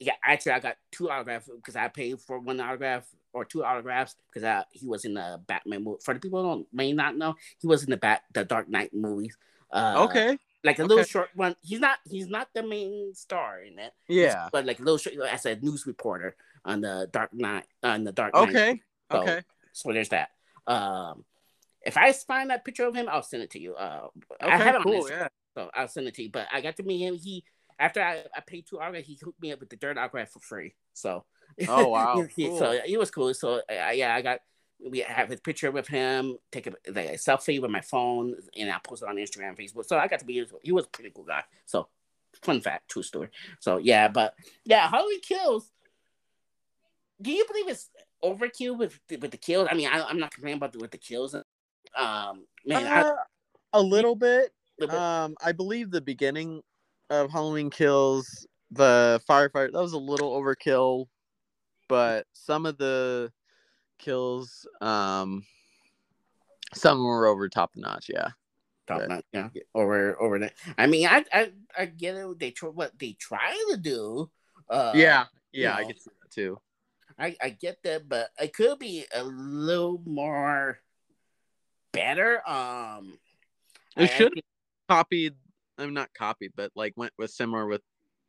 yeah, 0.00 0.14
actually 0.24 0.52
I 0.52 0.60
got 0.60 0.76
two 0.92 1.10
autographs 1.10 1.48
because 1.54 1.76
I 1.76 1.88
paid 1.88 2.20
for 2.20 2.38
one 2.38 2.60
autograph 2.60 3.06
or 3.32 3.44
two 3.44 3.64
autographs 3.64 4.16
because 4.28 4.44
I 4.44 4.64
he 4.72 4.86
was 4.86 5.04
in 5.04 5.14
the 5.14 5.40
Batman 5.46 5.84
movie. 5.84 5.98
For 6.02 6.14
the 6.14 6.20
people 6.20 6.42
who 6.42 6.48
don't, 6.48 6.66
may 6.72 6.92
not 6.92 7.16
know, 7.16 7.34
he 7.60 7.66
was 7.66 7.82
in 7.84 7.90
the 7.90 7.96
Bat 7.96 8.22
the 8.32 8.44
Dark 8.44 8.68
Knight 8.68 8.94
movies. 8.94 9.36
Uh, 9.70 10.06
okay. 10.08 10.38
like 10.64 10.78
a 10.78 10.84
little 10.84 11.04
short 11.04 11.28
one. 11.34 11.54
He's 11.62 11.80
not 11.80 11.98
he's 12.08 12.28
not 12.28 12.48
the 12.54 12.62
main 12.62 13.14
star 13.14 13.60
in 13.60 13.78
it. 13.78 13.92
Yeah. 14.08 14.48
but 14.52 14.64
like 14.64 14.78
a 14.78 14.82
little 14.82 14.98
short 14.98 15.16
as 15.30 15.46
a 15.46 15.56
news 15.56 15.86
reporter 15.86 16.36
on 16.64 16.80
the 16.80 17.08
Dark 17.12 17.34
Knight 17.34 17.64
on 17.82 18.04
the 18.04 18.12
Dark 18.12 18.34
Knight. 18.34 18.48
Okay. 18.48 18.80
So- 19.10 19.22
Okay. 19.22 19.42
So 19.72 19.92
there's 19.92 20.08
that. 20.10 20.30
Um, 20.66 21.24
if 21.82 21.96
I 21.96 22.12
find 22.12 22.50
that 22.50 22.64
picture 22.64 22.84
of 22.84 22.94
him, 22.94 23.08
I'll 23.08 23.22
send 23.22 23.42
it 23.42 23.50
to 23.52 23.60
you. 23.60 23.74
Uh, 23.74 24.08
I 24.40 24.56
have 24.56 24.74
it 24.74 24.74
on 24.76 24.82
cool. 24.82 25.08
Yeah. 25.08 25.28
so 25.54 25.70
I'll 25.72 25.88
send 25.88 26.08
it 26.08 26.14
to 26.14 26.22
you. 26.24 26.30
But 26.30 26.48
I 26.52 26.60
got 26.60 26.76
to 26.76 26.82
meet 26.82 26.98
him. 27.00 27.14
He 27.16 27.44
after 27.78 28.00
I, 28.02 28.24
I 28.36 28.40
paid 28.40 28.66
two 28.66 28.80
autographs, 28.80 29.06
he 29.06 29.18
hooked 29.22 29.40
me 29.40 29.52
up 29.52 29.60
with 29.60 29.70
the 29.70 29.76
third 29.76 29.96
autograph 29.96 30.30
for 30.30 30.40
free. 30.40 30.74
So 30.94 31.24
Oh, 31.68 31.88
wow. 31.94 32.26
Cool. 32.36 32.58
so 32.58 32.72
it 32.72 32.98
was 32.98 33.10
cool. 33.10 33.32
So 33.34 33.58
uh, 33.70 33.90
yeah, 33.92 34.14
I 34.14 34.20
got 34.22 34.40
we 34.84 34.98
have 35.00 35.28
his 35.28 35.40
picture 35.40 35.70
with 35.70 35.86
him. 35.88 36.36
Take 36.52 36.66
a, 36.66 36.70
like, 36.90 37.08
a 37.10 37.12
selfie 37.14 37.60
with 37.62 37.70
my 37.70 37.80
phone, 37.80 38.34
and 38.56 38.70
I 38.70 38.78
posted 38.82 39.08
on 39.08 39.16
Instagram, 39.16 39.56
Facebook. 39.58 39.86
So 39.86 39.96
I 39.96 40.08
got 40.08 40.18
to 40.20 40.24
be. 40.26 40.44
He 40.62 40.72
was 40.72 40.84
a 40.86 40.88
pretty 40.88 41.10
cool 41.14 41.24
guy. 41.24 41.42
So 41.66 41.88
fun 42.42 42.60
fact, 42.60 42.90
true 42.90 43.02
story. 43.02 43.28
So 43.60 43.78
yeah, 43.78 44.08
but 44.08 44.34
yeah, 44.64 44.88
Halloween 44.88 45.20
Kills. 45.20 45.70
Do 47.20 47.32
you 47.32 47.44
believe 47.46 47.68
it's 47.68 47.88
overkill 48.24 48.76
with 48.78 48.98
with 49.20 49.30
the 49.30 49.36
kills? 49.36 49.68
I 49.70 49.74
mean, 49.74 49.88
I, 49.88 50.02
I'm 50.04 50.18
not 50.18 50.32
complaining 50.32 50.58
about 50.58 50.72
the, 50.72 50.78
with 50.78 50.90
the 50.90 50.98
kills. 50.98 51.34
Um, 51.96 52.44
man, 52.66 52.86
Uh, 52.86 53.14
a 53.72 53.82
little 53.82 54.14
bit. 54.14 54.52
little 54.78 54.92
bit- 54.92 54.98
Um, 55.00 55.36
I 55.42 55.52
believe 55.52 55.90
the 55.90 56.00
beginning 56.00 56.62
of 57.10 57.30
Halloween 57.30 57.70
Kills, 57.70 58.46
the 58.70 59.20
firefighter, 59.28 59.72
that 59.72 59.80
was 59.82 59.94
a 59.94 59.98
little 59.98 60.30
overkill, 60.40 61.06
but 61.88 62.26
some 62.34 62.66
of 62.66 62.76
the 62.78 63.32
kills, 63.98 64.66
um, 64.80 65.44
some 66.74 67.02
were 67.04 67.26
over 67.26 67.48
top 67.48 67.70
notch. 67.74 68.10
Yeah. 68.10 68.28
top 68.86 69.00
Right. 69.00 69.08
notch, 69.08 69.24
yeah, 69.32 69.48
over 69.74 70.20
over 70.20 70.38
that. 70.40 70.52
I 70.76 70.86
mean, 70.86 71.06
I 71.06 71.24
I, 71.32 71.52
I 71.76 71.86
get 71.86 72.14
it. 72.16 72.38
They 72.38 72.50
try 72.50 72.68
what 72.68 72.98
they 72.98 73.12
try 73.12 73.54
to 73.70 73.76
do. 73.76 74.30
Uh, 74.68 74.92
yeah. 74.94 75.26
Yeah. 75.52 75.74
I 75.74 75.82
know. 75.82 75.88
can 75.88 75.98
see 75.98 76.10
that 76.22 76.30
too. 76.30 76.58
I 77.18 77.36
I 77.42 77.50
get 77.50 77.82
that, 77.82 78.08
but 78.08 78.30
it 78.40 78.54
could 78.54 78.78
be 78.78 79.04
a 79.12 79.24
little 79.24 80.00
more 80.06 80.78
better. 81.92 82.38
Um, 82.48 83.18
I- 83.96 84.02
I 84.02 84.02
It 84.04 84.10
should 84.12 84.32
think- 84.34 84.44
copied. 84.88 85.36
I'm 85.78 85.94
not 85.94 86.12
copied, 86.14 86.52
but 86.56 86.72
like 86.74 86.94
went 86.96 87.12
with 87.18 87.30
similar 87.30 87.66
with 87.66 87.82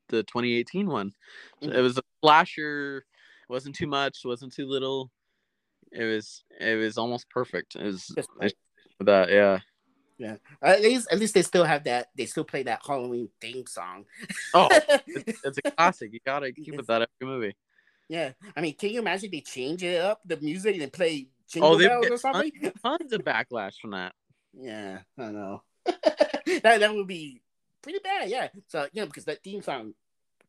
the 0.10 0.24
2018 0.24 0.88
one. 0.88 1.14
Mhm. 1.62 1.74
It 1.74 1.82
was 1.82 1.98
a 1.98 2.04
flasher. 2.22 3.06
wasn't 3.48 3.76
too 3.76 3.88
much. 3.88 4.20
wasn't 4.24 4.54
too 4.54 4.68
little. 4.68 5.12
It 5.92 6.04
was. 6.04 6.44
It 6.60 6.76
was 6.76 7.00
almost 7.00 7.28
perfect. 7.32 7.76
It 7.76 7.84
was 7.84 8.12
I- 8.40 8.52
that. 9.00 9.30
Yeah. 9.32 9.60
Yeah. 10.20 10.36
At 10.62 10.82
least, 10.82 11.08
at 11.12 11.18
least 11.18 11.34
they 11.34 11.42
still 11.42 11.64
have 11.64 11.86
that. 11.86 12.10
They 12.16 12.26
still 12.28 12.44
play 12.44 12.62
that 12.64 12.82
Halloween 12.86 13.30
theme 13.42 13.66
song. 13.66 14.06
Oh, 14.54 14.68
it's, 14.72 15.42
it's 15.46 15.58
a 15.58 15.62
classic. 15.72 16.14
You 16.14 16.20
gotta 16.26 16.52
keep 16.52 16.76
with 16.76 16.86
that 16.88 17.02
every 17.22 17.34
movie. 17.34 17.56
Yeah, 18.10 18.32
I 18.58 18.62
mean, 18.62 18.76
can 18.76 18.90
you 18.90 19.00
imagine 19.00 19.30
they 19.32 19.42
change 19.42 19.84
it 19.84 20.02
up 20.02 20.20
the 20.26 20.38
music 20.38 20.82
and 20.82 20.92
play 20.92 21.28
jingle 21.50 21.74
Oh, 21.74 21.78
bells 21.80 22.10
or 22.10 22.18
something? 22.18 22.52
Tons 22.84 23.14
of 23.14 23.22
backlash 23.22 23.80
from 23.80 23.92
that. 23.92 24.14
Yeah, 24.54 25.00
I 25.18 25.30
know. 25.32 25.62
that 25.86 26.80
that 26.80 26.94
would 26.94 27.08
be 27.08 27.42
pretty 27.82 28.00
bad. 28.04 28.30
Yeah. 28.30 28.50
So 28.68 28.88
you 28.92 29.02
know 29.02 29.06
because 29.08 29.26
that 29.26 29.44
theme 29.44 29.62
song, 29.62 29.94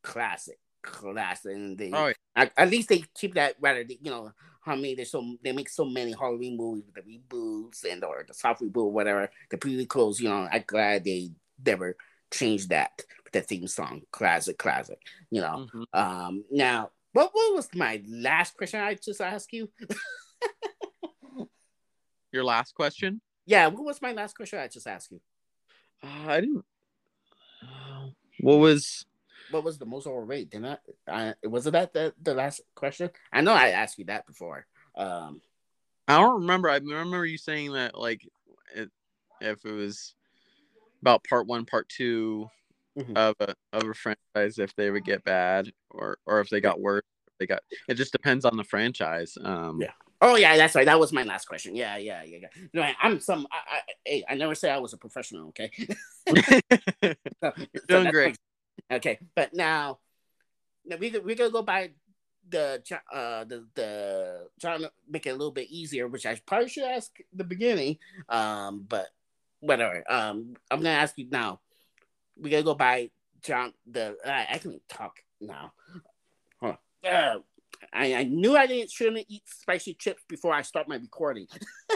classic, 0.03 0.59
classic, 0.83 1.53
and 1.55 1.77
they 1.79 1.91
Oh, 1.93 2.07
yeah. 2.09 2.13
at, 2.35 2.53
at 2.57 2.71
least 2.71 2.89
they 2.89 3.05
keep 3.15 3.35
that 3.35 3.57
rather 3.61 3.85
than, 3.85 3.99
you 4.01 4.11
know 4.11 4.33
how 4.63 4.75
many 4.75 4.95
there's 4.95 5.11
so 5.11 5.37
they 5.43 5.53
make 5.53 5.69
so 5.69 5.85
many 5.85 6.13
Halloween 6.13 6.57
movies 6.57 6.85
with 6.87 7.05
the 7.05 7.19
reboots 7.19 7.85
and 7.91 8.03
or 8.05 8.25
the 8.27 8.35
soft 8.35 8.63
reboot 8.63 8.91
whatever 8.91 9.31
the 9.51 9.57
prequels. 9.59 10.21
You 10.21 10.29
know, 10.31 10.49
I'm 10.51 10.65
glad 10.67 11.05
they 11.05 11.31
never 11.65 11.97
changed 12.31 12.71
that 12.71 13.03
the 13.33 13.41
theme 13.43 13.67
song. 13.67 14.03
Classic, 14.11 14.57
classic. 14.59 14.99
You 15.31 15.43
know. 15.43 15.67
Mhm. 15.75 15.85
Um. 15.93 16.45
Now, 16.51 16.91
what 17.13 17.31
what 17.33 17.55
was 17.55 17.69
my 17.75 18.03
last 18.09 18.57
question 18.57 18.81
I 18.81 18.95
just 18.95 19.21
asked 19.21 19.53
you? 19.53 19.71
Your 22.33 22.45
last 22.45 22.75
question? 22.75 23.21
Yeah, 23.47 23.67
what 23.67 23.85
was 23.85 24.01
my 24.01 24.13
last 24.13 24.37
question 24.37 24.59
I 24.59 24.69
just 24.69 24.87
asked 24.87 25.11
you? 25.11 25.21
Uh, 26.03 26.29
I 26.29 26.41
didn't. 26.41 26.65
Uh, 27.63 28.11
what 28.41 28.59
was? 28.59 29.05
What 29.51 29.65
was 29.65 29.79
the 29.79 29.87
most 29.87 30.07
overrated? 30.07 30.51
Didn't 30.51 30.79
I? 31.09 31.35
I 31.43 31.49
was 31.49 31.67
it 31.67 31.73
that 31.73 31.93
the, 31.93 32.15
the 32.23 32.35
last 32.35 32.61
question? 32.75 33.11
I 33.33 33.41
know 33.41 33.53
I 33.53 33.71
asked 33.71 33.99
you 33.99 34.05
that 34.07 34.27
before. 34.27 34.67
Um. 34.97 35.41
I 36.09 36.19
don't 36.19 36.41
remember. 36.43 36.69
I 36.69 36.77
remember 36.77 37.25
you 37.25 37.39
saying 37.39 37.73
that 37.73 37.97
like, 37.97 38.27
it, 38.75 38.91
if 39.41 39.65
it 39.65 39.73
was 39.73 40.15
about 41.03 41.25
part 41.25 41.47
one, 41.47 41.65
part 41.65 41.89
2 41.89 42.49
Mhm. 43.05 43.17
of 43.17 43.35
a 43.41 43.55
of 43.73 43.89
a 43.89 43.95
franchise, 43.95 44.59
if 44.59 44.75
they 44.77 44.91
would 44.91 45.05
get 45.05 45.25
bad 45.25 45.71
or 45.91 46.19
or 46.27 46.41
if 46.41 46.49
they 46.51 46.61
got 46.61 46.81
worse. 46.81 47.03
They 47.39 47.47
got. 47.47 47.63
It 47.89 47.95
just 47.95 48.13
depends 48.13 48.45
on 48.45 48.57
the 48.59 48.65
franchise. 48.65 49.39
Um, 49.43 49.81
Yeah. 49.81 49.93
Oh 50.21 50.37
yeah, 50.37 50.57
that's 50.59 50.75
right. 50.75 50.85
That 50.85 51.01
was 51.01 51.11
my 51.13 51.23
last 51.23 51.47
question. 51.47 51.75
Yeah, 51.75 51.97
yeah, 51.97 52.23
yeah. 52.23 52.39
yeah. 52.43 52.49
You 52.55 52.69
know, 52.75 52.93
I'm 53.01 53.19
some. 53.21 53.47
I, 53.51 53.57
I, 53.77 53.81
hey, 54.05 54.25
I 54.29 54.35
never 54.35 54.55
say 54.55 54.71
I 54.71 54.77
was 54.79 54.93
a 54.93 54.99
professional. 54.99 55.49
Okay. 55.49 55.71
You're 57.03 57.15
So 57.43 57.51
doing 57.89 58.05
that's 58.05 58.11
great. 58.13 58.37
my- 58.91 58.97
okay, 58.97 59.19
but 59.35 59.55
now, 59.55 59.99
now 60.85 60.97
we 60.97 61.11
we 61.25 61.35
gonna 61.35 61.51
go 61.51 61.63
by 61.63 61.93
the 62.49 62.83
uh 63.13 63.45
the 63.45 63.67
the 63.75 64.49
trying 64.61 64.81
to 64.81 64.93
make 65.09 65.25
it 65.27 65.31
a 65.31 65.33
little 65.33 65.53
bit 65.53 65.71
easier, 65.71 66.09
which 66.09 66.27
I 66.27 66.39
probably 66.45 66.69
should 66.69 66.85
ask 66.85 67.11
the 67.33 67.45
beginning. 67.45 67.97
Um, 68.29 68.85
but 68.87 69.09
whatever. 69.61 70.05
Um, 70.11 70.57
I'm 70.71 70.81
gonna 70.81 70.91
ask 70.91 71.17
you 71.17 71.29
now. 71.31 71.61
We 72.41 72.51
gotta 72.51 72.63
go 72.63 72.75
buy 72.75 73.11
John. 73.43 73.73
The 73.87 74.17
I, 74.25 74.55
I 74.55 74.59
can 74.59 74.81
talk 74.89 75.17
now. 75.41 75.73
Huh. 76.61 76.77
Uh, 77.05 77.39
I, 77.93 78.15
I 78.15 78.25
knew 78.25 78.57
I 78.57 78.67
didn't 78.67 78.91
shouldn't 78.91 79.27
eat 79.29 79.43
spicy 79.47 79.95
chips 79.95 80.23
before 80.29 80.53
I 80.53 80.63
start 80.63 80.89
my 80.89 80.97
recording. 80.97 81.47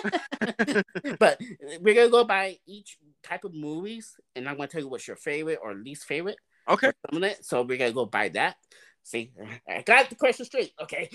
but 1.19 1.41
we're 1.81 1.95
gonna 1.95 2.09
go 2.09 2.25
by 2.25 2.59
each 2.67 2.99
type 3.23 3.45
of 3.45 3.55
movies, 3.55 4.17
and 4.35 4.49
I'm 4.49 4.57
gonna 4.57 4.69
tell 4.69 4.81
you 4.81 4.89
what's 4.89 5.07
your 5.07 5.17
favorite 5.17 5.59
or 5.63 5.75
least 5.75 6.05
favorite. 6.05 6.39
Okay. 6.69 6.93
some 7.11 7.23
of 7.23 7.31
it. 7.31 7.45
So 7.45 7.63
we're 7.63 7.79
gonna 7.79 7.93
go 7.93 8.07
by 8.07 8.31
that. 8.31 8.57
See, 9.03 9.33
I 9.69 9.83
got 9.83 10.09
the 10.09 10.17
question 10.17 10.47
straight. 10.47 10.73
Okay. 10.83 11.11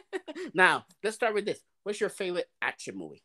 now 0.54 0.84
let's 1.02 1.16
start 1.16 1.34
with 1.34 1.44
this. 1.44 1.60
What's 1.84 2.00
your 2.00 2.10
favorite 2.10 2.48
action 2.60 2.96
movie? 2.96 3.22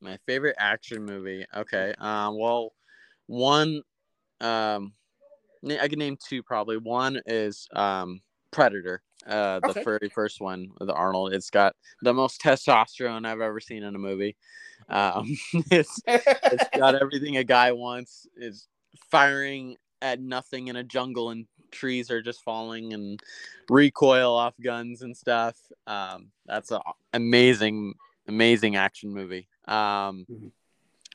My 0.00 0.18
favorite 0.26 0.56
action 0.58 1.04
movie. 1.04 1.44
Okay. 1.54 1.94
Um. 1.98 2.38
Well, 2.38 2.72
one. 3.26 3.82
Um. 4.40 4.92
I 5.68 5.88
can 5.88 5.98
name 5.98 6.16
two 6.24 6.42
probably. 6.42 6.76
One 6.76 7.20
is 7.26 7.66
um 7.72 8.20
Predator. 8.50 9.02
Uh, 9.26 9.60
the 9.60 9.70
Okay. 9.70 9.82
very 9.82 10.08
first 10.08 10.40
one 10.40 10.70
with 10.78 10.90
Arnold. 10.90 11.32
It's 11.32 11.50
got 11.50 11.74
the 12.02 12.14
most 12.14 12.40
testosterone 12.40 13.26
I've 13.26 13.40
ever 13.40 13.58
seen 13.58 13.82
in 13.82 13.94
a 13.94 13.98
movie. 13.98 14.36
Um, 14.88 15.36
it's 15.70 16.00
it's 16.06 16.68
got 16.76 16.94
everything 16.94 17.36
a 17.38 17.44
guy 17.44 17.72
wants. 17.72 18.26
Is 18.36 18.68
firing 19.10 19.76
at 20.02 20.20
nothing 20.20 20.68
in 20.68 20.76
a 20.76 20.84
jungle 20.84 21.30
and 21.30 21.46
trees 21.72 22.10
are 22.10 22.22
just 22.22 22.42
falling 22.44 22.92
and 22.92 23.20
recoil 23.68 24.34
off 24.34 24.54
guns 24.62 25.02
and 25.02 25.16
stuff. 25.16 25.56
Um, 25.86 26.30
that's 26.46 26.70
an 26.70 26.80
amazing, 27.12 27.94
amazing 28.28 28.76
action 28.76 29.12
movie. 29.12 29.48
Um, 29.66 30.26
Mhm. 30.30 30.52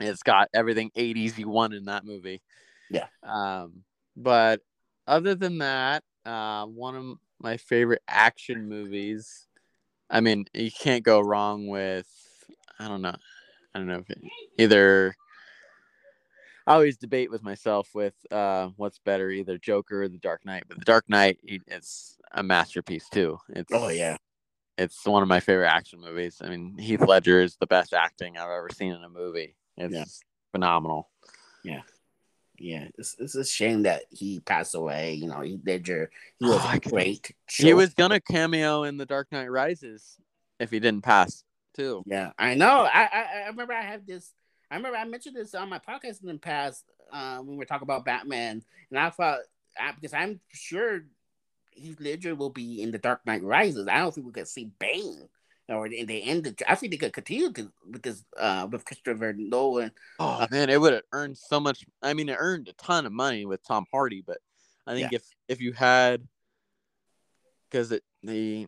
it's 0.02 0.24
got 0.24 0.50
everything 0.54 0.92
80s 0.96 1.38
you 1.38 1.48
want 1.48 1.74
in 1.74 1.86
that 1.86 2.06
movie. 2.06 2.42
Yeah. 2.92 3.08
Um, 3.24 3.84
but 4.16 4.62
other 5.08 5.36
than 5.36 5.60
that, 5.60 6.04
uh, 6.26 6.66
one 6.66 6.96
of 6.96 7.18
my 7.40 7.58
favorite 7.58 8.02
action 8.08 8.68
movies. 8.70 9.48
I 10.10 10.22
mean, 10.22 10.46
you 10.54 10.72
can't 10.72 11.04
go 11.04 11.20
wrong 11.22 11.68
with. 11.68 12.08
I 12.80 12.88
don't 12.88 13.02
know. 13.02 13.16
I 13.74 13.80
don't 13.80 13.88
know 13.88 14.00
if 14.00 14.10
it, 14.10 14.22
either. 14.58 15.16
I 16.68 16.74
always 16.76 16.98
debate 16.98 17.32
with 17.32 17.44
myself 17.44 17.90
with 17.94 18.14
uh, 18.32 18.70
what's 18.76 19.00
better, 19.00 19.30
either 19.30 19.58
Joker 19.58 20.04
or 20.04 20.08
The 20.08 20.20
Dark 20.20 20.46
Knight. 20.46 20.64
But 20.68 20.80
The 20.80 20.86
Dark 20.86 21.10
Knight, 21.10 21.40
it's 21.44 22.18
a 22.34 22.44
masterpiece 22.44 23.10
too. 23.10 23.40
It's 23.50 23.72
oh 23.74 23.90
yeah. 23.90 24.18
it's 24.78 25.06
one 25.06 25.24
of 25.24 25.30
my 25.30 25.40
favorite 25.40 25.70
action 25.70 26.00
movies. 26.00 26.38
I 26.42 26.50
mean, 26.50 26.78
Heath 26.78 27.02
Ledger 27.02 27.42
is 27.42 27.56
the 27.56 27.68
best 27.68 27.94
acting 27.94 28.38
I've 28.38 28.50
ever 28.50 28.70
seen 28.72 28.94
in 28.94 29.04
a 29.04 29.10
movie. 29.10 29.56
It's 29.78 29.94
Yeah. 29.94 30.06
phenomenal. 30.52 31.10
Yeah. 31.64 31.82
Yeah, 32.62 32.88
it's, 32.98 33.16
it's 33.20 33.36
a 33.36 33.44
shame 33.46 33.84
that 33.84 34.04
he 34.10 34.40
passed 34.40 34.76
away. 34.76 35.14
You 35.14 35.28
know, 35.28 35.42
he 35.42 35.58
did 35.58 35.88
your 35.88 36.10
he 36.40 36.46
was 36.46 36.60
Oh, 36.62 36.68
I 36.68 36.80
could- 36.80 36.92
great. 36.92 37.32
He 37.50 37.74
was 37.74 37.94
gonna 37.94 38.20
cameo 38.20 38.84
in 38.84 38.98
The 38.98 39.06
Dark 39.06 39.32
Knight 39.32 39.50
Rises 39.52 40.18
if 40.60 40.70
he 40.72 40.80
didn't 40.80 41.04
pass 41.04 41.44
too. 41.76 42.04
Yeah, 42.06 42.32
I 42.38 42.56
know. 42.56 42.88
I, 42.92 43.04
I 43.12 43.42
I 43.44 43.48
remember 43.48 43.74
I 43.74 43.82
had 43.82 44.06
this. 44.06 44.32
I 44.70 44.76
remember 44.76 44.98
I 44.98 45.06
mentioned 45.06 45.36
this 45.36 45.54
on 45.56 45.70
my 45.70 45.80
podcast 45.80 46.22
in 46.22 46.28
the 46.28 46.38
past 46.38 46.86
uh, 47.12 47.38
when 47.40 47.48
we 47.52 47.56
were 47.58 47.66
talking 47.66 47.86
about 47.86 48.06
Batman, 48.06 48.64
and 48.90 49.00
I 49.00 49.10
thought 49.10 49.40
I, 49.80 49.92
because 49.94 50.14
I'm 50.14 50.40
sure 50.54 51.02
Heath 51.72 52.00
Ledger 52.00 52.36
will 52.36 52.50
be 52.52 52.82
in 52.82 52.92
the 52.92 52.98
Dark 52.98 53.26
Knight 53.26 53.44
Rises. 53.44 53.88
I 53.88 54.00
don't 54.00 54.14
think 54.14 54.28
we 54.28 54.34
could 54.34 54.48
see 54.48 54.72
Bane 54.80 55.28
or 55.72 55.88
in 55.88 56.06
the 56.06 56.24
end. 56.24 56.62
I 56.68 56.76
think 56.76 56.92
they 56.92 56.98
could 56.98 57.14
continue 57.14 57.52
to, 57.54 57.72
with 57.90 58.04
this 58.04 58.24
uh, 58.38 58.68
with 58.72 58.86
Christopher 58.86 59.34
Nolan. 59.34 59.92
Oh 60.20 60.46
man, 60.52 60.70
it 60.70 60.80
would 60.80 60.94
have 60.94 61.04
earned 61.12 61.38
so 61.38 61.60
much. 61.60 61.86
I 62.02 62.14
mean, 62.14 62.30
it 62.30 62.38
earned 62.40 62.68
a 62.68 62.74
ton 62.74 63.06
of 63.06 63.12
money 63.12 63.46
with 63.46 63.66
Tom 63.66 63.86
Hardy, 63.92 64.24
but 64.26 64.38
I 64.86 64.94
think 64.94 65.14
if 65.14 65.24
if 65.48 65.62
you 65.62 65.74
had, 65.74 66.28
because 67.70 67.92
it 67.92 68.04
the 68.24 68.68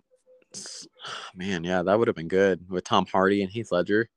man, 1.36 1.64
yeah, 1.64 1.84
that 1.84 1.98
would 1.98 2.08
have 2.08 2.16
been 2.16 2.28
good 2.28 2.70
with 2.70 2.84
Tom 2.84 3.06
Hardy 3.06 3.42
and 3.42 3.52
Heath 3.52 3.72
Ledger. 3.72 4.10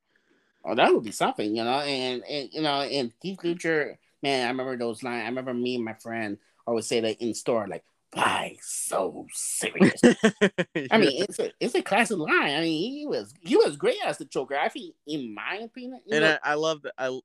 Oh, 0.64 0.74
that 0.74 0.93
would 0.93 1.05
be 1.05 1.12
something, 1.12 1.55
you 1.55 1.64
know. 1.64 1.80
And 1.80 2.22
and 2.24 2.49
you 2.53 2.62
know, 2.62 2.80
and 2.82 3.12
Heath 3.22 3.39
Ledger, 3.43 3.99
man, 4.22 4.47
I 4.47 4.49
remember 4.51 4.76
those 4.76 5.03
lines. 5.03 5.22
I 5.22 5.28
remember 5.28 5.55
me 5.55 5.76
and 5.76 5.84
my 5.84 5.95
friend 5.95 6.39
always 6.66 6.87
say 6.87 7.01
that 7.01 7.22
in 7.22 7.32
store, 7.34 7.68
like, 7.68 7.84
"Why 8.12 8.57
so 8.62 9.26
serious?" 9.32 10.00
I 10.90 10.98
mean, 10.98 11.22
it's 11.22 11.38
a 11.38 11.52
it's 11.61 11.74
a 11.74 11.82
classic 11.82 12.18
line. 12.18 12.57
I 12.57 12.61
mean, 12.61 12.92
he 12.92 13.07
was 13.07 13.34
he 13.40 13.57
was 13.57 13.76
great 13.76 13.98
as 14.04 14.18
the 14.18 14.24
Joker. 14.24 14.57
I 14.57 14.68
think, 14.68 14.94
in 15.07 15.34
my 15.34 15.57
opinion, 15.57 16.00
and 16.11 16.20
know, 16.22 16.38
I, 16.42 16.52
I 16.52 16.54
love 16.54 16.82
that. 16.82 16.94
I 16.98 17.18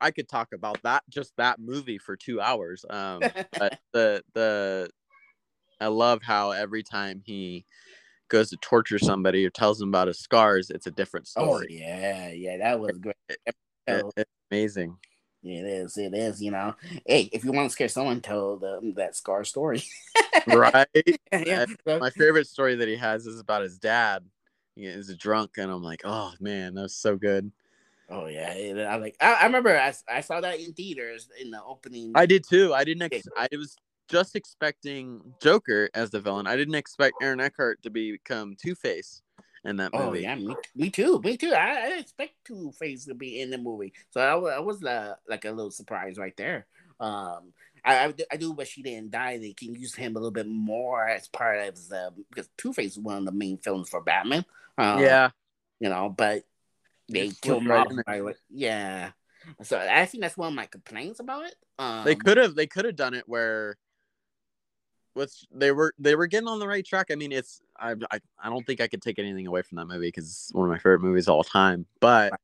I 0.00 0.10
could 0.10 0.28
talk 0.28 0.52
about 0.52 0.82
that 0.82 1.04
just 1.08 1.32
that 1.36 1.58
movie 1.58 1.98
for 1.98 2.16
two 2.16 2.40
hours. 2.40 2.84
Um, 2.88 3.22
but 3.58 3.78
the 3.92 4.22
the 4.34 4.90
I 5.80 5.86
love 5.88 6.22
how 6.22 6.50
every 6.50 6.82
time 6.82 7.22
he 7.24 7.64
goes 8.28 8.50
to 8.50 8.56
torture 8.58 8.98
somebody 8.98 9.44
or 9.46 9.50
tells 9.50 9.78
them 9.78 9.88
about 9.88 10.08
his 10.08 10.18
scars, 10.18 10.70
it's 10.70 10.86
a 10.86 10.90
different 10.90 11.28
story. 11.28 11.48
oh 11.48 11.56
story. 11.56 11.68
yeah, 11.70 12.30
yeah, 12.30 12.56
that 12.58 12.80
was 12.80 12.98
great. 12.98 13.16
It- 13.28 13.54
Oh, 13.90 14.12
it's 14.18 14.30
amazing. 14.50 14.98
It 15.42 15.64
is, 15.66 15.96
it 15.96 16.14
is. 16.14 16.42
You 16.42 16.50
know, 16.50 16.74
hey, 17.06 17.28
if 17.32 17.44
you 17.44 17.52
want 17.52 17.68
to 17.68 17.72
scare 17.72 17.88
someone, 17.88 18.20
tell 18.20 18.56
them 18.56 18.94
that 18.94 19.16
scar 19.16 19.44
story. 19.44 19.82
right? 20.46 20.86
yeah, 21.32 21.66
so- 21.86 21.98
My 21.98 22.10
favorite 22.10 22.46
story 22.46 22.76
that 22.76 22.88
he 22.88 22.96
has 22.96 23.26
is 23.26 23.40
about 23.40 23.62
his 23.62 23.78
dad. 23.78 24.24
He 24.74 24.86
is 24.86 25.08
a 25.08 25.16
drunk, 25.16 25.52
and 25.58 25.70
I'm 25.70 25.82
like, 25.82 26.02
oh 26.04 26.32
man, 26.40 26.74
that 26.74 26.82
was 26.82 26.94
so 26.94 27.16
good. 27.16 27.50
oh 28.08 28.26
yeah, 28.26 28.86
I 28.88 28.96
like. 28.96 29.16
I, 29.20 29.34
I 29.34 29.44
remember 29.46 29.76
I, 29.76 29.92
I 30.08 30.20
saw 30.20 30.40
that 30.40 30.60
in 30.60 30.72
theaters 30.72 31.28
in 31.40 31.50
the 31.50 31.62
opening. 31.62 32.12
I 32.14 32.26
did 32.26 32.44
too. 32.48 32.72
I 32.74 32.84
didn't. 32.84 33.02
Ex- 33.12 33.26
I 33.36 33.48
was 33.52 33.76
just 34.08 34.36
expecting 34.36 35.20
Joker 35.42 35.90
as 35.94 36.10
the 36.10 36.20
villain. 36.20 36.46
I 36.46 36.56
didn't 36.56 36.76
expect 36.76 37.16
Aaron 37.20 37.40
Eckhart 37.40 37.82
to 37.82 37.90
become 37.90 38.54
Two 38.56 38.74
Face 38.74 39.22
in 39.68 39.76
that 39.76 39.90
Oh 39.92 40.12
yeah, 40.14 40.34
me, 40.34 40.54
me 40.74 40.90
too, 40.90 41.20
me 41.22 41.36
too. 41.36 41.52
I, 41.52 41.92
I 41.94 41.98
expect 41.98 42.32
Two 42.44 42.72
Face 42.78 43.04
to 43.06 43.14
be 43.14 43.40
in 43.40 43.50
the 43.50 43.58
movie, 43.58 43.92
so 44.10 44.20
I, 44.20 44.56
I 44.56 44.58
was 44.60 44.82
uh, 44.82 45.14
like 45.28 45.44
a 45.44 45.50
little 45.50 45.70
surprise 45.70 46.18
right 46.18 46.36
there. 46.36 46.66
Um, 47.00 47.52
I, 47.84 48.04
I, 48.06 48.10
do- 48.12 48.24
I 48.32 48.36
do 48.36 48.52
wish 48.52 48.74
he 48.74 48.82
didn't 48.82 49.12
die. 49.12 49.38
They 49.38 49.52
can 49.52 49.74
use 49.74 49.94
him 49.94 50.12
a 50.16 50.18
little 50.18 50.32
bit 50.32 50.48
more 50.48 51.06
as 51.08 51.28
part 51.28 51.60
of 51.60 51.74
the 51.88 52.12
because 52.30 52.48
Two 52.56 52.72
Face 52.72 52.92
is 52.92 52.98
one 52.98 53.18
of 53.18 53.24
the 53.24 53.32
main 53.32 53.58
films 53.58 53.88
for 53.88 54.02
Batman. 54.02 54.44
Uh, 54.76 54.98
yeah, 55.00 55.30
you 55.80 55.88
know, 55.88 56.08
but 56.08 56.44
they 57.08 57.30
killed 57.30 57.62
him 57.62 57.70
right 57.70 57.80
off 57.80 57.90
in 57.90 57.96
there. 57.96 58.04
by 58.04 58.20
what? 58.20 58.36
Yeah. 58.50 59.10
So 59.62 59.78
I 59.78 60.04
think 60.04 60.22
that's 60.22 60.36
one 60.36 60.48
of 60.48 60.54
my 60.54 60.66
complaints 60.66 61.20
about 61.20 61.46
it. 61.46 61.54
Um, 61.78 62.04
they 62.04 62.14
could 62.14 62.36
have. 62.36 62.54
They 62.54 62.66
could 62.66 62.84
have 62.84 62.96
done 62.96 63.14
it 63.14 63.28
where. 63.28 63.76
What's 65.18 65.44
they 65.52 65.72
were 65.72 65.92
they 65.98 66.14
were 66.14 66.28
getting 66.28 66.48
on 66.48 66.60
the 66.60 66.68
right 66.68 66.86
track. 66.86 67.08
I 67.10 67.16
mean, 67.16 67.32
it's 67.32 67.60
I 67.76 67.96
I, 68.12 68.20
I 68.40 68.48
don't 68.48 68.64
think 68.64 68.80
I 68.80 68.86
could 68.86 69.02
take 69.02 69.18
anything 69.18 69.48
away 69.48 69.62
from 69.62 69.74
that 69.76 69.86
movie 69.86 70.06
because 70.06 70.26
it's 70.26 70.50
one 70.54 70.68
of 70.68 70.70
my 70.70 70.78
favorite 70.78 71.00
movies 71.00 71.26
of 71.26 71.34
all 71.34 71.42
time. 71.42 71.86
But 71.98 72.34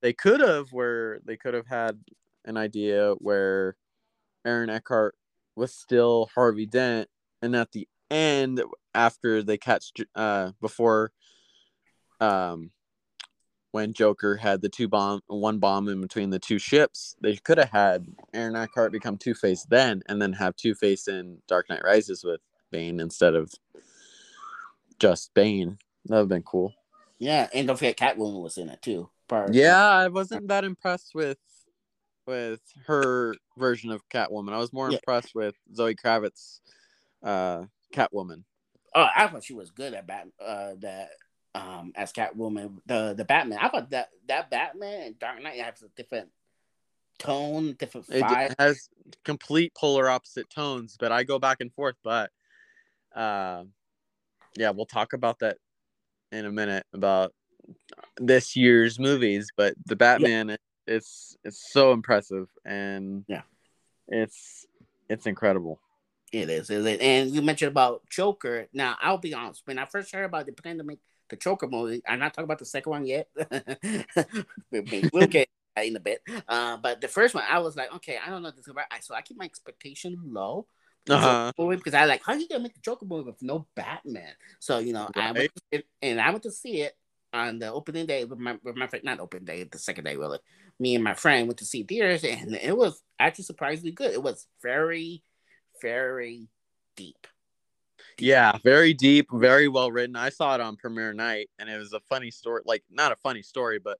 they 0.00 0.12
could 0.12 0.40
have 0.40 0.72
where 0.72 1.18
they 1.24 1.36
could 1.36 1.54
have 1.54 1.66
had 1.66 1.98
an 2.44 2.56
idea 2.56 3.14
where 3.14 3.76
Aaron 4.44 4.70
Eckhart 4.70 5.16
was 5.56 5.74
still 5.74 6.30
Harvey 6.32 6.66
Dent, 6.66 7.08
and 7.42 7.56
at 7.56 7.72
the 7.72 7.88
end, 8.12 8.62
after 8.94 9.42
they 9.42 9.58
catch 9.58 9.90
uh 10.14 10.52
before 10.60 11.10
um 12.20 12.70
when 13.72 13.92
Joker 13.92 14.36
had 14.36 14.62
the 14.62 14.68
two 14.68 14.88
bomb 14.88 15.20
one 15.28 15.58
bomb 15.58 15.88
in 15.88 16.00
between 16.00 16.30
the 16.30 16.38
two 16.38 16.58
ships, 16.58 17.14
they 17.20 17.36
could 17.36 17.58
have 17.58 17.70
had 17.70 18.06
Aaron 18.34 18.56
Eckhart 18.56 18.92
become 18.92 19.16
Two 19.16 19.34
Face 19.34 19.64
then, 19.68 20.02
and 20.08 20.20
then 20.20 20.32
have 20.32 20.56
Two 20.56 20.74
Face 20.74 21.06
in 21.08 21.38
Dark 21.46 21.68
Knight 21.68 21.82
Rises 21.84 22.24
with 22.24 22.40
Bane 22.70 23.00
instead 23.00 23.34
of 23.34 23.52
just 24.98 25.32
Bane. 25.34 25.78
That 26.06 26.14
would 26.16 26.20
have 26.20 26.28
been 26.28 26.42
cool. 26.42 26.74
Yeah, 27.18 27.48
and 27.54 27.66
don't 27.66 27.76
forget 27.76 27.96
Catwoman 27.96 28.42
was 28.42 28.58
in 28.58 28.68
it 28.70 28.80
too. 28.82 29.10
Part- 29.28 29.54
Yeah, 29.54 29.76
I 29.86 30.08
wasn't 30.08 30.48
that 30.48 30.64
impressed 30.64 31.14
with 31.14 31.38
with 32.26 32.60
her 32.86 33.34
version 33.58 33.90
of 33.90 34.08
Catwoman. 34.08 34.52
I 34.52 34.58
was 34.58 34.72
more 34.72 34.88
Yeah. 34.90 34.96
impressed 34.98 35.34
with 35.34 35.54
Zoe 35.74 35.94
Kravitz, 35.96 36.60
uh, 37.24 37.64
Catwoman. 37.92 38.44
Oh, 38.94 39.06
I 39.14 39.26
thought 39.26 39.42
she 39.44 39.52
was 39.54 39.70
good 39.70 39.94
at 39.94 40.06
Bat. 40.06 40.28
Uh, 40.40 40.74
that 40.80 41.10
um 41.54 41.92
as 41.96 42.12
Catwoman, 42.12 42.80
the 42.86 43.14
the 43.16 43.24
Batman. 43.24 43.58
I 43.60 43.68
thought 43.68 43.90
that 43.90 44.10
that 44.28 44.50
Batman 44.50 45.02
and 45.02 45.18
Dark 45.18 45.42
Knight 45.42 45.60
has 45.60 45.82
a 45.82 45.88
different 45.96 46.28
tone, 47.18 47.74
different 47.78 48.06
It 48.10 48.54
has 48.58 48.88
complete 49.24 49.74
polar 49.74 50.08
opposite 50.08 50.48
tones, 50.50 50.96
but 50.98 51.12
I 51.12 51.24
go 51.24 51.38
back 51.38 51.60
and 51.60 51.72
forth. 51.72 51.96
But 52.02 52.30
uh, 53.14 53.64
yeah, 54.56 54.70
we'll 54.70 54.86
talk 54.86 55.12
about 55.12 55.40
that 55.40 55.58
in 56.32 56.46
a 56.46 56.52
minute 56.52 56.86
about 56.92 57.32
this 58.16 58.56
year's 58.56 58.98
movies. 58.98 59.50
But 59.56 59.74
the 59.86 59.96
Batman, 59.96 60.56
it's 60.86 61.36
it's 61.44 61.72
so 61.72 61.92
impressive 61.92 62.48
and 62.64 63.24
Yeah. 63.28 63.42
it's 64.08 64.66
it's 65.08 65.26
incredible. 65.26 65.80
It 66.32 66.48
is, 66.48 66.70
it 66.70 66.86
is. 66.86 66.98
And 67.00 67.30
you 67.30 67.42
mentioned 67.42 67.72
about 67.72 68.08
Joker. 68.08 68.68
Now, 68.72 68.96
I'll 69.02 69.18
be 69.18 69.34
honest. 69.34 69.62
When 69.64 69.78
I 69.78 69.84
first 69.84 70.12
heard 70.14 70.24
about 70.24 70.46
the 70.46 70.84
make 70.84 71.00
the 71.30 71.36
Joker 71.36 71.68
movie, 71.68 72.02
I'm 72.06 72.18
not 72.18 72.34
talking 72.34 72.44
about 72.44 72.58
the 72.58 72.66
second 72.66 72.90
one 72.90 73.06
yet. 73.06 73.28
we'll 75.12 75.26
get 75.28 75.48
that 75.76 75.86
in 75.86 75.96
a 75.96 76.00
bit. 76.00 76.22
Uh, 76.48 76.76
but 76.78 77.00
the 77.00 77.08
first 77.08 77.34
one, 77.34 77.44
I 77.48 77.60
was 77.60 77.76
like, 77.76 77.94
okay, 77.96 78.18
I 78.24 78.30
don't 78.30 78.42
know 78.42 78.50
this 78.50 78.68
about. 78.68 78.86
So 79.02 79.14
I 79.14 79.22
keep 79.22 79.38
my 79.38 79.44
expectation 79.44 80.18
low. 80.26 80.66
for 81.06 81.16
the 81.16 81.20
Joker 81.22 81.40
Uh-huh. 81.58 81.76
Because 81.76 81.94
I 81.94 82.04
like, 82.04 82.22
how 82.24 82.32
are 82.34 82.38
you 82.38 82.48
gonna 82.48 82.62
make 82.62 82.74
the 82.74 82.80
Joker 82.80 83.06
movie 83.06 83.26
with 83.26 83.42
no 83.42 83.66
Batman? 83.76 84.34
So 84.60 84.78
you 84.78 84.92
know, 84.92 85.08
I 85.14 85.32
went 85.32 85.36
Right. 85.38 85.50
see 85.56 85.78
it, 85.78 85.86
and 86.02 86.20
I 86.20 86.30
went 86.30 86.42
to 86.44 86.50
see 86.52 86.82
it 86.82 86.94
on 87.32 87.58
the 87.58 87.72
opening 87.72 88.06
day 88.06 88.24
with 88.24 88.38
my 88.38 88.58
with 88.62 88.76
my 88.76 88.86
friend. 88.86 89.04
Not 89.04 89.20
opening 89.20 89.44
day, 89.46 89.64
the 89.64 89.78
second 89.78 90.04
day 90.04 90.16
really. 90.16 90.38
Me 90.78 90.94
and 90.94 91.04
my 91.04 91.14
friend 91.14 91.46
went 91.48 91.58
to 91.58 91.64
see 91.66 91.82
theaters, 91.84 92.24
and 92.24 92.54
it 92.56 92.76
was 92.76 93.02
actually 93.18 93.44
surprisingly 93.44 93.92
good. 93.92 94.12
It 94.12 94.22
was 94.22 94.46
very, 94.62 95.22
very 95.82 96.48
deep. 96.96 97.26
Yeah, 98.20 98.52
very 98.62 98.94
deep, 98.94 99.28
very 99.32 99.68
well 99.68 99.90
written. 99.90 100.16
I 100.16 100.28
saw 100.28 100.54
it 100.54 100.60
on 100.60 100.76
premiere 100.76 101.12
night, 101.12 101.50
and 101.58 101.68
it 101.68 101.78
was 101.78 101.92
a 101.92 102.00
funny 102.00 102.30
story. 102.30 102.62
Like 102.64 102.84
not 102.90 103.12
a 103.12 103.16
funny 103.16 103.42
story, 103.42 103.78
but 103.78 103.98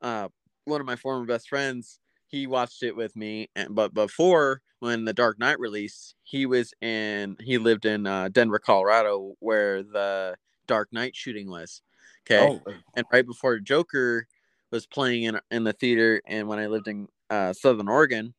uh, 0.00 0.28
one 0.64 0.80
of 0.80 0.86
my 0.86 0.96
former 0.96 1.24
best 1.24 1.48
friends, 1.48 2.00
he 2.26 2.46
watched 2.46 2.82
it 2.82 2.96
with 2.96 3.14
me. 3.16 3.50
And 3.54 3.74
but 3.74 3.94
before 3.94 4.62
when 4.80 5.04
the 5.04 5.12
Dark 5.12 5.38
Knight 5.38 5.60
released, 5.60 6.16
he 6.22 6.46
was 6.46 6.74
in. 6.80 7.36
He 7.40 7.58
lived 7.58 7.84
in 7.84 8.06
uh, 8.06 8.28
Denver, 8.28 8.58
Colorado, 8.58 9.34
where 9.38 9.82
the 9.82 10.36
Dark 10.66 10.92
Knight 10.92 11.14
shooting 11.14 11.48
was. 11.48 11.82
Okay, 12.26 12.44
Oh, 12.44 12.60
and 12.94 13.06
right 13.12 13.26
before 13.26 13.58
Joker 13.58 14.26
was 14.70 14.86
playing 14.86 15.24
in 15.24 15.40
in 15.50 15.64
the 15.64 15.72
theater, 15.72 16.20
and 16.26 16.48
when 16.48 16.58
I 16.58 16.66
lived 16.66 16.88
in 16.88 17.08
uh, 17.30 17.52
Southern 17.52 17.88
Oregon, 17.88 18.34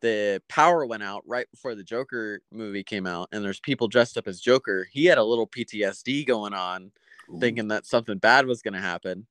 the 0.00 0.42
power 0.48 0.84
went 0.86 1.02
out 1.02 1.22
right 1.26 1.50
before 1.50 1.74
the 1.74 1.84
Joker 1.84 2.40
movie 2.52 2.84
came 2.84 3.06
out, 3.06 3.28
and 3.32 3.44
there's 3.44 3.60
people 3.60 3.88
dressed 3.88 4.18
up 4.18 4.28
as 4.28 4.40
Joker. 4.40 4.86
He 4.90 5.06
had 5.06 5.18
a 5.18 5.24
little 5.24 5.46
PTSD 5.46 6.26
going 6.26 6.54
on, 6.54 6.90
thinking 7.40 7.68
that 7.68 7.86
something 7.86 8.18
bad 8.18 8.46
was 8.46 8.62
going 8.62 8.74
to 8.74 8.80
happen. 8.80 9.26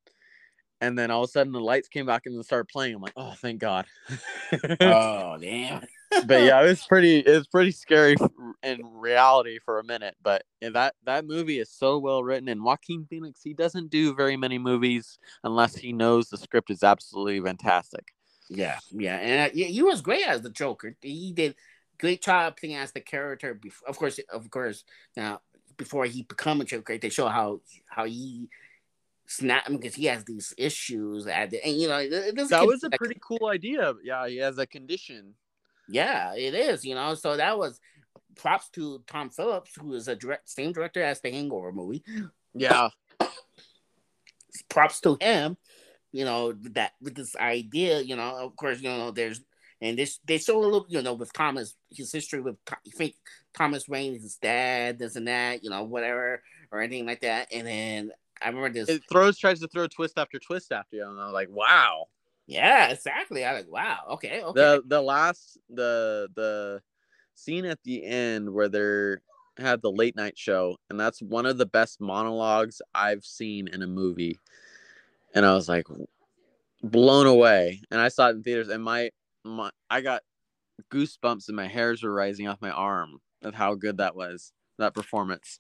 And 0.82 1.00
then 1.00 1.12
all 1.12 1.24
of 1.24 1.30
a 1.30 1.32
sudden, 1.32 1.54
the 1.54 1.62
lights 1.62 1.88
came 1.88 2.06
back 2.06 2.24
and 2.26 2.44
started 2.44 2.68
playing. 2.68 2.96
I'm 2.96 3.02
like, 3.02 3.14
oh, 3.16 3.34
thank 3.38 3.60
God. 3.60 3.86
oh 4.82 5.38
damn. 5.40 5.82
but 6.26 6.30
yeah, 6.44 6.62
it 6.62 6.68
was 6.68 6.86
pretty. 6.86 7.20
It 7.20 7.38
was 7.38 7.48
pretty 7.48 7.72
scary 7.72 8.18
in 8.64 8.82
reality 8.84 9.60
for 9.64 9.80
a 9.80 9.84
minute. 9.84 10.16
But 10.22 10.44
that 10.62 10.96
that 11.06 11.26
movie 11.26 11.60
is 11.60 11.70
so 11.70 12.00
well 12.00 12.22
written, 12.22 12.50
and 12.50 12.64
Joaquin 12.64 13.06
Phoenix 13.10 13.42
he 13.42 13.54
doesn't 13.54 13.92
do 13.92 14.14
very 14.14 14.36
many 14.36 14.58
movies 14.58 15.20
unless 15.46 15.76
he 15.76 15.94
knows 15.94 16.28
the 16.28 16.38
script 16.38 16.70
is 16.70 16.84
absolutely 16.84 17.40
fantastic. 17.40 18.14
Yeah, 18.56 18.80
yeah, 18.92 19.18
and 19.18 19.52
uh, 19.52 19.54
yeah, 19.54 19.68
he 19.68 19.82
was 19.82 20.02
great 20.02 20.28
as 20.28 20.42
the 20.42 20.50
Joker. 20.50 20.96
He 21.02 21.34
did 21.34 21.56
great 22.00 22.22
job 22.22 22.58
playing 22.58 22.76
as 22.76 22.92
the 22.92 23.02
character. 23.02 23.54
Before, 23.54 23.88
of 23.90 23.98
course, 23.98 24.20
of 24.32 24.50
course. 24.50 24.84
Now, 25.16 25.42
before 25.78 26.06
he 26.06 26.24
become 26.24 26.62
a 26.62 26.66
Joker, 26.66 26.98
they 26.98 27.10
show 27.10 27.28
how 27.28 27.62
how 27.90 28.06
he 28.06 28.50
snap 29.26 29.68
because 29.70 29.96
he 29.96 30.06
has 30.06 30.24
these 30.26 30.54
issues 30.58 31.26
at 31.28 31.50
the, 31.50 31.66
and 31.66 31.76
you 31.80 31.88
know 31.88 31.98
it, 31.98 32.36
That 32.50 32.66
was 32.68 32.84
a 32.84 32.90
pretty 32.92 33.20
cool 33.26 33.48
idea. 33.48 33.94
Yeah, 34.04 34.28
he 34.28 34.38
has 34.38 34.58
a 34.58 34.68
condition. 34.68 35.36
yeah 35.90 36.34
it 36.36 36.54
is 36.54 36.86
you 36.86 36.96
know 36.96 37.14
so 37.16 37.36
that 37.36 37.58
was 37.58 37.80
props 38.36 38.70
to 38.70 39.04
Tom 39.08 39.30
Phillips 39.30 39.72
who 39.80 39.94
is 39.94 40.08
a 40.08 40.16
direct 40.16 40.48
same 40.50 40.72
director 40.72 41.04
as 41.04 41.20
the 41.22 41.30
Hangover 41.32 41.72
movie 41.74 42.04
Yeah. 42.54 42.90
props 44.70 45.00
to 45.02 45.18
him 45.20 45.58
you 46.14 46.24
know 46.24 46.54
that 46.54 46.94
with 47.02 47.16
this 47.16 47.36
idea 47.36 48.00
you 48.00 48.16
know 48.16 48.38
of 48.38 48.56
course 48.56 48.80
you 48.82 48.90
know 48.90 49.12
there's 49.12 49.42
and 49.82 49.98
this 49.98 50.20
they 50.26 50.38
show 50.38 50.58
a 50.58 50.64
little 50.64 50.86
you 50.88 51.02
know 51.02 51.14
with 51.14 51.34
Thomas 51.34 51.76
his 51.92 52.12
history 52.12 52.40
with 52.40 52.56
you 52.86 52.94
think 52.94 53.16
Thomas 53.54 53.90
Wayne 53.90 54.14
his 54.14 54.38
dad 54.38 55.00
this 55.00 55.18
and 55.18 55.28
that 55.28 55.64
you 55.64 55.70
know 55.70 55.84
whatever 55.84 56.42
or 56.72 56.80
anything 56.82 57.06
like 57.06 57.22
that 57.22 57.50
and 57.52 57.68
then 57.68 58.12
I 58.42 58.48
remember 58.48 58.70
this 58.70 58.90
It 58.90 59.04
throws 59.12 59.38
tries 59.38 59.60
to 59.62 59.68
throw 59.68 59.88
twist 59.88 60.18
after 60.18 60.40
twist 60.40 60.72
after 60.72 60.96
you, 60.96 61.08
and 61.10 61.20
I'm 61.20 61.34
like, 61.34 61.50
wow. 61.52 62.06
yeah 62.48 62.90
exactly 62.90 63.44
I 63.44 63.54
like 63.54 63.72
wow 63.72 64.00
okay 64.12 64.42
okay 64.44 64.60
The 64.60 64.84
the 64.86 65.02
last 65.02 65.58
the 65.70 66.30
the 66.36 66.82
scene 67.36 67.66
at 67.66 67.80
the 67.84 68.06
end 68.06 68.54
where 68.54 68.70
they're 68.70 69.22
had 69.58 69.82
the 69.82 69.92
late 69.92 70.16
night 70.16 70.38
show, 70.38 70.78
and 70.90 71.00
that's 71.00 71.22
one 71.22 71.46
of 71.46 71.58
the 71.58 71.66
best 71.66 72.02
monologues 72.02 72.82
I've 72.96 73.24
seen 73.24 73.68
in 73.68 73.82
a 73.84 73.88
movie. 73.88 74.40
And 75.34 75.46
I 75.46 75.54
was 75.54 75.68
like 75.68 75.88
blown 76.82 77.28
away. 77.28 77.82
And 77.92 78.00
I 78.00 78.10
saw 78.10 78.28
it 78.28 78.36
in 78.36 78.44
theaters, 78.44 78.70
and 78.70 78.84
my 78.84 79.10
my 79.44 79.72
I 79.90 80.02
got 80.02 80.22
goosebumps 80.92 81.48
and 81.48 81.56
my 81.56 81.68
hairs 81.68 82.04
were 82.04 82.14
rising 82.14 82.48
off 82.48 82.62
my 82.62 82.72
arm 82.72 83.20
of 83.44 83.54
how 83.54 83.76
good 83.76 83.98
that 83.98 84.16
was. 84.16 84.52
That 84.80 84.96
performance. 84.96 85.60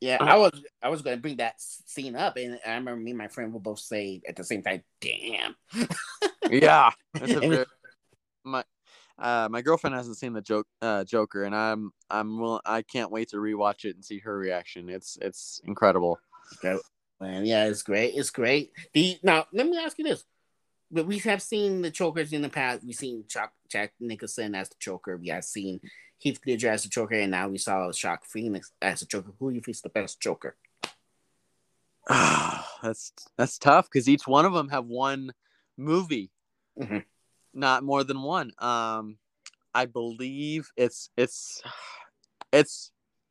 Yeah, 0.00 0.18
I 0.20 0.36
was 0.36 0.62
I 0.82 0.88
was 0.88 1.02
gonna 1.02 1.16
bring 1.16 1.36
that 1.36 1.54
scene 1.58 2.16
up, 2.16 2.36
and 2.36 2.58
I 2.66 2.74
remember 2.74 3.00
me 3.00 3.12
and 3.12 3.18
my 3.18 3.28
friend 3.28 3.52
will 3.52 3.60
both 3.60 3.78
say 3.78 4.20
at 4.28 4.36
the 4.36 4.44
same 4.44 4.62
time, 4.62 4.82
"Damn." 5.00 5.56
yeah 6.50 6.90
very, 7.14 7.64
my 8.44 8.64
uh 9.18 9.48
my 9.50 9.62
girlfriend 9.62 9.94
hasn't 9.94 10.16
seen 10.16 10.32
the 10.32 10.40
joke 10.40 10.66
uh 10.80 11.04
joker 11.04 11.44
and 11.44 11.54
i'm 11.54 11.90
i'm 12.10 12.38
will 12.38 12.60
i 12.64 12.82
can't 12.82 13.10
wait 13.10 13.28
to 13.28 13.36
rewatch 13.36 13.84
it 13.84 13.94
and 13.94 14.04
see 14.04 14.18
her 14.18 14.36
reaction 14.36 14.88
it's 14.88 15.18
it's 15.20 15.60
incredible 15.64 16.18
Man, 17.22 17.46
yeah, 17.46 17.66
it's 17.66 17.84
great. 17.84 18.14
It's 18.16 18.30
great. 18.30 18.72
The 18.94 19.16
now 19.22 19.46
let 19.52 19.68
me 19.68 19.78
ask 19.78 19.96
you 19.96 20.04
this: 20.04 20.24
But 20.90 21.06
we 21.06 21.18
have 21.20 21.40
seen 21.40 21.80
the 21.80 21.90
chokers 21.92 22.32
in 22.32 22.42
the 22.42 22.48
past. 22.48 22.82
We've 22.84 22.96
seen 22.96 23.24
Chuck, 23.28 23.52
Jack 23.68 23.92
Nicholson 24.00 24.56
as 24.56 24.68
the 24.68 24.74
choker. 24.80 25.16
We 25.16 25.28
have 25.28 25.44
seen 25.44 25.80
Heath 26.18 26.40
Ledger 26.44 26.70
as 26.70 26.82
the 26.82 26.88
choker. 26.88 27.14
and 27.14 27.30
now 27.30 27.48
we 27.48 27.58
saw 27.58 27.92
Shock 27.92 28.24
Phoenix 28.24 28.72
as 28.82 29.00
the 29.00 29.06
choker. 29.06 29.30
Who 29.38 29.50
do 29.50 29.54
you 29.54 29.60
think 29.60 29.76
is 29.76 29.82
the 29.82 29.88
best 29.88 30.20
choker? 30.20 30.56
Joker? 32.08 32.64
that's 32.82 33.12
that's 33.36 33.56
tough 33.56 33.88
because 33.88 34.08
each 34.08 34.26
one 34.26 34.44
of 34.44 34.52
them 34.52 34.68
have 34.70 34.86
one 34.86 35.32
movie 35.76 36.30
Mhm. 36.76 37.04
not 37.54 37.84
more 37.84 38.02
than 38.02 38.22
one 38.22 38.50
um 38.58 39.18
i 39.74 39.84
believe 39.84 40.70
it's 40.76 41.10
it's 41.16 41.62
it's 42.52 42.90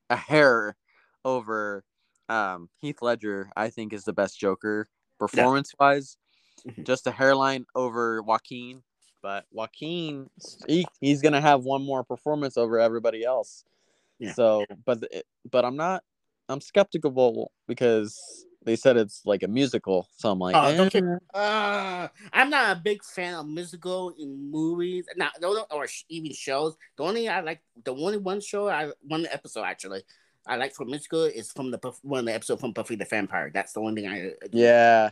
a 0.09 0.15
hair 0.15 0.77
over 1.25 1.83
um 2.31 2.69
heath 2.79 3.01
ledger 3.01 3.49
i 3.57 3.69
think 3.69 3.91
is 3.91 4.05
the 4.05 4.13
best 4.13 4.39
joker 4.39 4.87
performance 5.19 5.73
wise 5.79 6.17
Mhm. 6.65 6.85
just 6.85 7.07
a 7.07 7.11
hairline 7.11 7.65
over 7.75 8.21
joaquin 8.21 8.83
but 9.21 9.45
joaquin 9.51 10.29
he, 10.67 10.85
he's 10.99 11.21
gonna 11.21 11.41
have 11.41 11.63
one 11.63 11.83
more 11.83 12.03
performance 12.03 12.55
over 12.57 12.79
everybody 12.79 13.23
else 13.23 13.65
Yeah. 14.19 14.33
so 14.33 14.65
but 14.85 15.03
but 15.51 15.65
i'm 15.65 15.75
not 15.75 16.03
i'm 16.49 16.61
skeptical 16.61 17.51
because 17.67 18.45
they 18.63 18.75
said 18.75 18.95
it's 18.95 19.23
like 19.25 19.43
a 19.43 19.47
musical 19.47 20.07
so 20.17 20.31
i'm 20.31 20.39
like 20.39 20.55
Oh, 20.55 20.67
eh. 20.93 20.99
Uh, 21.33 22.07
I'm 22.33 22.49
not 22.49 22.77
a 22.77 22.79
big 22.79 23.03
fan 23.03 23.35
of 23.35 23.47
musical 23.47 24.13
in 24.19 24.51
movies, 24.51 25.05
not 25.15 25.31
no, 25.41 25.53
no, 25.53 25.65
or 25.71 25.87
even 26.09 26.33
shows. 26.33 26.75
The 26.97 27.03
only 27.03 27.29
I 27.29 27.39
like, 27.39 27.61
the 27.83 27.95
only 27.95 28.17
one 28.17 28.41
show 28.41 28.67
I 28.67 28.91
one 29.01 29.25
episode 29.31 29.63
actually 29.63 30.03
I 30.47 30.55
like 30.55 30.73
for 30.73 30.85
musical 30.85 31.23
is 31.23 31.51
from 31.51 31.71
the 31.71 31.79
one 32.01 32.21
of 32.21 32.25
the 32.25 32.33
episode 32.33 32.59
from 32.59 32.71
Buffy 32.71 32.95
the 32.95 33.05
Vampire. 33.05 33.51
That's 33.53 33.73
the 33.73 33.79
only 33.79 34.01
thing 34.01 34.11
I 34.11 34.31
Yeah. 34.51 35.11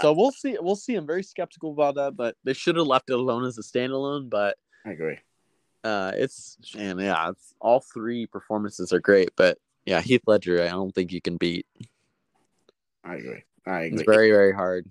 So 0.00 0.12
we'll 0.12 0.32
see. 0.32 0.56
We'll 0.60 0.76
see. 0.76 0.94
I'm 0.94 1.06
very 1.06 1.22
skeptical 1.22 1.72
about 1.72 1.96
that, 1.96 2.16
but 2.16 2.36
they 2.44 2.52
should 2.52 2.76
have 2.76 2.86
left 2.86 3.10
it 3.10 3.14
alone 3.14 3.44
as 3.44 3.58
a 3.58 3.62
standalone. 3.62 4.30
But 4.30 4.56
I 4.84 4.90
agree. 4.90 5.18
uh, 5.84 6.12
it's 6.14 6.58
and 6.76 7.00
yeah, 7.00 7.30
it's, 7.30 7.54
all 7.60 7.80
three 7.80 8.26
performances 8.26 8.92
are 8.92 9.00
great. 9.00 9.30
But 9.36 9.58
yeah, 9.86 10.00
Heath 10.00 10.22
Ledger, 10.26 10.62
I 10.62 10.68
don't 10.68 10.94
think 10.94 11.12
you 11.12 11.20
can 11.20 11.36
beat. 11.36 11.66
I 13.04 13.16
agree. 13.16 13.42
I 13.66 13.80
agree. 13.82 13.98
It's 13.98 14.06
very 14.06 14.30
very 14.30 14.52
hard. 14.52 14.86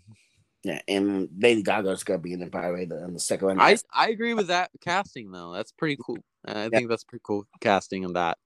yeah, 0.63 0.81
and 0.87 1.29
Lady 1.39 1.63
Gaga's 1.63 2.03
gonna 2.03 2.19
be 2.19 2.33
in 2.33 2.41
it 2.41 2.51
by 2.51 2.67
the 2.67 2.73
way. 2.73 2.85
The, 2.85 3.09
the 3.11 3.19
second 3.19 3.47
one. 3.47 3.61
I 3.61 3.77
I 3.93 4.09
agree 4.09 4.33
with 4.33 4.47
that 4.47 4.71
casting 4.81 5.31
though. 5.31 5.53
That's 5.53 5.71
pretty 5.71 5.97
cool. 6.03 6.17
I 6.45 6.69
think 6.69 6.89
that's 6.89 7.03
pretty 7.03 7.23
cool 7.23 7.45
casting 7.61 8.05
of 8.05 8.13
that. 8.13 8.37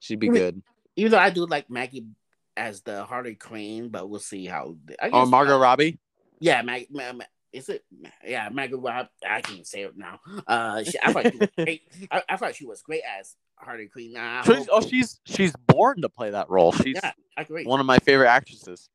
She'd 0.00 0.18
be 0.20 0.28
good. 0.28 0.62
even 0.96 1.12
though 1.12 1.18
I 1.18 1.30
do 1.30 1.46
like 1.46 1.70
Maggie 1.70 2.06
as 2.56 2.82
the 2.82 3.04
Harley 3.04 3.34
Quinn, 3.34 3.88
but 3.88 4.08
we'll 4.08 4.20
see 4.20 4.46
how. 4.46 4.76
I 5.00 5.10
Oh, 5.12 5.26
Margot 5.26 5.58
Robbie. 5.58 5.98
Yeah, 6.40 6.62
Mag, 6.62 6.86
Ma- 6.90 7.12
Ma- 7.12 7.24
is 7.52 7.68
it? 7.68 7.84
Yeah, 8.24 8.48
Margot 8.50 8.78
Rob. 8.78 9.08
I 9.28 9.40
can't 9.40 9.66
say 9.66 9.82
it 9.82 9.96
now. 9.96 10.20
Uh, 10.46 10.82
she, 10.84 10.98
I 11.02 11.12
thought 11.12 11.30
she 11.32 11.38
was 11.38 11.48
great. 11.56 11.82
I, 12.10 12.22
I 12.28 12.36
thought 12.36 12.54
she 12.54 12.66
was 12.66 12.82
great 12.82 13.02
as 13.18 13.34
Harley 13.56 13.88
Quinn. 13.88 14.12
Nah, 14.12 14.42
She's, 14.42 14.68
oh, 14.70 14.80
she's 14.80 15.20
she's 15.24 15.52
born 15.66 16.02
to 16.02 16.08
play 16.08 16.30
that 16.30 16.50
role. 16.50 16.72
She's 16.72 16.98
yeah, 17.02 17.12
I 17.36 17.42
agree. 17.42 17.64
one 17.64 17.80
of 17.80 17.86
my 17.86 17.98
favorite 17.98 18.28
actresses. 18.28 18.88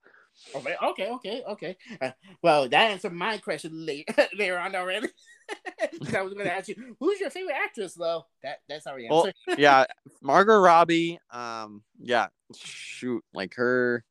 Okay, 0.55 0.75
okay, 0.83 1.09
okay, 1.09 1.43
okay. 1.49 1.77
Uh, 2.01 2.11
well, 2.41 2.67
that 2.67 2.91
answered 2.91 3.13
my 3.13 3.37
question 3.37 3.85
later, 3.85 4.13
later 4.37 4.57
on 4.57 4.75
already. 4.75 5.07
I 6.15 6.21
was 6.21 6.33
going 6.33 6.45
to 6.45 6.53
ask 6.53 6.67
you, 6.67 6.95
who's 6.99 7.19
your 7.19 7.29
favorite 7.29 7.55
actress, 7.55 7.93
though? 7.93 8.25
That 8.43 8.59
that's 8.67 8.87
already 8.87 9.07
Well, 9.09 9.27
answered. 9.27 9.35
yeah, 9.59 9.85
Margot 10.21 10.59
Robbie. 10.59 11.19
Um, 11.31 11.83
yeah, 11.99 12.27
shoot, 12.55 13.23
like 13.33 13.53
her. 13.55 14.03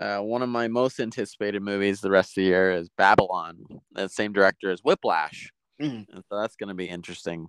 Uh, 0.00 0.18
one 0.18 0.42
of 0.42 0.48
my 0.48 0.68
most 0.68 0.98
anticipated 1.00 1.62
movies 1.62 2.00
the 2.00 2.10
rest 2.10 2.30
of 2.30 2.36
the 2.36 2.48
year 2.48 2.72
is 2.72 2.88
Babylon. 2.96 3.58
The 3.92 4.08
same 4.08 4.32
director 4.32 4.70
as 4.70 4.80
Whiplash, 4.80 5.52
Mhm. 5.80 6.06
and 6.12 6.24
so 6.28 6.40
that's 6.40 6.56
gonna 6.56 6.74
be 6.74 6.86
interesting 6.86 7.46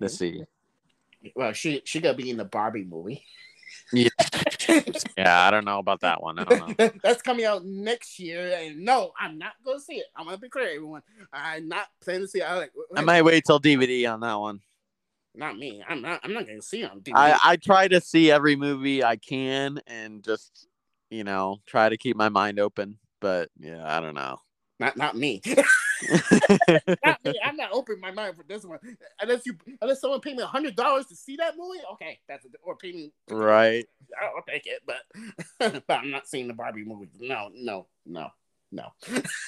to 0.00 0.08
see. 0.08 0.42
Well, 1.34 1.52
she 1.54 1.82
she 1.84 2.00
gonna 2.00 2.16
be 2.16 2.30
in 2.30 2.36
the 2.36 2.44
Barbie 2.44 2.84
movie. 2.84 3.24
Yeah, 3.92 4.10
yeah, 5.16 5.46
I 5.46 5.50
don't 5.50 5.64
know 5.64 5.78
about 5.78 6.00
that 6.00 6.22
one. 6.22 6.38
I 6.38 6.44
don't 6.44 6.78
know. 6.78 6.90
That's 7.02 7.22
coming 7.22 7.44
out 7.44 7.64
next 7.64 8.18
year, 8.18 8.56
and 8.58 8.84
no, 8.84 9.12
I'm 9.18 9.38
not 9.38 9.52
gonna 9.64 9.80
see 9.80 9.94
it. 9.94 10.06
I'm 10.16 10.26
gonna 10.26 10.38
be 10.38 10.48
clear, 10.48 10.68
everyone. 10.68 11.02
I'm 11.32 11.68
not 11.68 11.86
planning 12.00 12.22
to 12.22 12.28
see 12.28 12.40
it. 12.40 12.44
I 12.44 12.56
like, 12.56 12.72
I 12.96 13.00
might 13.02 13.22
wait 13.22 13.44
till 13.44 13.60
DVD 13.60 14.12
on 14.12 14.20
that 14.20 14.34
one. 14.34 14.60
not 15.34 15.56
me. 15.58 15.82
I'm 15.88 16.02
not. 16.02 16.20
I'm 16.22 16.32
not 16.32 16.46
gonna 16.46 16.62
see 16.62 16.82
it 16.82 16.90
on 16.90 17.00
DVD. 17.00 17.16
I 17.16 17.38
I 17.44 17.56
try 17.56 17.88
to 17.88 18.00
see 18.00 18.30
every 18.30 18.56
movie 18.56 19.04
I 19.04 19.16
can 19.16 19.80
and 19.86 20.22
just 20.22 20.66
you 21.10 21.24
know 21.24 21.60
try 21.66 21.88
to 21.88 21.96
keep 21.96 22.16
my 22.16 22.28
mind 22.28 22.58
open. 22.58 22.98
But 23.20 23.50
yeah, 23.58 23.84
I 23.84 24.00
don't 24.00 24.14
know. 24.14 24.38
not 24.78 24.96
not 24.96 25.16
me. 25.16 25.42
not 27.04 27.24
me. 27.24 27.40
I'm 27.44 27.56
not 27.56 27.70
opening 27.72 28.00
my 28.00 28.10
mind 28.10 28.36
for 28.36 28.44
this 28.46 28.64
one 28.64 28.78
unless 29.20 29.46
you 29.46 29.56
unless 29.80 30.00
someone 30.00 30.20
pay 30.20 30.34
me 30.34 30.42
a 30.42 30.46
hundred 30.46 30.76
dollars 30.76 31.06
to 31.06 31.16
see 31.16 31.36
that 31.36 31.56
movie. 31.56 31.80
Okay, 31.92 32.18
that's 32.28 32.44
a, 32.44 32.48
or 32.62 32.76
pay 32.76 32.92
me. 32.92 33.12
right. 33.30 33.86
I'll, 34.20 34.32
I'll 34.36 34.42
take 34.42 34.66
it, 34.66 34.82
but 34.86 35.82
but 35.86 35.98
I'm 35.98 36.10
not 36.10 36.26
seeing 36.26 36.48
the 36.48 36.54
Barbie 36.54 36.84
movie. 36.84 37.08
No, 37.20 37.50
no, 37.54 37.86
no, 38.06 38.28
no. 38.70 38.92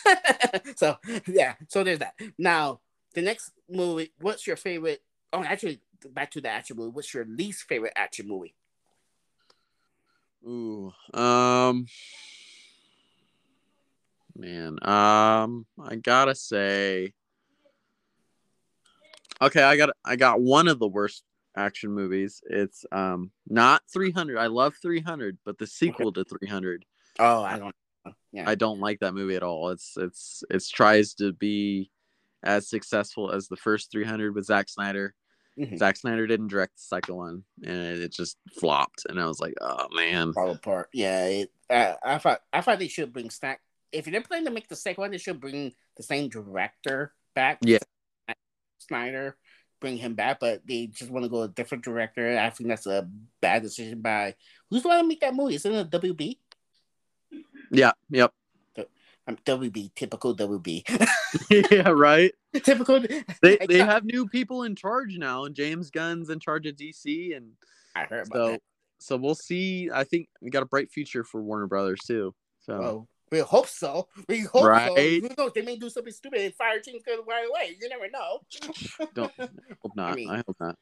so 0.77 0.97
yeah, 1.27 1.55
so 1.69 1.85
there's 1.85 2.01
that. 2.01 2.15
Now 2.39 2.81
the 3.15 3.23
next 3.23 3.53
movie. 3.69 4.13
What's 4.21 4.47
your 4.47 4.57
favorite? 4.57 5.03
Oh, 5.33 5.43
actually, 5.43 5.81
back 6.11 6.31
to 6.33 6.41
the 6.41 6.49
action 6.49 6.77
movie. 6.77 6.91
What's 6.91 7.15
your 7.15 7.25
least 7.25 7.65
favorite 7.65 7.93
action 7.97 8.29
movie? 8.29 8.55
Ooh, 10.47 10.93
um, 11.15 11.87
man, 14.37 14.79
um, 14.83 15.67
I 15.83 15.97
gotta 15.97 16.35
say, 16.35 17.13
okay, 19.41 19.63
I 19.63 19.77
got 19.77 19.91
I 20.05 20.17
got 20.17 20.41
one 20.41 20.69
of 20.69 20.79
the 20.79 20.89
worst 20.89 21.23
action 21.57 21.91
movies. 21.91 22.43
It's 22.49 22.85
um 22.93 23.31
not 23.49 23.83
300. 23.93 24.39
I 24.39 24.47
love 24.47 24.75
300, 24.81 25.39
but 25.45 25.59
the 25.59 25.67
sequel 25.67 26.13
to 26.13 26.25
300, 26.25 26.85
Oh, 27.19 27.43
I 27.43 27.59
don't. 27.59 27.75
Yeah, 28.33 28.49
I 28.49 28.55
don't 28.57 28.81
like 28.81 29.01
that 29.01 29.15
movie 29.15 29.37
at 29.37 29.43
all. 29.43 29.71
It's 29.71 29.95
it's 29.97 30.43
it's 30.51 30.69
tries 30.69 31.15
to 31.15 31.33
be 31.33 31.91
as 32.43 32.69
successful 32.69 33.31
as 33.31 33.49
the 33.49 33.57
first 33.57 33.91
300 33.91 34.35
with 34.35 34.45
Zack 34.47 34.69
Snyder. 34.69 35.15
Mhm. 35.59 35.79
Zack 35.79 35.97
Snyder 35.97 36.27
didn't 36.27 36.49
direct 36.49 36.77
the 36.77 36.83
second 36.83 37.15
one, 37.15 37.45
and 37.63 38.03
it 38.03 38.13
just 38.13 38.37
flopped. 38.59 39.07
And 39.09 39.21
I 39.21 39.27
was 39.27 39.39
like, 39.39 39.55
oh 39.61 39.87
man. 39.95 40.33
fall 40.33 40.51
apart. 40.51 40.89
Yeah, 40.93 41.25
it, 41.27 41.53
uh, 41.71 41.95
I 42.03 42.19
thought 42.19 42.41
I 42.53 42.61
thought 42.61 42.81
they 42.81 42.89
should 42.89 43.13
bring 43.13 43.31
Snack. 43.31 43.61
If 43.95 44.07
they're 44.07 44.21
planning 44.21 44.47
to 44.47 44.51
make 44.51 44.69
the 44.69 44.77
second 44.77 45.03
one, 45.03 45.11
they 45.13 45.19
should 45.19 45.41
bring 45.41 45.73
the 45.97 46.03
same 46.03 46.29
director 46.29 47.15
back. 47.35 47.59
Yeah. 47.63 47.79
Snyder, 48.79 49.37
bring 49.81 49.97
him 49.97 50.15
back, 50.15 50.41
but 50.41 50.67
they 50.67 50.89
just 50.89 51.11
want 51.11 51.25
to 51.25 51.31
go 51.31 51.43
a 51.43 51.49
different 51.49 51.85
director. 51.85 52.39
I 52.39 52.51
think 52.51 52.69
that's 52.69 52.87
a 52.87 53.09
bad 53.41 53.63
decision 53.63 54.03
by 54.03 54.35
who's 54.69 54.83
the 54.83 54.89
one 54.89 54.99
to 55.01 55.07
make 55.07 55.21
that 55.21 55.35
movie? 55.35 55.55
Is 55.55 55.65
it 55.65 55.73
a 55.73 55.85
WB? 55.85 56.39
Yeah. 57.71 57.93
Yep. 58.11 58.33
Um, 59.27 59.39
WB, 59.47 59.95
typical 59.95 60.37
WB. 60.37 60.83
yeah. 61.73 61.89
Right. 61.89 62.35
typical. 62.63 63.01
They 63.41 63.57
they 63.69 63.79
have 63.79 64.05
new 64.05 64.29
people 64.29 64.65
in 64.65 64.77
charge 64.77 65.17
now, 65.17 65.45
and 65.45 65.55
James 65.55 65.91
Gunn's 65.91 66.29
in 66.29 66.41
charge 66.41 66.67
of 66.67 66.77
DC, 66.77 67.35
and 67.35 67.53
I 67.97 68.05
heard 68.05 68.27
about 68.27 68.37
so 68.37 68.53
that. 68.53 68.63
so 68.99 69.17
we'll 69.17 69.35
see. 69.35 69.89
I 69.91 70.05
think 70.05 70.29
we 70.43 70.51
got 70.51 70.63
a 70.63 70.67
bright 70.67 70.91
future 70.91 71.25
for 71.25 71.43
Warner 71.43 71.67
Brothers 71.67 72.01
too. 72.07 72.35
So 72.61 72.79
Well, 72.79 73.09
we 73.35 73.41
hope 73.41 73.67
so. 73.67 74.09
We 74.29 74.41
hope 74.41 74.63
so. 74.63 74.69
Right. 74.69 75.23
Who 75.23 75.29
knows? 75.37 75.53
They 75.55 75.63
may 75.63 75.77
do 75.77 75.91
something 75.91 76.13
stupid 76.13 76.41
and 76.41 76.55
fire 76.55 76.81
Gunn 76.81 77.19
right 77.27 77.47
away. 77.49 77.77
You 77.81 77.89
never 77.89 78.09
know. 78.09 78.41
don't 79.15 79.33
hope 79.83 79.93
not. 79.97 80.13
I, 80.13 80.15
mean, 80.15 80.29
hope 80.29 80.57
not. 80.61 80.79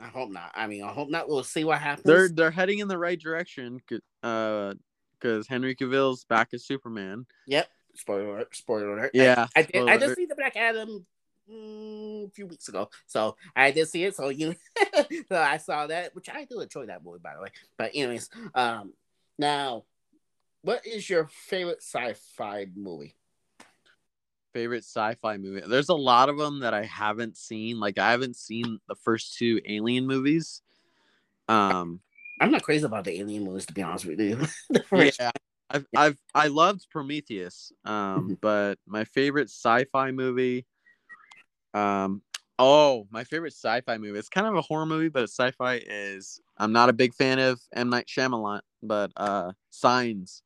I 0.00 0.06
hope 0.06 0.30
not. 0.30 0.52
I 0.54 0.66
mean, 0.66 0.82
I 0.82 0.92
hope 0.92 1.10
not. 1.10 1.28
We'll 1.28 1.44
see 1.44 1.64
what 1.64 1.78
happens. 1.78 2.06
They're 2.06 2.28
they're 2.28 2.50
heading 2.50 2.78
in 2.78 2.88
the 2.88 2.98
right 2.98 3.20
direction. 3.20 3.80
Uh, 4.22 4.74
because 5.20 5.46
Henry 5.46 5.76
Cavill's 5.76 6.24
back 6.24 6.48
as 6.52 6.64
Superman. 6.64 7.26
Yep. 7.46 7.68
Spoiler 7.94 8.28
alert. 8.30 8.56
Spoiler 8.56 8.92
alert. 8.94 9.10
Yeah, 9.14 9.46
I, 9.54 9.60
I 9.60 9.62
did. 9.62 9.88
I 9.88 9.98
just 9.98 10.16
see 10.16 10.26
the 10.26 10.34
Black 10.34 10.56
Adam 10.56 11.06
mm, 11.48 12.26
a 12.26 12.30
few 12.30 12.46
weeks 12.46 12.68
ago, 12.68 12.90
so 13.06 13.36
I 13.54 13.70
did 13.70 13.86
see 13.86 14.02
it. 14.02 14.16
So 14.16 14.30
you, 14.30 14.56
so 15.28 15.36
I 15.36 15.58
saw 15.58 15.86
that, 15.86 16.12
which 16.16 16.28
I 16.28 16.44
do 16.44 16.58
enjoy 16.60 16.86
that 16.86 17.04
movie, 17.04 17.20
by 17.22 17.34
the 17.36 17.42
way. 17.42 17.50
But 17.76 17.92
anyways, 17.94 18.30
um, 18.54 18.94
now, 19.38 19.84
what 20.62 20.86
is 20.86 21.08
your 21.08 21.28
favorite 21.28 21.82
sci-fi 21.82 22.66
movie? 22.74 23.14
favorite 24.52 24.84
sci-fi 24.84 25.36
movie. 25.38 25.62
There's 25.66 25.88
a 25.88 25.94
lot 25.94 26.28
of 26.28 26.38
them 26.38 26.60
that 26.60 26.74
I 26.74 26.84
haven't 26.84 27.36
seen. 27.36 27.80
Like 27.80 27.98
I 27.98 28.10
haven't 28.10 28.36
seen 28.36 28.78
the 28.88 28.94
first 28.94 29.36
two 29.38 29.60
Alien 29.66 30.06
movies. 30.06 30.62
Um, 31.48 32.00
I'm 32.40 32.50
not 32.50 32.62
crazy 32.62 32.84
about 32.84 33.04
the 33.04 33.20
alien 33.20 33.44
movies, 33.44 33.66
to 33.66 33.72
be 33.72 33.82
honest 33.82 34.06
with 34.06 34.20
you. 34.20 34.36
First- 34.88 35.20
yeah, 35.20 35.30
I've 35.70 35.86
I've 35.96 36.18
I 36.34 36.48
loved 36.48 36.86
Prometheus. 36.90 37.72
Um, 37.84 38.38
but 38.40 38.78
my 38.86 39.04
favorite 39.04 39.48
sci-fi 39.48 40.10
movie. 40.10 40.66
Um, 41.74 42.22
oh, 42.58 43.06
my 43.10 43.24
favorite 43.24 43.54
sci-fi 43.54 43.98
movie. 43.98 44.18
It's 44.18 44.28
kind 44.28 44.46
of 44.46 44.56
a 44.56 44.62
horror 44.62 44.86
movie, 44.86 45.08
but 45.08 45.22
it's 45.22 45.34
sci-fi. 45.34 45.82
Is 45.86 46.40
I'm 46.58 46.72
not 46.72 46.88
a 46.88 46.92
big 46.92 47.14
fan 47.14 47.38
of 47.38 47.60
M 47.74 47.90
Night 47.90 48.06
Shyamalan, 48.06 48.60
but 48.82 49.12
uh, 49.16 49.52
Signs 49.70 50.42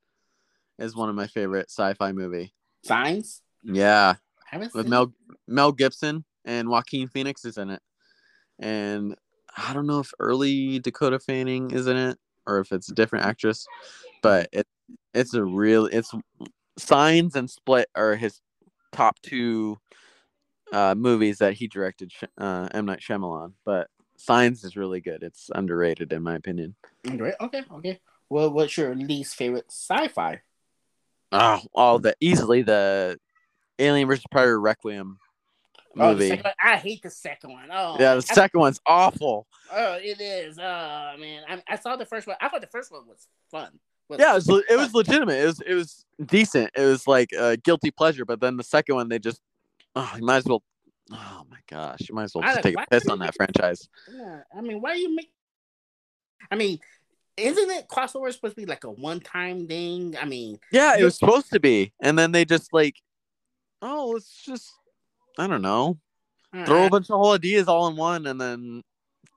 is 0.78 0.96
one 0.96 1.08
of 1.08 1.14
my 1.14 1.26
favorite 1.26 1.70
sci-fi 1.70 2.12
movie. 2.12 2.52
Signs. 2.84 3.42
Yeah, 3.64 4.14
with 4.74 4.86
Mel 4.86 5.12
Mel 5.48 5.72
Gibson 5.72 6.24
and 6.44 6.68
Joaquin 6.68 7.08
Phoenix 7.08 7.44
is 7.44 7.58
in 7.58 7.70
it, 7.70 7.82
and 8.58 9.16
I 9.56 9.72
don't 9.72 9.86
know 9.86 10.00
if 10.00 10.12
early 10.20 10.78
Dakota 10.78 11.18
Fanning 11.18 11.70
is 11.70 11.86
in 11.86 11.96
it 11.96 12.18
or 12.46 12.60
if 12.60 12.72
it's 12.72 12.90
a 12.90 12.94
different 12.94 13.24
actress, 13.24 13.66
but 14.22 14.48
it 14.52 14.66
it's 15.14 15.34
a 15.34 15.44
real 15.44 15.86
it's 15.86 16.12
Signs 16.78 17.34
and 17.36 17.50
Split 17.50 17.88
are 17.94 18.14
his 18.14 18.40
top 18.92 19.16
two 19.22 19.78
uh, 20.72 20.94
movies 20.94 21.38
that 21.38 21.54
he 21.54 21.66
directed. 21.66 22.12
Uh, 22.38 22.68
M 22.72 22.86
Night 22.86 23.00
Shyamalan, 23.00 23.52
but 23.64 23.88
Signs 24.16 24.64
is 24.64 24.76
really 24.76 25.00
good. 25.00 25.22
It's 25.22 25.50
underrated 25.54 26.12
in 26.12 26.22
my 26.22 26.34
opinion. 26.34 26.76
it. 27.04 27.34
Okay. 27.40 27.62
Okay. 27.72 28.00
Well, 28.28 28.50
what's 28.50 28.76
your 28.76 28.94
least 28.94 29.36
favorite 29.36 29.66
sci-fi? 29.70 30.40
Oh, 31.40 31.60
all 31.74 31.98
the 31.98 32.14
easily 32.20 32.62
the 32.62 33.18
Alien 33.78 34.08
vs 34.08 34.24
Predator 34.30 34.60
Requiem 34.60 35.18
Oh, 35.98 36.12
movie. 36.12 36.28
second. 36.28 36.52
I 36.62 36.76
hate 36.76 37.02
the 37.02 37.10
second 37.10 37.52
one. 37.52 37.68
Oh, 37.72 37.96
yeah, 37.98 38.14
the 38.14 38.26
I- 38.30 38.34
second 38.34 38.60
one's 38.60 38.80
awful. 38.86 39.46
Oh, 39.72 39.94
it 39.94 40.20
is. 40.20 40.58
Oh 40.58 40.62
man, 41.18 41.42
I, 41.48 41.62
I 41.68 41.76
saw 41.76 41.96
the 41.96 42.04
first 42.06 42.26
one. 42.26 42.36
I 42.40 42.48
thought 42.48 42.60
the 42.60 42.66
first 42.66 42.92
one 42.92 43.06
was 43.06 43.26
fun. 43.50 43.78
Was- 44.08 44.18
Yeah, 44.20 44.32
it 44.32 44.34
was, 44.46 44.48
it 44.70 44.76
was 44.76 44.94
legitimate. 44.94 45.38
It 45.42 45.46
was 45.46 45.60
it 45.66 45.74
was 45.74 46.04
decent. 46.24 46.70
It 46.76 46.84
was 46.84 47.06
like 47.06 47.30
a 47.32 47.56
guilty 47.56 47.90
pleasure. 47.90 48.24
But 48.26 48.40
then 48.40 48.56
the 48.58 48.62
second 48.64 48.94
one, 48.96 49.08
they 49.08 49.18
just 49.18 49.40
oh, 49.94 50.12
you 50.16 50.24
might 50.24 50.36
as 50.38 50.44
well. 50.44 50.62
Oh 51.12 51.44
my 51.50 51.58
gosh, 51.68 52.00
you 52.08 52.14
might 52.14 52.24
as 52.24 52.34
well 52.34 52.42
just 52.42 52.56
like- 52.56 52.62
take 52.62 52.76
a 52.78 52.86
piss 52.90 53.08
on 53.08 53.18
that 53.20 53.34
franchise. 53.34 53.88
Yeah, 54.12 54.40
I 54.56 54.60
mean, 54.60 54.80
why 54.82 54.90
are 54.90 54.96
you 54.96 55.14
make? 55.14 55.30
I 56.50 56.56
mean, 56.56 56.78
isn't 57.36 57.70
it 57.70 57.88
crossover 57.88 58.32
supposed 58.32 58.54
to 58.56 58.62
be 58.62 58.66
like 58.66 58.84
a 58.84 58.90
one-time 58.90 59.66
thing? 59.66 60.16
I 60.20 60.24
mean, 60.24 60.58
Yeah, 60.72 60.96
it 60.98 61.04
was 61.04 61.16
supposed 61.18 61.50
to 61.52 61.60
be, 61.60 61.92
and 62.00 62.18
then 62.18 62.32
they 62.32 62.44
just 62.44 62.72
like, 62.72 62.96
oh, 63.82 64.10
let's 64.14 64.42
just 64.44 64.70
I 65.38 65.46
don't 65.46 65.62
know, 65.62 65.98
throw 66.64 66.86
a 66.86 66.90
bunch 66.90 67.10
of 67.10 67.16
whole 67.18 67.32
ideas 67.32 67.68
all 67.68 67.88
in 67.88 67.96
one, 67.96 68.26
and 68.26 68.40
then 68.40 68.82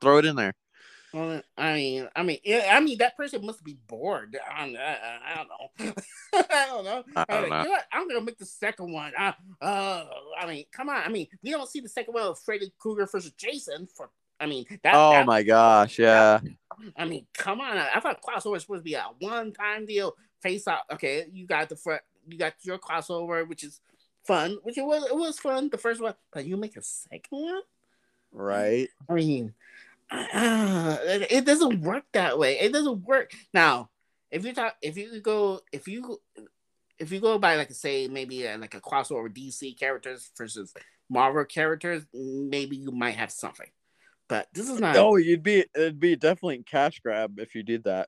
throw 0.02 0.18
it 0.20 0.26
in 0.26 0.36
there. 0.38 0.54
well, 1.14 1.42
I 1.58 1.74
mean, 1.74 2.08
I 2.16 2.24
mean, 2.24 2.38
I 2.70 2.80
mean, 2.80 2.98
that 3.00 3.18
person 3.18 3.46
must 3.46 3.64
be 3.64 3.78
bored. 3.88 4.38
I, 4.50 4.62
don't- 4.62 4.74
know. 4.74 4.80
I 6.34 6.66
don't 6.68 6.86
know. 6.86 7.04
I 7.16 7.26
don't 7.26 7.44
I'm 7.44 7.50
know. 7.50 7.58
you 7.58 7.64
know 7.66 7.70
what? 7.72 7.86
I'm 7.92 8.08
gonna 8.08 8.22
make 8.22 8.38
the 8.38 8.46
second 8.46 8.94
one. 8.94 9.12
Uh, 9.18 9.34
uh, 9.62 10.06
I 10.40 10.46
mean, 10.48 10.66
come 10.72 10.88
on. 10.90 11.02
I 11.04 11.10
mean, 11.10 11.28
we 11.44 11.50
don't 11.52 11.68
see 11.70 11.80
the 11.82 11.90
second 11.90 12.14
one 12.14 12.24
of 12.24 12.40
Freddy 12.40 12.72
Krueger 12.80 13.08
versus 13.08 13.32
Jason. 13.34 13.88
For 13.98 14.10
I 14.40 14.46
mean, 14.46 14.66
that. 14.84 14.94
Oh 14.96 15.12
that- 15.12 15.26
my 15.26 15.44
gosh, 15.44 16.00
yeah. 16.00 16.40
I 16.96 17.06
mean, 17.06 17.26
come 17.34 17.60
on. 17.60 17.78
I, 17.78 17.90
I 17.96 18.00
thought 18.00 18.22
crossover 18.22 18.52
was 18.52 18.62
supposed 18.64 18.80
to 18.80 18.84
be 18.84 18.94
a 18.94 19.06
one-time 19.20 19.86
deal. 19.86 20.14
Face 20.42 20.68
off. 20.68 20.82
Okay, 20.94 21.26
you 21.34 21.46
got 21.46 21.68
the 21.68 21.76
front. 21.76 22.02
You 22.28 22.38
got 22.38 22.54
your 22.62 22.78
crossover, 22.78 23.48
which 23.48 23.64
is 23.64 23.82
fun. 24.24 24.58
Which 24.64 24.78
it 24.78 24.86
was. 24.86 25.04
It 25.06 25.16
was 25.16 25.40
fun. 25.40 25.70
The 25.70 25.78
first 25.78 26.02
one, 26.02 26.14
but 26.32 26.46
you 26.46 26.56
make 26.56 26.78
a 26.78 26.82
second 26.82 27.22
one. 27.32 27.62
Right. 28.32 28.88
I 29.10 29.14
mean, 29.14 29.54
uh, 30.12 30.98
it, 31.04 31.32
it 31.32 31.46
doesn't 31.46 31.82
work 31.82 32.04
that 32.14 32.40
way. 32.40 32.60
It 32.60 32.72
doesn't 32.72 33.04
work. 33.06 33.32
Now, 33.54 33.90
if 34.32 34.46
you 34.46 34.54
talk, 34.54 34.76
if 34.82 34.98
you 34.98 35.20
go, 35.20 35.62
if 35.72 35.88
you, 35.88 36.22
if 36.98 37.12
you 37.12 37.20
go 37.20 37.38
by 37.40 37.56
like 37.56 37.72
say 37.72 38.08
maybe 38.08 38.48
uh 38.48 38.58
like 38.58 38.76
a 38.76 38.82
crossover 38.82 39.30
DC 39.30 39.78
characters 39.78 40.32
versus 40.38 40.74
Marvel 41.10 41.44
characters, 41.46 42.06
maybe 42.14 42.78
you 42.78 42.92
might 42.92 43.16
have 43.16 43.32
something. 43.32 43.68
But 44.30 44.48
this 44.54 44.70
is 44.70 44.80
not. 44.80 44.96
Oh, 44.96 45.16
you'd 45.18 45.44
be 45.44 45.66
it'd 45.76 46.00
be 46.00 46.16
definitely 46.16 46.64
cash 46.64 47.00
grab 47.02 47.40
if 47.40 47.56
you 47.56 47.64
did 47.64 47.84
that. 47.84 48.08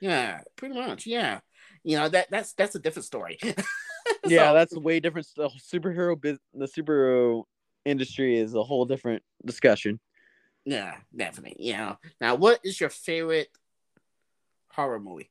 Yeah, 0.00 0.40
pretty 0.56 0.74
much. 0.74 1.06
Yeah, 1.06 1.40
you 1.84 1.96
know 1.96 2.08
that 2.08 2.28
that's 2.30 2.52
that's 2.54 2.74
a 2.74 2.80
different 2.80 3.06
story. 3.06 3.38
yeah, 4.26 4.48
So- 4.50 4.54
that's 4.54 4.76
way 4.76 5.00
different. 5.00 5.28
The 5.36 5.48
superhero 5.72 6.20
biz, 6.20 6.38
the 6.52 6.66
superhero 6.66 7.44
industry 7.84 8.36
is 8.36 8.54
a 8.54 8.62
whole 8.64 8.84
different 8.84 9.22
discussion. 9.46 10.00
yeah, 10.64 10.96
definitely. 11.14 11.56
Yeah. 11.60 11.96
Now, 12.20 12.34
what 12.34 12.58
is 12.64 12.80
your 12.80 12.90
favorite 12.90 13.48
horror 14.72 14.98
movie? 14.98 15.30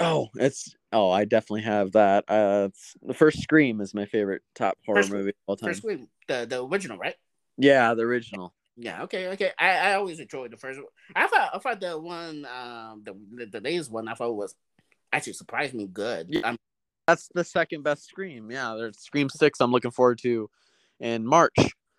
Oh, 0.00 0.28
it's 0.36 0.76
oh, 0.92 1.10
I 1.10 1.24
definitely 1.24 1.62
have 1.62 1.92
that. 1.92 2.24
Uh, 2.28 2.68
it's, 2.70 2.94
the 3.02 3.14
first 3.14 3.40
Scream 3.42 3.80
is 3.80 3.94
my 3.94 4.04
favorite 4.04 4.42
top 4.54 4.76
horror 4.84 5.02
First- 5.02 5.12
movie 5.12 5.30
of 5.30 5.34
all 5.46 5.56
time. 5.56 5.70
First 5.70 5.84
one, 5.84 6.08
the 6.28 6.46
the 6.48 6.62
original, 6.64 6.98
right? 6.98 7.16
yeah, 7.56 7.94
the 7.94 8.02
original. 8.02 8.52
Yeah, 8.80 9.02
okay, 9.02 9.28
okay. 9.28 9.50
I, 9.58 9.70
I 9.70 9.94
always 9.94 10.20
enjoyed 10.20 10.52
the 10.52 10.56
first 10.56 10.78
one. 10.78 10.86
I 11.16 11.26
thought 11.26 11.50
I 11.52 11.58
thought 11.58 11.80
the 11.80 11.98
one 11.98 12.46
um 12.46 13.02
the 13.04 13.46
the, 13.46 13.60
latest 13.60 13.90
one 13.90 14.06
I 14.06 14.14
thought 14.14 14.32
was 14.34 14.54
actually 15.12 15.32
surprised 15.32 15.74
me 15.74 15.88
good. 15.88 16.28
Yeah. 16.30 16.54
That's 17.06 17.28
the 17.34 17.42
second 17.42 17.82
best 17.82 18.06
Scream. 18.06 18.50
Yeah, 18.50 18.76
there's 18.78 18.98
Scream 18.98 19.28
Six. 19.28 19.60
I'm 19.60 19.72
looking 19.72 19.90
forward 19.90 20.18
to 20.22 20.48
in 21.00 21.26
March. 21.26 21.56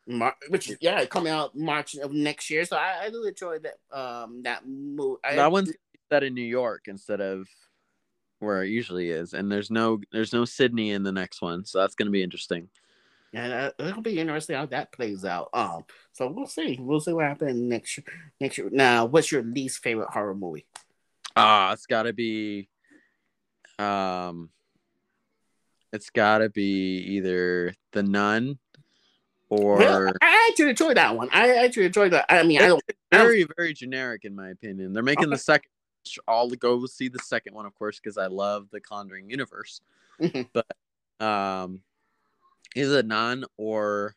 Mar- 0.07 0.37
which 0.49 0.71
yeah, 0.79 1.03
coming 1.05 1.33
out 1.33 1.55
March 1.55 1.95
of 1.95 2.13
next 2.13 2.49
year. 2.49 2.63
So 2.63 2.77
I, 2.77 3.05
I 3.05 3.09
do 3.09 3.25
enjoy 3.25 3.57
that 3.59 3.75
um 3.91 4.43
that 4.43 4.65
movie. 4.65 5.19
that 5.23 5.51
one's 5.51 5.73
set 6.09 6.23
in 6.23 6.33
New 6.33 6.41
York 6.41 6.83
instead 6.87 7.19
of 7.19 7.47
where 8.39 8.63
it 8.63 8.69
usually 8.69 9.09
is, 9.09 9.33
and 9.33 9.51
there's 9.51 9.69
no 9.69 9.99
there's 10.13 10.31
no 10.31 10.45
Sydney 10.45 10.91
in 10.91 11.03
the 11.03 11.11
next 11.11 11.41
one, 11.41 11.65
so 11.65 11.79
that's 11.79 11.95
gonna 11.95 12.09
be 12.09 12.23
interesting. 12.23 12.69
And 13.33 13.53
uh, 13.53 13.71
it'll 13.79 14.01
be 14.01 14.19
interesting 14.19 14.55
how 14.55 14.65
that 14.67 14.91
plays 14.91 15.25
out. 15.25 15.49
Um, 15.53 15.83
so 16.13 16.29
we'll 16.29 16.47
see. 16.47 16.77
We'll 16.79 16.99
see 16.99 17.13
what 17.13 17.25
happens 17.25 17.59
next 17.61 17.97
year. 17.97 18.05
Next 18.39 18.57
year. 18.57 18.69
Now, 18.71 19.05
what's 19.05 19.31
your 19.31 19.43
least 19.43 19.79
favorite 19.79 20.09
horror 20.09 20.35
movie? 20.35 20.65
Ah, 21.35 21.73
it's 21.73 21.85
got 21.85 22.03
to 22.03 22.13
be, 22.13 22.69
um, 23.77 24.49
it's 25.93 26.09
got 26.09 26.39
to 26.39 26.49
be 26.49 26.97
either 26.97 27.73
The 27.91 28.03
Nun 28.03 28.57
or 29.49 29.77
Well, 29.77 30.13
I 30.21 30.47
actually 30.49 30.69
enjoyed 30.69 30.97
that 30.97 31.15
one. 31.15 31.29
I 31.31 31.65
actually 31.65 31.85
enjoyed 31.85 32.13
that. 32.13 32.25
I 32.29 32.43
mean, 32.43 32.61
I 32.61 32.67
don't. 32.67 32.83
I 33.11 33.17
don't 33.17 33.25
very 33.25 33.47
very 33.57 33.73
generic 33.73 34.25
in 34.25 34.35
my 34.35 34.49
opinion. 34.49 34.93
They're 34.93 35.03
making 35.03 35.29
the 35.29 35.37
second. 35.37 35.69
I'll 36.27 36.49
go 36.49 36.85
see 36.85 37.07
the 37.09 37.19
second 37.19 37.55
one, 37.55 37.65
of 37.65 37.75
course, 37.75 37.99
because 37.99 38.17
I 38.17 38.27
love 38.27 38.67
the 38.71 38.79
Conjuring 38.79 39.29
universe. 39.29 39.81
But 40.53 40.65
um, 41.25 41.81
is 42.75 42.91
it 42.91 43.05
Nun 43.05 43.45
or 43.57 44.15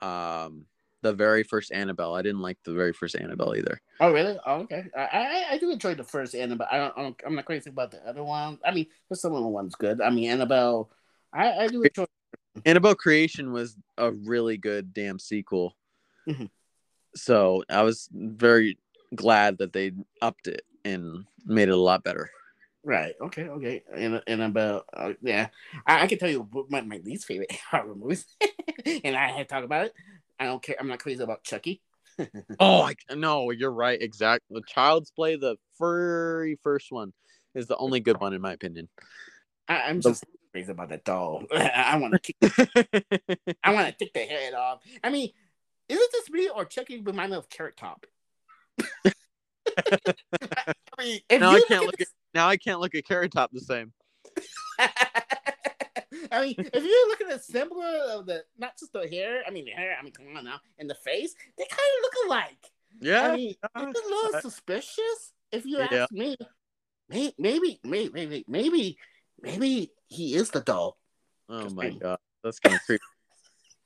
um 0.00 0.66
the 1.02 1.12
very 1.12 1.42
first 1.42 1.72
Annabelle? 1.72 2.14
I 2.14 2.22
didn't 2.22 2.42
like 2.42 2.58
the 2.64 2.74
very 2.74 2.92
first 2.92 3.16
Annabelle 3.16 3.56
either. 3.56 3.80
Oh 4.00 4.12
really? 4.12 4.38
Oh, 4.46 4.60
okay. 4.60 4.84
I, 4.96 5.00
I 5.00 5.44
I 5.52 5.58
do 5.58 5.70
enjoy 5.70 5.94
the 5.94 6.04
first 6.04 6.34
Annabelle. 6.34 6.68
I 6.70 6.78
don't, 6.78 6.98
I 6.98 7.02
don't. 7.02 7.20
I'm 7.26 7.34
not 7.34 7.44
crazy 7.46 7.70
about 7.70 7.90
the 7.90 8.06
other 8.06 8.22
one. 8.22 8.58
I 8.64 8.72
mean, 8.72 8.86
the 9.08 9.16
some 9.16 9.34
of 9.34 9.44
ones 9.44 9.74
good. 9.74 10.00
I 10.00 10.10
mean, 10.10 10.30
Annabelle. 10.30 10.90
I 11.32 11.52
I 11.52 11.68
do 11.68 11.82
enjoy. 11.82 12.06
Annabelle 12.66 12.94
Creation 12.94 13.52
was 13.52 13.76
a 13.96 14.10
really 14.10 14.56
good 14.56 14.92
damn 14.92 15.18
sequel. 15.18 15.76
Mhm. 16.28 16.50
So 17.14 17.64
I 17.68 17.82
was 17.82 18.08
very 18.12 18.78
glad 19.14 19.58
that 19.58 19.72
they 19.72 19.92
upped 20.20 20.46
it 20.46 20.62
and 20.84 21.24
made 21.44 21.68
it 21.68 21.72
a 21.72 21.76
lot 21.76 22.04
better. 22.04 22.30
Right. 22.82 23.14
Okay. 23.20 23.44
Okay. 23.44 23.82
And 23.94 24.22
and 24.26 24.42
about 24.42 24.86
uh, 24.92 25.12
yeah, 25.20 25.48
I, 25.86 26.02
I 26.02 26.06
can 26.06 26.18
tell 26.18 26.30
you 26.30 26.48
my, 26.70 26.80
my 26.80 27.00
least 27.04 27.26
favorite 27.26 27.52
horror 27.70 27.94
movies, 27.94 28.24
and 29.04 29.16
I 29.16 29.28
had 29.28 29.48
talked 29.48 29.64
about 29.64 29.86
it. 29.86 29.94
I 30.38 30.46
don't 30.46 30.62
care. 30.62 30.76
I'm 30.80 30.88
not 30.88 31.00
crazy 31.00 31.22
about 31.22 31.44
Chucky. 31.44 31.82
oh, 32.60 32.82
I, 32.82 32.94
no, 33.14 33.50
you're 33.50 33.70
right. 33.70 34.00
Exactly. 34.00 34.54
The 34.54 34.66
Child's 34.66 35.10
Play, 35.10 35.36
the 35.36 35.56
very 35.78 36.58
first 36.62 36.90
one, 36.90 37.12
is 37.54 37.66
the 37.66 37.76
only 37.76 38.00
good 38.00 38.18
one 38.18 38.32
in 38.32 38.40
my 38.40 38.52
opinion. 38.52 38.88
I, 39.68 39.90
am 39.90 40.00
just 40.00 40.24
crazy 40.52 40.72
about 40.72 40.88
that 40.88 41.04
doll. 41.04 41.44
I 41.54 41.96
want 41.98 42.14
to 42.14 42.18
kick. 42.18 42.36
I 43.62 43.74
want 43.74 43.86
to 43.88 43.92
take 43.92 44.14
the 44.14 44.20
head 44.20 44.54
off. 44.54 44.80
I 45.04 45.10
mean, 45.10 45.30
is 45.88 45.98
it 45.98 46.12
just 46.12 46.30
me 46.30 46.48
or 46.48 46.64
Chucky 46.64 47.00
remind 47.00 47.30
me 47.30 47.36
of 47.36 47.50
Carrot 47.50 47.76
Top? 47.76 48.06
I 50.98 51.02
mean, 51.02 51.20
now 51.30 51.50
I 51.50 51.62
can't 51.66 51.86
look 51.86 52.00
at, 52.00 52.06
now 52.34 52.48
I 52.48 52.56
can't 52.56 52.80
look 52.80 52.94
at 52.94 53.04
Carrot 53.04 53.32
Top 53.32 53.50
the 53.52 53.60
same. 53.60 53.92
I 56.32 56.42
mean, 56.42 56.54
if 56.58 56.84
you 56.84 57.06
look 57.08 57.20
at 57.20 57.28
the 57.28 57.38
symbol 57.38 57.82
of 57.82 58.26
the 58.26 58.44
not 58.58 58.78
just 58.78 58.92
the 58.92 59.08
hair, 59.08 59.42
I 59.46 59.50
mean 59.50 59.64
the 59.64 59.72
hair, 59.72 59.96
I 59.98 60.02
mean 60.02 60.12
come 60.12 60.26
on 60.36 60.44
now, 60.44 60.60
and 60.78 60.88
the 60.88 60.94
face, 60.94 61.34
they 61.56 61.64
kind 61.64 61.80
of 61.80 62.02
look 62.02 62.12
alike. 62.26 62.72
Yeah, 63.00 63.28
I 63.28 63.36
mean, 63.36 63.54
it's 63.76 64.00
a 64.00 64.08
little 64.08 64.40
suspicious 64.40 65.32
if 65.52 65.64
you 65.64 65.78
ask 65.78 65.92
yeah. 65.92 66.06
me. 66.10 66.36
Maybe, 67.08 67.34
maybe, 67.38 67.80
maybe, 67.82 68.44
maybe, 68.46 68.98
maybe 69.40 69.92
he 70.06 70.34
is 70.34 70.50
the 70.50 70.60
doll. 70.60 70.96
Oh 71.48 71.68
my 71.70 71.84
maybe. 71.84 71.98
god, 71.98 72.18
that's 72.44 72.60
kind 72.60 72.76
of 72.76 72.82
creepy. 72.82 73.02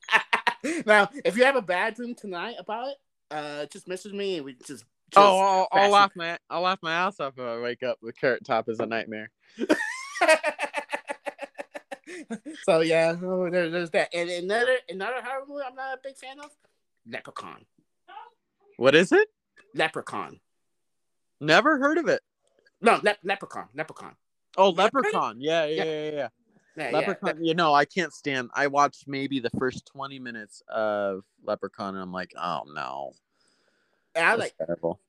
now, 0.87 1.09
if 1.25 1.37
you 1.37 1.45
have 1.45 1.57
a 1.57 1.63
bad 1.63 1.95
dream 1.95 2.15
tonight 2.15 2.57
about 2.59 2.89
it, 2.89 2.97
uh, 3.31 3.67
just 3.67 3.89
message 3.89 4.13
me 4.13 4.37
and 4.37 4.45
we 4.45 4.57
just 4.67 4.85
oh, 5.17 5.39
I'll, 5.39 5.69
I'll 5.73 5.91
laugh 5.91 6.13
my 6.15 6.39
I'll 6.51 6.63
laugh 6.63 6.79
my 6.83 6.93
ass 6.93 7.21
off 7.21 7.35
if 7.37 7.45
I 7.45 7.61
wake 7.61 7.83
up 7.83 7.99
with 8.03 8.17
Carrot 8.19 8.45
Top 8.45 8.69
as 8.69 8.81
a 8.81 8.87
nightmare. 8.87 9.31
so 12.65 12.81
yeah, 12.81 13.17
oh, 13.23 13.51
there, 13.51 13.71
there's 13.71 13.91
that. 13.91 14.15
And 14.15 14.31
another 14.31 14.77
another 14.89 15.23
horror 15.23 15.45
movie 15.49 15.63
I'm 15.67 15.75
not 15.75 15.95
a 15.95 16.01
big 16.03 16.17
fan 16.17 16.41
of, 16.41 16.51
Leprechaun. 17.11 17.65
What 18.77 18.95
is 18.95 19.13
it? 19.13 19.29
Leprechaun. 19.75 20.41
Never 21.41 21.79
heard 21.79 21.99
of 21.99 22.09
it. 22.09 22.23
No, 22.81 23.01
le- 23.03 23.17
Leprechaun. 23.23 23.69
Leprechaun. 23.75 24.15
Oh, 24.57 24.71
Leprechaun. 24.71 25.37
Yeah, 25.41 25.65
yeah, 25.65 25.85
yeah, 25.85 26.11
yeah. 26.11 26.29
yeah. 26.77 26.91
Leprechaun. 26.91 27.37
Yeah. 27.39 27.49
You 27.49 27.55
know, 27.55 27.75
I 27.75 27.85
can't 27.85 28.13
stand. 28.13 28.51
I 28.55 28.67
watched 28.67 29.07
maybe 29.07 29.41
the 29.41 29.51
first 29.59 29.87
twenty 29.87 30.19
minutes 30.19 30.63
of 30.69 31.25
Leprechaun, 31.45 31.95
and 31.95 32.03
I'm 32.03 32.13
like, 32.13 32.33
oh 32.41 32.63
no. 32.73 33.13
And 34.15 34.25
I 34.25 34.35
like 34.35 34.55
terrible. 34.57 35.01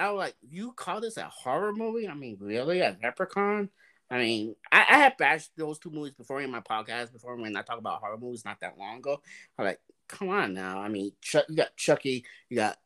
I 0.00 0.10
was 0.10 0.18
like, 0.18 0.34
you 0.48 0.72
call 0.72 1.00
this 1.00 1.16
a 1.16 1.24
horror 1.24 1.72
movie? 1.72 2.08
I 2.08 2.14
mean, 2.14 2.36
really, 2.40 2.80
a 2.80 2.96
Leprechaun? 3.02 3.68
I 4.10 4.18
mean, 4.18 4.56
I, 4.72 4.78
I 4.78 4.98
had 4.98 5.16
bashed 5.16 5.50
those 5.56 5.78
two 5.78 5.90
movies 5.90 6.14
before 6.14 6.40
in 6.40 6.50
my 6.50 6.60
podcast 6.60 7.12
before 7.12 7.36
when 7.36 7.56
I 7.56 7.62
talk 7.62 7.78
about 7.78 8.00
horror 8.00 8.18
movies 8.18 8.44
not 8.44 8.58
that 8.60 8.78
long 8.78 8.98
ago. 8.98 9.20
I'm 9.58 9.66
like, 9.66 9.80
come 10.08 10.30
on 10.30 10.54
now. 10.54 10.80
I 10.80 10.88
mean, 10.88 11.12
Chuck, 11.20 11.44
you 11.48 11.56
got 11.56 11.76
Chucky, 11.76 12.24
you 12.48 12.56
got 12.56 12.78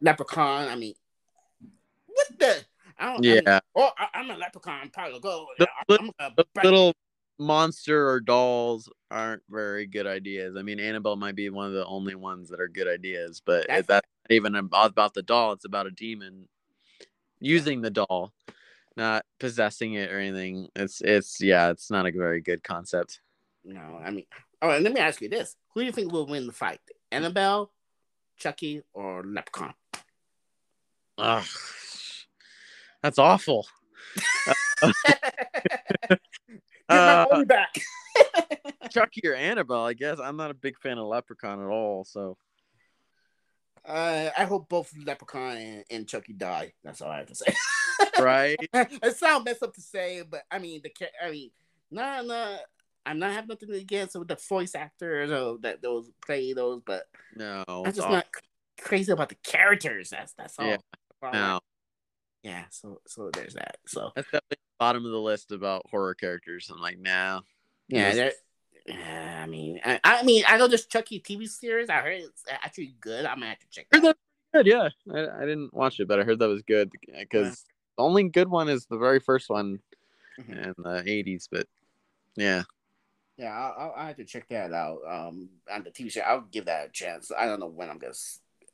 Leprechaun. 0.00 0.68
I 0.68 0.76
mean, 0.76 0.94
what 2.06 2.38
the? 2.38 2.64
I 2.98 3.12
don't. 3.12 3.24
Yeah. 3.24 3.40
I 3.46 3.50
mean, 3.50 3.60
oh, 3.74 3.90
I, 3.98 4.20
am 4.20 4.30
a 4.30 4.36
Leprechaun. 4.36 4.80
I'm 4.82 4.90
probably 4.90 5.20
go. 5.20 5.46
The, 5.58 5.68
I'm, 5.88 6.30
little 6.62 6.94
monster 7.38 8.08
or 8.08 8.20
dolls 8.20 8.88
aren't 9.10 9.42
very 9.48 9.86
good 9.86 10.06
ideas. 10.06 10.56
I 10.56 10.62
mean, 10.62 10.80
Annabelle 10.80 11.16
might 11.16 11.34
be 11.34 11.50
one 11.50 11.66
of 11.66 11.72
the 11.72 11.86
only 11.86 12.14
ones 12.14 12.48
that 12.48 12.60
are 12.60 12.68
good 12.68 12.88
ideas, 12.88 13.42
but 13.44 13.66
that's, 13.68 13.86
that's 13.86 14.06
not 14.28 14.34
even 14.34 14.54
about 14.54 15.14
the 15.14 15.22
doll. 15.22 15.52
It's 15.52 15.64
about 15.64 15.86
a 15.86 15.90
demon 15.90 16.48
using 17.40 17.82
the 17.82 17.90
doll, 17.90 18.32
not 18.96 19.24
possessing 19.38 19.94
it 19.94 20.10
or 20.12 20.18
anything. 20.18 20.68
It's 20.74 21.00
it's 21.00 21.40
yeah, 21.40 21.70
it's 21.70 21.90
not 21.90 22.06
a 22.06 22.12
very 22.12 22.40
good 22.40 22.62
concept. 22.62 23.20
No, 23.64 24.00
I 24.02 24.10
mean, 24.10 24.26
oh, 24.62 24.66
all 24.66 24.68
right. 24.70 24.82
Let 24.82 24.92
me 24.92 25.00
ask 25.00 25.20
you 25.20 25.28
this: 25.28 25.56
Who 25.74 25.80
do 25.80 25.86
you 25.86 25.92
think 25.92 26.12
will 26.12 26.26
win 26.26 26.46
the 26.46 26.52
fight, 26.52 26.80
Annabelle, 27.12 27.72
Chucky, 28.36 28.82
or 28.92 29.22
Leprechaun? 29.24 29.74
Ugh, 31.18 31.44
that's 33.02 33.18
awful. 33.18 33.66
Get 36.88 36.96
my 36.96 37.22
uh, 37.22 37.26
money 37.30 37.44
back. 37.44 37.74
Chucky 38.90 39.22
or 39.26 39.34
Annabelle, 39.34 39.84
I 39.84 39.94
guess. 39.94 40.18
I'm 40.18 40.36
not 40.36 40.50
a 40.50 40.54
big 40.54 40.78
fan 40.78 40.98
of 40.98 41.06
Leprechaun 41.06 41.60
at 41.62 41.68
all, 41.68 42.04
so. 42.04 42.36
Uh, 43.84 44.30
I 44.36 44.44
hope 44.44 44.68
both 44.68 44.92
Leprechaun 45.04 45.56
and, 45.56 45.84
and, 45.90 46.08
Chucky 46.08 46.32
die. 46.32 46.72
That's 46.82 47.00
all 47.00 47.10
I 47.10 47.18
have 47.18 47.28
to 47.28 47.34
say. 47.36 47.54
right. 48.18 48.56
it 48.72 49.16
sounds 49.16 49.44
messed 49.44 49.62
up 49.62 49.74
to 49.74 49.80
say, 49.80 50.24
but 50.28 50.42
I 50.50 50.58
mean 50.58 50.80
the 50.82 50.92
I 51.24 51.30
mean, 51.30 51.50
no, 51.92 52.22
no, 52.24 52.58
I'm 53.06 53.20
not 53.20 53.32
having 53.32 53.48
nothing 53.48 53.70
against 53.70 54.14
the 54.14 54.38
voice 54.48 54.74
actors 54.74 55.30
or 55.30 55.58
that 55.60 55.82
those 55.82 56.10
play 56.24 56.52
those, 56.52 56.82
but 56.84 57.04
no, 57.36 57.62
I'm 57.68 57.92
just 57.92 58.10
not 58.10 58.26
crazy 58.80 59.12
about 59.12 59.28
the 59.28 59.36
characters. 59.44 60.10
That's 60.10 60.32
that's 60.32 60.58
all. 60.58 60.66
Yeah. 60.66 60.76
No. 61.32 61.60
Yeah. 62.42 62.64
So 62.70 63.00
so 63.06 63.30
there's 63.32 63.54
that. 63.54 63.76
So 63.86 64.10
that's 64.16 64.26
definitely 64.26 64.58
bottom 64.78 65.04
of 65.04 65.10
the 65.10 65.20
list 65.20 65.52
about 65.52 65.86
horror 65.90 66.14
characters. 66.14 66.70
I'm 66.72 66.80
like, 66.80 66.98
nah. 66.98 67.40
Yeah, 67.88 68.30
yeah, 68.86 69.40
I 69.42 69.46
mean, 69.46 69.80
I, 69.84 70.00
I, 70.04 70.22
mean, 70.22 70.44
I 70.46 70.56
know 70.58 70.68
there's 70.68 70.86
Chucky 70.86 71.20
TV 71.20 71.48
series. 71.48 71.90
I 71.90 72.00
heard 72.00 72.20
it's 72.20 72.44
actually 72.48 72.94
good. 73.00 73.24
I'm 73.24 73.36
gonna 73.38 73.50
have 73.50 73.58
to 73.58 73.68
check. 73.70 73.86
That. 73.90 74.02
That 74.02 74.16
good, 74.54 74.66
yeah. 74.66 74.88
I, 75.12 75.42
I 75.42 75.46
didn't 75.46 75.74
watch 75.74 75.98
it, 75.98 76.06
but 76.06 76.20
I 76.20 76.24
heard 76.24 76.38
that 76.38 76.48
was 76.48 76.62
good 76.62 76.90
because 77.18 77.46
yeah. 77.46 77.72
the 77.98 78.02
only 78.02 78.28
good 78.28 78.48
one 78.48 78.68
is 78.68 78.86
the 78.86 78.98
very 78.98 79.18
first 79.18 79.50
one 79.50 79.80
mm-hmm. 80.38 80.52
in 80.52 80.74
the 80.78 81.02
'80s. 81.02 81.48
But 81.50 81.66
yeah, 82.36 82.62
yeah, 83.36 83.52
I'll, 83.52 83.94
I'll, 83.96 84.06
have 84.06 84.16
to 84.16 84.24
check 84.24 84.48
that 84.50 84.72
out. 84.72 84.98
Um, 85.08 85.48
on 85.70 85.82
the 85.82 85.90
TV 85.90 86.10
show, 86.10 86.20
I'll 86.20 86.42
give 86.42 86.66
that 86.66 86.86
a 86.86 86.90
chance. 86.90 87.32
I 87.36 87.46
don't 87.46 87.60
know 87.60 87.66
when 87.66 87.90
I'm 87.90 87.98
gonna, 87.98 88.14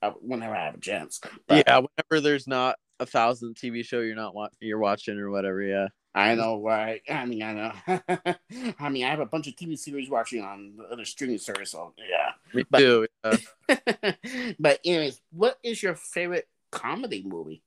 uh, 0.02 0.10
whenever 0.20 0.54
I 0.54 0.66
have 0.66 0.74
a 0.74 0.80
chance. 0.80 1.20
But... 1.46 1.64
Yeah, 1.66 1.78
whenever 1.78 2.20
there's 2.20 2.46
not 2.46 2.78
a 3.02 3.06
thousand 3.06 3.56
TV 3.56 3.84
show 3.84 4.00
you're 4.00 4.16
not 4.16 4.34
wa- 4.34 4.48
you're 4.60 4.78
watching 4.78 5.18
or 5.18 5.30
whatever. 5.30 5.62
Yeah. 5.62 5.88
I 6.14 6.34
know, 6.34 6.62
right? 6.62 7.00
I 7.10 7.24
mean, 7.24 7.42
I 7.42 7.52
know. 7.52 8.00
I 8.78 8.88
mean, 8.88 9.04
I 9.04 9.10
have 9.10 9.20
a 9.20 9.26
bunch 9.26 9.48
of 9.48 9.54
TV 9.54 9.78
series 9.78 10.10
watching 10.10 10.42
on 10.42 10.74
the 10.76 10.84
other 10.84 11.04
streaming 11.04 11.38
service. 11.38 11.70
So 11.70 11.94
yeah, 11.98 12.32
me 12.54 12.64
but, 12.70 12.78
too. 12.78 13.06
Yeah. 13.24 14.14
but 14.58 14.80
anyways, 14.84 15.20
what 15.30 15.58
is 15.62 15.82
your 15.82 15.94
favorite 15.94 16.48
comedy 16.70 17.22
movie? 17.26 17.62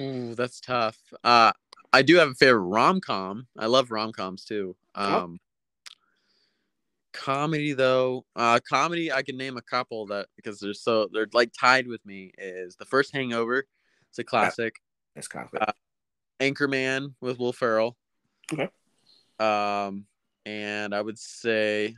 Ooh, 0.00 0.34
that's 0.34 0.60
tough. 0.60 0.98
Uh, 1.22 1.52
I 1.92 2.02
do 2.02 2.16
have 2.16 2.30
a 2.30 2.34
favorite 2.34 2.60
rom 2.60 3.00
com. 3.00 3.46
I 3.56 3.66
love 3.66 3.90
rom 3.90 4.12
coms 4.12 4.44
too. 4.44 4.76
Oh. 4.94 5.24
Um. 5.24 5.38
Comedy 7.12 7.72
though, 7.72 8.24
uh, 8.36 8.60
comedy 8.68 9.12
I 9.12 9.22
can 9.22 9.36
name 9.36 9.56
a 9.56 9.62
couple 9.62 10.06
that 10.06 10.26
because 10.36 10.60
they're 10.60 10.74
so 10.74 11.08
they're 11.12 11.26
like 11.32 11.52
tied 11.58 11.86
with 11.86 12.04
me. 12.06 12.32
Is 12.38 12.76
the 12.76 12.84
first 12.84 13.12
Hangover? 13.12 13.66
It's 14.08 14.18
a 14.18 14.24
classic. 14.24 14.76
It's 15.16 15.28
classic. 15.28 15.60
Uh, 15.60 15.72
Anchorman 16.40 17.14
with 17.20 17.38
Will 17.38 17.52
Ferrell. 17.52 17.96
Okay. 18.52 18.68
Um, 19.38 20.06
and 20.46 20.94
I 20.94 21.00
would 21.00 21.18
say 21.18 21.96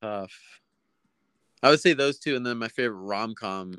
tough. 0.00 0.32
I 1.62 1.70
would 1.70 1.80
say 1.80 1.92
those 1.94 2.18
two, 2.18 2.36
and 2.36 2.44
then 2.44 2.58
my 2.58 2.68
favorite 2.68 2.98
rom 2.98 3.34
com. 3.34 3.78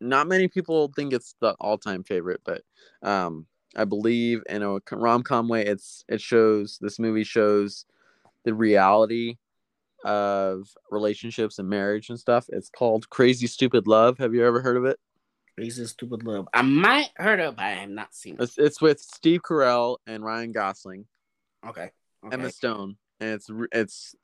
Not 0.00 0.28
many 0.28 0.46
people 0.48 0.92
think 0.94 1.12
it's 1.12 1.34
the 1.40 1.54
all 1.60 1.78
time 1.78 2.04
favorite, 2.04 2.40
but 2.44 2.62
um, 3.02 3.46
I 3.78 3.84
believe 3.84 4.42
in 4.48 4.62
a 4.62 4.78
rom 4.90 5.22
com 5.22 5.48
way, 5.48 5.64
it's 5.64 6.04
it 6.08 6.20
shows 6.20 6.78
this 6.80 6.98
movie 6.98 7.24
shows 7.24 7.86
the 8.44 8.52
reality 8.52 9.36
of 10.04 10.68
relationships 10.90 11.58
and 11.58 11.68
marriage 11.68 12.10
and 12.10 12.18
stuff. 12.18 12.46
It's 12.50 12.70
called 12.70 13.08
Crazy 13.10 13.46
Stupid 13.46 13.86
Love. 13.86 14.18
Have 14.18 14.34
you 14.34 14.44
ever 14.44 14.60
heard 14.60 14.76
of 14.76 14.84
it? 14.84 14.98
Crazy 15.56 15.86
Stupid 15.86 16.24
Love. 16.24 16.48
I 16.52 16.62
might 16.62 17.10
heard 17.16 17.40
of, 17.40 17.56
but 17.56 17.64
I 17.64 17.70
have 17.70 17.90
not 17.90 18.14
seen 18.14 18.34
it. 18.34 18.42
It's, 18.42 18.58
it's 18.58 18.80
with 18.80 19.00
Steve 19.00 19.42
Carell 19.42 19.98
and 20.06 20.24
Ryan 20.24 20.52
Gosling. 20.52 21.06
Okay. 21.66 21.90
okay. 22.24 22.34
Emma 22.34 22.50
Stone, 22.50 22.96
and 23.20 23.30
it's 23.30 23.50
it's 23.72 24.14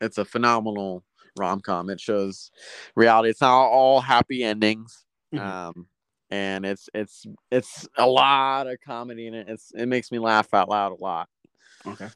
it's 0.00 0.18
a 0.18 0.24
phenomenal 0.24 1.04
rom 1.38 1.60
com. 1.60 1.90
It 1.90 2.00
shows 2.00 2.50
reality. 2.94 3.30
It's 3.30 3.40
not 3.40 3.66
all 3.66 4.00
happy 4.00 4.42
endings. 4.42 5.04
Mm-hmm. 5.34 5.46
Um, 5.46 5.86
and 6.34 6.66
it's 6.66 6.88
it's 6.92 7.26
it's 7.52 7.86
a 7.96 8.06
lot 8.06 8.66
of 8.66 8.78
comedy 8.84 9.28
in 9.28 9.34
it. 9.34 9.48
It's 9.48 9.70
it 9.72 9.86
makes 9.86 10.10
me 10.10 10.18
laugh 10.18 10.52
out 10.52 10.68
loud 10.68 10.92
a 10.92 10.96
lot. 10.96 11.28
Okay, 11.86 12.08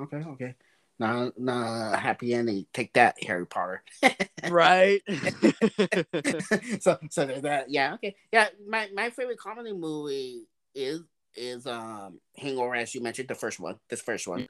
okay, 0.00 0.16
okay. 0.16 0.54
Now, 0.98 1.32
now, 1.36 1.92
happy 1.96 2.34
ending. 2.34 2.66
Take 2.72 2.92
that, 2.94 3.16
Harry 3.24 3.46
Potter. 3.46 3.82
right. 4.50 5.00
so, 6.80 6.98
so 7.10 7.26
there's 7.26 7.42
that. 7.42 7.66
Yeah. 7.68 7.94
Okay. 7.94 8.14
Yeah. 8.32 8.48
My 8.68 8.88
my 8.94 9.10
favorite 9.10 9.38
comedy 9.38 9.72
movie 9.72 10.46
is 10.74 11.00
is 11.34 11.66
um 11.66 12.20
Hangover, 12.36 12.74
as 12.74 12.94
you 12.94 13.00
mentioned, 13.00 13.28
the 13.28 13.34
first 13.34 13.60
one. 13.60 13.76
This 13.88 14.00
first 14.00 14.26
one. 14.26 14.48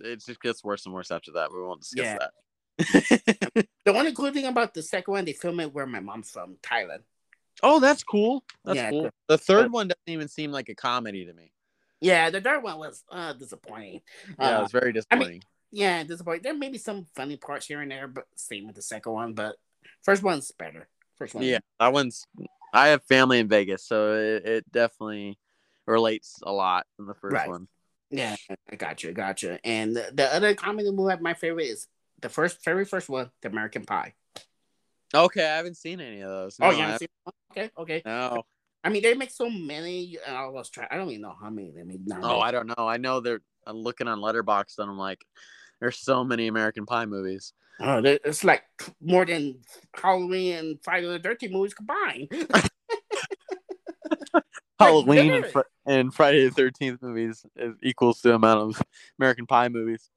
It 0.00 0.24
just 0.24 0.40
gets 0.40 0.62
worse 0.62 0.84
and 0.86 0.94
worse 0.94 1.10
after 1.10 1.32
that. 1.32 1.52
We 1.52 1.62
won't 1.62 1.80
discuss 1.80 2.04
yeah. 2.04 2.18
that. 2.18 2.30
the 3.84 3.94
only 3.94 4.12
cool 4.12 4.32
thing 4.32 4.46
about 4.46 4.74
the 4.74 4.82
second 4.82 5.12
one, 5.12 5.24
they 5.24 5.32
film 5.32 5.60
it 5.60 5.72
where 5.72 5.86
my 5.86 6.00
mom's 6.00 6.30
from, 6.30 6.56
Thailand. 6.62 7.00
Oh, 7.62 7.80
that's 7.80 8.02
cool. 8.02 8.44
That's 8.64 8.76
Yeah, 8.76 8.90
cool. 8.90 9.10
the- 9.28 9.38
third 9.38 9.72
one 9.72 9.88
doesn't 9.88 9.98
even 10.06 10.28
seem 10.28 10.50
like 10.52 10.68
a 10.68 10.74
comedy 10.74 11.24
to 11.26 11.32
me. 11.32 11.52
Yeah, 12.00 12.28
the 12.30 12.40
third 12.40 12.62
one 12.62 12.78
was 12.78 13.02
uh, 13.10 13.32
disappointing. 13.32 14.02
Yeah, 14.38 14.56
Uh, 14.56 14.58
it 14.58 14.62
was 14.64 14.72
very 14.72 14.92
disappointing. 14.92 15.42
yeah, 15.70 16.02
disappointing. 16.04 16.42
There 16.42 16.54
may 16.54 16.68
be 16.68 16.78
some 16.78 17.06
funny 17.14 17.36
parts 17.38 17.66
here 17.66 17.80
and 17.80 17.90
there, 17.90 18.06
but 18.08 18.26
same 18.36 18.66
with 18.66 18.76
the 18.76 18.82
second 18.82 19.12
one. 19.12 19.32
But 19.32 19.56
first 20.02 20.22
one's 20.22 20.50
better. 20.52 20.88
First 21.16 21.34
one. 21.34 21.44
yeah, 21.44 21.60
that 21.80 21.92
one's. 21.94 22.26
I 22.74 22.88
have 22.88 23.02
family 23.04 23.38
in 23.38 23.48
Vegas, 23.48 23.82
so 23.86 24.12
it, 24.12 24.44
it 24.46 24.72
definitely 24.72 25.38
relates 25.86 26.38
a 26.42 26.52
lot 26.52 26.86
in 26.98 27.06
the 27.06 27.14
first 27.14 27.32
Right. 27.32 27.48
one. 27.48 27.68
Yeah, 28.10 28.36
I 28.70 28.76
got 28.76 29.02
you, 29.02 29.12
got 29.12 29.42
you. 29.42 29.58
And 29.64 29.96
the, 29.96 30.10
the 30.12 30.32
other 30.34 30.54
comedy 30.54 30.90
movie, 30.90 31.16
my 31.20 31.32
favorite 31.34 31.64
is 31.68 31.88
the 32.20 32.28
first, 32.28 32.62
very 32.64 32.84
first 32.84 33.08
one, 33.08 33.30
The 33.40 33.48
American 33.48 33.84
Pie. 33.86 34.14
Okay, 35.24 35.44
I 35.44 35.56
haven't 35.56 35.76
seen 35.76 36.00
any 36.00 36.20
of 36.20 36.30
those. 36.30 36.56
Oh, 36.60 36.70
No, 36.70 36.76
you 36.76 36.82
I 36.82 36.86
haven't 36.86 36.98
seen? 36.98 37.08
Okay, 37.52 37.70
okay. 37.78 38.02
No. 38.04 38.42
I 38.84 38.88
mean, 38.88 39.02
they 39.02 39.14
make 39.14 39.30
so 39.30 39.50
many. 39.50 40.16
I 40.26 40.46
was 40.46 40.70
trying. 40.70 40.88
I 40.90 40.96
don't 40.96 41.08
even 41.10 41.22
know 41.22 41.34
how 41.40 41.50
many 41.50 41.72
they 41.72 41.82
made 41.82 42.06
now. 42.06 42.20
Oh, 42.22 42.40
I 42.40 42.52
don't 42.52 42.66
know. 42.68 42.86
I 42.86 42.98
know 42.98 43.20
they're. 43.20 43.40
I'm 43.66 43.76
looking 43.78 44.06
on 44.06 44.20
Letterboxd 44.20 44.78
and 44.78 44.88
I'm 44.88 44.98
like, 44.98 45.24
there's 45.80 45.98
so 45.98 46.22
many 46.22 46.46
American 46.46 46.86
Pie 46.86 47.06
movies. 47.06 47.52
Oh, 47.80 48.00
it's 48.04 48.44
like 48.44 48.62
more 49.02 49.26
than 49.26 49.58
Halloween 49.92 50.54
and 50.54 50.78
Friday 50.84 51.08
the 51.08 51.18
Thirteenth 51.18 51.52
movies 51.52 51.74
combined. 51.74 52.28
Halloween 54.78 55.32
and, 55.32 55.46
fr- 55.46 55.60
and 55.84 56.14
Friday 56.14 56.44
the 56.44 56.52
Thirteenth 56.52 57.02
movies 57.02 57.44
is 57.56 57.74
equals 57.82 58.20
to 58.20 58.28
the 58.28 58.34
amount 58.34 58.60
of 58.60 58.82
American 59.18 59.46
Pie 59.46 59.68
movies. 59.68 60.10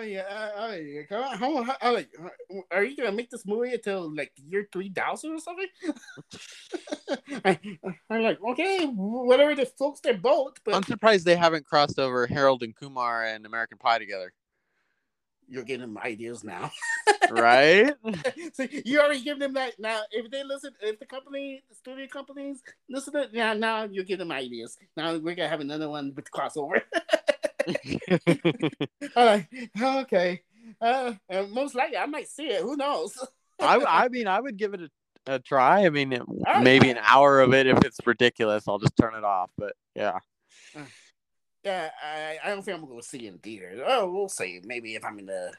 Yeah, 0.00 0.50
oh 0.56 0.72
yeah. 0.72 1.02
Come 1.08 1.22
on, 1.22 1.38
how, 1.38 1.62
how, 1.62 1.76
how, 1.80 1.94
like, 1.94 2.08
are 2.70 2.84
you 2.84 2.96
gonna 2.96 3.12
make 3.12 3.30
this 3.30 3.46
movie 3.46 3.74
until 3.74 4.14
like 4.14 4.32
year 4.36 4.68
three 4.72 4.90
thousand 4.90 5.32
or 5.32 5.38
something? 5.38 5.66
I, 7.44 7.58
I'm 8.10 8.22
like, 8.22 8.38
okay, 8.50 8.86
whatever 8.86 9.54
the 9.54 9.66
floats 9.66 10.00
their 10.00 10.16
boat, 10.16 10.58
but 10.64 10.74
I'm 10.74 10.82
surprised 10.82 11.24
they 11.24 11.36
haven't 11.36 11.64
crossed 11.66 11.98
over 11.98 12.26
Harold 12.26 12.62
and 12.62 12.74
Kumar 12.74 13.24
and 13.24 13.46
American 13.46 13.78
Pie 13.78 13.98
together. 13.98 14.32
you're 15.48 15.64
getting 15.64 15.82
them 15.82 15.98
ideas 15.98 16.44
now. 16.44 16.70
Right? 17.30 17.94
so 18.52 18.66
you 18.84 19.00
already 19.00 19.22
give 19.22 19.38
them 19.38 19.54
that 19.54 19.78
now. 19.78 20.02
If 20.10 20.30
they 20.30 20.44
listen, 20.44 20.72
if 20.80 20.98
the 20.98 21.06
company, 21.06 21.62
the 21.68 21.74
studio 21.74 22.06
companies 22.06 22.62
listen 22.88 23.12
to 23.14 23.28
yeah, 23.32 23.54
now 23.54 23.84
you 23.84 24.04
give 24.04 24.18
them 24.18 24.32
ideas. 24.32 24.76
Now 24.96 25.16
we're 25.16 25.34
gonna 25.34 25.48
have 25.48 25.60
another 25.60 25.88
one 25.88 26.12
with 26.14 26.30
crossover. 26.30 26.82
Like, 29.16 29.48
okay, 29.80 30.42
uh, 30.80 31.12
and 31.28 31.52
most 31.52 31.74
likely 31.74 31.96
I 31.96 32.06
might 32.06 32.28
see 32.28 32.46
it. 32.46 32.62
Who 32.62 32.76
knows? 32.76 33.16
I, 33.60 33.76
I 33.86 34.08
mean, 34.08 34.26
I 34.26 34.40
would 34.40 34.56
give 34.56 34.74
it 34.74 34.80
a, 35.26 35.34
a 35.34 35.38
try. 35.38 35.84
I 35.86 35.90
mean, 35.90 36.12
it- 36.12 36.22
Oh, 36.46 36.60
maybe 36.60 36.90
an 36.90 36.98
hour 37.02 37.40
of 37.40 37.54
it. 37.54 37.66
If 37.66 37.84
it's 37.84 37.98
ridiculous, 38.06 38.66
I'll 38.68 38.78
just 38.78 38.96
turn 38.96 39.14
it 39.14 39.24
off. 39.24 39.50
But 39.56 39.72
yeah, 39.94 40.18
Yeah, 41.64 41.90
I, 42.02 42.38
I 42.44 42.48
don't 42.50 42.62
think 42.62 42.78
I'm 42.78 42.86
gonna 42.88 43.02
see 43.02 43.26
it 43.26 43.32
in 43.32 43.38
theaters. 43.38 43.80
Oh, 43.86 44.10
we'll 44.10 44.28
see. 44.28 44.60
Maybe 44.64 44.94
if 44.96 45.04
I'm 45.04 45.18
in 45.18 45.26
the 45.26 45.52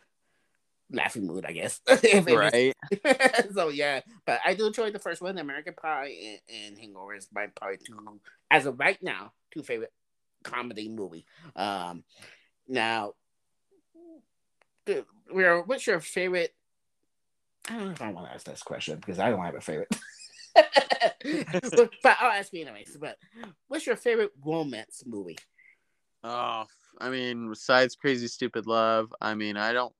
laughing 0.92 1.26
mood, 1.26 1.46
I 1.46 1.52
guess. 1.54 1.82
If- 1.88 2.04
if 2.04 2.28
it's- 2.28 2.36
right. 2.36 3.46
so 3.54 3.70
yeah, 3.70 4.02
but 4.26 4.40
I 4.46 4.54
do 4.54 4.68
enjoy 4.68 4.92
the 4.92 5.00
first 5.00 5.22
one, 5.22 5.38
American 5.38 5.74
Pie 5.74 6.16
and, 6.26 6.40
and 6.68 6.78
Hangover 6.78 7.16
is 7.16 7.28
my 7.34 7.48
probably 7.56 7.78
two 7.78 8.20
as 8.52 8.66
of 8.66 8.80
right 8.80 9.02
now 9.02 9.32
two 9.52 9.64
favorite 9.64 9.92
comedy 10.46 10.88
movie. 10.88 11.26
Um, 11.56 12.04
now, 12.68 13.14
where 15.30 15.62
what's 15.64 15.88
your 15.88 16.00
favorite? 16.00 16.56
I 17.68 17.74
don't 17.74 17.86
know 17.86 17.92
if 17.92 18.02
I 18.02 18.12
want 18.12 18.28
to 18.28 18.34
ask 18.34 18.46
this 18.46 18.62
question 18.62 18.98
because 18.98 19.20
I 19.20 19.30
don't 19.30 19.44
have 19.44 19.56
a 19.56 19.62
favorite. 19.62 19.94
but, 20.56 21.90
but 22.04 22.18
I'll 22.22 22.32
ask 22.32 22.54
you 22.54 22.62
anyways. 22.62 22.96
But 23.00 23.18
what's 23.68 23.88
your 23.88 23.96
favorite 23.96 24.32
romance 24.46 25.04
movie? 25.06 25.38
Oh, 26.24 26.66
I 27.00 27.10
mean, 27.10 27.50
besides 27.50 27.96
Crazy 27.96 28.28
Stupid 28.28 28.68
Love, 28.68 29.14
I 29.20 29.34
mean, 29.34 29.58
I 29.58 29.74
don't. 29.74 29.94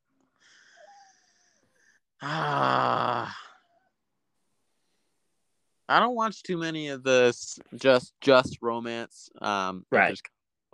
Ah. 2.22 3.36
I 5.88 6.00
don't 6.00 6.16
watch 6.16 6.42
too 6.42 6.58
many 6.58 6.90
of 6.90 7.04
this 7.04 7.60
just 7.76 8.14
just 8.22 8.58
romance. 8.62 9.30
Um, 9.42 9.86
Right. 9.92 10.08
there's 10.08 10.22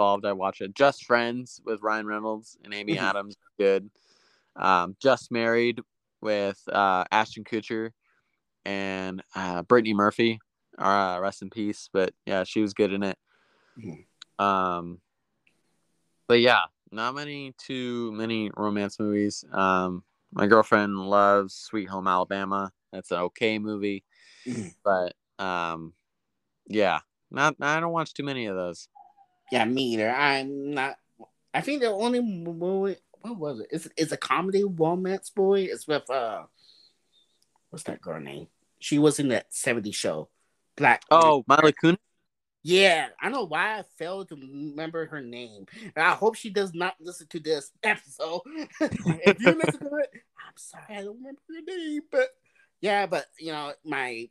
Involved, 0.02 0.26
I 0.26 0.34
watch 0.34 0.62
it. 0.62 0.74
Just 0.74 1.06
Friends 1.06 1.62
with 1.64 1.84
Ryan 1.84 2.08
Reynolds 2.08 2.58
and 2.64 2.74
Amy 2.74 2.96
Mhm. 2.96 3.04
Adams, 3.04 3.36
good. 3.60 3.92
Um, 4.56 4.96
Just 5.00 5.32
Married 5.32 5.80
with 6.22 6.60
uh, 6.70 7.06
Ashton 7.12 7.44
Kutcher 7.44 7.92
and 8.66 9.22
uh, 9.36 9.62
Brittany 9.62 9.94
Murphy. 9.94 10.40
Uh, 10.76 11.20
rest 11.22 11.44
in 11.44 11.52
peace. 11.52 11.88
But 11.94 12.16
yeah, 12.26 12.44
she 12.46 12.62
was 12.62 12.74
good 12.74 12.92
in 12.94 13.04
it. 13.04 13.20
Mhm. 13.78 14.08
Um, 14.40 15.02
but 16.28 16.40
yeah, 16.40 16.64
not 16.92 17.14
many 17.14 17.54
too 17.60 18.12
many 18.14 18.50
romance 18.58 19.00
movies. 19.00 19.46
Um, 19.52 20.04
my 20.34 20.48
girlfriend 20.48 20.98
loves 20.98 21.54
Sweet 21.54 21.90
Home 21.90 22.08
Alabama. 22.08 22.74
That's 22.92 23.12
an 23.12 23.20
okay 23.20 23.60
movie, 23.60 24.04
Mhm. 24.48 24.74
but 24.84 25.14
um, 25.38 25.94
yeah, 26.66 27.02
not 27.30 27.56
I 27.62 27.80
don't 27.80 27.92
watch 27.92 28.16
too 28.16 28.24
many 28.24 28.48
of 28.48 28.56
those. 28.56 28.88
Yeah, 29.52 29.66
me 29.66 29.84
either. 29.94 30.10
I'm 30.10 30.72
not. 30.74 30.96
I 31.54 31.62
think 31.62 31.82
the 31.82 31.90
only 31.92 32.22
movie. 32.22 32.98
What 33.22 33.38
was 33.38 33.60
it? 33.60 33.68
It's 33.72 33.88
it's 33.98 34.12
a 34.12 34.18
comedy 34.18 34.64
romance 34.64 35.32
movie. 35.36 35.66
It's 35.66 35.88
with 35.88 36.10
uh, 36.10 36.44
what's 37.70 37.84
that 37.84 38.02
girl 38.02 38.20
name? 38.20 38.48
She 38.80 38.98
was 38.98 39.20
in 39.20 39.28
that 39.30 39.52
'70s 39.52 39.94
show, 39.96 40.30
Black. 40.78 41.04
Oh, 41.12 41.44
Mila 41.48 41.72
Kunis. 41.74 41.98
yeah. 42.64 43.10
I 43.22 43.26
don't 43.26 43.34
know 43.34 43.46
why 43.46 43.80
I 43.80 43.84
failed 43.98 44.30
to 44.30 44.36
remember 44.36 45.06
her 45.08 45.22
name. 45.22 45.66
And 45.96 46.04
I 46.04 46.12
hope 46.12 46.36
she 46.36 46.50
does 46.50 46.74
not 46.74 46.96
listen 47.00 47.28
to 47.28 47.40
this 47.40 47.72
episode. 47.84 48.42
if 48.82 49.40
you 49.42 49.52
listen 49.52 49.80
to 49.82 49.96
it, 49.98 50.10
I'm 50.48 50.56
sorry 50.56 50.84
I 50.90 51.04
don't 51.04 51.18
remember 51.18 51.42
your 51.50 51.64
name, 51.66 52.02
but 52.12 52.30
yeah, 52.82 53.06
but 53.06 53.26
you 53.40 53.52
know 53.52 53.74
my 53.86 54.30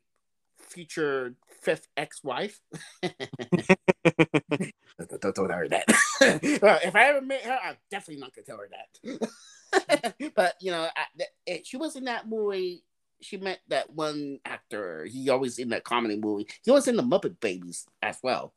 future 0.58 1.34
fifth 1.62 1.88
ex-wife. 1.96 2.60
Don't, 5.08 5.34
tell 5.34 5.48
her 5.48 5.68
that. 5.68 5.84
well, 6.62 6.78
if 6.82 6.94
I 6.94 7.08
ever 7.08 7.20
met 7.20 7.42
her, 7.42 7.58
I'm 7.62 7.76
definitely 7.90 8.20
not 8.20 8.32
gonna 8.34 8.44
tell 8.44 8.58
her 8.58 8.68
that. 8.70 10.14
but 10.34 10.54
you 10.60 10.70
know, 10.70 10.88
I, 10.94 11.24
it, 11.46 11.66
she 11.66 11.76
was 11.76 11.96
in 11.96 12.04
that 12.04 12.28
movie. 12.28 12.84
She 13.22 13.36
met 13.36 13.60
that 13.68 13.90
one 13.90 14.40
actor. 14.44 15.04
He 15.04 15.28
always 15.28 15.58
in 15.58 15.70
that 15.70 15.84
comedy 15.84 16.16
movie. 16.16 16.46
He 16.64 16.70
was 16.70 16.88
in 16.88 16.96
the 16.96 17.02
Muppet 17.02 17.40
Babies 17.40 17.86
as 18.02 18.18
well. 18.22 18.54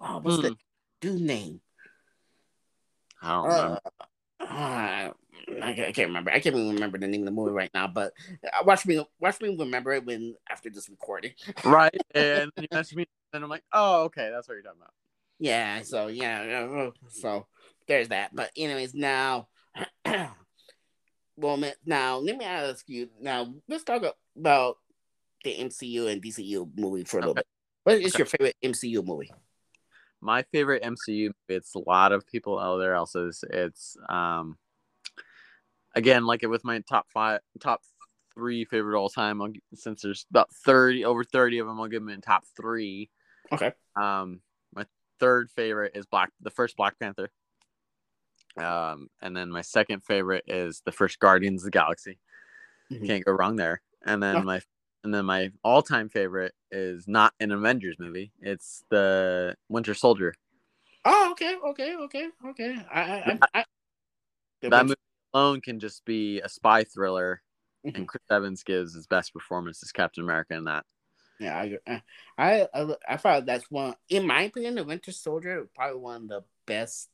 Oh, 0.00 0.18
what's 0.18 0.36
Hmm. 0.36 0.42
the 0.42 0.56
dude 1.00 1.22
name? 1.22 1.60
I 3.22 3.28
don't. 3.30 3.50
Uh, 3.50 3.78
uh, 4.40 5.12
I, 5.62 5.92
can't, 5.92 6.08
remember. 6.08 6.30
I 6.30 6.40
can't 6.40 6.56
even 6.56 6.74
remember 6.74 6.98
the 6.98 7.06
name 7.06 7.22
of 7.22 7.26
the 7.26 7.30
movie 7.32 7.52
right 7.52 7.70
now. 7.72 7.86
But 7.86 8.12
uh, 8.44 8.64
watch 8.64 8.84
me, 8.86 9.04
watch 9.20 9.40
me 9.40 9.56
remember 9.56 9.92
it 9.92 10.04
when 10.04 10.34
after 10.50 10.70
this 10.70 10.88
recording. 10.88 11.32
right, 11.64 11.96
and 12.14 12.50
you 12.56 12.66
mentioned 12.72 12.98
me, 12.98 13.06
and 13.32 13.44
I'm 13.44 13.50
like, 13.50 13.64
oh, 13.72 14.02
okay, 14.04 14.30
that's 14.32 14.48
what 14.48 14.54
you're 14.54 14.62
talking 14.62 14.80
about. 14.80 14.92
Yeah, 15.42 15.82
so 15.82 16.06
yeah, 16.06 16.44
yeah, 16.44 16.90
so 17.08 17.48
there's 17.88 18.10
that. 18.10 18.30
But 18.32 18.52
anyways, 18.56 18.94
now, 18.94 19.48
well, 21.36 21.60
now 21.84 22.18
let 22.18 22.36
me 22.36 22.44
ask 22.44 22.88
you. 22.88 23.08
Now 23.20 23.52
let's 23.68 23.82
talk 23.82 24.04
about 24.38 24.76
the 25.42 25.50
MCU 25.50 26.06
and 26.06 26.22
DCU 26.22 26.70
movie 26.76 27.02
for 27.02 27.16
a 27.16 27.20
little 27.22 27.34
bit. 27.34 27.46
What 27.82 27.96
is 27.96 28.14
Okay. 28.14 28.18
your 28.18 28.26
favorite 28.26 28.56
MCU 28.62 29.04
movie? 29.04 29.32
my 30.20 30.44
favorite 30.52 30.84
MCU. 30.84 31.32
It's 31.48 31.74
a 31.74 31.80
lot 31.80 32.12
of 32.12 32.24
people 32.24 32.60
out 32.60 32.78
there 32.78 32.94
else's. 32.94 33.42
It's 33.50 33.96
um, 34.08 34.56
again 35.96 36.24
like 36.24 36.44
it 36.44 36.50
with 36.50 36.64
my 36.64 36.78
top 36.88 37.06
five, 37.12 37.40
top 37.58 37.80
three 38.32 38.64
favorite 38.64 38.96
all 38.96 39.08
time. 39.08 39.42
I'll, 39.42 39.50
since 39.74 40.02
there's 40.02 40.24
about 40.30 40.54
thirty, 40.64 41.04
over 41.04 41.24
thirty 41.24 41.58
of 41.58 41.66
them, 41.66 41.80
I'll 41.80 41.88
give 41.88 42.02
them 42.02 42.10
in 42.10 42.20
top 42.20 42.44
three. 42.56 43.10
Okay. 43.50 43.72
Um, 44.00 44.40
third 45.22 45.52
favorite 45.52 45.92
is 45.94 46.04
Black, 46.04 46.32
the 46.40 46.50
first 46.50 46.76
Black 46.76 46.98
Panther. 46.98 47.30
Um, 48.56 49.08
and 49.22 49.36
then 49.36 49.50
my 49.50 49.62
second 49.62 50.00
favorite 50.00 50.42
is 50.48 50.82
the 50.84 50.90
first 50.90 51.20
Guardians 51.20 51.62
of 51.62 51.66
the 51.66 51.70
Galaxy. 51.70 52.18
Mhm. 52.90 53.06
Can't 53.06 53.24
go 53.24 53.32
wrong 53.32 53.54
there. 53.54 53.82
And 54.04 54.20
then 54.20 54.36
Oh. 54.38 54.42
my 54.42 54.60
and 55.04 55.12
then 55.12 55.24
my 55.24 55.50
all-time 55.64 56.08
favorite 56.08 56.54
is 56.70 57.08
not 57.08 57.34
an 57.40 57.50
Avengers 57.50 57.96
movie. 57.98 58.32
It's 58.40 58.84
the 58.88 59.56
Winter 59.68 59.94
Soldier. 59.94 60.34
Oh, 61.04 61.32
okay, 61.32 61.56
okay, 61.56 61.96
okay, 61.96 62.28
okay. 62.46 62.76
I, 62.88 63.38
I, 63.42 63.48
I, 63.54 63.64
that 64.62 64.86
movie 64.86 64.94
alone 65.34 65.60
can 65.60 65.80
just 65.80 66.04
be 66.04 66.40
a 66.40 66.48
spy 66.48 66.84
thriller, 66.84 67.42
and 67.84 68.06
Chris 68.06 68.22
Evans 68.30 68.62
gives 68.62 68.94
his 68.94 69.08
best 69.08 69.32
performance 69.32 69.82
as 69.82 69.90
Captain 69.90 70.22
America 70.22 70.54
in 70.54 70.64
that. 70.64 70.84
Yeah, 71.42 71.56
I, 71.86 72.02
I, 72.38 72.68
I, 72.72 72.96
I 73.08 73.16
thought 73.16 73.46
that's 73.46 73.70
one. 73.70 73.94
In 74.08 74.26
my 74.26 74.42
opinion, 74.42 74.76
the 74.76 74.84
Winter 74.84 75.12
Soldier 75.12 75.68
probably 75.74 76.00
one 76.00 76.22
of 76.22 76.28
the 76.28 76.44
best 76.66 77.08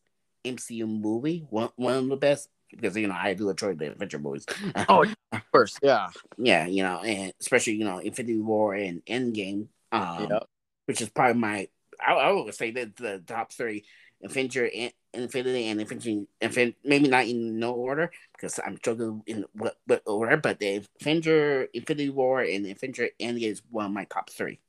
MCU 0.45 0.87
movie. 0.87 1.47
One, 1.51 1.71
one 1.77 1.95
of 1.95 2.09
the 2.09 2.17
best 2.17 2.49
because 2.71 2.97
you 2.97 3.09
know 3.09 3.17
I 3.19 3.35
do 3.35 3.49
enjoy 3.49 3.75
the 3.75 3.93
adventure 3.93 4.19
movies. 4.19 4.47
Oh, 4.89 5.05
of 5.33 5.51
course, 5.53 5.79
yeah. 5.83 6.11
yeah, 6.37 6.67
you 6.67 6.83
know, 6.83 7.01
and 7.01 7.33
especially 7.41 7.75
you 7.75 7.85
know 7.85 7.99
Infinity 7.99 8.41
War 8.41 8.75
and 8.75 9.03
Endgame 9.07 9.69
um, 9.93 10.41
which 10.87 11.01
is 11.01 11.09
probably 11.09 11.41
my. 11.41 11.69
I, 12.05 12.13
I 12.13 12.31
would 12.31 12.55
say 12.55 12.71
that 12.73 12.97
the 12.97 13.23
top 13.27 13.53
three: 13.53 13.85
Infinity, 14.21 14.95
Infinity, 15.19 15.69
and 15.69 15.81
Infinity, 15.81 16.27
Infinity. 16.41 16.77
Maybe 16.85 17.09
not 17.09 17.27
in 17.27 17.59
no 17.59 17.73
order 17.73 18.11
because 18.33 18.59
I'm 18.65 18.77
struggling 18.77 19.23
in 19.27 19.45
what, 19.53 19.77
what 19.87 20.03
order, 20.07 20.37
but 20.37 20.59
the 20.59 20.85
Infinity, 21.01 21.69
Infinity 21.75 22.11
War, 22.11 22.41
and 22.41 22.67
Infinity 22.67 23.11
Endgame 23.21 23.43
is 23.43 23.63
one 23.71 23.87
of 23.87 23.93
my 23.93 24.05
top 24.05 24.31
three. 24.31 24.61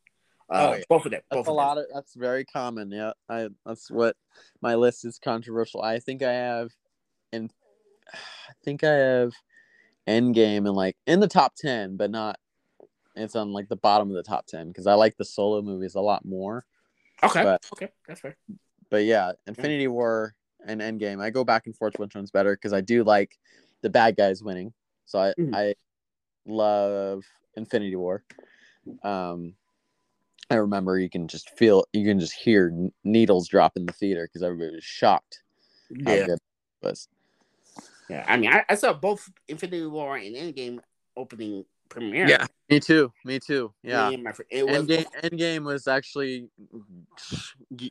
Uh, 0.49 0.71
oh, 0.71 0.77
yeah. 0.77 0.83
both 0.89 1.05
of 1.05 1.11
them. 1.11 1.21
Both 1.29 1.39
that's 1.39 1.47
a 1.47 1.51
lot 1.51 1.77
of. 1.77 1.85
That's 1.93 2.15
very 2.15 2.43
common. 2.43 2.91
Yeah, 2.91 3.13
I. 3.29 3.49
That's 3.65 3.91
what 3.91 4.15
my 4.61 4.75
list 4.75 5.05
is 5.05 5.19
controversial. 5.19 5.81
I 5.81 5.99
think 5.99 6.23
I 6.23 6.33
have, 6.33 6.71
and 7.31 7.51
I 8.11 8.17
think 8.63 8.83
I 8.83 8.93
have 8.93 9.33
Endgame 10.07 10.65
and 10.65 10.73
like 10.73 10.97
in 11.05 11.19
the 11.19 11.27
top 11.27 11.55
ten, 11.55 11.97
but 11.97 12.09
not. 12.09 12.39
It's 13.15 13.35
on 13.35 13.51
like 13.51 13.67
the 13.67 13.75
bottom 13.75 14.09
of 14.09 14.15
the 14.15 14.23
top 14.23 14.47
ten 14.47 14.69
because 14.69 14.87
I 14.87 14.93
like 14.93 15.17
the 15.17 15.25
solo 15.25 15.61
movies 15.61 15.95
a 15.95 16.01
lot 16.01 16.25
more. 16.25 16.65
Okay. 17.21 17.43
But, 17.43 17.65
okay, 17.73 17.89
that's 18.07 18.21
fair. 18.21 18.37
But 18.89 19.03
yeah, 19.03 19.33
Infinity. 19.45 19.87
War 19.87 20.33
and 20.65 20.81
Endgame, 20.81 21.21
I 21.21 21.29
go 21.29 21.43
back 21.43 21.65
and 21.65 21.75
forth 21.75 21.97
which 21.97 22.15
one's 22.15 22.31
better 22.31 22.55
because 22.55 22.73
I 22.73 22.81
do 22.81 23.03
like 23.03 23.37
the 23.81 23.89
bad 23.89 24.15
guys 24.15 24.43
winning. 24.43 24.73
So 25.05 25.19
I 25.19 25.33
mm. 25.39 25.55
I 25.55 25.75
love 26.45 27.23
Infinity 27.55 27.95
War. 27.95 28.23
Um, 29.03 29.53
I 30.49 30.55
remember 30.55 30.97
you 30.97 31.09
can 31.09 31.27
just 31.27 31.51
feel, 31.57 31.85
you 31.93 32.05
can 32.05 32.19
just 32.19 32.33
hear 32.33 32.73
needles 33.03 33.47
drop 33.47 33.77
in 33.77 33.85
the 33.85 33.93
theater 33.93 34.27
because 34.27 34.41
everybody 34.41 34.75
was 34.75 34.83
shocked. 34.83 35.43
Yeah. 35.91 36.35
was. 36.81 37.07
Yeah, 38.09 38.25
I 38.27 38.37
mean, 38.37 38.51
I, 38.51 38.65
I, 38.67 38.73
saw 38.73 38.91
both 38.91 39.29
Infinity 39.47 39.85
War 39.85 40.17
and 40.17 40.35
Endgame 40.35 40.79
opening 41.15 41.63
premiere. 41.89 42.27
Yeah, 42.27 42.45
me 42.69 42.79
too. 42.79 43.11
Me 43.25 43.39
too. 43.39 43.73
Yeah, 43.83 44.09
it 44.49 44.65
was 44.65 44.87
Endgame, 44.87 45.05
Endgame 45.23 45.63
was 45.63 45.87
actually 45.87 46.49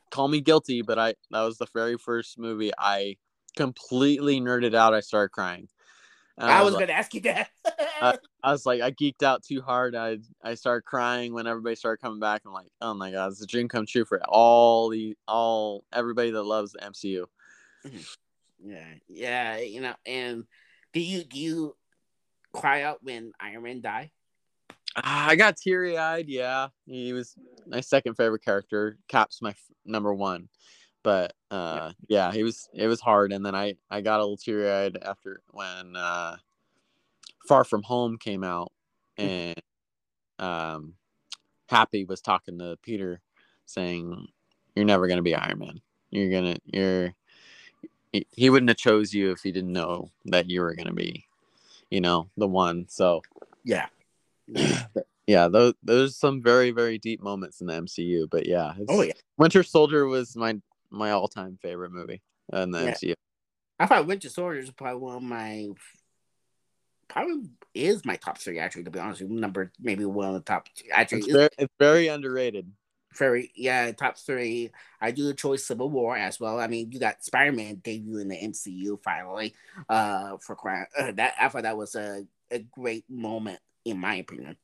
call 0.09 0.27
me 0.27 0.41
guilty, 0.41 0.81
but 0.81 0.97
I 0.97 1.15
that 1.31 1.41
was 1.41 1.57
the 1.57 1.67
very 1.73 1.97
first 1.97 2.39
movie 2.39 2.71
I 2.77 3.17
completely 3.55 4.41
nerded 4.41 4.73
out. 4.73 4.93
I 4.93 5.01
started 5.01 5.29
crying. 5.29 5.67
I 6.37 6.63
was, 6.63 6.73
was 6.73 6.79
gonna 6.79 6.93
ask 6.93 7.13
you 7.13 7.21
that. 7.21 7.49
I, 8.01 8.17
I, 8.43 8.51
was 8.51 8.65
like, 8.65 8.81
I 8.81 8.91
geeked 8.91 9.23
out 9.23 9.43
too 9.43 9.61
hard. 9.61 9.95
I 9.95 10.19
I 10.41 10.55
started 10.55 10.83
crying 10.83 11.33
when 11.33 11.47
everybody 11.47 11.75
started 11.75 12.01
coming 12.01 12.19
back. 12.19 12.43
I'm 12.45 12.53
like, 12.53 12.71
oh 12.81 12.93
my 12.93 13.11
god, 13.11 13.31
it's 13.31 13.41
a 13.41 13.45
dream 13.45 13.67
come 13.67 13.85
true 13.85 14.05
for 14.05 14.21
all 14.27 14.89
the 14.89 15.17
all 15.27 15.83
everybody 15.91 16.31
that 16.31 16.43
loves 16.43 16.71
the 16.71 16.79
MCU. 16.79 17.25
Mm-hmm. 17.85 18.69
Yeah, 18.69 18.93
yeah, 19.07 19.57
you 19.57 19.81
know. 19.81 19.95
And 20.05 20.45
do 20.93 20.99
you 20.99 21.23
do 21.23 21.39
you 21.39 21.75
cry 22.59 22.83
out 22.83 23.03
when 23.03 23.31
Iron 23.39 23.63
Man 23.63 23.81
died? 23.81 24.11
I 24.95 25.35
got 25.35 25.57
teary 25.57 25.97
eyed. 25.97 26.27
Yeah, 26.27 26.69
he 26.85 27.13
was 27.13 27.35
my 27.67 27.81
second 27.81 28.15
favorite 28.15 28.43
character. 28.43 28.97
Cap's 29.07 29.41
my 29.41 29.51
f- 29.51 29.71
number 29.85 30.13
one 30.13 30.49
but 31.03 31.33
uh 31.51 31.91
yeah 32.07 32.31
he 32.31 32.43
was 32.43 32.69
it 32.73 32.87
was 32.87 32.99
hard 32.99 33.31
and 33.31 33.45
then 33.45 33.55
i 33.55 33.73
i 33.89 34.01
got 34.01 34.19
a 34.19 34.23
little 34.23 34.37
teary-eyed 34.37 34.97
after 35.01 35.41
when 35.51 35.95
uh 35.95 36.35
far 37.47 37.63
from 37.63 37.83
home 37.83 38.17
came 38.17 38.43
out 38.43 38.71
mm-hmm. 39.17 39.29
and 39.29 39.61
um 40.39 40.93
happy 41.67 42.05
was 42.05 42.21
talking 42.21 42.59
to 42.59 42.77
peter 42.83 43.21
saying 43.65 44.27
you're 44.75 44.85
never 44.85 45.07
going 45.07 45.17
to 45.17 45.23
be 45.23 45.35
iron 45.35 45.59
man 45.59 45.81
you're 46.09 46.31
gonna 46.31 46.57
you're 46.65 47.13
he 48.31 48.49
wouldn't 48.49 48.69
have 48.69 48.77
chose 48.77 49.13
you 49.13 49.31
if 49.31 49.41
he 49.41 49.51
didn't 49.51 49.71
know 49.71 50.09
that 50.25 50.49
you 50.49 50.61
were 50.61 50.73
going 50.73 50.87
to 50.87 50.93
be 50.93 51.27
you 51.89 52.01
know 52.01 52.29
the 52.37 52.47
one 52.47 52.85
so 52.87 53.21
yeah 53.63 53.87
yeah 55.27 55.47
those 55.47 55.73
those 55.83 56.15
some 56.15 56.41
very 56.41 56.71
very 56.71 56.97
deep 56.97 57.21
moments 57.21 57.61
in 57.61 57.67
the 57.67 57.73
mcu 57.73 58.29
but 58.29 58.47
yeah 58.47 58.73
oh 58.87 59.01
yeah 59.01 59.13
winter 59.37 59.63
soldier 59.63 60.05
was 60.05 60.35
my 60.35 60.55
my 60.91 61.11
all-time 61.11 61.57
favorite 61.61 61.91
movie 61.91 62.21
in 62.53 62.71
the 62.71 62.85
yeah. 62.85 62.93
MCU. 62.93 63.13
I 63.79 63.85
thought 63.85 64.07
Winter 64.07 64.29
Soldier 64.29 64.59
is 64.59 64.71
probably 64.71 64.99
one 64.99 65.15
of 65.15 65.23
my 65.23 65.69
probably 67.07 67.49
is 67.73 68.05
my 68.05 68.15
top 68.17 68.37
three 68.37 68.59
actually 68.59 68.83
to 68.83 68.91
be 68.91 68.99
honest 68.99 69.21
with 69.21 69.31
you. 69.31 69.39
Number 69.39 69.71
maybe 69.79 70.05
one 70.05 70.27
of 70.27 70.33
the 70.33 70.41
top 70.41 70.67
actually 70.91 71.19
it's 71.19 71.31
very, 71.31 71.49
it's 71.57 71.73
very 71.79 72.07
underrated. 72.07 72.71
Very 73.17 73.51
yeah, 73.55 73.91
top 73.91 74.17
three. 74.17 74.71
I 75.01 75.11
do 75.11 75.23
the 75.23 75.33
choice 75.33 75.65
Civil 75.65 75.89
War 75.89 76.15
as 76.15 76.39
well. 76.39 76.59
I 76.59 76.67
mean, 76.67 76.91
you 76.91 76.99
got 76.99 77.23
Spider 77.23 77.51
Man 77.51 77.75
debut 77.83 78.17
in 78.17 78.27
the 78.27 78.37
MCU 78.37 79.01
finally. 79.03 79.55
Uh, 79.89 80.37
for 80.37 80.55
crying 80.55 80.85
uh, 80.97 81.11
that 81.13 81.33
I 81.39 81.49
thought 81.49 81.63
that 81.63 81.77
was 81.77 81.95
a, 81.95 82.25
a 82.51 82.59
great 82.59 83.05
moment 83.09 83.59
in 83.85 83.99
my 83.99 84.15
opinion. 84.15 84.57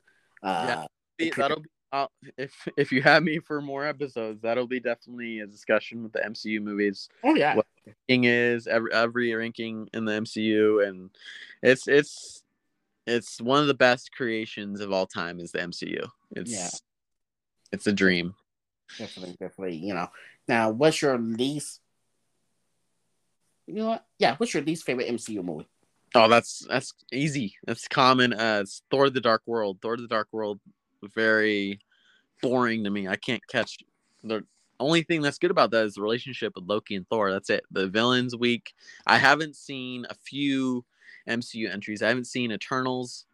Uh, 0.43 0.85
yeah, 1.19 1.29
that'll 1.35 1.61
be 1.61 1.69
I'll, 1.95 2.11
if 2.37 2.67
if 2.77 2.91
you 2.91 3.01
have 3.03 3.23
me 3.23 3.39
for 3.39 3.61
more 3.61 3.85
episodes, 3.85 4.41
that'll 4.41 4.67
be 4.67 4.81
definitely 4.81 5.39
a 5.39 5.47
discussion 5.47 6.03
with 6.03 6.11
the 6.11 6.19
MCU 6.19 6.61
movies. 6.61 7.07
Oh 7.23 7.35
yeah, 7.35 7.55
what 7.55 7.65
the 7.85 7.93
ranking 8.09 8.25
is 8.25 8.67
every 8.67 8.91
every 8.91 9.33
ranking 9.33 9.87
in 9.93 10.03
the 10.03 10.11
MCU, 10.11 10.85
and 10.87 11.09
it's 11.63 11.87
it's 11.87 12.43
it's 13.07 13.39
one 13.41 13.61
of 13.61 13.67
the 13.67 13.73
best 13.73 14.11
creations 14.11 14.81
of 14.81 14.91
all 14.91 15.07
time 15.07 15.39
is 15.39 15.51
the 15.51 15.59
MCU. 15.59 16.05
It's 16.35 16.51
yeah. 16.51 16.69
It's 17.75 17.87
a 17.87 17.93
dream. 17.93 18.33
Definitely, 18.97 19.35
definitely. 19.39 19.75
You 19.75 19.93
know, 19.93 20.07
now 20.47 20.71
what's 20.71 21.01
your 21.01 21.17
least? 21.17 21.81
You 23.67 23.75
know 23.75 23.87
what? 23.87 24.05
Yeah, 24.17 24.35
what's 24.37 24.53
your 24.53 24.63
least 24.63 24.85
favorite 24.85 25.09
MCU 25.09 25.43
movie? 25.43 25.67
Oh, 26.15 26.29
that's 26.29 26.65
that's 26.69 26.93
easy. 27.11 27.55
That's 27.65 27.87
common. 27.87 28.33
Uh, 28.33 28.59
it's 28.61 28.81
Thor: 28.89 29.09
The 29.09 29.21
Dark 29.21 29.41
World. 29.45 29.79
Thor: 29.81 29.97
The 29.97 30.07
Dark 30.07 30.29
World 30.31 30.59
very 31.13 31.79
boring 32.41 32.83
to 32.83 32.89
me. 32.89 33.07
I 33.07 33.15
can't 33.15 33.45
catch 33.47 33.77
the 34.23 34.43
only 34.79 35.03
thing 35.03 35.21
that's 35.21 35.37
good 35.37 35.51
about 35.51 35.71
that 35.71 35.85
is 35.85 35.95
the 35.95 36.01
relationship 36.01 36.53
with 36.55 36.65
Loki 36.65 36.95
and 36.95 37.07
Thor. 37.09 37.31
That's 37.31 37.49
it. 37.49 37.63
The 37.71 37.87
villains 37.87 38.35
weak. 38.35 38.73
I 39.05 39.17
haven't 39.17 39.55
seen 39.55 40.05
a 40.09 40.15
few 40.15 40.85
MCU 41.27 41.71
entries. 41.71 42.01
I 42.01 42.07
haven't 42.07 42.25
seen 42.25 42.51
Eternals, 42.51 43.25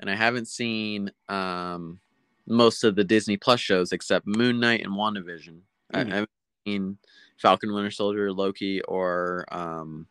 and 0.00 0.10
I 0.10 0.14
haven't 0.14 0.48
seen 0.48 1.10
um, 1.28 2.00
most 2.46 2.84
of 2.84 2.94
the 2.94 3.04
Disney 3.04 3.36
Plus 3.36 3.60
shows 3.60 3.92
except 3.92 4.26
Moon 4.26 4.60
Knight 4.60 4.84
and 4.84 4.94
WandaVision. 4.94 5.60
Mm. 5.92 5.94
I, 5.94 6.00
I 6.00 6.04
haven't 6.04 6.30
seen 6.66 6.98
Falcon 7.38 7.72
Winter 7.72 7.90
Soldier, 7.90 8.32
Loki, 8.32 8.80
or 8.82 9.44
um, 9.50 10.06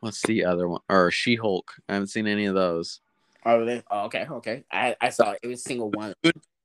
what's 0.00 0.22
the 0.22 0.44
other 0.44 0.68
one? 0.68 0.80
Or 0.88 1.10
She 1.10 1.36
Hulk. 1.36 1.72
I 1.88 1.94
haven't 1.94 2.08
seen 2.08 2.26
any 2.26 2.46
of 2.46 2.54
those. 2.54 3.00
Oh, 3.44 3.58
really? 3.58 3.82
Oh, 3.90 4.04
okay, 4.04 4.26
okay. 4.30 4.64
I, 4.70 4.96
I 5.00 5.10
saw 5.10 5.32
it. 5.32 5.40
It 5.42 5.48
was 5.48 5.62
single 5.62 5.90
one. 5.90 6.14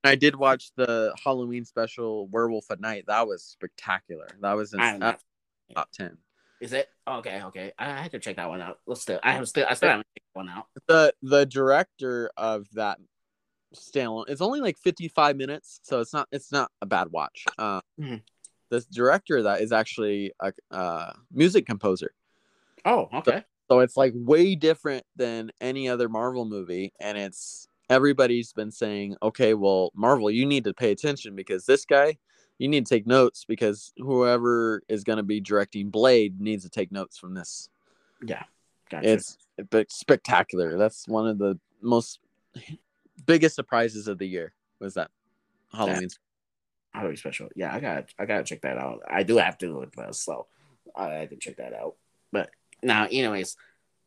I 0.03 0.15
did 0.15 0.35
watch 0.35 0.71
the 0.75 1.13
Halloween 1.21 1.65
special 1.65 2.27
Werewolf 2.27 2.71
at 2.71 2.79
Night. 2.79 3.03
That 3.07 3.27
was 3.27 3.43
spectacular. 3.43 4.27
That 4.41 4.53
was 4.53 4.73
in 4.73 4.79
uh, 4.79 5.17
top 5.75 5.91
ten. 5.91 6.17
Is 6.61 6.73
it 6.73 6.87
okay? 7.07 7.41
Okay, 7.43 7.73
I 7.77 8.01
had 8.01 8.11
to 8.11 8.19
check 8.19 8.37
that 8.37 8.49
one 8.49 8.61
out. 8.61 8.79
Let's 8.87 9.01
still. 9.01 9.19
I 9.23 9.33
have 9.33 9.47
still. 9.47 9.65
I 9.69 9.73
still 9.73 9.89
haven't 9.89 10.07
checked 10.17 10.27
one 10.33 10.49
out. 10.49 10.67
The 10.87 11.13
the 11.21 11.45
director 11.45 12.31
of 12.37 12.67
that 12.73 12.99
standalone. 13.75 14.29
It's 14.29 14.41
only 14.41 14.61
like 14.61 14.77
fifty 14.77 15.07
five 15.07 15.37
minutes, 15.37 15.79
so 15.83 15.99
it's 15.99 16.13
not. 16.13 16.27
It's 16.31 16.51
not 16.51 16.71
a 16.81 16.85
bad 16.85 17.11
watch. 17.11 17.45
Uh, 17.57 17.81
mm-hmm. 17.99 18.15
The 18.69 18.85
director 18.91 19.37
of 19.37 19.45
that 19.45 19.61
is 19.61 19.71
actually 19.71 20.31
a, 20.39 20.53
a 20.71 21.15
music 21.33 21.65
composer. 21.65 22.13
Oh, 22.85 23.09
okay. 23.13 23.43
So 23.69 23.79
it's 23.79 23.97
like 23.97 24.13
way 24.15 24.55
different 24.55 25.05
than 25.15 25.51
any 25.61 25.89
other 25.89 26.09
Marvel 26.09 26.45
movie. 26.45 26.93
And 26.99 27.17
it's 27.17 27.67
everybody's 27.89 28.53
been 28.53 28.71
saying, 28.71 29.15
okay, 29.21 29.53
well, 29.53 29.91
Marvel, 29.95 30.29
you 30.31 30.45
need 30.45 30.63
to 30.63 30.73
pay 30.73 30.91
attention 30.91 31.35
because 31.35 31.65
this 31.65 31.85
guy, 31.85 32.17
you 32.57 32.67
need 32.67 32.85
to 32.85 32.89
take 32.89 33.07
notes 33.07 33.45
because 33.45 33.93
whoever 33.97 34.81
is 34.87 35.03
going 35.03 35.17
to 35.17 35.23
be 35.23 35.39
directing 35.39 35.89
Blade 35.89 36.39
needs 36.39 36.63
to 36.63 36.69
take 36.69 36.91
notes 36.91 37.17
from 37.17 37.33
this. 37.33 37.69
Yeah. 38.23 38.43
Gotcha. 38.89 39.07
It's 39.07 39.37
but 39.69 39.91
spectacular. 39.91 40.77
That's 40.77 41.07
one 41.07 41.27
of 41.27 41.37
the 41.37 41.59
most 41.81 42.19
biggest 43.25 43.55
surprises 43.55 44.07
of 44.07 44.17
the 44.17 44.27
year 44.27 44.53
was 44.79 44.95
that 44.95 45.11
Halloween. 45.71 46.09
Halloween 46.93 47.17
special. 47.17 47.49
Yeah, 47.55 47.73
I 47.73 47.79
got 47.79 48.05
I 48.17 48.25
gotta 48.25 48.43
check 48.43 48.61
that 48.61 48.77
out. 48.77 49.01
I 49.07 49.23
do 49.23 49.37
have 49.37 49.57
to 49.59 49.67
do 49.67 49.81
it, 49.81 50.15
so 50.15 50.47
I 50.95 51.09
had 51.09 51.29
to 51.29 51.37
check 51.37 51.57
that 51.57 51.73
out. 51.73 51.95
But 52.31 52.49
now, 52.81 53.05
anyways, 53.05 53.55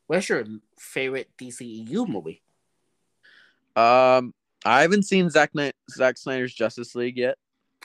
what's 0.07 0.29
your 0.29 0.45
favorite 0.79 1.31
DCEU 1.39 2.09
movie? 2.09 2.43
Um, 3.75 4.35
I 4.65 4.83
haven't 4.83 5.05
seen 5.05 5.31
Zack 5.31 5.53
Zack 5.91 6.19
Snyder's 6.19 6.55
Justice 6.55 6.95
League 6.95 7.17
yet. 7.17 7.39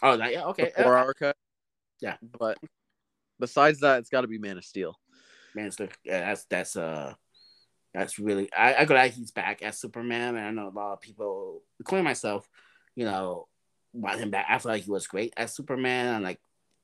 Oh, 0.04 0.18
that, 0.18 0.32
yeah, 0.32 0.46
okay. 0.46 0.72
Four 0.76 0.98
hour 0.98 1.14
cut. 1.14 1.36
Yeah, 2.02 2.18
but 2.38 2.58
besides 3.40 3.80
that, 3.80 4.00
it's 4.00 4.10
got 4.10 4.22
to 4.22 4.28
be 4.28 4.38
Man 4.38 4.58
of 4.58 4.66
Steel. 4.66 5.00
Man 5.56 5.68
of 5.68 5.74
Steel. 5.74 5.88
Yeah, 6.04 6.20
that's 6.20 6.46
that's 6.46 6.76
uh, 6.76 7.14
that's 7.98 8.20
really. 8.20 8.52
I 8.54 8.76
I 8.76 8.86
glad 8.86 9.12
he's 9.12 9.32
back 9.32 9.62
as 9.62 9.80
Superman, 9.80 10.36
and 10.36 10.46
I 10.46 10.52
know 10.52 10.70
a 10.70 10.78
lot 10.78 10.94
of 10.94 11.02
people, 11.02 11.62
including 11.80 12.06
myself, 12.06 12.48
you 12.96 13.06
know, 13.06 13.48
want 13.94 14.20
him 14.20 14.32
back. 14.32 14.46
I 14.50 14.58
feel 14.60 14.72
like 14.72 14.84
he 14.84 14.92
was 14.92 15.08
great 15.08 15.34
as 15.36 15.54
Superman. 15.54 16.16
I'm 16.16 16.24
like, 16.24 16.40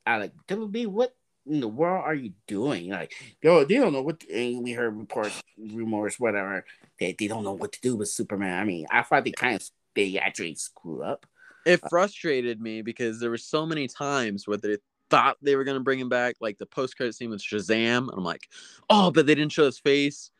I 0.06 0.18
like 0.18 0.34
WB. 0.48 0.88
What 0.88 1.16
in 1.46 1.60
the 1.60 1.68
world 1.68 2.04
are 2.06 2.16
you 2.16 2.34
doing? 2.48 2.90
Like, 2.90 3.14
yo, 3.42 3.64
they 3.64 3.76
don't 3.76 3.94
know 3.94 4.02
what. 4.02 4.24
And 4.34 4.64
we 4.64 4.72
heard 4.72 4.98
reports, 4.98 5.42
rumors, 5.58 6.20
whatever. 6.20 6.66
That 7.00 7.18
they 7.18 7.28
don't 7.28 7.44
know 7.44 7.54
what 7.54 7.74
to 7.74 7.82
do 7.82 7.96
with 7.96 8.10
Superman. 8.10 8.60
I 8.60 8.64
mean, 8.64 8.86
I 8.90 9.04
thought 9.04 9.24
they 9.24 9.32
kind 9.32 9.56
of 9.56 9.70
they 9.96 10.18
actually 10.18 10.56
screw 10.56 11.04
up. 11.04 11.26
it 11.66 11.80
frustrated 11.90 12.60
me 12.60 12.82
because 12.82 13.20
there 13.20 13.30
were 13.30 13.38
so 13.38 13.66
many 13.66 13.88
times 13.88 14.48
where 14.48 14.58
they 14.58 14.78
thought 15.10 15.38
they 15.42 15.56
were 15.56 15.64
gonna 15.64 15.80
bring 15.80 16.00
him 16.00 16.10
back, 16.10 16.36
like 16.42 16.58
the 16.58 16.66
post 16.66 16.98
credit 16.98 17.14
scene 17.14 17.30
with 17.30 17.42
Shazam, 17.42 18.10
and 18.10 18.14
I'm 18.18 18.24
like, 18.24 18.48
oh, 18.90 19.12
but 19.12 19.28
they 19.28 19.36
didn't 19.36 19.52
show 19.52 19.66
his 19.66 19.80
face, 19.80 20.32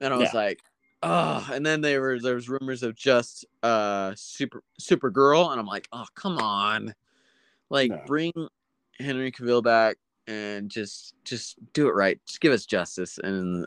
and 0.00 0.12
I 0.12 0.16
was 0.16 0.32
Yeah. 0.32 0.38
like, 0.40 0.60
oh, 1.02 1.48
and 1.52 1.64
then 1.64 1.80
there 1.80 2.00
were 2.00 2.18
there 2.20 2.34
was 2.34 2.48
rumors 2.48 2.82
of 2.82 2.94
just 2.94 3.44
uh 3.62 4.12
super 4.16 4.62
Supergirl, 4.80 5.50
and 5.50 5.60
I'm 5.60 5.66
like, 5.66 5.88
oh, 5.92 6.06
come 6.14 6.38
on, 6.38 6.94
like 7.70 7.90
No. 7.90 8.02
bring 8.06 8.32
Henry 8.98 9.32
Cavill 9.32 9.62
back 9.62 9.96
and 10.26 10.70
just 10.70 11.14
just 11.24 11.56
do 11.72 11.88
it 11.88 11.94
right, 11.94 12.20
just 12.26 12.40
give 12.40 12.52
us 12.52 12.66
justice, 12.66 13.18
and 13.18 13.66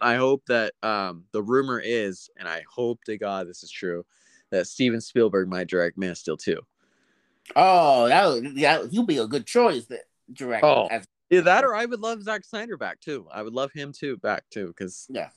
I 0.00 0.16
hope 0.16 0.44
that 0.46 0.74
um 0.82 1.24
the 1.32 1.42
rumor 1.42 1.80
is, 1.80 2.28
and 2.36 2.48
I 2.48 2.64
hope 2.70 3.02
to 3.04 3.16
God 3.16 3.48
this 3.48 3.62
is 3.62 3.70
true, 3.70 4.04
that 4.50 4.66
Steven 4.66 5.00
Spielberg 5.00 5.48
might 5.48 5.68
direct 5.68 5.96
Man 5.96 6.10
of 6.10 6.18
Steel 6.18 6.36
2. 6.36 6.58
Oh, 7.56 8.08
that 8.08 8.26
would, 8.26 8.56
that 8.56 8.90
he'll 8.90 9.04
be 9.04 9.18
a 9.18 9.26
good 9.26 9.46
choice. 9.46 9.84
That 9.86 10.04
direct. 10.32 10.64
Oh. 10.64 10.86
as- 10.90 11.06
Yeah, 11.34 11.40
that 11.42 11.64
or 11.64 11.74
I 11.74 11.84
would 11.84 12.00
love 12.00 12.22
Zack 12.22 12.44
Snyder 12.44 12.76
back 12.76 13.00
too. 13.00 13.26
I 13.32 13.42
would 13.42 13.52
love 13.52 13.72
him 13.72 13.92
too 13.92 14.16
back 14.18 14.44
too 14.50 14.68
because 14.68 15.06
yeah. 15.10 15.30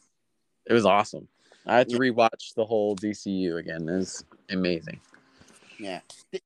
it 0.65 0.73
was 0.73 0.85
awesome. 0.85 1.27
I 1.65 1.77
had 1.77 1.89
to 1.89 1.95
Yeah. 1.95 1.99
rewatch 2.11 2.53
the 2.55 2.65
whole 2.65 2.95
DCU 2.95 3.57
again. 3.57 3.87
It 3.89 3.97
was 3.97 4.25
amazing. 4.49 4.99
Yeah. 5.79 6.01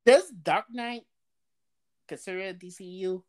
Does 0.06 0.30
Dark 0.32 0.66
Knight 0.72 1.04
consider 2.08 2.40
it 2.40 2.60
DCU? 2.60 3.24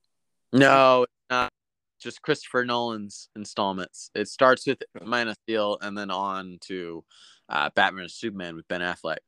No, 0.53 1.03
it's 1.05 1.13
not 1.31 1.53
just 2.01 2.23
Christopher 2.23 2.65
Nolan's 2.65 3.29
installments. 3.37 4.11
It 4.15 4.29
starts 4.29 4.67
with 4.67 4.83
Man 5.05 5.29
of 5.29 5.37
Steel 5.45 5.79
and 5.81 5.97
then 5.97 6.11
on 6.11 6.59
to 6.63 7.05
uh, 7.49 7.71
Batman 7.75 8.03
and 8.03 8.11
Superman 8.11 8.57
with 8.57 8.67
Ben 8.69 8.81
Affleck. 8.81 9.19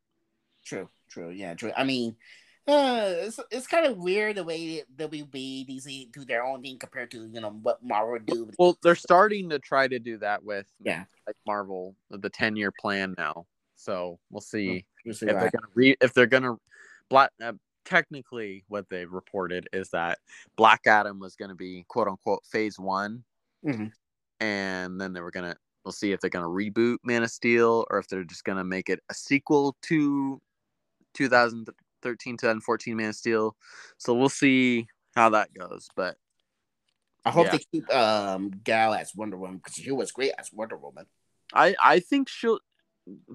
True, 0.64 0.88
true, 1.08 1.30
yeah, 1.30 1.54
true. 1.54 1.72
I 1.76 1.84
mean, 1.84 2.16
uh, 2.66 3.02
it's 3.26 3.40
it's 3.50 3.66
kind 3.66 3.86
of 3.86 3.98
weird 3.98 4.36
the 4.36 4.44
way 4.44 4.76
that 4.98 5.10
WB 5.10 5.68
DC 5.68 6.12
do 6.12 6.24
their 6.24 6.44
own 6.44 6.62
thing 6.62 6.78
compared 6.78 7.10
to 7.10 7.26
you 7.32 7.40
know 7.40 7.50
what 7.50 7.82
Marvel 7.82 8.18
do. 8.24 8.50
Well, 8.58 8.78
they're 8.82 8.94
starting 8.94 9.50
to 9.50 9.58
try 9.58 9.86
to 9.88 9.98
do 9.98 10.16
that 10.18 10.42
with 10.44 10.66
Yeah. 10.82 11.04
like 11.26 11.36
Marvel, 11.46 11.94
the 12.10 12.30
ten 12.30 12.56
year 12.56 12.72
plan 12.72 13.14
now. 13.18 13.46
So 13.76 14.18
we'll 14.30 14.40
see 14.40 14.84
We'll 15.04 15.14
see 15.14 15.26
if 15.26 15.32
they're 15.38 15.50
gonna 15.50 15.66
re- 15.74 15.96
if 16.00 16.14
they're 16.14 16.26
gonna 16.26 16.56
black. 17.10 17.30
Uh, 17.42 17.52
technically, 17.84 18.64
what 18.68 18.88
they 18.88 19.04
reported 19.04 19.68
is 19.74 19.90
that 19.90 20.18
Black 20.56 20.86
Adam 20.86 21.18
was 21.18 21.36
gonna 21.36 21.54
be 21.54 21.84
quote 21.88 22.08
unquote 22.08 22.46
phase 22.46 22.78
one, 22.78 23.22
Mhm. 23.64 23.92
and 24.40 24.98
then 25.00 25.12
they 25.12 25.20
were 25.20 25.30
gonna. 25.30 25.56
We'll 25.84 25.92
see 25.92 26.12
if 26.12 26.20
they're 26.20 26.30
gonna 26.30 26.46
reboot 26.48 26.96
Man 27.04 27.22
of 27.24 27.30
Steel 27.30 27.84
or 27.90 27.98
if 27.98 28.08
they're 28.08 28.24
just 28.24 28.44
gonna 28.44 28.64
make 28.64 28.88
it 28.88 29.00
a 29.10 29.14
sequel 29.14 29.76
to 29.82 30.40
2013 32.04 32.36
2014 32.36 32.96
Man 32.96 33.08
of 33.08 33.14
Steel. 33.16 33.56
So 33.98 34.14
we'll 34.14 34.28
see 34.28 34.86
how 35.14 35.30
that 35.30 35.52
goes. 35.54 35.88
But 35.96 36.16
I 37.24 37.30
hope 37.30 37.46
Yeah. 37.46 37.52
they 37.52 37.64
keep 37.72 37.92
um 37.94 38.50
Gal 38.62 38.94
as 38.94 39.12
Wonder 39.14 39.36
Woman 39.36 39.56
because 39.58 39.74
she 39.74 39.90
was 39.90 40.12
great 40.12 40.32
as 40.38 40.50
Wonder 40.52 40.76
Woman. 40.76 41.06
I 41.52 41.74
I 41.82 42.00
think 42.00 42.28
she'll 42.28 42.60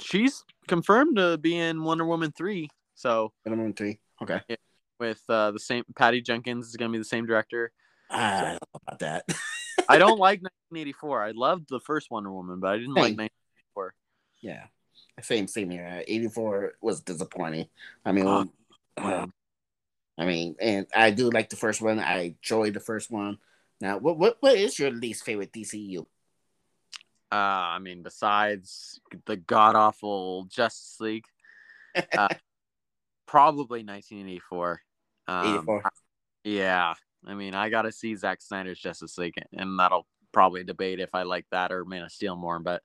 she's 0.01 0.43
confirmed 0.67 1.17
to 1.17 1.37
be 1.37 1.55
in 1.57 1.83
Wonder 1.83 2.05
Woman 2.05 2.31
three. 2.31 2.69
So 2.95 3.33
Wonder 3.45 3.57
Woman 3.57 3.73
three. 3.73 3.99
Okay. 4.21 4.41
with 4.99 5.21
uh, 5.29 5.51
the 5.51 5.59
same 5.59 5.83
Patty 5.95 6.21
Jenkins 6.21 6.67
is 6.67 6.75
gonna 6.75 6.91
be 6.91 6.97
the 6.97 7.03
same 7.05 7.25
director. 7.25 7.71
I 8.11 8.41
don't 8.41 8.53
know 8.53 8.81
about 8.87 8.99
that. 8.99 9.25
I 9.87 9.97
don't 9.99 10.17
like 10.27 10.41
1984. 10.41 11.23
I 11.23 11.31
loved 11.31 11.69
the 11.69 11.79
first 11.79 12.09
Wonder 12.11 12.31
Woman, 12.31 12.59
but 12.59 12.71
I 12.71 12.77
didn't 12.77 12.95
like 12.95 13.11
Same. 13.11 13.29
1984. 13.75 13.93
yeah. 14.41 14.63
Same, 15.21 15.47
same 15.47 15.69
here. 15.69 16.01
Eighty 16.07 16.27
four 16.29 16.73
was 16.81 17.01
disappointing. 17.01 17.67
I 18.05 18.13
mean, 18.13 18.25
Uh, 18.25 18.45
uh, 18.99 19.27
I 20.17 20.25
mean, 20.25 20.55
and 20.59 20.87
I 20.93 21.11
do 21.11 21.29
like 21.29 21.49
the 21.49 21.55
first 21.55 21.81
one. 21.81 21.99
I 21.99 22.35
enjoyed 22.35 22.73
the 22.73 22.79
first 22.79 23.09
one. 23.09 23.37
Now, 23.81 23.97
what 23.97 24.17
what 24.17 24.37
what 24.41 24.57
is 24.57 24.77
your 24.77 24.91
least 24.91 25.23
favorite 25.23 25.53
DCU? 25.53 26.05
Uh, 27.31 27.35
I 27.35 27.79
mean, 27.79 28.03
besides 28.03 28.99
the 29.25 29.37
god 29.37 29.75
awful 29.75 30.45
Justice 30.49 30.97
League, 30.99 31.25
uh, 31.95 32.27
probably 33.25 33.83
1984. 33.83 34.81
Um, 35.27 35.47
84. 35.55 35.83
Yeah, 36.43 36.93
I 37.25 37.33
mean, 37.35 37.53
I 37.55 37.69
got 37.69 37.83
to 37.83 37.91
see 37.91 38.15
Zack 38.15 38.41
Snyder's 38.41 38.79
Justice 38.79 39.17
League, 39.17 39.35
and 39.53 39.79
that'll 39.79 40.07
probably 40.31 40.63
debate 40.63 40.99
if 40.99 41.13
I 41.13 41.23
like 41.23 41.45
that 41.51 41.71
or 41.71 41.85
Man 41.85 42.03
of 42.03 42.11
Steel 42.11 42.35
more. 42.35 42.59
But 42.59 42.81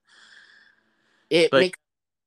It 1.29 1.51
But- 1.51 1.59
makes 1.59 1.79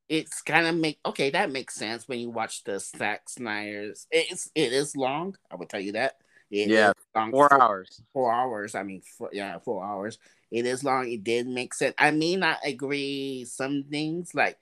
it's 0.09 0.43
kind 0.43 0.67
of 0.67 0.75
make 0.75 0.99
okay. 1.05 1.31
That 1.31 1.51
makes 1.51 1.75
sense 1.75 2.09
when 2.09 2.19
you 2.19 2.31
watch 2.31 2.65
the 2.65 2.81
Zack 2.81 3.29
Snyder's. 3.29 4.07
It's 4.11 4.51
it 4.55 4.73
is 4.73 4.97
long. 4.97 5.37
I 5.51 5.57
will 5.57 5.67
tell 5.67 5.81
you 5.81 5.93
that. 5.93 6.17
It 6.51 6.71
Yeah, 6.71 6.93
long, 7.15 7.31
four 7.31 7.49
four, 7.49 7.63
hours. 7.63 8.01
four 8.13 8.33
hours. 8.33 8.75
I 8.75 8.83
mean, 8.83 9.03
four, 9.03 9.31
yeah, 9.33 9.59
four 9.59 9.85
hours. 9.85 10.19
It 10.51 10.65
is 10.65 10.83
long. 10.83 11.11
It 11.11 11.23
did 11.25 11.47
make 11.47 11.75
sense. 11.75 11.95
I 11.99 12.11
may 12.11 12.37
not 12.37 12.59
agree 12.65 13.45
some 13.45 13.85
things 13.85 14.35
like. 14.35 14.59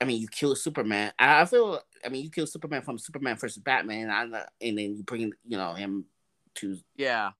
I 0.00 0.06
mean, 0.06 0.20
you 0.20 0.28
kill 0.28 0.56
Superman. 0.56 1.12
I 1.18 1.42
I 1.42 1.44
feel. 1.44 1.80
I 2.04 2.08
mean, 2.08 2.24
you 2.24 2.30
kill 2.30 2.46
Superman 2.46 2.80
from 2.80 2.98
Superman 2.98 3.36
versus 3.36 3.62
Batman, 3.62 4.08
and, 4.08 4.34
I, 4.34 4.46
and 4.62 4.78
then 4.78 4.96
you 4.96 5.02
bring 5.02 5.32
you 5.46 5.58
know 5.58 5.74
him 5.74 6.06
to 6.56 6.78
Yeah, 6.96 7.32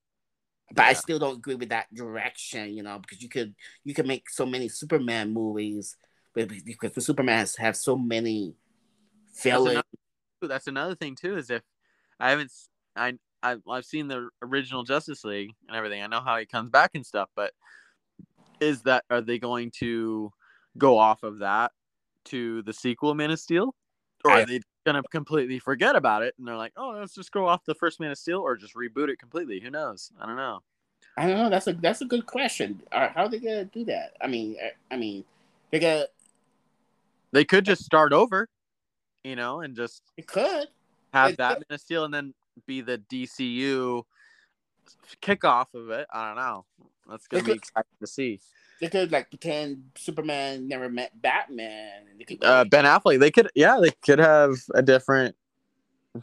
but 0.74 0.84
I 0.84 0.92
still 0.92 1.18
don't 1.18 1.38
agree 1.38 1.56
with 1.56 1.70
that 1.70 1.92
direction, 1.92 2.74
you 2.74 2.82
know, 2.82 2.98
because 2.98 3.22
you 3.22 3.28
could 3.28 3.54
you 3.84 3.94
could 3.94 4.06
make 4.06 4.30
so 4.30 4.46
many 4.46 4.68
Superman 4.68 5.32
movies, 5.32 5.96
but 6.34 6.48
because 6.64 6.92
the 6.92 7.00
Supermans 7.00 7.56
have 7.58 7.76
so 7.76 7.96
many 7.96 8.54
another- 9.70 9.82
that's 10.42 10.66
another 10.66 10.94
thing 10.94 11.16
too. 11.16 11.36
Is 11.36 11.50
if 11.50 11.62
I 12.18 12.30
haven't, 12.30 12.52
I 12.96 13.14
I've 13.42 13.84
seen 13.84 14.08
the 14.08 14.28
original 14.42 14.84
Justice 14.84 15.24
League 15.24 15.52
and 15.68 15.76
everything. 15.76 16.02
I 16.02 16.06
know 16.06 16.20
how 16.20 16.36
he 16.38 16.46
comes 16.46 16.70
back 16.70 16.90
and 16.94 17.04
stuff, 17.04 17.28
but 17.34 17.52
is 18.60 18.82
that 18.82 19.04
are 19.10 19.20
they 19.20 19.38
going 19.38 19.70
to 19.78 20.32
go 20.76 20.98
off 20.98 21.22
of 21.22 21.38
that 21.38 21.72
to 22.26 22.62
the 22.62 22.72
sequel 22.72 23.14
Man 23.14 23.30
of 23.30 23.40
Steel, 23.40 23.74
or 24.24 24.30
I- 24.32 24.42
are 24.42 24.46
they 24.46 24.60
gonna 24.86 25.02
completely 25.10 25.58
forget 25.58 25.94
about 25.96 26.22
it 26.22 26.34
and 26.38 26.46
they're 26.48 26.56
like, 26.56 26.72
oh, 26.76 26.90
let's 26.90 27.14
just 27.14 27.32
go 27.32 27.46
off 27.46 27.64
the 27.66 27.74
first 27.74 28.00
Man 28.00 28.10
of 28.10 28.18
Steel, 28.18 28.40
or 28.40 28.56
just 28.56 28.74
reboot 28.74 29.08
it 29.08 29.18
completely? 29.18 29.60
Who 29.60 29.70
knows? 29.70 30.10
I 30.20 30.26
don't 30.26 30.36
know. 30.36 30.60
I 31.16 31.26
don't 31.26 31.36
know. 31.36 31.50
That's 31.50 31.66
a 31.66 31.72
that's 31.74 32.00
a 32.02 32.06
good 32.06 32.26
question. 32.26 32.82
How 32.92 33.10
are 33.16 33.28
they 33.28 33.40
gonna 33.40 33.64
do 33.64 33.84
that? 33.86 34.16
I 34.20 34.26
mean, 34.26 34.56
I, 34.62 34.94
I 34.94 34.96
mean, 34.96 35.24
they 35.70 35.78
gonna 35.78 36.06
They 37.32 37.44
could 37.44 37.64
just 37.64 37.84
start 37.84 38.12
over, 38.12 38.48
you 39.24 39.36
know, 39.36 39.60
and 39.60 39.76
just 39.76 40.02
they 40.16 40.22
could. 40.22 40.68
have 41.12 41.30
It 41.32 41.38
that 41.38 41.58
could- 41.58 41.66
Man 41.68 41.74
of 41.74 41.80
Steel 41.80 42.04
and 42.04 42.14
then 42.14 42.34
be 42.66 42.80
the 42.80 42.98
DCU 42.98 44.02
kickoff 45.22 45.72
of 45.74 45.90
it. 45.90 46.06
I 46.12 46.28
don't 46.28 46.36
know. 46.36 46.64
That's 47.08 47.26
gonna 47.28 47.42
It 47.42 47.46
be 47.46 47.50
could- 47.52 47.58
exciting 47.58 47.90
to 48.00 48.06
see. 48.06 48.40
They 48.80 48.88
could 48.88 49.12
like 49.12 49.28
pretend 49.28 49.90
Superman 49.94 50.66
never 50.66 50.88
met 50.88 51.20
Batman, 51.20 52.06
and 52.10 52.18
they 52.18 52.24
could 52.24 52.42
Uh, 52.42 52.64
ben 52.64 52.84
Affleck, 52.86 53.20
they 53.20 53.30
could, 53.30 53.50
yeah, 53.54 53.78
they 53.78 53.90
could 54.02 54.18
have 54.18 54.54
a 54.74 54.80
different 54.82 55.36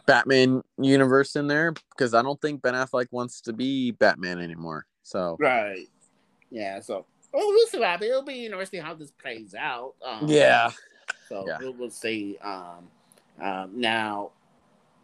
Batman 0.08 0.64
universe 0.80 1.36
in 1.36 1.46
there 1.48 1.72
because 1.92 2.14
I 2.16 2.22
don't 2.24 2.42
think 2.42 2.62
Ben 2.64 2.74
Affleck 2.74 3.08
wants 3.12 3.42
to 3.42 3.54
be 3.54 3.92
Batman 3.92 4.40
anymore. 4.40 4.88
So 5.04 5.38
right. 5.40 5.88
Yeah. 6.50 6.80
So. 6.82 7.06
Well, 7.32 7.46
we'll 7.48 7.68
see 7.68 7.78
what 7.78 7.90
happens. 7.90 8.10
It'll 8.10 8.24
be 8.24 8.46
interesting 8.46 8.82
how 8.82 8.96
this 8.96 9.12
plays 9.12 9.54
out. 9.54 9.94
Um, 10.04 10.28
yeah. 10.28 10.72
So 11.28 11.46
Yeah. 11.48 11.58
we'll, 11.60 11.74
we'll 11.74 11.90
see. 11.90 12.38
Um, 12.42 12.90
um, 13.42 13.72
now 13.80 14.32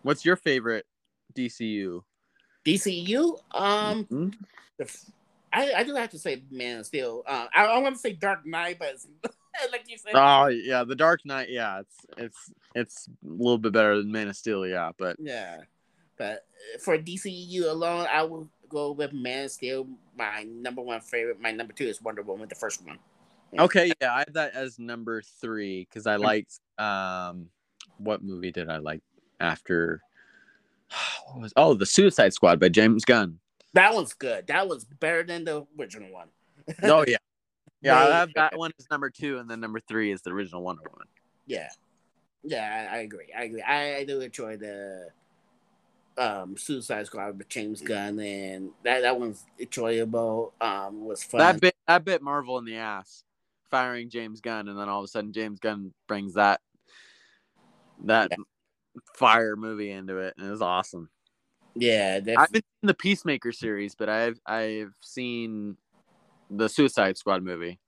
What's 0.03 0.25
your 0.25 0.35
favorite 0.35 0.85
DCU? 1.33 2.03
DCU. 2.65 3.39
Um, 3.51 4.05
Mhm. 4.05 4.33
the 4.77 4.89
I, 5.53 5.71
I 5.73 5.83
do 5.83 5.93
have 5.95 6.09
to 6.09 6.19
say 6.19 6.43
Man 6.49 6.79
of 6.79 6.85
Steel. 6.87 7.23
Uh, 7.27 7.45
I, 7.53 7.65
I 7.65 7.77
want 7.77 7.95
to 7.95 8.01
say 8.01 8.13
Dark 8.13 8.45
Knight, 8.45 8.79
but 8.79 8.89
it's, 8.89 9.07
like 9.71 9.83
you 9.87 9.97
said, 9.97 10.13
Oh 10.15 10.47
yeah, 10.47 10.83
The 10.83 10.95
Dark 10.95 11.25
Knight. 11.25 11.49
Yeah, 11.49 11.81
it's 11.81 12.05
it's 12.17 12.51
it's 12.73 13.07
a 13.07 13.27
little 13.27 13.59
bit 13.59 13.71
better 13.71 13.97
than 13.97 14.11
Man 14.11 14.27
of 14.29 14.35
Steel. 14.35 14.65
Yeah, 14.65 14.91
but 14.97 15.17
yeah. 15.19 15.61
But 16.17 16.45
for 16.79 16.97
DCU 16.97 17.69
alone, 17.69 18.07
I 18.11 18.23
will 18.23 18.49
go 18.69 18.91
with 18.91 19.13
Man 19.13 19.45
of 19.45 19.51
Steel. 19.51 19.87
My 20.17 20.43
number 20.43 20.81
one 20.81 21.01
favorite. 21.01 21.39
My 21.39 21.51
number 21.51 21.73
two 21.73 21.85
is 21.85 22.01
Wonder 22.01 22.23
Woman, 22.23 22.49
the 22.49 22.55
first 22.55 22.85
one. 22.85 22.97
Okay, 23.59 23.91
yeah, 24.01 24.13
I 24.13 24.19
have 24.19 24.33
that 24.33 24.53
as 24.53 24.79
number 24.79 25.21
three 25.41 25.87
because 25.89 26.07
I 26.07 26.15
liked 26.15 26.59
um 26.77 27.49
what 27.97 28.23
movie 28.23 28.51
did 28.51 28.69
I 28.69 28.77
like 28.77 29.01
after 29.39 30.01
what 31.27 31.41
was 31.41 31.53
oh 31.55 31.73
the 31.73 31.85
Suicide 31.85 32.33
Squad 32.33 32.59
by 32.59 32.69
James 32.69 33.05
Gunn. 33.05 33.39
That 33.73 33.93
one's 33.93 34.13
good. 34.13 34.47
That 34.47 34.67
was 34.67 34.85
better 34.85 35.23
than 35.23 35.45
the 35.45 35.65
original 35.79 36.11
one. 36.11 36.27
Oh 36.83 37.03
yeah. 37.07 37.17
Yeah, 37.81 37.97
I 37.97 38.19
have 38.19 38.29
that 38.35 38.57
one 38.57 38.71
is 38.79 38.87
number 38.89 39.09
two, 39.09 39.39
and 39.39 39.49
then 39.49 39.59
number 39.59 39.81
three 39.81 40.13
is 40.13 40.21
the 40.21 40.31
original 40.31 40.61
Wonder 40.63 40.83
Woman. 40.89 41.07
Yeah, 41.45 41.67
yeah, 42.43 42.87
I, 42.89 42.95
I 42.95 42.99
agree. 42.99 43.27
I 43.37 43.43
agree. 43.43 43.61
I, 43.61 43.95
I 43.97 44.05
do 44.05 44.21
enjoy 44.21 44.55
the 44.55 45.09
um 46.17 46.57
Suicide 46.57 47.07
Squad 47.07 47.37
with 47.37 47.49
James 47.49 47.81
Gunn, 47.81 48.19
and 48.19 48.69
that 48.83 49.01
that 49.01 49.19
one's 49.19 49.43
enjoyable. 49.59 50.53
Um, 50.61 51.05
was 51.05 51.23
fun. 51.23 51.39
That 51.39 51.59
bit 51.59 51.75
that 51.87 52.05
bit 52.05 52.21
Marvel 52.21 52.57
in 52.57 52.63
the 52.63 52.77
ass, 52.77 53.25
firing 53.73 54.07
James 54.07 54.39
Gunn, 54.39 54.67
and 54.67 54.77
then 54.77 54.87
all 54.87 54.99
of 54.99 55.05
a 55.05 55.07
sudden 55.07 55.33
James 55.33 55.57
Gunn 55.59 55.91
brings 56.07 56.35
that 56.35 56.61
that 58.05 58.31
fire 59.15 59.55
movie 59.55 59.89
into 59.89 60.17
it, 60.17 60.35
and 60.37 60.45
it 60.45 60.51
was 60.51 60.61
awesome. 60.61 61.09
Yeah, 61.75 62.19
I've 62.37 62.51
been 62.51 62.61
in 62.83 62.87
the 62.87 62.93
Peacemaker 62.93 63.51
series, 63.51 63.95
but 63.95 64.09
I've 64.09 64.39
I've 64.45 64.93
seen 65.01 65.77
the 66.51 66.69
Suicide 66.69 67.17
Squad 67.17 67.41
movie. 67.41 67.79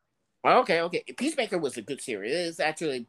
Okay, 0.44 0.82
okay. 0.82 1.04
Peacemaker 1.16 1.60
was 1.60 1.78
a 1.78 1.84
good 1.84 2.02
series. 2.02 2.34
It's 2.34 2.60
actually 2.60 3.06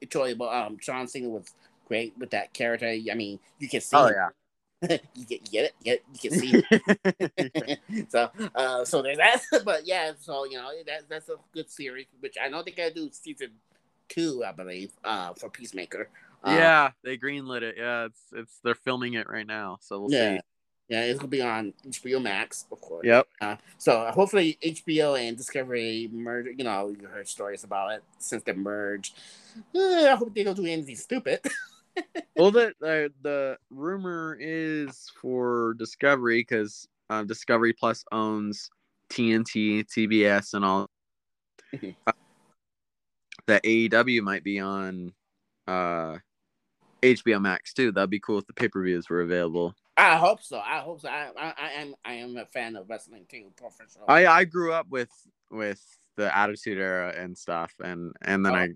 enjoyable. 0.00 0.48
Um, 0.48 0.78
John 0.80 1.08
Cena 1.08 1.28
was 1.28 1.52
great 1.88 2.14
with 2.16 2.30
that 2.30 2.52
character. 2.52 2.86
I 2.86 3.14
mean, 3.16 3.40
you 3.58 3.68
can 3.68 3.80
see. 3.80 3.96
Oh 3.96 4.08
yeah. 4.08 4.28
you 5.14 5.24
get, 5.26 5.40
you 5.42 5.50
get 5.50 5.64
it. 5.64 5.74
Get, 5.84 6.02
you 6.22 6.30
can 6.30 6.38
see. 6.38 8.06
so, 8.08 8.30
uh, 8.54 8.84
so 8.84 9.02
there's 9.02 9.18
that. 9.18 9.42
But 9.64 9.86
yeah, 9.86 10.12
so 10.18 10.44
you 10.44 10.56
know 10.56 10.70
that 10.86 11.08
that's 11.08 11.28
a 11.28 11.36
good 11.52 11.70
series, 11.70 12.06
which 12.20 12.36
I 12.42 12.48
know 12.48 12.62
they 12.62 12.70
gotta 12.70 12.94
do 12.94 13.10
season 13.12 13.50
two, 14.08 14.42
I 14.46 14.52
believe, 14.52 14.92
uh, 15.04 15.34
for 15.34 15.50
Peacemaker. 15.50 16.08
Uh, 16.42 16.52
yeah, 16.52 16.90
they 17.04 17.18
greenlit 17.18 17.62
it. 17.62 17.74
Yeah, 17.76 18.06
it's 18.06 18.20
it's 18.32 18.58
they're 18.64 18.74
filming 18.74 19.14
it 19.14 19.28
right 19.28 19.46
now, 19.46 19.78
so 19.82 20.00
we'll 20.00 20.12
yeah, 20.12 20.36
see. 20.36 20.40
yeah. 20.88 21.02
It's 21.02 21.18
gonna 21.18 21.28
be 21.28 21.42
on 21.42 21.74
HBO 21.86 22.22
Max, 22.22 22.64
of 22.72 22.80
course. 22.80 23.04
Yep. 23.04 23.28
Uh, 23.38 23.56
so 23.76 24.10
hopefully 24.14 24.58
HBO 24.64 25.20
and 25.20 25.36
Discovery 25.36 26.08
merge. 26.10 26.46
You 26.56 26.64
know, 26.64 26.94
you 26.98 27.06
heard 27.06 27.28
stories 27.28 27.64
about 27.64 27.92
it 27.92 28.02
since 28.18 28.42
they 28.44 28.54
merged. 28.54 29.14
Uh, 29.74 30.06
I 30.06 30.14
hope 30.16 30.34
they 30.34 30.42
don't 30.42 30.56
do 30.56 30.64
anything 30.64 30.96
stupid. 30.96 31.40
Well, 32.36 32.50
the 32.50 32.72
the, 32.80 33.12
the 33.22 33.58
rumor 33.70 34.36
is 34.40 35.10
for 35.20 35.74
Discovery 35.78 36.40
because 36.40 36.88
uh, 37.10 37.22
Discovery 37.24 37.72
Plus 37.72 38.04
owns 38.12 38.70
TNT, 39.10 39.84
TBS, 39.84 40.54
and 40.54 40.64
all. 40.64 40.88
Uh, 42.06 42.12
that 43.46 43.62
AEW 43.64 44.22
might 44.22 44.44
be 44.44 44.58
on 44.60 45.12
uh, 45.66 46.16
HBO 47.02 47.40
Max 47.40 47.72
too. 47.72 47.92
That'd 47.92 48.10
be 48.10 48.20
cool 48.20 48.38
if 48.38 48.46
the 48.46 48.52
pay 48.52 48.68
per 48.68 48.82
views 48.82 49.08
were 49.08 49.20
available. 49.22 49.74
I 49.96 50.16
hope 50.16 50.42
so. 50.42 50.58
I 50.58 50.80
hope 50.80 51.00
so. 51.00 51.08
I, 51.08 51.30
I, 51.36 51.54
I 51.58 51.70
am 51.72 51.94
I 52.04 52.12
am 52.14 52.36
a 52.36 52.46
fan 52.46 52.76
of 52.76 52.88
wrestling 52.88 53.26
too, 53.28 53.52
professional. 53.56 54.04
I 54.08 54.26
I 54.26 54.44
grew 54.44 54.72
up 54.72 54.88
with 54.88 55.10
with 55.50 55.84
the 56.16 56.36
Attitude 56.36 56.78
Era 56.78 57.14
and 57.16 57.36
stuff, 57.36 57.72
and 57.80 58.14
and 58.22 58.44
then 58.44 58.52
Oh. 58.52 58.56
I 58.56 58.68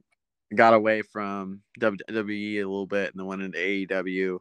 got 0.54 0.74
away 0.74 1.02
from 1.02 1.60
WWE 1.80 2.56
a 2.56 2.64
little 2.64 2.86
bit, 2.86 3.10
and 3.12 3.20
then 3.20 3.26
went 3.26 3.42
into 3.42 3.58
AEW. 3.58 4.38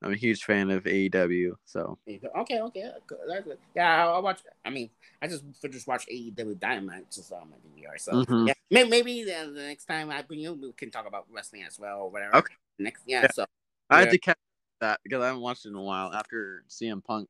I'm 0.00 0.12
a 0.12 0.16
huge 0.16 0.44
fan 0.44 0.70
of 0.70 0.84
AEW, 0.84 1.54
so 1.64 1.98
Okay, 2.08 2.60
okay, 2.60 2.92
good. 3.06 3.18
That's 3.28 3.44
good. 3.44 3.58
Yeah, 3.74 4.04
I'll, 4.04 4.14
I'll 4.14 4.22
watch. 4.22 4.40
I 4.64 4.70
mean, 4.70 4.90
I 5.20 5.26
just 5.26 5.42
just 5.70 5.88
watched 5.88 6.08
AEW 6.08 6.58
Dynamite 6.60 7.10
just 7.10 7.32
on 7.32 7.50
my 7.50 7.56
DVR. 7.56 7.98
So 7.98 8.12
Mhm. 8.12 8.46
yeah, 8.46 8.54
maybe, 8.70 8.88
maybe 8.90 9.24
the, 9.24 9.50
the 9.52 9.62
next 9.62 9.86
time 9.86 10.10
I 10.10 10.22
bring 10.22 10.38
you, 10.38 10.52
we 10.54 10.72
can 10.72 10.92
talk 10.92 11.06
about 11.08 11.26
wrestling 11.32 11.64
as 11.64 11.80
well 11.80 12.02
or 12.02 12.10
whatever. 12.10 12.36
Okay. 12.36 12.54
Next, 12.78 13.02
yeah. 13.06 13.22
Yeah. 13.22 13.28
So 13.32 13.46
I 13.90 14.00
had 14.00 14.10
to 14.10 14.18
catch 14.18 14.38
that 14.80 15.00
because 15.02 15.20
I 15.20 15.26
haven't 15.26 15.42
watched 15.42 15.66
it 15.66 15.70
in 15.70 15.74
a 15.74 15.82
while 15.82 16.12
after 16.12 16.62
CM 16.68 17.02
Punk 17.02 17.28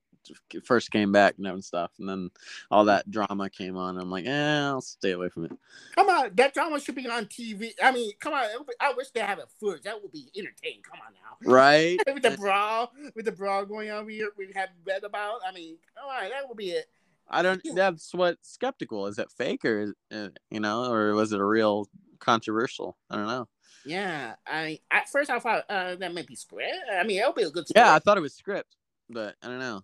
first 0.65 0.91
came 0.91 1.13
back 1.13 1.35
and 1.39 1.65
stuff, 1.65 1.93
and 1.99 2.09
then 2.09 2.31
all 2.71 2.85
that 2.87 3.11
drama 3.11 3.51
came 3.51 3.77
on. 3.77 3.99
I'm 3.99 4.11
like, 4.11 4.27
eh, 4.27 4.67
I'll 4.67 4.81
stay 4.81 5.13
away 5.13 5.29
from 5.29 5.45
it. 5.45 5.53
come 5.95 6.09
on, 6.09 6.31
that 6.35 6.55
drama 6.55 6.81
should 6.81 6.95
be 6.95 7.09
on 7.09 7.27
TV. 7.27 7.73
I 7.83 7.93
mean, 7.93 8.13
come 8.21 8.33
on. 8.33 8.47
be- 8.67 8.75
I 8.81 8.93
wish 8.93 9.11
they 9.11 9.21
have 9.21 9.39
a 9.39 9.47
footage. 9.61 9.83
That 9.83 10.01
would 10.03 10.13
be 10.13 10.31
entertaining. 10.37 10.83
Come 10.83 11.01
on 11.07 11.13
now. 11.13 11.53
Right? 11.53 11.99
with 12.13 12.23
the 12.23 12.33
brawl, 12.33 12.93
with 13.15 13.25
the 13.25 13.33
brawl 13.33 13.65
going 13.65 13.91
on, 13.91 14.07
we 14.07 14.27
we 14.37 14.53
have 14.55 14.71
read 14.85 15.05
about. 15.05 15.41
I 15.47 15.53
mean, 15.53 15.77
come 15.97 16.09
on, 16.09 16.31
that 16.31 16.49
would 16.49 16.57
be 16.57 16.71
it. 16.71 16.87
I 17.31 17.43
don't. 17.43 17.61
That's 17.75 18.15
what 18.15 18.39
skeptical 18.43 19.07
is. 19.07 19.19
It 19.19 19.31
fake 19.31 19.65
or 19.65 19.81
is 19.81 19.95
it, 20.11 20.39
you 20.51 20.61
know, 20.61 20.91
or 20.91 21.15
was 21.15 21.33
it 21.33 21.41
a 21.41 21.45
real 21.45 21.89
controversial? 22.19 22.97
I 23.11 23.17
don't 23.17 23.27
know. 23.27 23.49
Yeah, 23.85 24.35
I 24.47 24.81
at 24.91 25.09
first 25.09 25.31
I 25.31 25.39
thought 25.39 25.65
uh, 25.69 25.97
that 25.97 26.15
might 26.15 26.27
be 26.27 26.37
script. 26.37 26.75
I 26.93 27.05
mean, 27.05 27.21
it'll 27.21 27.33
be 27.33 27.43
a 27.43 27.51
good. 27.51 27.67
Yeah, 27.75 27.95
I 27.95 27.99
thought 27.99 28.19
it 28.19 28.23
was 28.23 28.35
script, 28.35 28.77
but 29.09 29.37
I 29.43 29.49
don't 29.49 29.59
know. 29.61 29.83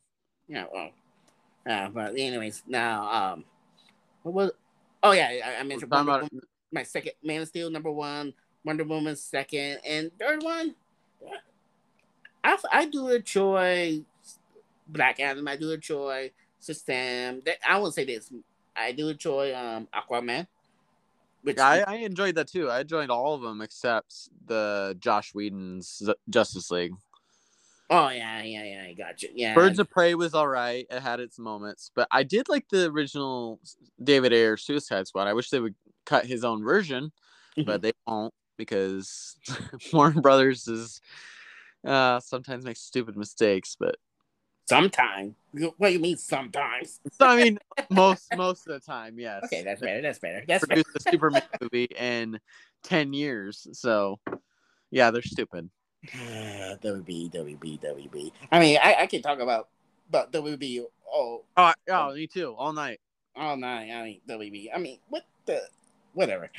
Yeah, 0.49 0.67
well, 0.73 0.91
uh, 1.69 1.89
but 1.89 2.13
anyways, 2.13 2.63
now 2.67 3.33
um, 3.33 3.45
what 4.23 4.35
was? 4.35 4.51
Oh 5.03 5.13
yeah, 5.13 5.29
I, 5.45 5.61
I 5.61 5.63
mentioned 5.63 5.91
Wonder 5.91 6.11
about 6.11 6.33
Woman, 6.33 6.47
my 6.73 6.83
second 6.83 7.13
Man 7.23 7.43
of 7.43 7.49
Steel 7.49 7.71
number 7.71 7.91
one, 7.91 8.35
Wonder 8.65 8.85
Woman 8.85 9.17
second, 9.17 9.79
and 9.87 10.11
third 10.19 10.43
one. 10.43 10.75
I 12.43 12.59
I 12.71 12.85
do 12.87 13.09
enjoy 13.09 14.03
Black 14.87 15.21
Adam. 15.21 15.49
I 15.49 15.57
do 15.57 15.73
enjoy 15.73 16.31
System. 16.59 17.43
That 17.45 17.57
I 17.67 17.79
won't 17.79 17.95
say 17.95 18.05
this. 18.05 18.33
I 18.77 18.93
do 18.93 19.09
enjoy 19.09 19.55
um 19.55 19.89
Aquaman. 19.95 20.47
Which 21.43 21.57
Yeah, 21.59 21.67
I, 21.67 21.85
I 21.87 21.95
enjoyed 21.97 22.35
that 22.37 22.49
too. 22.49 22.71
I 22.71 22.81
enjoyed 22.81 23.11
all 23.11 23.35
of 23.35 23.43
them 23.43 23.61
except 23.61 24.31
the 24.47 24.97
Joss 24.99 25.35
Whedon's 25.35 26.03
Justice 26.29 26.71
League. 26.71 26.93
Oh 27.91 28.09
yeah 28.09 28.43
yeah 28.43 28.65
yeah 28.65 28.87
I 28.89 28.95
got 28.95 29.23
you 29.23 29.31
yeah 29.35 29.55
Birds 29.55 29.79
of 29.79 29.91
Prey 29.91 30.15
was 30.15 30.35
all 30.35 30.49
right. 30.49 30.87
It 30.91 31.01
had 31.01 31.21
its 31.21 31.39
moments, 31.39 31.91
but 31.95 32.09
I 32.11 32.23
did 32.23 32.49
like 32.49 32.69
the 32.71 32.87
original 32.91 33.61
David 34.03 34.33
Ayer 34.33 34.57
Suicide 34.57 35.07
Squad. 35.07 35.27
I 35.29 35.33
wish 35.33 35.51
they 35.51 35.61
would 35.61 35.75
cut 36.07 36.27
his 36.27 36.45
own 36.45 36.63
version, 36.65 37.13
but 37.65 37.83
they 37.83 37.93
won't 38.07 38.35
because 38.57 39.37
Warner 39.93 40.21
Brothers 40.21 40.67
is 40.69 41.01
uh, 41.87 42.21
sometimes 42.21 42.65
makes 42.65 42.81
stupid 42.81 43.17
mistakes. 43.17 43.77
But 43.79 43.97
sometimes, 44.67 45.35
What 45.53 45.89
do 45.89 45.93
you 45.93 45.99
mean 46.01 46.17
sometimes? 46.17 47.01
so, 47.13 47.27
I 47.27 47.37
mean, 47.37 47.59
most 47.91 48.35
most 48.35 48.67
of 48.67 48.75
the 48.75 48.81
time, 48.81 49.19
yes. 49.19 49.45
Okay, 49.45 49.63
that's 49.63 49.81
better. 49.81 50.03
That's 50.03 50.19
better. 50.19 50.45
That's 50.47 50.67
better. 50.67 50.83
produced 50.83 51.07
a 51.07 51.11
Superman 51.11 51.43
movie 51.61 51.89
in 51.97 52.41
ten 52.83 53.13
years, 53.13 53.67
so 53.73 54.19
yeah, 54.91 55.11
they're 55.11 55.23
stupid. 55.23 55.71
WB, 56.13 57.33
WB, 57.33 57.81
WB. 57.81 58.33
I 58.51 58.61
mean, 58.61 58.79
I, 58.83 58.97
I 59.01 59.07
can 59.07 59.23
talk 59.23 59.41
about 59.41 59.69
about 60.09 60.33
WB 60.33 60.85
all 61.07 61.45
Oh, 61.57 61.73
oh, 61.91 62.15
me 62.15 62.27
too, 62.27 62.55
all 62.57 62.73
night. 62.73 63.01
all 63.37 63.57
night. 63.57 63.91
I 63.91 64.03
mean, 64.05 64.21
WB. 64.29 64.69
I 64.75 64.79
mean, 64.79 64.99
what 65.09 65.25
the 65.47 65.63
whatever. 66.13 66.51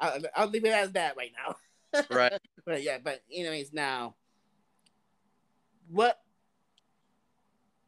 I'll, 0.00 0.20
I'll 0.34 0.48
leave 0.48 0.64
it 0.64 0.72
as 0.72 0.92
that 0.92 1.16
right 1.16 1.32
now. 1.36 1.56
right. 2.10 2.32
But 2.64 2.82
yeah, 2.82 2.98
but 3.02 3.22
anyways, 3.32 3.72
now 3.72 4.14
what 5.90 6.20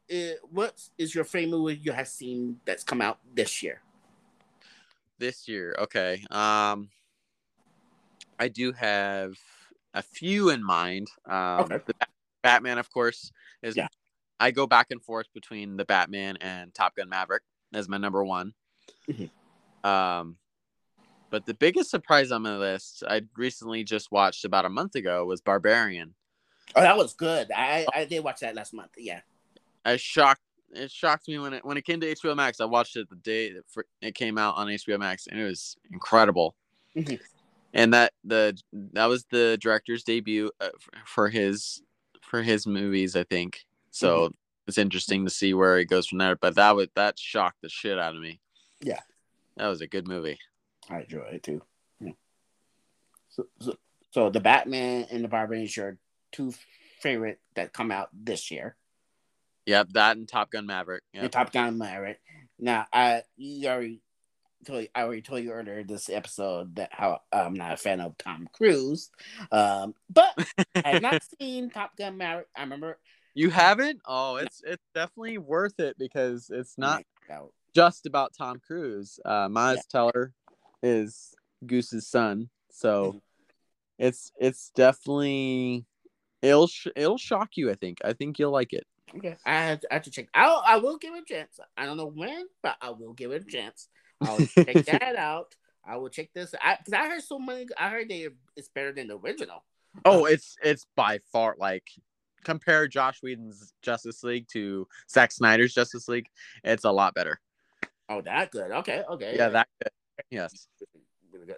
is, 0.09 0.37
what 0.51 0.81
is 0.97 1.13
your 1.13 1.23
favorite 1.23 1.57
movie 1.57 1.75
you 1.81 1.91
have 1.91 2.07
seen 2.07 2.59
that's 2.65 2.83
come 2.83 3.01
out 3.01 3.19
this 3.33 3.61
year? 3.61 3.81
This 5.19 5.47
year, 5.47 5.75
okay. 5.77 6.23
Um, 6.31 6.89
I 8.41 8.47
do 8.47 8.71
have 8.71 9.35
a 9.93 10.01
few 10.01 10.49
in 10.49 10.63
mind. 10.63 11.07
Um, 11.27 11.61
Okay. 11.61 11.77
the 11.85 11.93
Ba- 11.93 12.07
Batman, 12.41 12.79
of 12.79 12.91
course, 12.91 13.31
is. 13.61 13.77
Yeah. 13.77 13.87
I 14.39 14.49
go 14.49 14.65
back 14.65 14.87
and 14.89 14.99
forth 15.03 15.27
between 15.35 15.77
the 15.77 15.85
Batman 15.85 16.37
and 16.41 16.73
Top 16.73 16.95
Gun 16.95 17.07
Maverick 17.07 17.43
as 17.71 17.87
my 17.87 17.97
number 17.99 18.23
one. 18.25 18.55
Mhm. 19.07 19.29
Um, 19.83 20.39
but 21.29 21.45
the 21.45 21.53
biggest 21.53 21.91
surprise 21.91 22.31
on 22.31 22.41
my 22.41 22.57
list, 22.57 23.03
I 23.07 23.21
recently 23.37 23.83
just 23.83 24.11
watched 24.11 24.43
about 24.43 24.65
a 24.65 24.69
month 24.69 24.95
ago, 24.95 25.23
was 25.25 25.41
Barbarian. 25.41 26.15
Oh, 26.75 26.81
that 26.81 26.97
was 26.97 27.13
good. 27.13 27.51
I 27.55 27.85
I 27.93 28.05
did 28.05 28.23
watch 28.23 28.39
that 28.39 28.55
last 28.55 28.73
month. 28.73 28.93
Yeah. 28.97 29.21
I 29.85 29.97
shocked. 29.97 30.41
It 30.71 30.89
shocked 30.89 31.27
me 31.27 31.37
when 31.37 31.53
it 31.53 31.63
when 31.63 31.77
it 31.77 31.85
came 31.85 31.99
to 31.99 32.07
HBO 32.07 32.33
Max. 32.33 32.59
I 32.59 32.65
watched 32.65 32.95
it 32.95 33.07
the 33.09 33.17
day 33.17 33.53
it 34.01 34.15
came 34.15 34.39
out 34.39 34.55
on 34.55 34.65
HBO 34.67 34.97
Max, 34.97 35.27
and 35.27 35.39
it 35.39 35.43
was 35.43 35.77
incredible. 35.91 36.55
Mhm. 36.95 37.21
And 37.73 37.93
that 37.93 38.13
the 38.23 38.57
that 38.93 39.05
was 39.05 39.25
the 39.31 39.57
director's 39.61 40.03
debut 40.03 40.51
uh, 40.59 40.69
for 41.05 41.29
his 41.29 41.81
for 42.21 42.41
his 42.41 42.67
movies, 42.67 43.15
I 43.15 43.23
think. 43.23 43.65
So 43.91 44.33
it's 44.67 44.77
interesting 44.77 45.25
to 45.25 45.31
see 45.31 45.53
where 45.53 45.79
it 45.79 45.85
goes 45.85 46.07
from 46.07 46.17
there. 46.17 46.35
But 46.35 46.55
that 46.55 46.75
would 46.75 46.89
that 46.95 47.17
shocked 47.17 47.61
the 47.61 47.69
shit 47.69 47.97
out 47.97 48.15
of 48.15 48.21
me. 48.21 48.39
Yeah. 48.81 48.99
that 49.57 49.67
was 49.67 49.81
a 49.81 49.87
good 49.87 50.07
movie. 50.07 50.39
I 50.89 51.01
enjoy 51.01 51.29
it 51.33 51.43
too. 51.43 51.61
Yeah. 51.99 52.13
So, 53.29 53.45
so, 53.59 53.75
so 54.11 54.29
the 54.29 54.39
Batman 54.39 55.07
and 55.11 55.23
the 55.23 55.27
Barbarian 55.27 55.65
is 55.65 55.75
your 55.77 55.97
two 56.31 56.53
favorite 56.99 57.39
that 57.55 57.73
come 57.73 57.91
out 57.91 58.09
this 58.13 58.51
year. 58.51 58.75
Yep, 59.65 59.89
that 59.93 60.17
and 60.17 60.27
Top 60.27 60.51
Gun 60.51 60.65
Maverick. 60.65 61.03
Yep. 61.13 61.31
Top 61.31 61.51
Gun 61.51 61.77
Maverick. 61.77 62.19
Now, 62.59 62.87
I 62.91 63.23
you 63.37 63.67
already 63.67 64.01
told 64.65 64.87
I 64.95 65.03
already 65.03 65.21
told 65.21 65.43
you 65.43 65.51
earlier 65.51 65.83
this 65.83 66.09
episode 66.09 66.75
that 66.75 66.89
how 66.91 67.21
I'm 67.31 67.53
not 67.53 67.73
a 67.73 67.77
fan 67.77 67.99
of 67.99 68.17
Tom 68.17 68.47
Cruise, 68.53 69.09
um, 69.51 69.93
but 70.09 70.33
I 70.83 70.89
have 70.89 71.01
not 71.01 71.21
seen 71.39 71.69
Top 71.69 71.95
Gun 71.97 72.17
Maverick. 72.17 72.47
I 72.55 72.61
remember 72.61 72.97
You 73.33 73.49
haven't? 73.49 74.01
Oh, 74.05 74.35
it's 74.37 74.61
it's 74.65 74.83
definitely 74.93 75.37
worth 75.37 75.79
it 75.79 75.97
because 75.97 76.49
it's 76.53 76.77
not 76.77 77.03
out. 77.29 77.53
just 77.73 78.05
about 78.05 78.33
Tom 78.37 78.59
Cruise. 78.65 79.19
Uh, 79.25 79.47
Miles 79.49 79.77
Yeah. 79.77 79.81
Teller 79.91 80.33
is 80.83 81.33
Goose's 81.65 82.07
son, 82.07 82.49
so 82.71 83.13
Mhm. 83.13 83.21
it's 83.99 84.31
it's 84.39 84.71
definitely 84.75 85.85
it'll 86.41 86.67
sh- 86.67 86.87
it'll 86.95 87.17
shock 87.17 87.49
you. 87.55 87.69
I 87.71 87.75
think. 87.75 87.99
I 88.03 88.13
think 88.13 88.39
you'll 88.39 88.51
like 88.51 88.73
it. 88.73 88.85
Okay, 89.13 89.35
I 89.45 89.53
have, 89.65 89.79
to, 89.81 89.91
I 89.91 89.93
have 89.95 90.03
to 90.03 90.11
check. 90.11 90.29
I'll, 90.33 90.63
I 90.65 90.77
will 90.77 90.97
give 90.97 91.13
it 91.15 91.23
a 91.29 91.33
chance. 91.33 91.59
I 91.75 91.85
don't 91.85 91.97
know 91.97 92.05
when, 92.07 92.45
but 92.63 92.77
I 92.81 92.91
will 92.91 93.11
give 93.11 93.31
it 93.33 93.41
a 93.41 93.45
chance. 93.45 93.89
I'll 94.21 94.45
check 94.45 94.85
that 94.85 95.15
out. 95.15 95.55
I 95.85 95.97
will 95.97 96.09
check 96.09 96.29
this. 96.33 96.53
I 96.61 96.77
because 96.77 96.93
I 96.93 97.07
heard 97.07 97.23
so 97.23 97.39
many. 97.39 97.67
I 97.77 97.89
heard 97.89 98.09
they 98.09 98.27
it's 98.55 98.69
better 98.69 98.91
than 98.91 99.07
the 99.07 99.17
original. 99.17 99.63
Oh, 100.05 100.25
it's 100.25 100.55
it's 100.63 100.85
by 100.95 101.19
far 101.31 101.55
like 101.57 101.89
compare 102.43 102.87
Joss 102.87 103.21
Whedon's 103.21 103.73
Justice 103.81 104.23
League 104.23 104.47
to 104.49 104.87
Zack 105.09 105.31
Snyder's 105.31 105.73
Justice 105.73 106.07
League. 106.07 106.27
It's 106.63 106.85
a 106.85 106.91
lot 106.91 107.13
better. 107.13 107.39
Oh, 108.09 108.21
that 108.21 108.51
good. 108.51 108.71
Okay, 108.71 109.03
okay. 109.09 109.35
Yeah, 109.37 109.49
that 109.49 109.67
good. 109.81 109.91
Yes. 110.29 110.67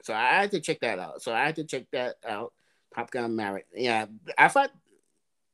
So 0.04 0.14
I 0.14 0.42
had 0.42 0.52
to 0.52 0.60
check 0.60 0.80
that 0.82 1.00
out. 1.00 1.22
So 1.22 1.34
I 1.34 1.46
had 1.46 1.56
to 1.58 1.64
check 1.64 1.86
that 1.92 2.16
out. 2.28 2.54
Top 2.96 3.12
Gun 3.12 3.36
Maverick. 3.36 3.66
Yeah, 3.74 4.06
I 4.38 4.48
thought 4.48 4.72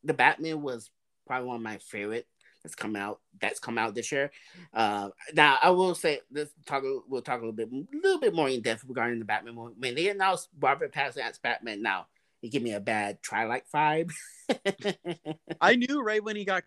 the 0.04 0.14
Batman 0.14 0.62
was 0.62 0.90
probably 1.26 1.48
one 1.48 1.58
of 1.58 1.62
my 1.62 1.78
favorite 1.78 2.28
come 2.76 2.96
out 2.96 3.20
that's 3.42 3.60
come 3.60 3.78
out 3.78 3.96
this 3.96 4.12
year. 4.12 4.32
Uh, 4.74 5.10
now 5.34 5.58
I 5.62 5.70
will 5.70 5.96
say 5.96 6.20
this 6.32 6.50
talk 6.66 6.84
we'll 7.08 7.22
talk 7.22 7.42
a 7.42 7.46
little 7.46 7.54
bit 7.54 7.70
a 7.72 7.98
little 7.98 8.20
bit 8.20 8.34
more 8.34 8.50
in 8.50 8.62
depth 8.62 8.84
regarding 8.88 9.20
the 9.20 9.26
Batman 9.26 9.56
movie. 9.56 9.76
When 9.78 9.96
they 9.96 10.10
announced 10.10 10.50
Robert 10.60 10.94
Pattinson 10.94 11.20
as 11.20 11.40
Batman, 11.40 11.82
now 11.82 12.08
it 12.42 12.52
gave 12.52 12.62
me 12.64 12.74
a 12.74 12.80
bad 12.80 13.22
Twilight 13.22 13.64
vibe. 13.74 14.12
I 15.62 15.76
knew 15.76 16.02
right 16.02 16.24
when 16.24 16.36
he 16.36 16.46
got 16.46 16.64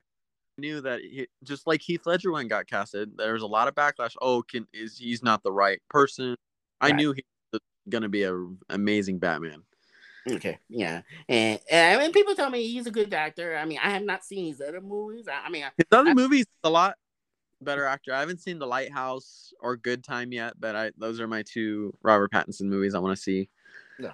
knew 0.59 0.81
that 0.83 1.01
he, 1.01 1.27
just 1.45 1.67
like 1.67 1.81
Heath 1.81 2.07
Ledger 2.07 2.33
when 2.33 2.49
got 2.49 2.67
casted, 2.67 3.17
there 3.17 3.33
was 3.33 3.43
a 3.43 3.47
lot 3.47 3.69
of 3.69 3.75
backlash. 3.75 4.15
Oh, 4.21 4.43
can 4.43 4.67
is 4.73 4.99
he's 4.99 5.23
not 5.23 5.43
the 5.43 5.53
right 5.53 5.81
person? 5.91 6.37
I 6.81 6.89
Right. 6.89 6.97
knew 6.97 7.13
he 7.13 7.25
was 7.53 7.61
gonna 7.89 8.09
be 8.09 8.25
a 8.25 8.35
amazing 8.69 9.19
Batman. 9.19 9.63
Okay, 10.31 10.59
yeah, 10.69 11.03
and, 11.29 11.59
and 11.71 11.99
I 11.99 12.03
mean, 12.03 12.13
people 12.13 12.35
tell 12.35 12.49
me 12.51 12.67
he's 12.69 12.87
a 12.87 12.91
good 12.93 13.13
actor. 13.13 13.57
I 13.57 13.65
mean, 13.65 13.79
I 13.83 13.91
have 13.91 14.05
not 14.05 14.25
seen 14.25 14.47
his 14.47 14.61
other 14.61 14.81
movies. 14.81 15.27
I, 15.29 15.47
I 15.47 15.51
mean, 15.51 15.65
His 15.77 15.87
other 15.91 16.11
I- 16.11 16.15
movies 16.15 16.47
a 16.63 16.71
lot 16.71 16.95
better 17.61 17.85
actor. 17.87 18.15
I 18.15 18.21
haven't 18.21 18.41
seen 18.41 18.59
The 18.59 18.67
Lighthouse 18.67 19.53
or 19.61 19.77
Good 19.77 20.05
Time 20.05 20.33
yet, 20.33 20.55
but 20.61 20.77
I 20.77 20.91
those 20.97 21.19
are 21.21 21.27
my 21.27 21.43
two 21.43 21.97
Robert 22.03 22.31
Pattinson 22.31 22.63
movies 22.67 22.95
I 22.95 23.01
want 23.01 23.17
to 23.17 23.23
see. 23.23 23.49
Yeah. 23.99 24.13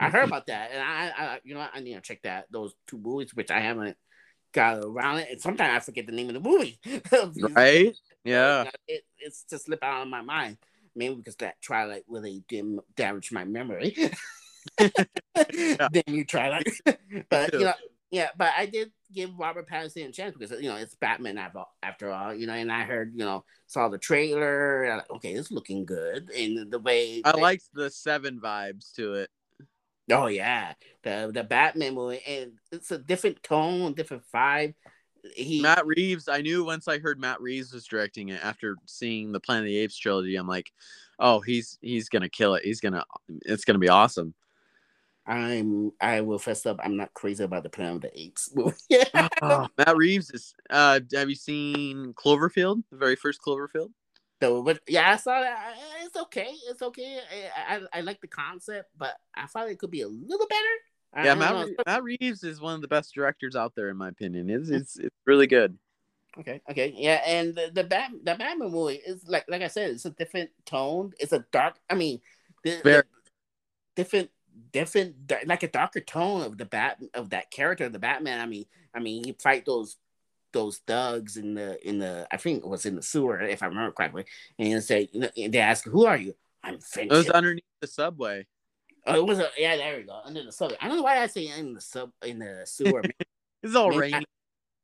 I 0.00 0.10
heard 0.10 0.24
about 0.28 0.46
that, 0.46 0.70
and 0.72 0.80
I, 0.82 1.12
I, 1.16 1.40
you 1.44 1.54
know, 1.54 1.66
I 1.72 1.80
need 1.80 1.94
to 1.94 2.00
check 2.00 2.22
that 2.22 2.46
those 2.50 2.74
two 2.86 2.98
movies, 2.98 3.34
which 3.34 3.50
I 3.50 3.58
haven't 3.60 3.96
got 4.52 4.78
around 4.84 5.18
it. 5.18 5.28
And 5.30 5.40
sometimes 5.40 5.76
I 5.76 5.80
forget 5.80 6.06
the 6.06 6.12
name 6.12 6.28
of 6.28 6.34
the 6.34 6.40
movie. 6.48 6.78
Right? 7.54 7.96
Yeah. 8.24 8.68
it, 8.86 9.04
it's 9.18 9.44
just 9.48 9.66
slip 9.66 9.82
out 9.82 10.02
of 10.02 10.08
my 10.08 10.20
mind. 10.20 10.58
Maybe 10.94 11.14
because 11.14 11.36
that 11.36 11.62
Twilight 11.62 12.02
really 12.08 12.42
did 12.48 12.64
damage 12.96 13.32
my 13.32 13.44
memory. 13.44 13.96
Then 15.92 16.02
you 16.08 16.24
Twilight, 16.24 16.68
but 17.30 17.52
you 17.52 17.60
know, 17.60 17.72
yeah. 18.10 18.28
But 18.36 18.52
I 18.56 18.66
did 18.66 18.90
give 19.12 19.38
Robert 19.38 19.68
Pattinson 19.68 20.08
a 20.08 20.12
chance 20.12 20.36
because 20.36 20.60
you 20.60 20.68
know 20.68 20.76
it's 20.76 20.94
Batman 20.94 21.38
after, 21.38 21.62
after 21.82 22.10
all. 22.10 22.34
You 22.34 22.46
know, 22.46 22.54
and 22.54 22.72
I 22.72 22.82
heard 22.82 23.12
you 23.14 23.24
know 23.24 23.44
saw 23.66 23.88
the 23.88 23.98
trailer. 23.98 24.96
like, 24.96 25.10
okay, 25.10 25.32
it's 25.32 25.50
looking 25.50 25.84
good, 25.84 26.30
and 26.30 26.70
the 26.70 26.78
way 26.80 27.22
I 27.24 27.32
they- 27.32 27.40
liked 27.40 27.68
the 27.72 27.90
seven 27.90 28.40
vibes 28.40 28.92
to 28.94 29.14
it. 29.14 29.30
Oh 30.10 30.26
yeah, 30.26 30.72
the 31.02 31.30
the 31.32 31.44
Batman 31.44 31.94
movie, 31.94 32.22
and 32.26 32.52
it's 32.72 32.90
a 32.90 32.98
different 32.98 33.42
tone, 33.42 33.94
different 33.94 34.22
vibe. 34.34 34.74
He 35.34 35.60
Matt 35.60 35.86
Reeves, 35.86 36.28
I 36.28 36.40
knew 36.40 36.64
once 36.64 36.88
I 36.88 36.98
heard 36.98 37.20
Matt 37.20 37.40
Reeves 37.40 37.72
was 37.72 37.84
directing 37.84 38.30
it 38.30 38.42
after 38.42 38.76
seeing 38.86 39.32
the 39.32 39.40
Planet 39.40 39.64
of 39.64 39.66
the 39.66 39.78
Apes 39.78 39.98
trilogy, 39.98 40.36
I'm 40.36 40.48
like, 40.48 40.70
oh, 41.18 41.40
he's 41.40 41.78
he's 41.82 42.08
gonna 42.08 42.28
kill 42.28 42.54
it. 42.54 42.64
He's 42.64 42.80
gonna 42.80 43.04
it's 43.28 43.64
gonna 43.64 43.78
be 43.78 43.88
awesome. 43.88 44.34
I'm 45.28 45.92
I 46.00 46.22
will 46.22 46.38
fess 46.38 46.64
up. 46.64 46.80
I'm 46.82 46.96
not 46.96 47.12
crazy 47.12 47.44
about 47.44 47.62
the 47.62 47.68
Planet 47.68 47.96
of 47.96 48.00
the 48.02 48.20
Apes 48.20 48.50
movie. 48.54 48.76
yeah, 48.88 49.28
Oh, 49.42 49.68
Matt 49.76 49.96
Reeves 49.96 50.30
is 50.30 50.54
uh 50.70 51.00
have 51.12 51.28
you 51.28 51.36
seen 51.36 52.14
Cloverfield? 52.14 52.82
The 52.90 52.96
very 52.96 53.14
first 53.14 53.40
Cloverfield? 53.42 53.90
so 54.42 54.62
but 54.62 54.80
yeah, 54.88 55.10
I 55.12 55.16
saw 55.16 55.40
that. 55.40 55.74
It's 56.04 56.16
okay. 56.16 56.54
It's 56.68 56.80
okay. 56.82 57.20
I, 57.56 57.76
I 57.76 57.80
I 57.92 58.00
like 58.00 58.20
the 58.20 58.28
concept, 58.28 58.88
but 58.96 59.16
I 59.36 59.46
thought 59.46 59.68
it 59.68 59.78
could 59.78 59.90
be 59.90 60.02
a 60.02 60.08
little 60.08 60.46
better. 60.46 61.24
Yeah, 61.26 61.34
Matt, 61.34 61.54
know. 61.54 61.64
Re- 61.66 61.76
Matt 61.86 62.02
Reeves 62.04 62.44
is 62.44 62.60
one 62.60 62.74
of 62.74 62.80
the 62.80 62.88
best 62.88 63.14
directors 63.14 63.56
out 63.56 63.74
there, 63.74 63.90
in 63.90 63.96
my 63.96 64.08
opinion. 64.08 64.48
It's 64.48 64.70
it's, 64.70 64.98
it's 64.98 65.16
really 65.26 65.46
good. 65.46 65.76
Okay, 66.38 66.60
okay, 66.70 66.94
yeah, 66.96 67.20
and 67.26 67.54
the 67.54 67.70
the 67.72 67.84
Bat 67.84 68.12
the 68.22 68.34
Batman 68.34 68.70
movie 68.70 69.00
is 69.04 69.24
like 69.26 69.44
like 69.48 69.62
I 69.62 69.68
said, 69.68 69.90
it's 69.90 70.04
a 70.04 70.10
different 70.10 70.50
tone. 70.64 71.12
It's 71.18 71.32
a 71.32 71.44
dark. 71.50 71.76
I 71.90 71.94
mean, 71.94 72.20
the, 72.62 72.80
Very. 72.84 73.02
the 73.02 73.04
different 73.96 74.30
different 74.72 75.32
like 75.46 75.62
a 75.62 75.68
darker 75.68 76.00
tone 76.00 76.42
of 76.42 76.58
the 76.58 76.64
bat 76.64 76.98
of 77.14 77.30
that 77.30 77.50
character 77.50 77.84
of 77.84 77.92
the 77.92 77.98
Batman. 77.98 78.40
I 78.40 78.46
mean, 78.46 78.66
I 78.94 79.00
mean, 79.00 79.24
you 79.24 79.34
fight 79.40 79.64
those 79.64 79.96
those 80.52 80.78
thugs 80.86 81.36
in 81.36 81.54
the 81.54 81.86
in 81.86 81.98
the 81.98 82.26
I 82.30 82.36
think 82.36 82.64
it 82.64 82.68
was 82.68 82.86
in 82.86 82.96
the 82.96 83.02
sewer 83.02 83.40
if 83.40 83.62
I 83.62 83.66
remember 83.66 83.92
correctly, 83.92 84.24
and 84.58 84.68
you 84.68 84.80
say 84.80 85.08
you 85.12 85.20
know, 85.20 85.28
they 85.36 85.58
ask 85.58 85.84
who 85.84 86.06
are 86.06 86.16
you? 86.16 86.34
I'm 86.62 86.78
It 86.96 87.10
was 87.10 87.30
underneath 87.30 87.64
the 87.80 87.86
subway. 87.86 88.46
Oh, 89.06 89.14
it 89.14 89.26
was 89.26 89.38
a 89.38 89.48
yeah. 89.56 89.76
There 89.76 89.96
we 89.96 90.02
go. 90.02 90.20
Under 90.24 90.42
the 90.42 90.52
sub. 90.52 90.72
I 90.80 90.88
don't 90.88 90.96
know 90.96 91.02
why 91.02 91.22
I 91.22 91.26
say 91.26 91.48
in 91.48 91.74
the 91.74 91.80
sub 91.80 92.10
in 92.22 92.38
the 92.38 92.62
sewer. 92.64 93.02
It's 93.60 93.74
all 93.74 93.90
rainy, 93.90 94.24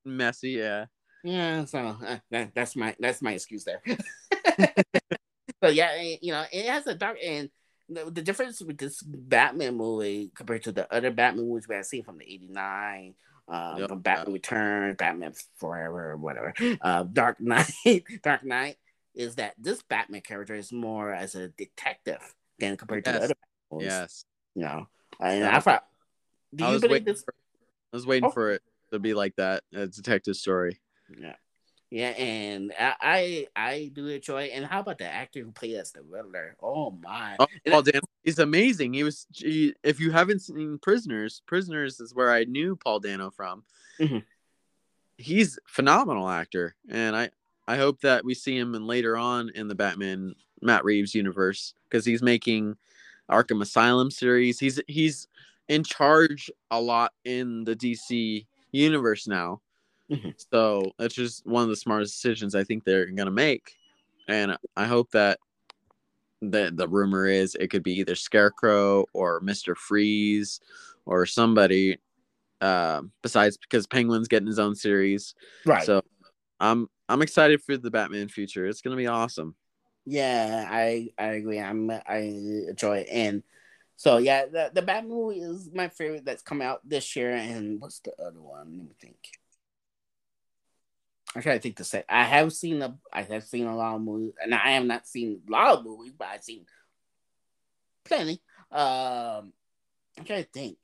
messy. 0.05 0.51
Yeah, 0.51 0.87
Yeah, 1.23 1.65
so 1.65 1.97
uh, 2.05 2.19
that, 2.33 2.57
that's 2.57 2.75
my 2.75 2.97
that's 2.99 3.23
my 3.23 3.35
excuse 3.35 3.65
there. 3.65 3.81
so 5.63 5.69
yeah, 5.69 5.95
you 6.21 6.33
know, 6.33 6.45
it 6.53 6.67
has 6.67 6.85
a 6.89 6.95
dark 6.97 7.19
and 7.25 7.51
the, 7.89 8.11
the 8.11 8.23
difference 8.23 8.61
with 8.63 8.79
this 8.79 9.03
Batman 9.03 9.77
movie 9.77 10.31
compared 10.35 10.63
to 10.65 10.73
the 10.73 10.93
other 10.93 11.11
Batman 11.11 11.47
movies 11.49 11.69
we 11.69 11.75
have 11.77 11.85
seen 11.87 12.03
from 12.05 12.19
the 12.19 12.25
'89, 12.25 13.15
uh, 13.49 13.77
Yep. 13.79 13.89
from 13.89 14.01
Batman 14.01 14.33
Return, 14.33 14.95
Batman 14.95 15.33
Forever, 15.57 16.13
or 16.13 16.17
whatever, 16.17 16.55
uh, 16.81 17.03
Dark 17.05 17.41
Knight, 17.41 17.71
Dark 18.23 18.45
Knight, 18.45 18.77
is 19.15 19.35
that 19.37 19.55
this 19.59 19.83
Batman 19.83 20.23
character 20.23 20.55
is 20.55 20.73
more 20.73 21.13
as 21.13 21.35
a 21.35 21.49
detective 21.49 22.21
than 22.59 22.77
compared 22.77 23.05
to 23.05 23.13
the 23.13 23.23
other 23.25 23.35
movies. 23.71 23.87
yes. 23.89 24.25
You 24.55 24.63
know, 24.63 24.87
and 25.21 25.41
Yeah. 25.41 25.57
I 25.57 25.61
thought, 25.61 25.87
do 26.55 26.65
I 26.65 26.69
you 26.69 26.73
was 26.75 26.81
believe 26.83 26.93
waiting. 26.93 27.07
this? 27.07 27.23
For, 27.23 27.35
I 27.93 27.97
was 27.97 28.07
waiting 28.07 28.29
Oh. 28.29 28.33
for 28.33 28.53
it 28.53 28.63
to 28.93 28.99
be 28.99 29.13
like 29.15 29.37
that, 29.37 29.63
a 29.73 29.87
detective 29.87 30.37
story. 30.37 30.81
Yeah. 31.21 31.35
Yeah, 31.91 32.09
and 32.11 32.73
I, 32.79 32.95
I 33.01 33.47
I 33.57 33.91
do 33.93 34.09
enjoy. 34.09 34.45
And 34.45 34.65
how 34.67 34.81
about 34.81 34.99
the 34.99 35.07
actor 35.07 35.41
who 35.45 35.53
played 35.53 35.77
as 35.77 35.93
the 35.93 36.03
Riddler? 36.03 36.57
Oh 36.61 36.91
my! 36.91 37.37
Oh, 37.39 37.47
And 37.65 37.73
Paul 37.73 37.83
Dano 37.83 38.01
is 38.25 38.39
amazing. 38.39 38.95
He 38.95 39.05
was. 39.05 39.27
He, 39.33 39.75
if 39.85 40.01
you 40.01 40.11
haven't 40.11 40.41
seen 40.41 40.79
Prisoners, 40.79 41.43
Prisoners 41.47 42.01
is 42.01 42.15
where 42.15 42.33
I 42.33 42.45
knew 42.45 42.75
Paul 42.77 43.01
Dano 43.01 43.31
from. 43.31 43.65
Mhm. 44.01 44.25
He's 45.17 45.59
phenomenal 45.69 46.29
actor, 46.29 46.75
and 46.89 47.15
I 47.15 47.31
I 47.69 47.77
hope 47.77 48.01
that 48.01 48.25
we 48.25 48.35
see 48.35 48.59
him 48.59 48.75
in 48.75 48.87
later 48.87 49.17
on 49.17 49.51
in 49.51 49.69
the 49.69 49.75
Batman 49.75 50.35
Matt 50.61 50.85
Reeves 50.85 51.15
universe 51.15 51.75
because 51.85 52.05
he's 52.05 52.23
making 52.23 52.77
Arkham 53.31 53.63
Asylum 53.63 54.11
series. 54.11 54.59
He's 54.59 54.81
he's 54.89 55.29
in 55.69 55.85
charge 55.85 56.51
a 56.71 56.81
lot 56.81 57.13
in 57.25 57.65
the 57.65 57.77
DC 57.77 58.47
universe 58.73 59.29
now. 59.29 59.61
Mhm. 60.11 60.35
So 60.53 60.93
that's 60.99 61.15
just 61.15 61.47
one 61.47 61.63
of 61.63 61.69
the 61.69 61.77
smartest 61.77 62.15
decisions 62.15 62.55
I 62.55 62.65
think 62.65 62.85
they're 62.85 63.07
gonna 63.07 63.31
make, 63.31 63.77
and 64.29 64.57
I 64.77 64.87
hope 64.87 65.11
that 65.13 65.39
the 66.41 66.71
the 66.75 66.89
rumor 66.89 67.27
is 67.27 67.55
it 67.55 67.69
could 67.69 67.83
be 67.83 67.95
either 68.01 68.15
Scarecrow 68.15 69.07
or 69.13 69.41
Mister 69.41 69.75
Freeze 69.75 70.61
or 71.07 71.27
somebody 71.27 71.99
uh, 72.61 73.03
besides 73.23 73.57
because 73.59 73.87
Penguin's 73.87 74.29
getting 74.29 74.47
his 74.47 74.59
own 74.59 74.75
series. 74.75 75.35
right. 75.65 75.85
So 75.87 76.03
I'm 76.61 76.89
I'm 77.09 77.23
excited 77.23 77.63
for 77.63 77.77
the 77.77 77.91
Batman 77.91 78.29
future. 78.29 78.67
It's 78.67 78.81
gonna 78.83 78.97
be 78.97 79.07
awesome. 79.07 79.57
yeah, 80.05 80.67
I 80.71 81.11
I 81.19 81.27
agree. 81.35 81.61
I'm 81.61 81.91
I 81.91 82.17
enjoy 82.69 82.99
it. 82.99 83.09
And 83.11 83.43
so 83.97 84.19
yeah, 84.19 84.47
the 84.47 84.71
the 84.75 84.83
Batman 84.83 85.11
movie 85.15 85.41
is 85.41 85.71
my 85.73 85.89
favorite 85.89 86.25
that's 86.25 86.43
come 86.43 86.61
out 86.63 86.81
this 86.89 87.17
year. 87.17 87.33
And 87.33 87.81
what's 87.81 88.01
the 88.01 88.13
other 88.21 88.41
one? 88.41 88.77
Let 88.79 88.89
me 88.89 88.95
think. 89.01 89.17
I 91.37 91.41
try 91.41 91.55
to 91.55 91.61
think 91.61 91.77
to 91.79 91.85
say. 91.85 92.05
I 92.09 92.25
have 92.25 92.53
seen 92.53 92.81
a 92.81 92.97
I 93.13 93.23
have 93.23 93.45
seen 93.45 93.67
a 93.67 93.77
lot 93.77 93.97
of 93.97 94.03
movies, 94.03 94.35
and 94.43 94.55
I 94.55 94.73
have 94.73 94.85
not 94.85 95.07
seen 95.07 95.41
a 95.49 95.51
lot 95.51 95.79
of 95.79 95.85
movies, 95.85 96.13
but 96.17 96.29
I've 96.29 96.45
seen 96.45 96.65
plenty. 98.05 98.41
Um, 98.71 99.53
I'm 100.17 100.25
trying 100.25 100.45
to 100.45 100.51
think. 100.51 100.79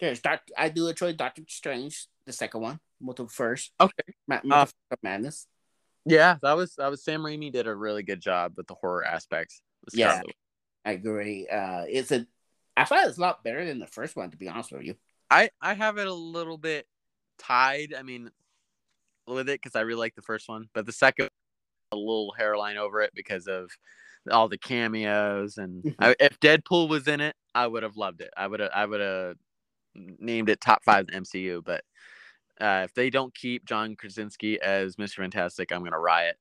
There's 0.00 0.20
Doc, 0.20 0.42
I 0.56 0.68
do 0.68 0.88
enjoy 0.88 1.14
Doctor 1.14 1.42
Strange, 1.48 2.06
the 2.26 2.32
second 2.32 2.60
one, 2.60 2.80
Multiverse. 3.02 3.70
Okay. 3.80 4.14
Ma- 4.26 4.40
Uh, 4.50 4.66
Madness. 5.02 5.46
Yeah, 6.04 6.36
that 6.42 6.52
was 6.56 6.74
that 6.76 6.90
was 6.90 7.02
Sam 7.02 7.22
Raimi 7.22 7.50
did 7.52 7.66
a 7.66 7.74
really 7.74 8.02
good 8.02 8.20
job 8.20 8.54
with 8.56 8.66
the 8.66 8.74
horror 8.74 9.04
aspects. 9.04 9.62
Yeah. 9.92 10.22
I 10.84 10.92
agree. 10.92 11.48
Uh, 11.48 11.84
it's 11.88 12.12
a. 12.12 12.26
I 12.76 12.84
thought 12.84 13.08
it's 13.08 13.18
a 13.18 13.20
lot 13.20 13.42
better 13.42 13.64
than 13.64 13.78
the 13.80 13.86
first 13.88 14.14
one, 14.14 14.30
to 14.30 14.36
be 14.36 14.48
honest 14.48 14.70
with 14.70 14.82
you. 14.82 14.94
I 15.30 15.50
I 15.60 15.74
have 15.74 15.98
it 15.98 16.06
a 16.06 16.14
little 16.14 16.58
bit 16.58 16.86
tied. 17.38 17.94
I 17.96 18.02
mean, 18.02 18.30
with 19.26 19.48
it 19.48 19.60
because 19.60 19.76
I 19.76 19.80
really 19.80 20.00
like 20.00 20.14
the 20.14 20.22
first 20.22 20.48
one, 20.48 20.68
but 20.74 20.86
the 20.86 20.92
second 20.92 21.30
a 21.92 21.96
little 21.96 22.34
hairline 22.36 22.76
over 22.76 23.00
it 23.00 23.12
because 23.14 23.46
of 23.46 23.70
all 24.30 24.48
the 24.48 24.58
cameos 24.58 25.56
and 25.56 25.94
I, 26.00 26.16
if 26.18 26.40
Deadpool 26.40 26.88
was 26.88 27.06
in 27.06 27.20
it, 27.20 27.36
I 27.54 27.66
would 27.66 27.82
have 27.82 27.96
loved 27.96 28.20
it. 28.20 28.30
I 28.36 28.46
would 28.46 28.60
have 28.60 28.70
I 28.74 28.86
would 28.86 29.00
have 29.00 29.36
named 29.94 30.48
it 30.48 30.60
top 30.60 30.84
five 30.84 31.06
in 31.12 31.22
MCU. 31.22 31.64
But 31.64 31.84
uh, 32.60 32.82
if 32.84 32.94
they 32.94 33.10
don't 33.10 33.34
keep 33.34 33.64
John 33.64 33.96
Krasinski 33.96 34.60
as 34.60 34.96
Mr. 34.96 35.16
Fantastic, 35.16 35.72
I'm 35.72 35.84
gonna 35.84 35.98
riot. 35.98 36.36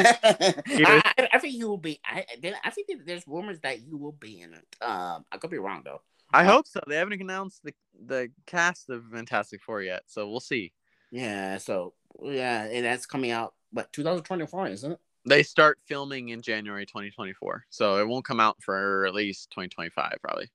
I, 0.00 1.28
I, 1.34 1.38
think 1.38 1.54
you 1.54 1.68
will 1.68 1.76
be. 1.76 2.00
I 2.04 2.24
I 2.64 2.70
think 2.70 2.88
that 2.88 3.06
there's 3.06 3.26
rumors 3.26 3.60
that 3.60 3.82
you 3.82 3.98
will 3.98 4.12
be 4.12 4.40
in 4.40 4.54
it. 4.54 4.64
Um, 4.80 5.26
I 5.30 5.36
could 5.36 5.50
be 5.50 5.58
wrong 5.58 5.82
though. 5.84 6.00
I 6.32 6.44
hope 6.44 6.66
so. 6.66 6.80
They 6.86 6.96
haven't 6.96 7.20
announced 7.20 7.62
the 7.64 7.74
the 8.06 8.30
cast 8.46 8.90
of 8.90 9.04
Fantastic 9.12 9.62
Four 9.62 9.82
yet, 9.82 10.02
so 10.06 10.28
we'll 10.28 10.40
see. 10.40 10.72
Yeah. 11.10 11.58
So 11.58 11.94
yeah, 12.22 12.64
and 12.64 12.84
that's 12.84 13.06
coming 13.06 13.30
out. 13.30 13.54
But 13.72 13.92
2024, 13.92 14.68
isn't 14.68 14.92
it? 14.92 14.98
They 15.26 15.42
start 15.42 15.78
filming 15.86 16.30
in 16.30 16.40
January 16.42 16.86
2024, 16.86 17.66
so 17.68 17.98
it 17.98 18.08
won't 18.08 18.24
come 18.24 18.40
out 18.40 18.56
for 18.62 19.06
at 19.06 19.14
least 19.14 19.50
2025, 19.50 20.14
probably. 20.22 20.50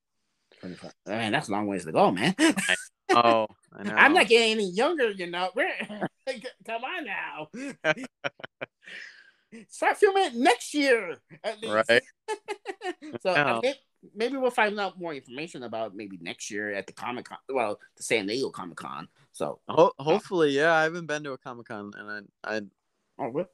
25. 0.60 0.92
Man, 1.08 1.32
that's 1.32 1.50
a 1.50 1.52
long 1.52 1.68
ways 1.68 1.86
to 1.86 1.92
go, 1.92 2.12
man. 2.12 2.36
oh, 3.12 3.48
I 3.74 3.84
know. 3.84 3.94
I'm 3.96 4.14
not 4.14 4.28
getting 4.28 4.52
any 4.52 4.72
younger, 4.72 5.12
you 5.12 5.28
know. 5.30 5.52
Come 6.66 6.84
on 6.84 7.06
now. 7.06 7.48
Start 9.70 9.98
filming 9.98 10.42
next 10.42 10.74
year, 10.74 11.18
at 11.44 11.62
least. 11.62 11.74
Right. 11.74 12.02
so 13.22 13.34
I 13.34 13.60
think 13.62 13.78
maybe 14.14 14.38
we'll 14.38 14.52
find 14.52 14.80
out 14.80 15.00
more 15.00 15.14
information 15.14 15.64
about 15.64 15.96
maybe 15.96 16.18
next 16.22 16.52
year 16.52 16.74
at 16.74 16.88
the 16.88 16.94
Comic 16.94 17.26
Con. 17.26 17.38
Well, 17.50 17.80
the 17.96 18.04
San 18.04 18.28
Diego 18.28 18.50
Comic 18.50 18.78
Con. 18.78 19.08
So 19.32 19.60
Ho- 19.68 19.94
hopefully, 19.98 20.52
yeah. 20.52 20.74
I 20.74 20.84
haven't 20.84 21.08
been 21.08 21.24
to 21.24 21.34
a 21.34 21.38
Comic 21.38 21.68
Con, 21.68 21.92
and 21.98 22.28
I, 22.44 22.56
I 22.56 22.62
oh, 23.20 23.30
well, 23.30 23.50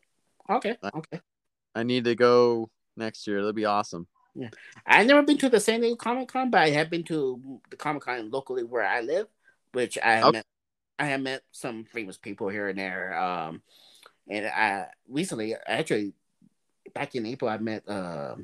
okay, 0.50 0.78
okay. 0.84 1.22
I 1.76 1.84
need 1.84 2.06
to 2.06 2.16
go 2.16 2.70
next 2.98 3.28
year. 3.28 3.42
That'd 3.42 3.56
be 3.56 3.66
awesome. 3.66 4.08
Yeah, 4.36 4.50
I've 4.86 5.08
never 5.08 5.24
been 5.24 5.38
to 5.40 5.50
the 5.50 5.60
San 5.60 5.82
Diego 5.82 5.96
Comic 5.96 6.30
Con, 6.30 6.50
but 6.50 6.62
I 6.62 6.70
have 6.70 6.90
been 6.90 7.04
to 7.06 7.62
the 7.70 7.78
Comic 7.78 8.04
Con 8.04 8.30
locally 8.32 8.64
where 8.64 8.86
I 8.86 9.02
live, 9.02 9.28
which 9.74 9.98
I 9.98 10.16
have 10.16 10.26
okay. 10.26 10.38
met. 10.38 10.46
I 11.00 11.06
have 11.06 11.22
met 11.22 11.42
some 11.52 11.86
famous 11.86 12.18
people 12.18 12.50
here 12.50 12.68
and 12.68 12.78
there. 12.78 13.20
Um, 13.20 13.62
and 14.30 14.46
I 14.46 14.88
recently, 15.10 15.56
actually, 15.68 16.14
back 16.94 17.16
in 17.16 17.26
April, 17.26 17.50
I 17.50 17.58
met 17.58 17.88
uh, 17.90 18.36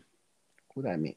who 0.73 0.81
did 0.81 0.91
I 0.91 0.97
meet? 0.97 1.15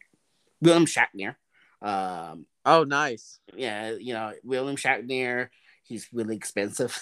William 0.60 0.86
Shatner. 0.86 1.36
Um, 1.82 2.46
oh, 2.64 2.84
nice. 2.84 3.38
Yeah, 3.56 3.92
you 3.98 4.14
know 4.14 4.32
William 4.44 4.76
Shatner. 4.76 5.48
He's 5.82 6.08
really 6.12 6.36
expensive. 6.36 6.98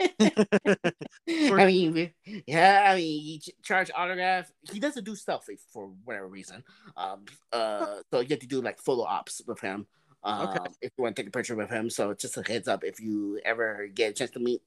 I 0.00 1.66
mean, 1.66 2.10
yeah, 2.46 2.88
I 2.90 2.96
mean, 2.96 3.20
he 3.20 3.42
charge 3.62 3.90
autograph. 3.94 4.50
He 4.70 4.80
doesn't 4.80 5.04
do 5.04 5.14
stuff 5.14 5.46
for 5.72 5.92
whatever 6.04 6.26
reason. 6.26 6.64
Um, 6.96 7.24
uh, 7.52 7.98
so 8.10 8.20
you 8.20 8.28
have 8.30 8.40
to 8.40 8.46
do 8.46 8.60
like 8.60 8.80
photo 8.80 9.02
ops 9.02 9.42
with 9.46 9.60
him. 9.60 9.86
Um, 10.24 10.48
okay. 10.48 10.72
If 10.80 10.92
you 10.96 11.02
want 11.04 11.16
to 11.16 11.22
take 11.22 11.28
a 11.28 11.32
picture 11.32 11.54
with 11.54 11.70
him, 11.70 11.88
so 11.88 12.14
just 12.14 12.36
a 12.36 12.42
heads 12.42 12.68
up 12.68 12.84
if 12.84 13.00
you 13.00 13.40
ever 13.44 13.88
get 13.94 14.10
a 14.10 14.14
chance 14.14 14.30
to 14.32 14.40
meet 14.40 14.62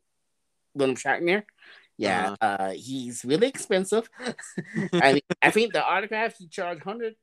William 0.74 0.96
Shatner. 0.96 1.44
Yeah, 1.98 2.36
uh-huh. 2.42 2.58
uh, 2.60 2.72
he's 2.72 3.24
really 3.24 3.48
expensive. 3.48 4.10
I 4.94 5.14
mean, 5.14 5.22
I 5.42 5.52
think 5.52 5.74
the 5.74 5.84
autograph 5.84 6.36
he 6.38 6.48
charged 6.48 6.84
hundred 6.84 7.16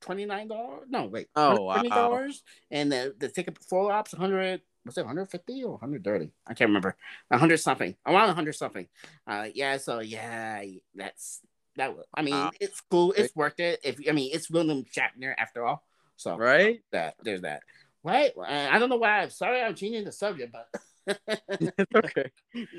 twenty 0.00 0.24
nine 0.24 0.48
dollars. 0.48 0.86
No, 0.88 1.06
wait, 1.06 1.28
oh 1.36 1.72
twenty 1.72 1.88
dollars, 1.88 2.42
wow. 2.70 2.78
and 2.78 2.92
the 2.92 3.14
the 3.18 3.28
ticket 3.28 3.58
photo 3.58 3.92
ops 3.92 4.12
hundred 4.12 4.62
was 4.84 4.96
it 4.96 5.02
150 5.02 5.64
or 5.64 5.72
130? 5.72 6.30
I 6.46 6.54
can't 6.54 6.68
remember. 6.68 6.96
100 7.28 7.58
something. 7.58 7.94
Around 8.06 8.28
100 8.28 8.54
something. 8.54 8.88
Uh, 9.26 9.48
yeah. 9.54 9.76
So 9.76 10.00
yeah, 10.00 10.62
that's 10.94 11.42
that. 11.76 11.94
I 12.14 12.22
mean, 12.22 12.34
uh, 12.34 12.50
it's 12.60 12.80
cool. 12.90 13.12
It's 13.12 13.34
worth 13.36 13.60
it. 13.60 13.80
If 13.84 13.98
I 14.08 14.12
mean, 14.12 14.30
it's 14.32 14.50
William 14.50 14.84
Shatner 14.84 15.34
after 15.36 15.66
all. 15.66 15.84
So 16.16 16.36
right. 16.36 16.80
That 16.92 17.16
there's 17.22 17.42
that. 17.42 17.62
Right. 18.02 18.32
I 18.38 18.78
don't 18.78 18.88
know 18.88 18.96
why. 18.96 19.22
I'm 19.22 19.30
sorry. 19.30 19.60
I'm 19.60 19.74
changing 19.74 20.04
the 20.04 20.12
subject, 20.12 20.52
but 20.52 20.80
okay. 21.94 22.30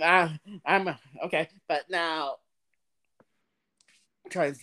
Uh, 0.01 0.29
I'm 0.65 0.95
okay. 1.25 1.49
But 1.67 1.83
now, 1.89 2.37
trying 4.29 4.55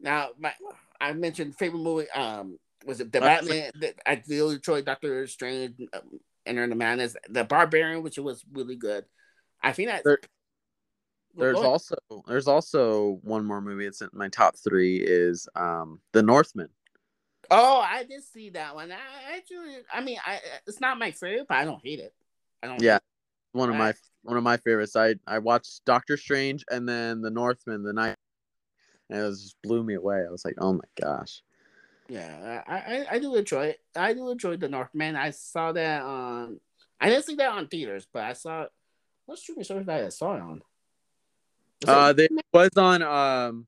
now 0.00 0.30
my 0.38 0.52
I 1.00 1.12
mentioned 1.12 1.56
favorite 1.56 1.80
movie. 1.80 2.10
Um, 2.10 2.58
was 2.84 3.00
it 3.00 3.12
the 3.12 3.20
Batman? 3.20 3.70
The, 3.74 3.94
I 4.06 4.22
really 4.28 4.56
enjoyed 4.56 4.84
Doctor 4.84 5.26
Strange. 5.26 5.74
Um, 5.92 6.20
Enter 6.46 6.66
the 6.66 6.74
Madness, 6.74 7.16
The 7.28 7.44
Barbarian, 7.44 8.02
which 8.02 8.18
was 8.18 8.44
really 8.52 8.76
good. 8.76 9.04
I 9.62 9.72
think 9.72 9.88
that 9.90 10.02
there, 10.04 10.18
there's 11.36 11.58
also 11.58 11.96
there's 12.26 12.48
also 12.48 13.18
one 13.22 13.44
more 13.44 13.60
movie. 13.60 13.86
It's 13.86 14.00
in 14.00 14.08
my 14.12 14.28
top 14.28 14.56
three 14.56 14.96
is 14.96 15.48
um 15.54 16.00
The 16.12 16.22
Northman. 16.22 16.68
Oh, 17.50 17.80
I 17.80 18.04
did 18.04 18.22
see 18.24 18.50
that 18.50 18.74
one. 18.74 18.90
I 18.92 19.36
actually, 19.36 19.78
I 19.92 20.00
mean, 20.00 20.18
I 20.24 20.40
it's 20.66 20.80
not 20.80 20.98
my 20.98 21.10
favorite, 21.10 21.46
but 21.48 21.58
I 21.58 21.64
don't 21.64 21.84
hate 21.84 21.98
it. 21.98 22.14
I 22.62 22.68
don't. 22.68 22.82
Yeah, 22.82 22.98
one 23.52 23.68
of 23.68 23.76
my 23.76 23.92
one 24.22 24.36
of 24.36 24.42
my 24.42 24.56
favorites. 24.56 24.96
I 24.96 25.16
I 25.26 25.38
watched 25.38 25.84
Doctor 25.84 26.16
Strange 26.16 26.64
and 26.70 26.88
then 26.88 27.20
The 27.20 27.30
Northman 27.30 27.82
the 27.82 27.92
night, 27.92 28.16
and 29.10 29.20
it 29.20 29.24
was 29.24 29.42
just 29.42 29.62
blew 29.62 29.82
me 29.82 29.94
away. 29.94 30.24
I 30.26 30.30
was 30.30 30.44
like, 30.44 30.54
oh 30.58 30.72
my 30.72 30.84
gosh. 31.00 31.42
Yeah, 32.08 32.62
I, 32.66 32.74
I, 32.74 33.06
I 33.12 33.18
do 33.18 33.34
enjoy 33.36 33.66
it. 33.66 33.80
I 33.94 34.14
do 34.14 34.30
enjoy 34.30 34.56
the 34.56 34.68
Northman. 34.68 35.16
I 35.16 35.30
saw 35.30 35.72
that 35.72 36.02
on. 36.02 36.58
I 37.00 37.08
didn't 37.08 37.24
see 37.24 37.36
that 37.36 37.52
on 37.52 37.68
theaters, 37.68 38.06
but 38.12 38.24
I 38.24 38.32
saw. 38.32 38.66
What 39.26 39.38
streaming 39.38 39.64
service 39.64 39.86
that 39.86 40.04
I 40.04 40.08
saw 40.08 40.34
it 40.34 40.40
on? 40.40 40.62
Was 41.82 41.88
uh, 41.88 42.14
it 42.18 42.32
was 42.52 42.70
on 42.76 43.02
um, 43.02 43.66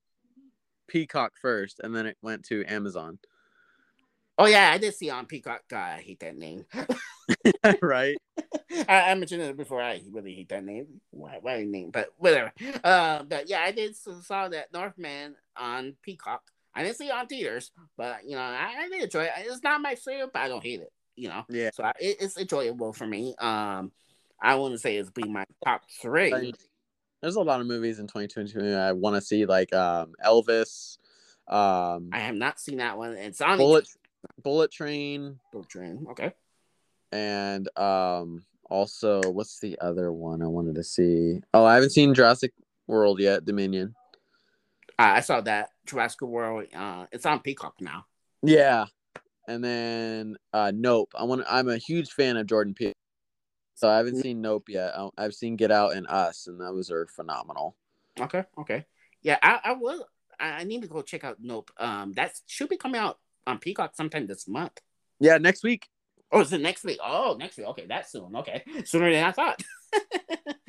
Peacock 0.89 1.35
first, 1.41 1.81
and 1.83 1.95
then 1.95 2.07
it 2.07 2.17
went 2.21 2.45
to 2.47 2.65
Amazon. 2.67 3.19
Oh 4.43 4.47
yeah, 4.47 4.73
I 4.73 4.79
did 4.79 4.93
see 4.93 5.09
on 5.09 5.27
Peacock. 5.27 5.63
God, 5.69 5.99
I 5.99 6.01
hate 6.01 6.19
that 6.19 6.37
name. 6.37 6.65
right. 7.81 8.17
I, 8.89 9.13
I, 9.13 9.15
mentioned 9.15 9.41
it 9.41 9.57
before. 9.57 9.81
I 9.81 10.01
really 10.11 10.35
hate 10.35 10.49
that 10.49 10.65
name. 10.65 11.01
Why? 11.13 11.39
Why 11.41 11.63
name? 11.63 11.93
But 11.93 12.09
whatever. 12.19 12.53
Uh, 12.83 13.23
but 13.23 13.49
yeah, 13.49 13.61
I 13.61 13.71
did 13.71 13.95
saw 13.95 14.49
that 14.49 14.73
Northman 14.73 15.37
on 15.57 15.95
Peacock. 16.03 16.43
I 16.75 16.83
didn't 16.83 16.97
see 16.97 17.07
it 17.07 17.13
on 17.13 17.29
theaters, 17.29 17.71
but 17.97 18.25
you 18.25 18.35
know, 18.35 18.43
I, 18.43 18.75
I 18.81 18.89
did 18.89 19.05
enjoy 19.05 19.23
it. 19.25 19.31
It's 19.39 19.63
not 19.63 19.81
my 19.81 19.95
favorite, 19.95 20.33
but 20.33 20.43
I 20.43 20.49
don't 20.49 20.63
hate 20.63 20.81
it. 20.81 20.93
You 21.15 21.29
know, 21.29 21.45
yeah. 21.49 21.71
So 21.73 21.85
I, 21.85 21.93
it, 22.01 22.17
it's 22.19 22.37
enjoyable 22.37 22.93
for 22.93 23.07
me. 23.07 23.37
Um, 23.39 23.93
I 24.43 24.57
wouldn't 24.57 24.81
say 24.81 24.97
it's 24.97 25.11
be 25.11 25.23
my 25.23 25.45
top 25.65 25.83
three. 26.01 26.53
There's 27.21 27.37
a 27.37 27.43
lot 27.43 27.61
of 27.61 27.69
movies 27.69 28.01
in 28.01 28.09
2022 28.09 28.75
I 28.75 28.91
want 28.91 29.15
to 29.15 29.21
see, 29.21 29.47
like 29.47 29.73
um, 29.73 30.15
Elvis. 30.25 30.99
Um, 31.47 32.09
I 32.13 32.21
have 32.21 32.35
not 32.35 32.59
seen 32.59 32.79
that 32.79 32.99
one. 32.99 33.13
It's 33.13 33.41
on 33.41 33.59
Bullet 33.59 33.87
Bullet 34.43 34.71
Train. 34.71 35.39
Bullet 35.53 35.69
Train. 35.69 36.07
Okay. 36.11 36.33
And 37.13 37.69
um, 37.79 38.45
also, 38.71 39.21
what's 39.31 39.61
the 39.61 39.79
other 39.81 40.13
one 40.13 40.43
I 40.43 40.47
wanted 40.47 40.77
to 40.77 40.85
see? 40.85 41.41
Oh, 41.53 41.65
I 41.65 41.75
haven't 41.75 41.91
seen 41.91 42.15
Jurassic 42.15 42.53
World 42.87 43.21
yet. 43.21 43.45
Dominion. 43.45 43.95
I 44.99 45.21
saw 45.21 45.41
that 45.43 45.71
Jurassic 45.87 46.23
World. 46.23 46.67
Uh, 46.75 47.07
it's 47.13 47.27
on 47.27 47.41
Peacock 47.41 47.75
now. 47.81 48.07
Yeah, 48.43 48.87
and 49.49 49.63
then 49.63 50.37
uh, 50.53 50.73
Nope. 50.75 51.13
I 51.15 51.25
want. 51.25 51.45
I'm 51.49 51.69
a 51.69 51.79
huge 51.79 52.11
fan 52.11 52.37
of 52.37 52.47
Jordan 52.47 52.75
Peele, 52.75 52.93
so 53.75 53.89
I 53.89 53.97
haven't 53.97 54.15
mm-hmm. 54.15 54.23
seen 54.23 54.41
Nope 54.41 54.69
yet. 54.69 54.95
I've 55.19 55.35
seen 55.35 55.57
Get 55.57 55.71
Out 55.71 55.95
and 55.95 56.07
Us, 56.09 56.47
and 56.47 56.61
those 56.61 56.91
are 56.91 57.07
phenomenal. 57.07 57.77
Okay. 58.21 58.45
Okay. 58.59 58.87
Yeah, 59.23 59.39
I, 59.43 59.61
I 59.65 59.73
will. 59.73 60.07
I 60.39 60.65
need 60.65 60.83
to 60.83 60.89
go 60.89 61.03
check 61.03 61.25
out 61.25 61.39
Nope. 61.41 61.71
Um, 61.79 62.13
that 62.15 62.33
should 62.47 62.69
be 62.69 62.77
coming 62.77 63.01
out 63.01 63.19
on 63.47 63.59
Peacock 63.59 63.95
sometime 63.95 64.27
this 64.27 64.49
month. 64.49 64.81
Yeah, 65.21 65.39
next 65.39 65.63
week. 65.63 65.89
Oh, 66.31 66.41
is 66.41 66.53
it 66.53 66.61
next 66.61 66.85
week? 66.85 66.99
Oh, 67.05 67.37
next 67.39 67.59
week. 67.59 67.67
Okay, 67.69 67.87
that's 67.87 68.13
soon. 68.13 68.35
Okay, 68.37 68.65
sooner 68.85 69.11
than 69.13 69.25
I 69.25 69.33
thought. 69.33 69.63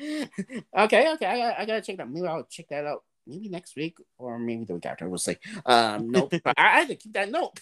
okay, 0.78 1.12
okay. 1.14 1.26
I, 1.26 1.62
I 1.62 1.64
gotta 1.64 1.80
check 1.80 1.96
that. 1.96 2.10
Maybe 2.10 2.26
I'll 2.26 2.44
check 2.44 2.68
that 2.68 2.84
out 2.84 3.02
maybe 3.26 3.48
next 3.48 3.76
week 3.76 3.98
or 4.18 4.38
maybe 4.38 4.64
the 4.64 4.74
week 4.74 4.86
after. 4.86 5.08
We'll 5.08 5.18
see. 5.18 5.36
Um, 5.64 6.10
nope. 6.10 6.34
I, 6.44 6.52
I 6.56 6.80
had 6.80 6.88
to 6.88 6.96
keep 6.96 7.12
that 7.14 7.30
note. 7.30 7.58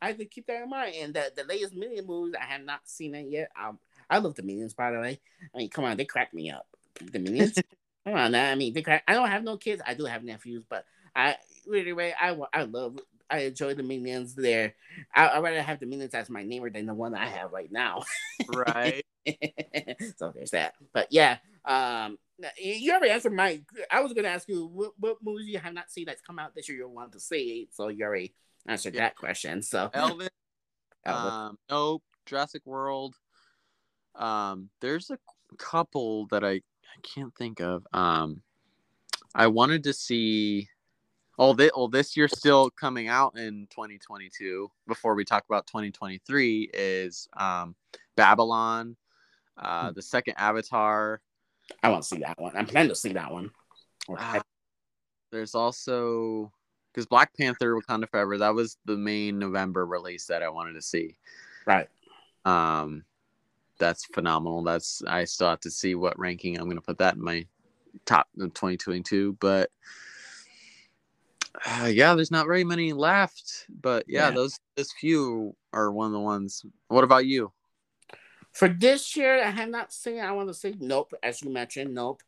I 0.00 0.08
had 0.08 0.18
to 0.18 0.24
keep 0.24 0.46
that 0.46 0.62
in 0.62 0.70
mind. 0.70 0.94
And 0.96 1.14
the, 1.14 1.32
the 1.34 1.44
latest 1.44 1.74
Minion 1.74 2.06
movies, 2.06 2.34
I 2.40 2.44
have 2.44 2.62
not 2.62 2.80
seen 2.84 3.14
it 3.14 3.26
yet. 3.28 3.50
I, 3.56 3.72
I 4.08 4.18
love 4.18 4.34
the 4.34 4.42
Minions, 4.42 4.74
by 4.74 4.92
the 4.92 5.00
way. 5.00 5.20
I 5.54 5.58
mean, 5.58 5.70
come 5.70 5.84
on, 5.84 5.96
they 5.96 6.04
crack 6.04 6.32
me 6.34 6.50
up. 6.50 6.66
The 7.00 7.18
Minions. 7.18 7.58
come 8.06 8.14
on, 8.14 8.34
I 8.34 8.54
mean, 8.54 8.72
they 8.72 8.82
crack. 8.82 9.04
I 9.08 9.14
don't 9.14 9.28
have 9.28 9.44
no 9.44 9.56
kids. 9.56 9.82
I 9.86 9.94
do 9.94 10.04
have 10.04 10.24
nephews, 10.24 10.64
but 10.68 10.84
I 11.14 11.36
really, 11.66 11.92
really, 11.92 12.14
I, 12.14 12.36
I 12.52 12.62
love. 12.62 12.98
I 13.30 13.38
enjoy 13.40 13.74
the 13.74 13.82
minions 13.82 14.34
there. 14.34 14.74
I, 15.14 15.28
I'd 15.28 15.42
rather 15.42 15.62
have 15.62 15.80
the 15.80 15.86
minions 15.86 16.14
as 16.14 16.30
my 16.30 16.42
neighbor 16.42 16.70
than 16.70 16.86
the 16.86 16.94
one 16.94 17.14
I 17.14 17.26
have 17.26 17.52
right 17.52 17.70
now. 17.70 18.02
right. 18.54 19.04
so 20.16 20.32
there's 20.34 20.50
that. 20.50 20.74
But 20.92 21.08
yeah, 21.10 21.38
um, 21.64 22.18
you 22.58 22.92
already 22.92 23.10
answered 23.10 23.32
my. 23.32 23.60
I 23.90 24.00
was 24.00 24.12
going 24.12 24.24
to 24.24 24.30
ask 24.30 24.48
you 24.48 24.66
what, 24.66 24.92
what, 24.98 25.16
movies 25.22 25.48
you 25.48 25.58
have 25.58 25.72
not 25.72 25.90
seen 25.90 26.04
that's 26.06 26.20
come 26.20 26.38
out 26.38 26.54
this 26.54 26.68
year 26.68 26.78
you 26.78 26.88
want 26.88 27.12
to 27.12 27.20
see. 27.20 27.68
So 27.72 27.88
you 27.88 28.04
already 28.04 28.34
answered 28.66 28.94
yeah. 28.94 29.02
that 29.02 29.16
question. 29.16 29.62
So 29.62 29.90
Elvis, 29.94 30.28
Elvis. 31.06 31.30
Um, 31.30 31.58
Nope, 31.70 32.02
Jurassic 32.26 32.62
World. 32.64 33.14
Um, 34.14 34.68
there's 34.80 35.10
a 35.10 35.18
couple 35.58 36.26
that 36.26 36.44
I 36.44 36.60
I 36.94 37.00
can't 37.02 37.34
think 37.34 37.60
of. 37.60 37.86
Um, 37.92 38.42
I 39.34 39.46
wanted 39.48 39.84
to 39.84 39.92
see. 39.92 40.68
Oh, 41.38 41.52
this, 41.52 41.70
oh, 41.74 41.88
this 41.88 42.16
year 42.16 42.28
still 42.28 42.70
coming 42.70 43.08
out 43.08 43.36
in 43.36 43.66
2022. 43.70 44.70
Before 44.86 45.14
we 45.14 45.24
talk 45.24 45.44
about 45.48 45.66
2023, 45.66 46.70
is 46.72 47.28
um, 47.36 47.74
Babylon, 48.16 48.96
uh, 49.58 49.88
hmm. 49.88 49.94
the 49.94 50.02
second 50.02 50.34
Avatar, 50.38 51.20
I 51.82 51.88
want 51.88 52.02
to 52.02 52.08
see 52.08 52.18
that 52.18 52.40
one. 52.40 52.52
I'm 52.56 52.66
planning 52.66 52.90
to 52.90 52.94
see 52.94 53.12
that 53.12 53.32
one. 53.32 53.50
Uh, 54.08 54.40
there's 55.32 55.54
also 55.54 56.52
because 56.92 57.06
Black 57.06 57.34
Panther 57.36 57.74
Wakanda 57.74 58.08
Forever 58.08 58.38
that 58.38 58.54
was 58.54 58.76
the 58.84 58.96
main 58.96 59.38
November 59.38 59.86
release 59.86 60.26
that 60.26 60.42
I 60.42 60.48
wanted 60.48 60.74
to 60.74 60.82
see. 60.82 61.16
Right. 61.66 61.88
Um, 62.44 63.04
that's 63.78 64.04
phenomenal. 64.06 64.62
That's 64.62 65.02
I 65.06 65.24
still 65.24 65.48
have 65.48 65.60
to 65.60 65.70
see 65.70 65.94
what 65.94 66.18
ranking 66.18 66.58
I'm 66.58 66.64
going 66.64 66.76
to 66.76 66.82
put 66.82 66.98
that 66.98 67.14
in 67.14 67.24
my 67.24 67.46
top 68.04 68.28
of 68.38 68.54
2022. 68.54 69.36
But 69.40 69.70
uh, 71.66 71.86
yeah, 71.86 72.14
there's 72.14 72.30
not 72.30 72.46
very 72.46 72.64
many 72.64 72.92
left. 72.92 73.66
But 73.68 74.04
yeah, 74.08 74.28
Yeah. 74.28 74.34
those 74.34 74.58
this 74.76 74.92
few 74.92 75.54
are 75.72 75.90
one 75.90 76.06
of 76.06 76.12
the 76.12 76.20
ones. 76.20 76.64
What 76.88 77.04
about 77.04 77.26
you? 77.26 77.52
For 78.52 78.68
this 78.68 79.16
year, 79.16 79.42
I 79.42 79.50
have 79.50 79.68
not 79.68 79.92
seen. 79.92 80.20
I 80.20 80.32
want 80.32 80.48
to 80.48 80.54
say 80.54 80.74
nope, 80.78 81.12
as 81.22 81.42
you 81.42 81.50
mentioned, 81.50 81.94
nope. 81.94 82.22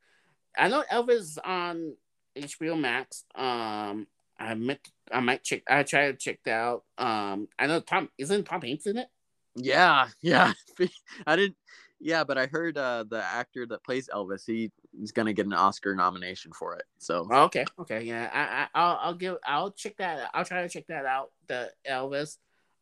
I 0.57 0.69
know 0.69 0.82
Elvis 0.90 1.39
on 1.44 1.94
HBO 2.36 2.78
Max. 2.78 3.24
Um, 3.35 4.07
I 4.39 4.55
meant 4.55 4.81
I 5.12 5.20
might 5.20 5.44
check. 5.44 5.62
I 5.69 5.82
try 5.82 6.11
to 6.11 6.16
check 6.16 6.40
that 6.44 6.53
out. 6.55 6.85
Um, 6.98 7.48
I 7.59 7.66
know 7.66 7.81
Tom 7.81 8.09
isn't 8.19 8.44
Tom 8.44 8.61
Hanks 8.62 8.86
in 8.86 8.97
it. 8.98 9.09
Yeah, 9.55 10.09
yeah. 10.20 10.53
I 11.27 11.36
didn't. 11.36 11.57
Yeah, 12.06 12.22
but 12.22 12.38
I 12.38 12.46
heard 12.46 12.78
uh, 12.78 13.02
the 13.02 13.20
actor 13.20 13.66
that 13.66 13.82
plays 13.82 14.08
Elvis, 14.14 14.46
he 14.46 14.70
is 15.02 15.10
gonna 15.10 15.32
get 15.32 15.46
an 15.46 15.52
Oscar 15.52 15.92
nomination 15.92 16.52
for 16.52 16.76
it. 16.76 16.84
So 16.98 17.26
Oh, 17.28 17.42
okay, 17.46 17.64
okay, 17.80 18.04
yeah. 18.04 18.30
I, 18.32 18.40
I 18.40 18.68
I'll, 18.80 18.98
I'll 19.02 19.14
give. 19.14 19.38
I'll 19.44 19.72
check 19.72 19.96
that. 19.96 20.30
I'll 20.32 20.44
try 20.44 20.62
to 20.62 20.68
check 20.68 20.86
that 20.86 21.04
out. 21.04 21.32
The 21.48 21.72
Elvis. 21.84 22.36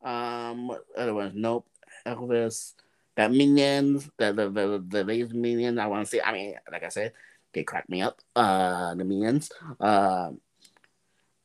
Um, 0.05 0.70
other 0.94 1.14
ones? 1.14 1.32
Nope. 1.34 1.66
Elvis. 2.06 2.74
That 3.16 3.32
Minions. 3.32 4.10
The 4.18 4.34
the 4.34 4.51
the, 4.51 4.84
the 4.86 5.05
latest 5.05 5.32
Minion. 5.32 5.78
I 5.78 5.86
want 5.86 6.05
to 6.05 6.10
see. 6.10 6.20
I 6.20 6.30
mean, 6.30 6.56
like 6.70 6.84
I 6.84 6.90
said, 6.90 7.14
they 7.55 7.64
cracked 7.64 7.88
me 7.88 8.02
up. 8.02 8.20
Uh, 8.36 8.94
the 8.94 9.06
Minions. 9.06 9.51
Um. 9.80 10.38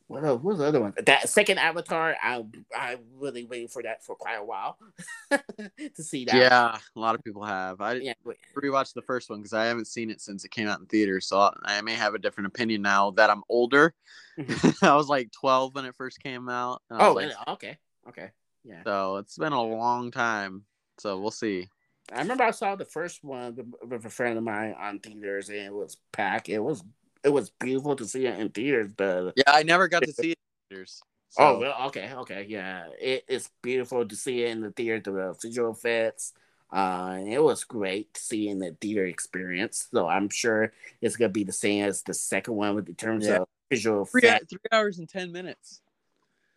What 0.09 0.23
else? 0.23 0.41
What's 0.41 0.57
the 0.57 0.65
other 0.65 0.81
one? 0.81 0.93
That 1.05 1.29
second 1.29 1.59
Avatar, 1.59 2.15
I 2.21 2.43
I 2.75 2.97
really 3.19 3.45
waiting 3.45 3.67
for 3.67 3.83
that 3.83 4.03
for 4.03 4.15
quite 4.15 4.37
a 4.37 4.43
while 4.43 4.79
to 5.29 6.03
see 6.03 6.25
that. 6.25 6.35
yeah, 6.35 6.77
a 6.95 6.99
lot 6.99 7.13
of 7.13 7.23
people 7.23 7.43
have. 7.43 7.79
I 7.79 7.93
yeah. 7.93 8.13
rewatched 8.57 8.95
the 8.95 9.03
first 9.03 9.29
one 9.29 9.39
because 9.39 9.53
I 9.53 9.65
haven't 9.65 9.85
seen 9.85 10.09
it 10.09 10.19
since 10.19 10.43
it 10.43 10.49
came 10.49 10.67
out 10.67 10.79
in 10.79 10.87
theaters, 10.87 11.27
so 11.27 11.51
I- 11.63 11.81
may 11.81 11.93
have 11.93 12.15
a 12.15 12.19
different 12.19 12.47
opinion 12.47 12.81
now 12.81 13.11
that 13.11 13.29
I'm 13.29 13.43
older. 13.49 13.93
Mm-hmm. 14.39 14.83
I 14.85 14.95
was 14.95 15.09
like 15.09 15.31
12 15.31 15.75
when 15.75 15.85
it 15.85 15.95
first 15.95 16.23
came 16.23 16.49
out. 16.49 16.81
Oh, 16.89 17.13
like, 17.13 17.31
okay, 17.47 17.77
okay, 18.07 18.31
yeah. 18.63 18.83
so 18.83 19.17
it's 19.17 19.37
been 19.37 19.53
a 19.53 19.61
long 19.61 20.09
time. 20.09 20.63
So 20.97 21.19
we'll 21.19 21.29
see. 21.29 21.69
I 22.11 22.17
remember 22.21 22.43
I 22.43 22.51
saw 22.51 22.75
the 22.75 22.83
first 22.83 23.23
one 23.23 23.73
with 23.87 24.05
a 24.05 24.09
friend 24.09 24.39
of 24.39 24.43
mine 24.43 24.73
on 24.79 24.99
theaters, 24.99 25.49
and 25.49 25.59
it 25.59 25.73
was 25.73 25.97
packed. 26.11 26.49
It 26.49 26.57
was 26.57 26.83
it 27.23 27.29
was 27.29 27.49
beautiful 27.49 27.95
to 27.95 28.05
see 28.05 28.25
it 28.25 28.39
in 28.39 28.49
theaters, 28.49 28.91
but 28.95 29.33
Yeah, 29.35 29.43
I 29.47 29.63
never 29.63 29.87
got 29.87 30.03
to 30.03 30.11
see 30.13 30.31
it 30.31 30.37
in 30.69 30.75
theaters. 30.77 31.01
oh 31.37 31.59
well, 31.59 31.87
okay, 31.87 32.11
okay, 32.13 32.45
yeah, 32.47 32.87
it, 32.99 33.23
it's 33.27 33.49
beautiful 33.61 34.05
to 34.07 34.15
see 34.15 34.43
it 34.43 34.49
in 34.51 34.61
the 34.61 34.71
theater. 34.71 35.11
The 35.11 35.35
visual 35.41 35.71
effects, 35.71 36.33
uh, 36.71 37.19
it 37.25 37.43
was 37.43 37.63
great 37.63 38.15
seeing 38.17 38.59
the 38.59 38.75
theater 38.79 39.05
experience. 39.05 39.87
So 39.91 40.07
I'm 40.07 40.29
sure 40.29 40.71
it's 41.01 41.15
gonna 41.17 41.29
be 41.29 41.43
the 41.43 41.51
same 41.51 41.85
as 41.85 42.03
the 42.03 42.13
second 42.13 42.55
one 42.55 42.75
with 42.75 42.89
in 42.89 42.95
terms 42.95 43.27
Yeah. 43.27 43.37
of 43.41 43.47
visual 43.69 44.05
three, 44.05 44.21
effects. 44.23 44.47
three 44.49 44.59
hours 44.71 44.99
and 44.99 45.07
10 45.09 45.31
minutes. 45.31 45.81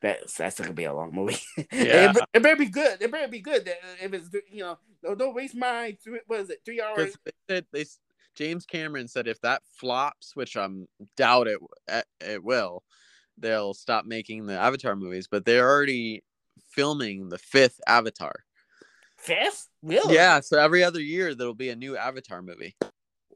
That's 0.00 0.36
that's 0.36 0.58
gonna 0.58 0.72
be 0.72 0.84
a 0.84 0.92
long 0.94 1.12
movie. 1.14 1.38
Yeah. 1.72 2.10
it, 2.10 2.14
be- 2.14 2.20
it 2.34 2.42
better 2.42 2.56
be 2.56 2.66
good. 2.66 3.00
It 3.00 3.10
better 3.12 3.28
be 3.28 3.38
good. 3.40 3.70
If 4.02 4.12
it's 4.12 4.28
you 4.50 4.60
know, 4.64 4.78
don't, 5.02 5.16
don't 5.18 5.34
waste 5.34 5.54
my 5.54 5.96
three, 6.02 6.20
what 6.26 6.40
is 6.40 6.50
it, 6.50 6.60
three 6.64 6.80
hours? 6.80 7.16
They 7.24 7.32
said 7.48 7.66
they 7.72 7.80
s- 7.82 7.98
James 8.34 8.66
Cameron 8.66 9.08
said 9.08 9.28
if 9.28 9.40
that 9.42 9.62
flops, 9.64 10.34
which 10.34 10.56
I'm 10.56 10.86
doubt 11.16 11.48
it 11.48 11.58
it, 11.88 12.04
it 12.20 12.44
will, 12.44 12.82
they'll 13.38 13.74
stop 13.74 14.04
making 14.04 14.46
the 14.46 14.58
Avatar 14.58 14.96
movies. 14.96 15.28
But 15.30 15.44
they're 15.44 15.68
already 15.68 16.22
filming 16.70 17.28
the 17.28 17.38
fifth 17.38 17.80
Avatar. 17.86 18.44
Fifth? 19.18 19.68
Really? 19.82 20.14
Yeah, 20.14 20.40
so 20.40 20.58
every 20.58 20.82
other 20.82 21.00
year 21.00 21.34
there'll 21.34 21.54
be 21.54 21.70
a 21.70 21.76
new 21.76 21.96
Avatar 21.96 22.42
movie. 22.42 22.76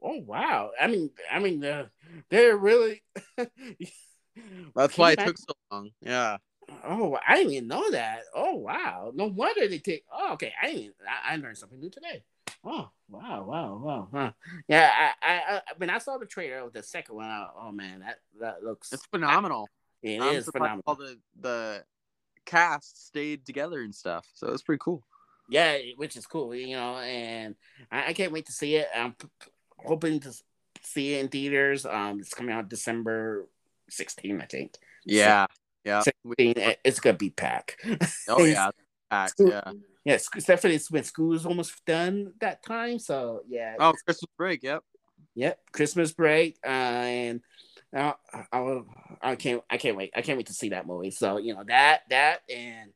Oh 0.01 0.19
wow! 0.19 0.71
I 0.79 0.87
mean, 0.87 1.09
I 1.31 1.39
mean, 1.39 1.63
uh, 1.63 1.87
they're 2.29 2.57
really. 2.57 3.03
That's 4.75 4.97
why 4.97 5.13
it 5.13 5.19
took 5.19 5.37
so 5.37 5.53
long. 5.71 5.89
Yeah, 6.01 6.37
Oh, 6.83 7.17
I 7.25 7.35
didn't 7.35 7.53
even 7.53 7.67
know 7.67 7.91
that. 7.91 8.23
Oh 8.35 8.55
wow! 8.55 9.11
No 9.15 9.25
wonder 9.25 9.67
they 9.67 9.79
take. 9.79 10.03
Oh, 10.11 10.33
okay. 10.33 10.53
I 10.61 10.71
didn't. 10.71 10.95
I, 11.07 11.33
I 11.33 11.35
learned 11.37 11.57
something 11.57 11.79
new 11.79 11.89
today. 11.89 12.23
Oh 12.63 12.89
wow! 13.09 13.43
Wow! 13.47 13.81
Wow! 13.81 14.07
Huh. 14.11 14.31
Yeah, 14.67 14.91
I, 15.21 15.27
I, 15.27 15.55
I 15.55 15.61
when 15.77 15.89
I 15.89 15.97
saw 15.99 16.17
the 16.17 16.25
trailer 16.25 16.59
of 16.59 16.73
the 16.73 16.83
second 16.83 17.15
one, 17.15 17.25
I, 17.25 17.47
oh 17.59 17.71
man, 17.71 17.99
that 18.01 18.19
that 18.39 18.63
looks. 18.63 18.91
it's 18.91 19.05
phenomenal. 19.05 19.69
It 20.01 20.21
I'm 20.21 20.35
is 20.35 20.45
phenomenal. 20.45 20.83
All 20.85 20.95
the 20.95 21.17
the 21.39 21.83
cast 22.45 23.07
stayed 23.07 23.45
together 23.45 23.81
and 23.81 23.93
stuff, 23.93 24.25
so 24.33 24.47
it's 24.47 24.63
pretty 24.63 24.81
cool. 24.83 25.03
Yeah, 25.49 25.77
which 25.95 26.17
is 26.17 26.25
cool, 26.25 26.53
you 26.53 26.75
know, 26.75 26.97
and 26.97 27.55
I, 27.91 28.07
I 28.07 28.13
can't 28.13 28.33
wait 28.33 28.47
to 28.47 28.51
see 28.51 28.75
it. 28.75 28.87
I'm 28.93 29.13
p- 29.13 29.27
p- 29.41 29.51
hoping 29.77 30.19
to 30.21 30.33
see 30.83 31.13
it 31.13 31.21
in 31.21 31.29
theaters. 31.29 31.85
Um, 31.85 32.19
it's 32.19 32.33
coming 32.33 32.53
out 32.53 32.67
December 32.69 33.47
16, 33.89 34.41
I 34.41 34.45
think. 34.45 34.73
Yeah, 35.05 35.45
yeah. 35.85 36.01
16, 36.01 36.75
it's 36.83 36.99
gonna 36.99 37.17
be 37.17 37.29
packed. 37.29 37.77
oh 38.27 38.43
yeah, 38.43 38.71
packed, 39.09 39.35
yeah. 39.39 39.71
Yeah, 40.07 40.17
definitely 40.33 40.75
it's 40.75 40.89
when 40.89 41.03
school 41.03 41.33
is 41.33 41.45
almost 41.45 41.83
done 41.85 42.33
that 42.39 42.63
time. 42.63 42.97
So 42.99 43.41
yeah, 43.47 43.75
Oh, 43.79 43.93
Christmas 44.05 44.29
break. 44.37 44.63
Yep. 44.63 44.83
yep, 45.35 45.59
Christmas 45.71 46.11
break, 46.13 46.57
uh, 46.65 46.69
and 46.69 47.41
uh, 47.95 48.13
I, 48.33 48.57
I, 48.57 48.81
I 49.21 49.35
can't, 49.35 49.61
I 49.69 49.77
can't 49.77 49.97
wait, 49.97 50.11
I 50.15 50.21
can't 50.21 50.37
wait 50.37 50.47
to 50.47 50.53
see 50.53 50.69
that 50.69 50.87
movie. 50.87 51.11
So 51.11 51.37
you 51.37 51.53
know 51.53 51.63
that, 51.67 52.01
that, 52.09 52.39
and 52.49 52.91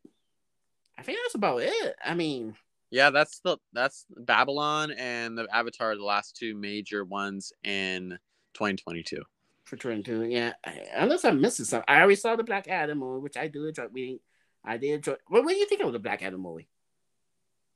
I 0.97 1.03
think 1.03 1.19
that's 1.23 1.35
about 1.35 1.61
it. 1.61 1.95
I 2.03 2.13
mean. 2.15 2.55
Yeah, 2.93 3.09
that's 3.09 3.39
the 3.39 3.57
that's 3.71 4.05
Babylon 4.17 4.91
and 4.91 5.37
the 5.37 5.47
Avatar, 5.53 5.95
the 5.95 6.03
last 6.03 6.35
two 6.35 6.53
major 6.55 7.05
ones 7.05 7.53
in 7.63 8.17
2022. 8.55 9.21
for 9.63 9.77
22. 9.77 10.25
Yeah, 10.25 10.51
I- 10.65 10.87
unless 10.97 11.23
I'm 11.23 11.39
missing 11.39 11.63
something. 11.65 11.85
I 11.87 11.99
already 11.99 12.15
saw 12.15 12.35
the 12.35 12.43
Black 12.43 12.67
Adam 12.67 12.97
movie, 12.99 13.21
which 13.23 13.37
I 13.37 13.47
do 13.47 13.65
enjoy. 13.65 13.87
We, 13.93 14.19
I 14.65 14.75
did 14.75 14.95
enjoy. 14.95 15.15
What, 15.27 15.45
what 15.45 15.51
do 15.53 15.55
you 15.57 15.67
think 15.67 15.81
of 15.81 15.93
the 15.93 15.99
Black 15.99 16.21
Adam 16.21 16.41
movie? 16.41 16.67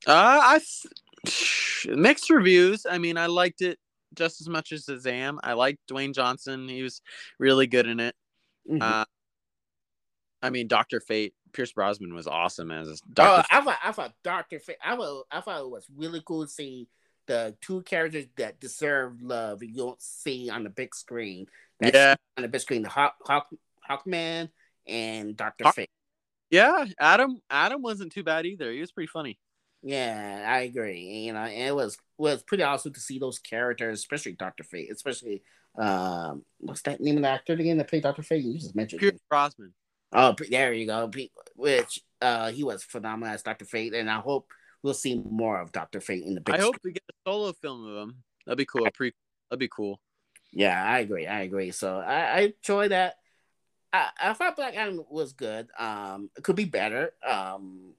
Uh, 0.06 0.58
I 0.58 0.60
mixed 1.88 2.30
reviews. 2.30 2.86
I 2.88 2.98
mean, 2.98 3.18
I 3.18 3.26
liked 3.26 3.62
it 3.62 3.78
just 4.14 4.40
as 4.40 4.48
much 4.48 4.72
as 4.72 4.86
Shazam. 4.86 5.38
I 5.42 5.54
liked 5.54 5.80
Dwayne 5.90 6.14
Johnson; 6.14 6.68
he 6.68 6.82
was 6.82 7.00
really 7.38 7.66
good 7.66 7.86
in 7.86 8.00
it. 8.00 8.14
Mhm. 8.70 8.82
Uh, 8.82 9.04
I 10.42 10.50
mean, 10.50 10.68
Doctor 10.68 11.00
Fate, 11.00 11.34
Pierce 11.52 11.72
Brosnan 11.72 12.14
was 12.14 12.26
awesome 12.26 12.70
as 12.70 12.88
oh, 12.88 13.08
Doctor. 13.12 13.48
I 13.50 13.60
thought 13.60 13.78
I 13.82 13.92
thought 13.92 14.12
Doctor 14.22 14.58
Fate. 14.60 14.76
I 14.84 14.96
thought 14.96 15.24
I 15.30 15.40
thought 15.40 15.60
it 15.60 15.70
was 15.70 15.86
really 15.96 16.22
cool 16.24 16.46
to 16.46 16.50
see 16.50 16.88
the 17.26 17.56
two 17.60 17.82
characters 17.82 18.26
that 18.36 18.60
deserve 18.60 19.20
love 19.20 19.62
you 19.62 19.74
don't 19.74 20.00
see 20.00 20.48
on 20.48 20.62
the 20.62 20.70
big 20.70 20.94
screen. 20.94 21.46
That's 21.80 21.94
yeah, 21.94 22.14
on 22.36 22.42
the 22.42 22.48
big 22.48 22.60
screen, 22.60 22.82
the 22.82 22.88
Hawk, 22.88 23.16
Hawk, 23.22 23.48
Hawkman 23.88 24.48
and 24.86 25.36
Doctor 25.36 25.64
Hawk- 25.64 25.74
Fate. 25.74 25.90
yeah. 26.50 26.86
Adam, 27.00 27.40
Adam 27.50 27.82
wasn't 27.82 28.12
too 28.12 28.22
bad 28.22 28.46
either. 28.46 28.70
He 28.72 28.80
was 28.80 28.92
pretty 28.92 29.08
funny. 29.08 29.38
Yeah, 29.86 30.44
I 30.44 30.62
agree. 30.62 31.00
You 31.26 31.32
know, 31.32 31.44
it 31.44 31.70
was 31.70 31.96
was 32.18 32.42
pretty 32.42 32.64
awesome 32.64 32.92
to 32.92 32.98
see 32.98 33.20
those 33.20 33.38
characters, 33.38 34.00
especially 34.00 34.32
Doctor 34.32 34.64
Fate, 34.64 34.90
especially 34.90 35.42
um, 35.78 36.44
what's 36.58 36.82
that 36.82 37.00
name 37.00 37.18
of 37.18 37.22
the 37.22 37.28
actor 37.28 37.52
again 37.52 37.76
that 37.78 37.88
played 37.88 38.02
Doctor 38.02 38.24
Fate? 38.24 38.42
You 38.44 38.58
just 38.58 38.74
mentioned. 38.74 38.98
Pierce. 38.98 39.20
Brosnan. 39.30 39.72
Oh, 40.12 40.34
there 40.50 40.72
you 40.72 40.88
go. 40.88 41.08
Which 41.54 42.00
uh, 42.20 42.50
he 42.50 42.64
was 42.64 42.82
phenomenal 42.82 43.32
as 43.32 43.44
Doctor 43.44 43.64
Fate, 43.64 43.94
and 43.94 44.10
I 44.10 44.18
hope 44.18 44.50
we'll 44.82 44.92
see 44.92 45.22
more 45.30 45.60
of 45.60 45.70
Doctor 45.70 46.00
Fate 46.00 46.24
in 46.24 46.34
the 46.34 46.40
big. 46.40 46.56
I 46.56 46.62
hope 46.62 46.74
we 46.82 46.90
get 46.90 47.04
a 47.08 47.30
solo 47.30 47.52
film 47.52 47.86
of 47.86 48.08
him. 48.08 48.16
That'd 48.44 48.58
be 48.58 48.66
cool. 48.66 48.88
Pre. 48.92 49.12
That'd 49.50 49.60
be 49.60 49.68
cool. 49.68 50.00
Yeah, 50.52 50.82
I 50.82 50.98
agree. 50.98 51.28
I 51.28 51.42
agree. 51.42 51.70
So 51.70 51.98
I, 51.98 52.20
I 52.22 52.40
enjoy 52.56 52.88
that. 52.88 53.18
I, 53.92 54.08
I 54.20 54.32
thought 54.32 54.56
Black 54.56 54.74
Adam 54.74 55.04
was 55.08 55.32
good. 55.32 55.68
Um, 55.78 56.28
it 56.36 56.42
could 56.42 56.56
be 56.56 56.64
better. 56.64 57.12
Um, 57.24 57.94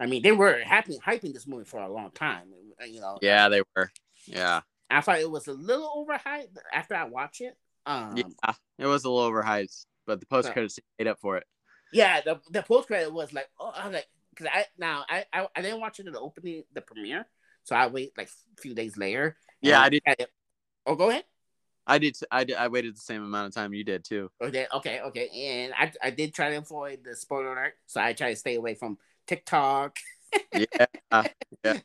I 0.00 0.06
mean, 0.06 0.22
they 0.22 0.32
were 0.32 0.58
happy 0.64 0.98
hyping 0.98 1.32
this 1.34 1.46
movie 1.46 1.64
for 1.64 1.78
a 1.78 1.92
long 1.92 2.10
time. 2.12 2.48
You 2.88 3.00
know, 3.00 3.18
Yeah, 3.20 3.48
they 3.50 3.60
were. 3.76 3.90
Yeah. 4.26 4.62
I 4.88 5.00
thought 5.02 5.20
it 5.20 5.30
was 5.30 5.46
a 5.46 5.52
little 5.52 6.06
overhyped 6.08 6.56
after 6.72 6.94
I 6.94 7.04
watched 7.04 7.42
it. 7.42 7.56
Um, 7.86 8.16
yeah, 8.16 8.54
it 8.78 8.86
was 8.86 9.04
a 9.04 9.10
little 9.10 9.30
overhyped, 9.30 9.84
but 10.06 10.20
the 10.20 10.26
post 10.26 10.50
credits 10.52 10.78
made 10.98 11.06
up 11.06 11.20
for 11.20 11.36
it. 11.36 11.44
Yeah, 11.92 12.20
the 12.20 12.40
the 12.50 12.62
post 12.62 12.86
credit 12.88 13.12
was 13.12 13.32
like, 13.32 13.48
oh, 13.58 13.72
I 13.74 13.86
was 13.86 13.94
like, 13.94 14.06
because 14.30 14.48
I 14.52 14.64
now 14.78 15.04
I, 15.08 15.24
I 15.32 15.48
I 15.54 15.62
didn't 15.62 15.80
watch 15.80 16.00
it 16.00 16.06
in 16.06 16.12
the 16.12 16.20
opening, 16.20 16.64
the 16.72 16.80
premiere, 16.80 17.26
so 17.64 17.76
I 17.76 17.86
wait 17.88 18.12
like 18.16 18.28
a 18.28 18.60
few 18.60 18.74
days 18.74 18.96
later. 18.96 19.36
Yeah, 19.60 19.80
I 19.80 19.88
did. 19.90 20.02
it- 20.06 20.30
Oh, 20.86 20.94
go 20.94 21.10
ahead. 21.10 21.24
I 21.86 21.98
did. 21.98 22.16
I 22.30 22.44
did. 22.44 22.56
I 22.56 22.68
waited 22.68 22.96
the 22.96 23.00
same 23.00 23.22
amount 23.22 23.48
of 23.48 23.54
time 23.54 23.74
you 23.74 23.84
did 23.84 24.04
too. 24.04 24.30
Okay, 24.40 24.66
okay, 24.74 25.00
okay. 25.00 25.28
And 25.28 25.74
I, 25.76 25.92
I 26.02 26.10
did 26.10 26.32
try 26.32 26.50
to 26.50 26.56
avoid 26.56 27.04
the 27.04 27.14
spoiler 27.14 27.52
alert, 27.52 27.74
so 27.86 28.00
I 28.00 28.12
try 28.12 28.30
to 28.30 28.36
stay 28.36 28.54
away 28.54 28.74
from 28.74 28.98
TikTok. 29.30 29.96
Yeah, 30.52 31.26
yeah. 31.64 31.78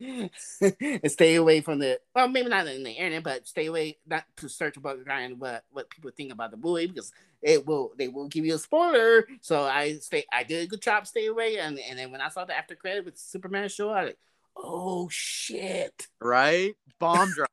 and 0.00 1.10
stay 1.10 1.34
away 1.34 1.60
from 1.60 1.80
the 1.80 1.98
well, 2.14 2.28
maybe 2.28 2.48
not 2.48 2.68
in 2.68 2.84
the 2.84 2.92
internet, 2.92 3.24
but 3.24 3.48
stay 3.48 3.66
away 3.66 3.98
not 4.06 4.24
to 4.36 4.48
search 4.48 4.76
about 4.76 4.98
and 5.08 5.40
what 5.40 5.64
what 5.70 5.90
people 5.90 6.12
think 6.16 6.32
about 6.32 6.52
the 6.52 6.56
movie 6.56 6.86
because 6.86 7.12
it 7.40 7.66
will 7.66 7.92
they 7.98 8.06
will 8.06 8.28
give 8.28 8.44
you 8.44 8.54
a 8.54 8.58
spoiler. 8.58 9.26
So 9.40 9.62
I 9.62 9.94
stay 9.94 10.24
I 10.32 10.44
did 10.44 10.62
a 10.62 10.66
good 10.68 10.80
job 10.80 11.08
stay 11.08 11.26
away 11.26 11.58
and 11.58 11.76
and 11.78 11.98
then 11.98 12.12
when 12.12 12.20
I 12.20 12.28
saw 12.28 12.44
the 12.44 12.56
after 12.56 12.76
credit 12.76 13.04
with 13.04 13.18
Superman 13.18 13.68
show, 13.68 13.90
I 13.90 14.04
like, 14.04 14.18
oh 14.56 15.08
shit. 15.10 16.06
Right? 16.20 16.74
Bomb 17.00 17.32
drop. 17.32 17.50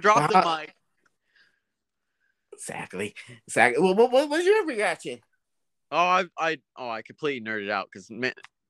drop 0.00 0.30
the 0.32 0.58
mic. 0.58 0.74
Exactly. 2.52 3.14
Exactly. 3.46 3.82
Well, 3.82 3.94
what, 3.94 4.10
what 4.10 4.28
was 4.28 4.44
your 4.44 4.66
reaction? 4.66 5.20
Oh, 5.92 5.96
I, 5.96 6.24
I, 6.38 6.58
oh, 6.76 6.88
I 6.88 7.02
completely 7.02 7.48
nerded 7.48 7.70
out 7.70 7.88
because 7.92 8.10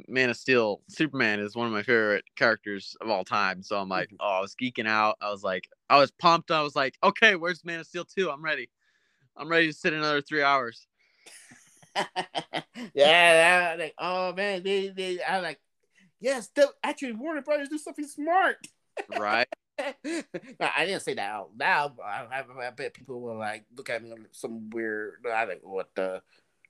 Man, 0.09 0.31
of 0.31 0.37
Steel, 0.37 0.81
Superman 0.89 1.41
is 1.41 1.57
one 1.57 1.67
of 1.67 1.73
my 1.73 1.83
favorite 1.83 2.25
characters 2.37 2.97
of 3.01 3.09
all 3.09 3.25
time. 3.25 3.63
So 3.63 3.77
I'm 3.77 3.89
like, 3.89 4.11
Mhm. 4.11 4.17
oh, 4.21 4.39
I 4.39 4.41
was 4.41 4.55
geeking 4.55 4.87
out. 4.87 5.17
I 5.21 5.31
was 5.31 5.43
like, 5.43 5.69
I 5.89 5.99
was 5.99 6.11
pumped. 6.11 6.51
I 6.51 6.63
was 6.63 6.77
like, 6.77 6.97
okay, 7.03 7.37
where's 7.37 7.65
Man 7.65 7.81
of 7.81 7.87
Steel 7.87 8.05
2? 8.05 8.31
I'm 8.31 8.43
ready. 8.43 8.71
I'm 9.37 9.49
ready 9.49 9.69
to 9.69 9.73
sit 9.73 9.93
another 9.93 10.21
three 10.21 10.43
hours. 10.43 10.87
yeah, 12.95 13.77
like, 13.79 13.95
oh 13.99 14.33
man, 14.33 14.63
they 14.63 14.89
they 14.89 15.23
I'm 15.23 15.43
like, 15.43 15.61
yes, 16.21 16.49
the, 16.55 16.69
actually 16.83 17.13
Warner 17.13 17.43
Brothers 17.43 17.69
do 17.69 17.79
something 17.79 18.07
smart. 18.07 18.59
Right? 19.09 19.49
I 19.79 20.85
didn't 20.85 21.01
say 21.01 21.15
that 21.15 21.31
out 21.31 21.51
loud. 21.59 21.97
But 21.97 22.05
I, 22.05 22.27
I, 22.33 22.67
I 22.67 22.71
bet 22.71 22.95
people 22.95 23.21
will 23.21 23.39
like 23.39 23.65
look 23.75 23.91
at 23.91 24.03
me 24.03 24.13
some 24.33 24.71
weird. 24.71 25.25
I 25.27 25.45
like 25.45 25.61
what 25.63 25.91
the 25.95 26.23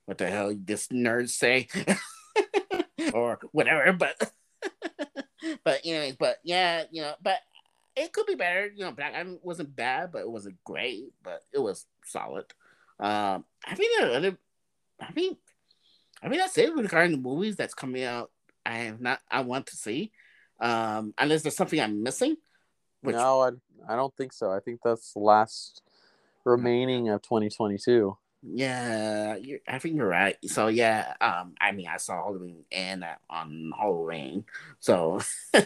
what 0.06 0.18
the 0.18 0.28
hell 0.28 0.54
this 0.56 0.88
nerd 0.88 1.28
say 1.28 1.68
or 3.14 3.38
whatever. 3.52 3.92
But 3.92 4.32
but 5.64 5.80
anyways, 5.84 6.16
but 6.16 6.38
yeah, 6.44 6.84
you 6.90 7.02
know, 7.02 7.14
but 7.22 7.38
it 7.96 8.12
could 8.12 8.26
be 8.26 8.34
better. 8.34 8.70
You 8.74 8.84
know, 8.84 8.92
Black 8.92 9.12
Adam 9.14 9.38
wasn't 9.42 9.74
bad, 9.74 10.12
but 10.12 10.22
it 10.22 10.30
wasn't 10.30 10.62
great, 10.64 11.12
but 11.22 11.42
it 11.52 11.58
was 11.58 11.86
solid. 12.04 12.44
Um, 12.98 13.44
I 13.66 13.74
think 13.74 13.98
the 13.98 14.16
other, 14.16 14.38
I 15.00 15.12
mean, 15.14 15.36
I 16.22 16.28
mean 16.28 16.38
that's 16.38 16.58
it 16.58 16.74
regarding 16.74 17.12
the 17.12 17.18
movies 17.18 17.56
that's 17.56 17.74
coming 17.74 18.04
out. 18.04 18.30
I 18.64 18.76
have 18.78 19.00
not. 19.00 19.20
I 19.30 19.40
want 19.40 19.66
to 19.68 19.76
see, 19.76 20.12
um, 20.60 21.14
unless 21.18 21.42
there's 21.42 21.56
something 21.56 21.80
I'm 21.80 22.02
missing. 22.02 22.36
Which, 23.02 23.16
no, 23.16 23.40
I, 23.40 23.92
I 23.92 23.96
don't 23.96 24.14
think 24.14 24.32
so. 24.34 24.50
I 24.50 24.60
think 24.60 24.80
that's 24.84 25.14
the 25.14 25.20
last 25.20 25.82
remaining 26.44 27.08
of 27.08 27.22
2022. 27.22 28.16
Yeah, 28.42 29.36
I 29.68 29.78
think 29.78 29.96
you're 29.96 30.08
right. 30.08 30.36
So 30.46 30.68
yeah, 30.68 31.14
um, 31.20 31.54
I 31.60 31.72
mean, 31.72 31.86
I 31.86 31.98
saw 31.98 32.24
Halloween 32.24 32.64
and 32.72 33.04
uh, 33.04 33.16
on 33.28 33.70
Halloween, 33.78 34.44
so 34.78 35.20
so 35.52 35.60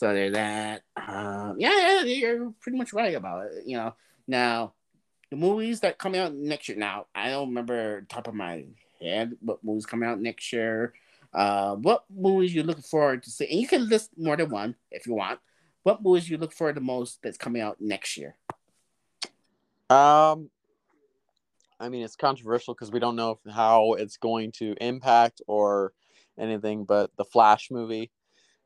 there's 0.00 0.32
that. 0.32 0.82
Um, 0.96 1.56
yeah, 1.58 2.00
yeah, 2.00 2.02
you're 2.02 2.50
pretty 2.60 2.78
much 2.78 2.94
right 2.94 3.14
about 3.14 3.46
it. 3.46 3.64
You 3.66 3.76
know, 3.76 3.94
now 4.26 4.72
the 5.30 5.36
movies 5.36 5.80
that 5.80 5.98
come 5.98 6.14
out 6.14 6.34
next 6.34 6.68
year. 6.68 6.78
Now 6.78 7.06
I 7.14 7.28
don't 7.28 7.48
remember 7.48 8.02
top 8.08 8.26
of 8.26 8.34
my 8.34 8.64
head 9.02 9.34
what 9.40 9.62
movies 9.62 9.84
come 9.84 10.02
out 10.02 10.20
next 10.20 10.52
year. 10.52 10.94
Uh, 11.32 11.74
what 11.74 12.04
movies 12.08 12.54
you 12.54 12.62
looking 12.62 12.82
forward 12.82 13.22
to 13.24 13.30
see? 13.30 13.46
And 13.50 13.60
you 13.60 13.68
can 13.68 13.88
list 13.88 14.10
more 14.16 14.36
than 14.36 14.48
one 14.48 14.76
if 14.90 15.06
you 15.06 15.14
want. 15.14 15.40
What 15.82 16.02
movies 16.02 16.30
you 16.30 16.38
look 16.38 16.52
for 16.52 16.72
the 16.72 16.80
most 16.80 17.20
that's 17.22 17.36
coming 17.36 17.60
out 17.60 17.80
next 17.80 18.16
year? 18.16 18.36
Um, 19.90 20.50
I 21.84 21.90
mean, 21.90 22.02
it's 22.02 22.16
controversial 22.16 22.72
because 22.72 22.90
we 22.90 22.98
don't 22.98 23.14
know 23.14 23.38
how 23.52 23.92
it's 23.92 24.16
going 24.16 24.52
to 24.52 24.74
impact 24.80 25.42
or 25.46 25.92
anything, 26.38 26.86
but 26.86 27.10
the 27.18 27.26
Flash 27.26 27.68
movie, 27.70 28.10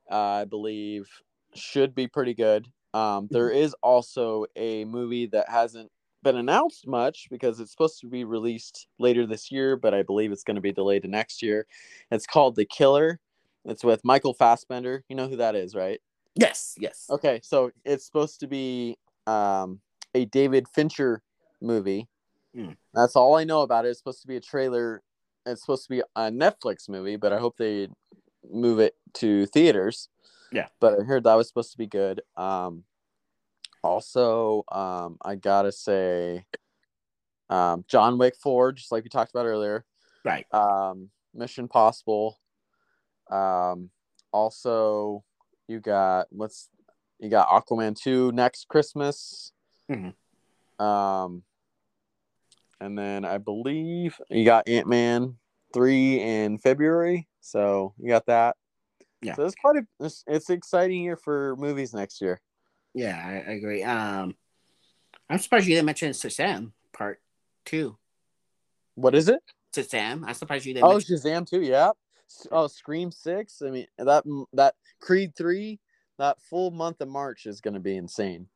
uh, 0.09 0.15
I 0.15 0.45
believe, 0.45 1.05
should 1.53 1.93
be 1.93 2.07
pretty 2.07 2.33
good. 2.33 2.69
Um, 2.93 3.27
there 3.29 3.49
is 3.49 3.75
also 3.83 4.45
a 4.55 4.85
movie 4.85 5.25
that 5.27 5.49
hasn't 5.49 5.91
been 6.23 6.37
announced 6.37 6.87
much 6.87 7.27
because 7.29 7.59
it's 7.59 7.71
supposed 7.71 7.99
to 7.99 8.07
be 8.07 8.23
released 8.23 8.87
later 8.99 9.25
this 9.25 9.51
year, 9.51 9.75
but 9.75 9.93
I 9.93 10.01
believe 10.01 10.31
it's 10.31 10.45
going 10.45 10.55
to 10.55 10.61
be 10.61 10.71
delayed 10.71 11.01
to 11.01 11.09
next 11.09 11.41
year. 11.41 11.67
It's 12.11 12.25
called 12.25 12.55
The 12.55 12.65
Killer. 12.65 13.19
It's 13.65 13.83
with 13.83 14.05
Michael 14.05 14.33
Fassbender. 14.33 15.03
You 15.09 15.17
know 15.17 15.27
who 15.27 15.35
that 15.35 15.55
is, 15.55 15.75
right? 15.75 15.99
Yes, 16.35 16.75
yes. 16.79 17.07
Okay, 17.09 17.41
so 17.43 17.71
it's 17.83 18.05
supposed 18.05 18.39
to 18.39 18.47
be 18.47 18.97
um, 19.27 19.81
a 20.15 20.23
David 20.23 20.69
Fincher 20.69 21.21
movie. 21.61 22.07
Hmm. 22.53 22.71
That's 22.93 23.15
all 23.15 23.35
I 23.35 23.43
know 23.43 23.61
about 23.61 23.85
it. 23.85 23.89
It's 23.89 23.99
supposed 23.99 24.21
to 24.21 24.27
be 24.27 24.37
a 24.37 24.41
trailer. 24.41 25.03
It's 25.45 25.61
supposed 25.61 25.83
to 25.83 25.89
be 25.89 26.01
a 26.15 26.31
Netflix 26.31 26.89
movie, 26.89 27.15
but 27.15 27.33
I 27.33 27.39
hope 27.39 27.57
they 27.57 27.89
move 28.49 28.79
it 28.79 28.95
to 29.15 29.45
theaters. 29.47 30.09
Yeah. 30.51 30.67
But 30.79 30.99
I 30.99 31.03
heard 31.03 31.23
that 31.23 31.35
was 31.35 31.47
supposed 31.47 31.71
to 31.71 31.77
be 31.77 31.87
good. 31.87 32.21
Um, 32.35 32.83
also, 33.83 34.63
um, 34.71 35.17
I 35.23 35.35
gotta 35.35 35.71
say, 35.71 36.45
um, 37.49 37.85
John 37.87 38.17
Wick 38.17 38.35
Four, 38.35 38.71
just 38.71 38.91
like 38.91 39.03
we 39.03 39.09
talked 39.09 39.31
about 39.31 39.45
earlier. 39.45 39.85
Right. 40.25 40.45
Um, 40.53 41.09
Mission 41.33 41.67
Possible. 41.67 42.39
Um, 43.31 43.89
also, 44.31 45.23
you 45.67 45.79
got 45.79 46.27
what's 46.31 46.69
you 47.19 47.29
got 47.29 47.47
Aquaman 47.49 47.95
two 47.95 48.31
next 48.31 48.67
Christmas. 48.67 49.51
Mhm. 49.89 50.13
Um, 50.83 51.43
and 52.81 52.97
then 52.97 53.25
I 53.25 53.37
believe 53.37 54.19
you 54.29 54.45
got 54.45 54.67
Ant 54.67 54.87
Man 54.87 55.35
three 55.73 56.19
in 56.21 56.57
February. 56.57 57.27
So 57.41 57.93
you 57.97 58.09
got 58.09 58.25
that. 58.27 58.55
Yeah. 59.21 59.35
So 59.35 59.45
it's 59.45 59.55
quite 59.55 59.77
a 59.77 60.05
it's, 60.05 60.23
it's 60.27 60.49
an 60.49 60.55
exciting 60.55 61.03
year 61.03 61.17
for 61.17 61.55
movies 61.57 61.93
next 61.93 62.21
year. 62.21 62.41
Yeah, 62.93 63.17
I, 63.23 63.51
I 63.51 63.53
agree. 63.55 63.83
Um, 63.83 64.35
I'm 65.29 65.39
surprised 65.39 65.67
you 65.67 65.75
didn't 65.75 65.85
mention 65.85 66.11
Shazam 66.11 66.71
Part 66.93 67.21
Two. 67.65 67.97
What 68.95 69.15
is 69.15 69.29
it? 69.29 69.41
Shazam. 69.75 70.23
I'm 70.25 70.33
surprised 70.33 70.65
you 70.65 70.73
didn't. 70.73 70.85
Oh, 70.85 70.93
mention- 70.93 71.17
Shazam 71.17 71.49
two. 71.49 71.61
Yeah. 71.61 71.91
Oh, 72.51 72.67
Scream 72.67 73.11
six. 73.11 73.61
I 73.65 73.71
mean 73.71 73.87
that 73.97 74.23
that 74.53 74.75
Creed 75.01 75.35
three. 75.35 75.79
That 76.17 76.41
full 76.41 76.71
month 76.71 76.99
of 76.99 77.07
March 77.07 77.45
is 77.45 77.61
going 77.61 77.75
to 77.75 77.79
be 77.79 77.95
insane. 77.95 78.47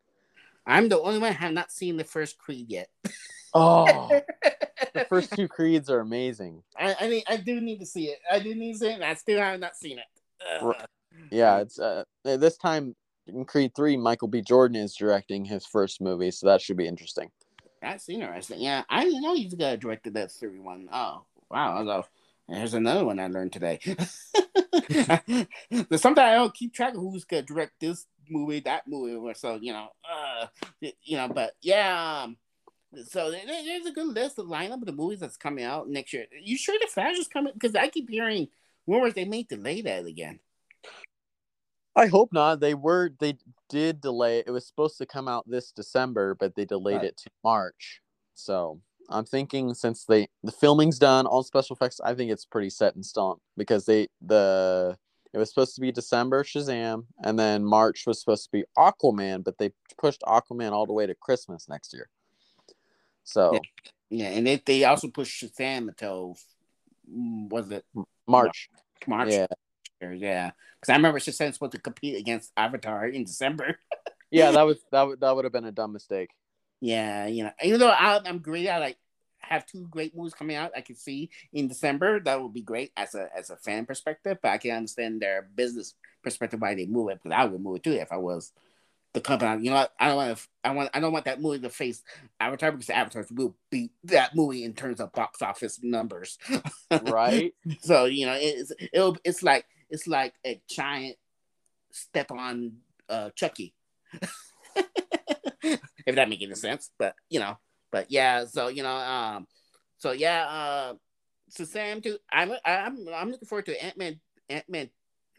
I'm 0.65 0.89
the 0.89 0.99
only 0.99 1.19
one 1.19 1.31
who 1.31 1.37
have 1.37 1.53
not 1.53 1.71
seen 1.71 1.95
the 1.97 2.03
first 2.03 2.37
Creed 2.37 2.69
yet. 2.69 2.89
Oh, 3.53 4.09
the 4.93 5.05
first 5.09 5.33
two 5.33 5.47
Creeds 5.47 5.89
are 5.89 5.99
amazing. 5.99 6.63
I, 6.77 6.95
I 6.99 7.07
mean, 7.07 7.23
I 7.27 7.37
do 7.37 7.61
need 7.61 7.79
to 7.79 7.85
see 7.85 8.05
it. 8.05 8.19
I 8.31 8.39
do 8.39 8.55
need 8.55 8.73
to 8.73 8.79
see 8.79 8.87
it, 8.87 8.95
and 8.95 9.03
I 9.03 9.13
still 9.13 9.39
have 9.39 9.59
not 9.59 9.75
seen 9.75 9.99
it. 9.99 10.05
Ugh. 10.61 10.75
Yeah, 11.31 11.59
it's 11.59 11.79
uh 11.79 12.03
this 12.23 12.57
time 12.57 12.95
in 13.27 13.45
Creed 13.45 13.73
three, 13.75 13.97
Michael 13.97 14.27
B. 14.27 14.41
Jordan 14.41 14.77
is 14.77 14.95
directing 14.95 15.45
his 15.45 15.65
first 15.65 16.01
movie, 16.01 16.31
so 16.31 16.47
that 16.47 16.61
should 16.61 16.77
be 16.77 16.87
interesting. 16.87 17.29
That's 17.81 18.07
interesting. 18.09 18.59
Yeah, 18.61 18.83
I 18.89 19.03
didn't 19.03 19.21
know 19.21 19.35
he's 19.35 19.53
gonna 19.53 19.77
directed 19.77 20.13
that 20.15 20.31
three 20.31 20.59
one. 20.59 20.89
Oh, 20.91 21.25
wow. 21.49 21.79
I 21.79 21.83
go. 21.83 22.05
There's 22.47 22.73
another 22.73 23.05
one 23.05 23.19
I 23.19 23.27
learned 23.27 23.53
today. 23.53 23.79
But 25.89 25.99
sometimes 25.99 26.19
I 26.19 26.35
don't 26.35 26.53
keep 26.53 26.73
track 26.73 26.93
of 26.93 26.99
who's 26.99 27.25
gonna 27.25 27.41
direct 27.43 27.79
this 27.79 28.05
movie, 28.29 28.59
that 28.61 28.87
movie, 28.87 29.15
or 29.15 29.33
so 29.33 29.59
you 29.61 29.73
know. 29.73 29.89
Uh, 30.09 30.47
you 30.81 31.17
know, 31.17 31.27
but 31.27 31.53
yeah. 31.61 32.23
Um, 32.23 32.37
so 33.07 33.31
there's 33.31 33.85
a 33.85 33.91
good 33.91 34.07
list 34.07 34.39
of 34.39 34.47
lineup 34.47 34.81
of 34.81 34.85
the 34.85 34.91
movies 34.91 35.19
that's 35.19 35.37
coming 35.37 35.63
out 35.63 35.89
next 35.89 36.13
year. 36.13 36.25
You 36.41 36.57
sure 36.57 36.77
the 36.79 36.87
Flash 36.87 37.17
is 37.17 37.27
coming? 37.27 37.53
Because 37.53 37.75
I 37.75 37.87
keep 37.87 38.09
hearing 38.09 38.47
rumors 38.87 39.13
they 39.13 39.25
may 39.25 39.43
delay 39.43 39.81
that 39.81 40.05
again. 40.05 40.39
I 41.95 42.07
hope 42.07 42.33
not. 42.33 42.59
They 42.59 42.73
were 42.73 43.11
they 43.19 43.37
did 43.69 44.01
delay 44.01 44.39
it. 44.39 44.49
Was 44.49 44.67
supposed 44.67 44.97
to 44.97 45.05
come 45.05 45.27
out 45.27 45.47
this 45.47 45.71
December, 45.71 46.35
but 46.35 46.55
they 46.55 46.65
delayed 46.65 46.97
Right. 46.97 47.05
it 47.05 47.17
to 47.17 47.29
March. 47.43 48.01
So 48.33 48.81
I'm 49.09 49.25
thinking 49.25 49.73
since 49.73 50.05
they 50.05 50.27
the 50.43 50.51
filming's 50.51 50.97
done, 50.97 51.27
all 51.27 51.43
special 51.43 51.75
effects, 51.75 51.99
I 52.03 52.15
think 52.15 52.31
it's 52.31 52.45
pretty 52.45 52.69
set 52.69 52.95
in 52.95 53.03
stone 53.03 53.37
because 53.57 53.85
they 53.85 54.07
the 54.21 54.97
it 55.33 55.37
was 55.39 55.49
supposed 55.49 55.75
to 55.75 55.81
be 55.81 55.91
December 55.91 56.43
Shazam, 56.43 57.05
and 57.23 57.39
then 57.39 57.63
March 57.65 58.05
was 58.05 58.19
supposed 58.19 58.45
to 58.45 58.51
be 58.51 58.63
Aquaman, 58.77 59.43
but 59.43 59.57
they 59.57 59.71
pushed 59.97 60.21
Aquaman 60.21 60.71
all 60.71 60.85
the 60.85 60.93
way 60.93 61.07
to 61.07 61.15
Christmas 61.15 61.67
next 61.67 61.91
year. 61.93 62.07
So 63.23 63.61
Yeah, 64.09 64.27
and 64.27 64.45
they, 64.45 64.61
they 64.63 64.83
also 64.83 65.07
pushed 65.07 65.43
Shazam 65.43 65.87
until 65.89 66.37
mm, 67.09 67.49
was 67.49 67.71
it 67.71 67.85
March, 68.27 68.69
March? 69.07 69.29
yeah, 69.29 69.47
yeah. 70.01 70.51
Because 70.79 70.91
I 70.91 70.95
remember 70.95 71.19
Shazam's 71.19 71.55
supposed 71.55 71.71
to 71.73 71.79
compete 71.79 72.17
against 72.17 72.51
Avatar 72.55 73.07
in 73.07 73.23
December. 73.23 73.77
yeah, 74.31 74.51
that 74.51 74.63
was 74.63 74.79
that 74.91 75.03
would 75.03 75.19
that 75.21 75.35
would 75.35 75.45
have 75.45 75.53
been 75.53 75.65
a 75.65 75.71
dumb 75.71 75.93
mistake. 75.93 76.29
Yeah, 76.81 77.27
you 77.27 77.43
know, 77.45 77.51
even 77.63 77.79
though 77.79 77.89
I, 77.89 78.19
I'm 78.25 78.39
great, 78.39 78.67
I 78.67 78.79
like 78.79 78.97
have 79.39 79.65
two 79.65 79.87
great 79.89 80.15
movies 80.15 80.33
coming 80.33 80.55
out. 80.55 80.71
I 80.75 80.81
can 80.81 80.95
see 80.95 81.29
in 81.51 81.67
December 81.67 82.19
that 82.21 82.41
would 82.41 82.53
be 82.53 82.61
great 82.61 82.91
as 82.97 83.15
a 83.15 83.29
as 83.35 83.49
a 83.49 83.57
fan 83.57 83.85
perspective, 83.85 84.37
but 84.41 84.51
I 84.51 84.57
can 84.57 84.71
understand 84.71 85.21
their 85.21 85.47
business 85.55 85.95
perspective 86.23 86.61
why 86.61 86.75
they 86.75 86.85
move 86.85 87.09
it 87.09 87.19
because 87.23 87.35
I 87.35 87.45
would 87.45 87.61
move 87.61 87.77
it 87.77 87.83
too 87.83 87.93
if 87.93 88.11
I 88.11 88.17
was 88.17 88.51
the 89.13 89.21
company. 89.21 89.65
You 89.65 89.71
know? 89.71 89.87
I 89.99 90.07
don't 90.07 90.17
want 90.17 90.37
to. 90.37 90.43
I 90.63 90.71
want. 90.71 90.89
I 90.93 90.99
don't 90.99 91.13
want 91.13 91.25
that 91.25 91.41
movie 91.41 91.59
to 91.59 91.69
face 91.69 92.03
Avatar 92.39 92.71
because 92.71 92.89
Avatar 92.89 93.25
will 93.31 93.55
beat 93.69 93.91
that 94.05 94.35
movie 94.35 94.63
in 94.63 94.73
terms 94.73 94.99
of 94.99 95.13
box 95.13 95.41
office 95.41 95.79
numbers. 95.81 96.37
Right? 97.03 97.53
So 97.81 98.05
you 98.05 98.25
know, 98.25 98.37
it's 98.37 98.71
it'll, 98.91 99.17
it's 99.23 99.43
like 99.43 99.65
it's 99.89 100.07
like 100.07 100.33
a 100.45 100.61
giant 100.69 101.17
step 101.91 102.31
on 102.31 102.77
uh, 103.09 103.29
Chucky. 103.35 103.73
if 105.63 106.15
that 106.15 106.29
makes 106.29 106.43
any 106.43 106.55
sense, 106.55 106.91
but 106.97 107.15
you 107.29 107.39
know, 107.39 107.57
but 107.91 108.11
yeah. 108.11 108.45
So 108.45 108.67
you 108.67 108.83
know, 108.83 108.95
um, 108.95 109.47
so 109.97 110.11
yeah, 110.11 110.45
uh, 110.47 110.93
Shazam, 111.57 112.03
too. 112.03 112.17
I'm 112.31 112.51
I'm 112.65 113.07
I'm 113.13 113.31
looking 113.31 113.47
forward 113.47 113.65
to 113.67 113.83
Ant 113.83 113.97
Man 113.97 114.19
Ant 114.49 114.69
Man 114.69 114.89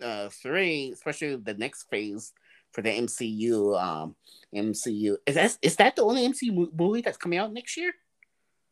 uh 0.02 0.28
three, 0.28 0.90
especially 0.92 1.36
the 1.36 1.54
next 1.54 1.84
phase 1.90 2.32
for 2.74 2.82
the 2.82 2.90
MCU. 2.90 3.80
Um, 3.80 4.16
MCU 4.54 5.16
is 5.26 5.34
that 5.36 5.56
is 5.62 5.76
that 5.76 5.96
the 5.96 6.02
only 6.02 6.28
MCU 6.28 6.68
movie 6.76 7.00
that's 7.00 7.16
coming 7.16 7.38
out 7.38 7.52
next 7.52 7.76
year? 7.76 7.92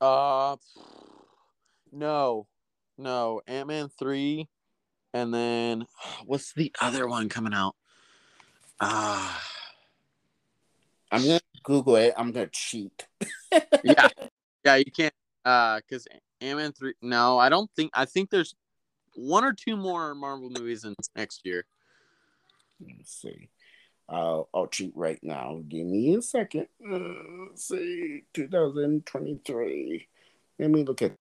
Uh, 0.01 0.57
no, 1.93 2.47
no, 2.99 3.41
Ant 3.47 3.69
Man 3.69 3.89
three, 3.99 4.49
and 5.15 5.33
then 5.33 5.87
what's 6.27 6.53
the 6.53 6.73
other 6.81 7.07
one 7.07 7.29
coming 7.29 7.55
out? 7.55 7.77
Ah, 8.81 9.37
uh, 9.37 9.41
I'm 11.13 11.23
gonna 11.23 11.41
Google 11.63 11.97
it. 11.97 12.13
I'm 12.17 12.33
gonna 12.33 12.49
cheat. 12.49 13.07
yeah, 13.85 14.09
yeah, 14.65 14.77
you 14.77 14.91
can't. 14.95 15.15
Uh, 15.45 15.81
because 15.81 16.07
Ant 16.41 16.59
Man 16.59 16.73
three. 16.73 16.95
No, 17.01 17.39
I 17.39 17.49
don't 17.49 17.71
think. 17.77 17.93
I 17.95 18.05
think 18.05 18.31
there's 18.31 18.55
one 19.15 19.45
or 19.45 19.53
two 19.53 19.77
more 19.77 20.15
Marvel 20.15 20.51
movies 20.51 20.85
in 20.85 20.95
next 21.15 21.43
year. 21.45 21.65
Let's 22.81 23.13
see. 23.13 23.49
I'll 24.13 24.49
I'll 24.53 24.67
cheat 24.67 24.93
right 24.95 25.19
now. 25.23 25.63
Give 25.67 25.87
me 25.87 26.15
a 26.15 26.23
second. 26.23 26.69
Uh, 26.85 26.99
let's 27.49 27.69
see, 27.69 28.25
2023. 28.35 30.09
Let 30.59 30.71
me 30.71 30.85
look 30.85 31.03
at 31.03 31.15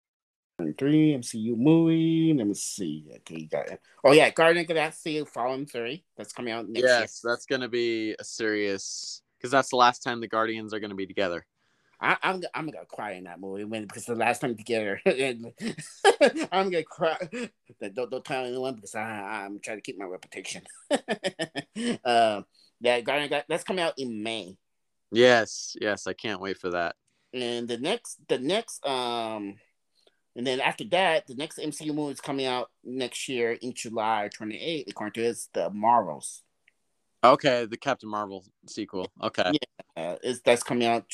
three 0.77 1.13
MCU 1.13 1.57
movie. 1.57 2.33
Let 2.33 2.47
me 2.47 2.53
see. 2.53 3.07
Okay, 3.17 3.41
you 3.41 3.47
got 3.47 3.69
it. 3.69 3.81
Oh 4.03 4.11
yeah, 4.11 4.29
Guardian 4.29 4.63
of 4.63 4.67
the 4.67 4.73
Galaxy 4.73 5.23
Volume 5.33 5.65
Three. 5.65 6.03
That's 6.17 6.33
coming 6.33 6.53
out 6.53 6.67
next 6.67 6.83
year. 6.83 6.99
yes, 6.99 7.21
year. 7.23 7.33
that's 7.33 7.45
gonna 7.45 7.69
be 7.69 8.15
a 8.19 8.23
serious 8.23 9.21
because 9.37 9.51
that's 9.51 9.69
the 9.69 9.77
last 9.77 10.03
time 10.03 10.19
the 10.19 10.27
Guardians 10.27 10.73
are 10.73 10.79
gonna 10.79 10.95
be 10.95 11.07
together. 11.07 11.45
I, 11.99 12.11
am 12.13 12.17
I'm, 12.23 12.41
I'm 12.55 12.65
gonna 12.67 12.85
cry 12.85 13.11
in 13.13 13.25
that 13.25 13.39
movie 13.39 13.63
when 13.63 13.83
because 13.83 14.05
the 14.05 14.15
last 14.15 14.41
time 14.41 14.57
together, 14.57 14.99
I'm 15.05 16.69
gonna 16.69 16.83
cry. 16.83 17.17
Don't 17.93 18.09
don't 18.09 18.25
tell 18.25 18.45
anyone 18.45 18.75
because 18.75 18.95
I 18.95 19.43
I'm 19.45 19.59
trying 19.59 19.77
to 19.77 19.81
keep 19.81 19.97
my 19.97 20.05
reputation. 20.05 20.63
uh, 22.03 22.41
yeah, 22.81 22.99
Guardian 23.01 23.43
that's 23.47 23.63
coming 23.63 23.83
out 23.83 23.93
in 23.97 24.23
May. 24.23 24.57
Yes, 25.11 25.75
yes, 25.79 26.07
I 26.07 26.13
can't 26.13 26.41
wait 26.41 26.57
for 26.57 26.71
that. 26.71 26.95
And 27.33 27.67
the 27.67 27.77
next, 27.77 28.17
the 28.27 28.39
next, 28.39 28.85
um, 28.85 29.55
and 30.35 30.47
then 30.47 30.59
after 30.59 30.83
that, 30.91 31.27
the 31.27 31.35
next 31.35 31.59
MCU 31.59 31.93
movie 31.93 32.13
is 32.13 32.21
coming 32.21 32.45
out 32.45 32.69
next 32.83 33.29
year 33.29 33.53
in 33.53 33.73
July 33.73 34.29
28th, 34.37 34.89
according 34.89 35.13
to 35.13 35.29
it's 35.29 35.49
the 35.53 35.69
Marvels. 35.69 36.43
Okay, 37.23 37.65
the 37.65 37.77
Captain 37.77 38.09
Marvel 38.09 38.43
sequel. 38.67 39.11
Okay, 39.21 39.51
yeah, 39.95 40.15
it's 40.23 40.41
that's 40.41 40.63
coming 40.63 40.87
out 40.87 41.05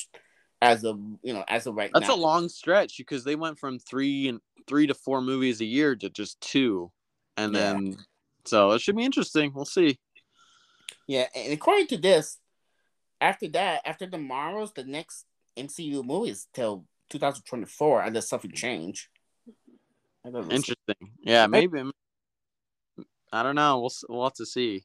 as 0.62 0.84
of 0.84 1.00
you 1.22 1.34
know 1.34 1.44
as 1.48 1.68
of 1.68 1.76
right 1.76 1.92
That's 1.94 2.08
now. 2.08 2.16
a 2.16 2.18
long 2.18 2.50
stretch 2.50 2.98
because 2.98 3.24
they 3.24 3.36
went 3.36 3.60
from 3.60 3.78
three 3.80 4.30
and 4.30 4.40
three 4.68 4.88
to 4.88 4.94
four 4.94 5.22
movies 5.22 5.62
a 5.62 5.66
year 5.66 5.96
to 5.96 6.10
just 6.10 6.40
two, 6.40 6.92
and 7.36 7.54
yeah. 7.54 7.60
then 7.60 7.98
so 8.46 8.72
it 8.72 8.82
should 8.82 8.96
be 8.96 9.04
interesting. 9.04 9.52
We'll 9.54 9.66
see. 9.66 10.00
Yeah, 11.08 11.28
and 11.34 11.54
according 11.54 11.88
to 11.88 11.98
this, 11.98 12.38
after 13.22 13.48
that, 13.50 13.82
after 13.86 14.06
the 14.06 14.18
Marvels, 14.18 14.74
the 14.74 14.84
next 14.84 15.26
MCU 15.58 16.04
movie 16.04 16.32
is 16.32 16.48
till 16.54 16.86
2024, 17.10 18.02
unless 18.04 18.30
something 18.30 18.52
change. 18.52 19.10
Interesting. 20.26 20.76
Yeah, 21.22 21.48
maybe. 21.48 21.82
I 23.32 23.44
don't 23.44 23.56
know. 23.56 23.80
We'll 23.80 23.92
we'll 24.10 24.24
have 24.26 24.34
to 24.34 24.46
see. 24.46 24.84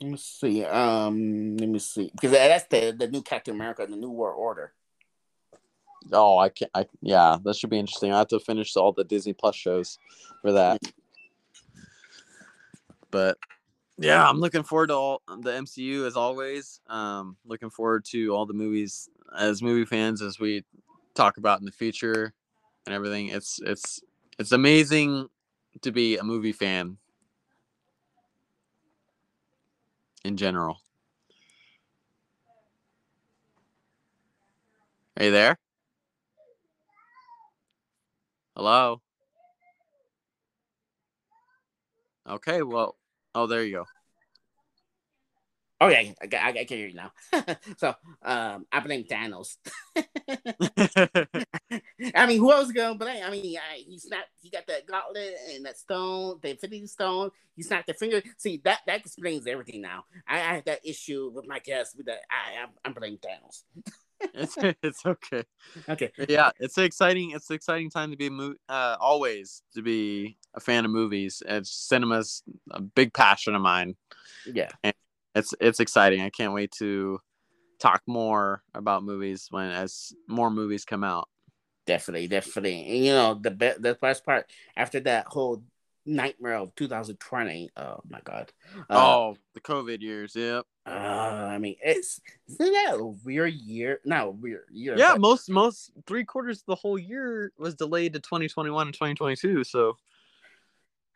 Let 0.00 0.10
me 0.10 0.16
see. 0.16 0.64
Um, 0.64 1.56
let 1.56 1.68
me 1.68 1.78
see 1.78 2.10
because 2.12 2.30
that's 2.30 2.66
the 2.66 2.94
the 2.96 3.08
new 3.08 3.22
Captain 3.22 3.54
America, 3.54 3.82
and 3.82 3.92
the 3.92 3.96
New 3.96 4.10
World 4.10 4.36
Order. 4.38 4.72
Oh, 6.12 6.38
I 6.38 6.48
can't. 6.50 6.70
I 6.74 6.86
yeah, 7.00 7.38
that 7.44 7.56
should 7.56 7.70
be 7.70 7.78
interesting. 7.78 8.12
I 8.12 8.18
have 8.18 8.28
to 8.28 8.40
finish 8.40 8.76
all 8.76 8.92
the 8.92 9.04
Disney 9.04 9.32
Plus 9.32 9.56
shows 9.56 9.98
for 10.42 10.52
that. 10.52 10.80
But 13.10 13.38
yeah, 13.98 14.28
I'm 14.28 14.38
looking 14.38 14.62
forward 14.62 14.88
to 14.88 14.94
all 14.94 15.22
the 15.26 15.50
MCU 15.52 16.06
as 16.06 16.16
always. 16.16 16.80
Um, 16.88 17.36
looking 17.44 17.70
forward 17.70 18.04
to 18.06 18.34
all 18.34 18.46
the 18.46 18.54
movies 18.54 19.08
as 19.38 19.62
movie 19.62 19.84
fans 19.84 20.20
as 20.22 20.38
we 20.38 20.64
talk 21.14 21.36
about 21.36 21.60
in 21.60 21.64
the 21.64 21.72
future 21.72 22.32
and 22.86 22.94
everything. 22.94 23.28
It's 23.28 23.60
it's 23.64 24.00
it's 24.38 24.52
amazing 24.52 25.28
to 25.82 25.92
be 25.92 26.16
a 26.18 26.24
movie 26.24 26.52
fan 26.52 26.98
in 30.24 30.36
general. 30.36 30.80
Are 35.16 35.24
you 35.24 35.30
there? 35.30 35.56
Hello? 38.56 39.00
Okay, 42.26 42.62
well, 42.62 42.96
oh, 43.34 43.46
there 43.46 43.64
you 43.64 43.76
go. 43.76 43.84
Yeah, 45.90 46.12
I, 46.22 46.36
I, 46.36 46.48
I 46.48 46.64
can 46.64 46.78
hear 46.78 46.88
you 46.88 46.94
now. 46.94 47.10
so 47.76 47.94
um, 48.22 48.64
I 48.72 48.80
blame 48.80 49.04
Thanos. 49.04 49.56
I 52.14 52.26
mean, 52.26 52.38
who 52.38 52.52
else 52.52 52.72
gonna 52.72 52.94
blame? 52.94 53.22
I 53.24 53.30
mean, 53.30 53.56
I, 53.58 53.78
he 53.86 53.98
snapped. 53.98 54.28
He 54.40 54.50
got 54.50 54.66
that 54.66 54.86
gauntlet 54.86 55.34
and 55.54 55.64
that 55.66 55.78
stone, 55.78 56.38
the 56.42 56.50
Infinity 56.50 56.86
Stone. 56.86 57.30
He 57.56 57.62
snapped 57.62 57.88
the 57.88 57.94
finger. 57.94 58.22
See 58.38 58.60
that 58.64 58.80
that 58.86 59.00
explains 59.00 59.46
everything 59.46 59.82
now. 59.82 60.04
I, 60.26 60.36
I 60.36 60.54
had 60.54 60.64
that 60.66 60.86
issue 60.86 61.30
with 61.34 61.46
my 61.46 61.58
guest 61.58 61.96
with 61.96 62.06
that. 62.06 62.20
I 62.30 62.62
I'm, 62.62 62.70
I'm 62.84 62.92
blaming 62.94 63.18
Thanos 63.18 63.64
it's 64.20 64.56
it's 64.82 65.04
okay. 65.06 65.44
Okay. 65.88 66.10
Yeah, 66.28 66.50
it's 66.58 66.78
exciting. 66.78 67.32
It's 67.32 67.50
an 67.50 67.56
exciting 67.56 67.90
time 67.90 68.10
to 68.10 68.16
be 68.16 68.26
a. 68.26 68.54
Uh, 68.68 68.96
always 69.00 69.62
to 69.74 69.82
be 69.82 70.36
a 70.54 70.60
fan 70.60 70.84
of 70.84 70.90
movies. 70.90 71.42
It's 71.46 71.70
cinema's 71.70 72.42
a 72.70 72.80
big 72.80 73.12
passion 73.12 73.54
of 73.54 73.62
mine. 73.62 73.96
Yeah. 74.46 74.70
And 74.82 74.94
it's 75.34 75.54
it's 75.60 75.80
exciting. 75.80 76.20
I 76.20 76.30
can't 76.30 76.52
wait 76.52 76.72
to 76.78 77.20
talk 77.80 78.02
more 78.06 78.62
about 78.74 79.04
movies 79.04 79.48
when 79.50 79.70
as 79.70 80.12
more 80.28 80.50
movies 80.50 80.84
come 80.84 81.04
out. 81.04 81.28
Definitely, 81.86 82.28
definitely. 82.28 82.80
And, 82.88 83.04
you 83.04 83.12
know 83.12 83.34
the 83.34 83.50
be- 83.50 83.78
the 83.78 83.94
best 84.00 84.24
part 84.24 84.50
after 84.76 85.00
that 85.00 85.26
whole 85.26 85.62
nightmare 86.06 86.54
of 86.54 86.74
2020. 86.74 87.70
Oh 87.76 88.00
my 88.08 88.20
god. 88.24 88.52
Uh, 88.78 88.82
oh, 88.90 89.36
the 89.54 89.60
COVID 89.60 90.00
years. 90.00 90.34
Yep. 90.36 90.64
Uh, 90.86 90.90
I 90.90 91.58
mean, 91.58 91.76
it's 91.82 92.20
isn't 92.48 92.72
that 92.72 92.96
a 92.98 93.04
weird 93.24 93.54
year? 93.54 94.00
Not 94.04 94.36
weird 94.36 94.66
year. 94.70 94.96
Yeah, 94.96 95.12
but... 95.12 95.20
most 95.20 95.50
most 95.50 95.92
three 96.06 96.24
quarters 96.24 96.60
of 96.60 96.66
the 96.66 96.74
whole 96.74 96.98
year 96.98 97.52
was 97.58 97.74
delayed 97.74 98.12
to 98.14 98.20
2021 98.20 98.86
and 98.88 98.94
2022. 98.94 99.64
So. 99.64 99.96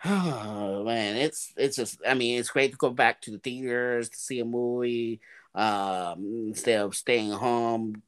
Oh 0.04 0.84
man, 0.84 1.16
it's 1.16 1.52
it's 1.56 1.74
just. 1.74 1.98
I 2.06 2.14
mean, 2.14 2.38
it's 2.38 2.50
great 2.50 2.70
to 2.70 2.76
go 2.76 2.90
back 2.90 3.20
to 3.22 3.32
the 3.32 3.38
theaters 3.38 4.08
to 4.08 4.16
see 4.16 4.38
a 4.38 4.44
movie 4.44 5.20
um, 5.56 6.46
instead 6.46 6.82
of 6.82 6.94
staying 6.94 7.32
home 7.32 8.00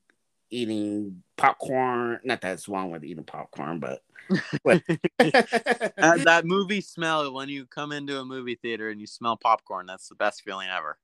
eating 0.51 1.23
popcorn. 1.36 2.20
Not 2.24 2.43
that 2.43 2.52
it's 2.52 2.69
wrong 2.69 2.90
with 2.90 3.05
eating 3.05 3.24
popcorn, 3.24 3.78
but 3.78 4.02
that, 4.65 6.23
that 6.24 6.43
movie 6.44 6.81
smell 6.81 7.32
when 7.32 7.48
you 7.48 7.66
come 7.66 7.93
into 7.93 8.19
a 8.19 8.24
movie 8.24 8.55
theater 8.55 8.90
and 8.90 9.01
you 9.01 9.07
smell 9.07 9.36
popcorn. 9.36 9.86
That's 9.86 10.09
the 10.09 10.15
best 10.15 10.43
feeling 10.43 10.69
ever. 10.69 10.98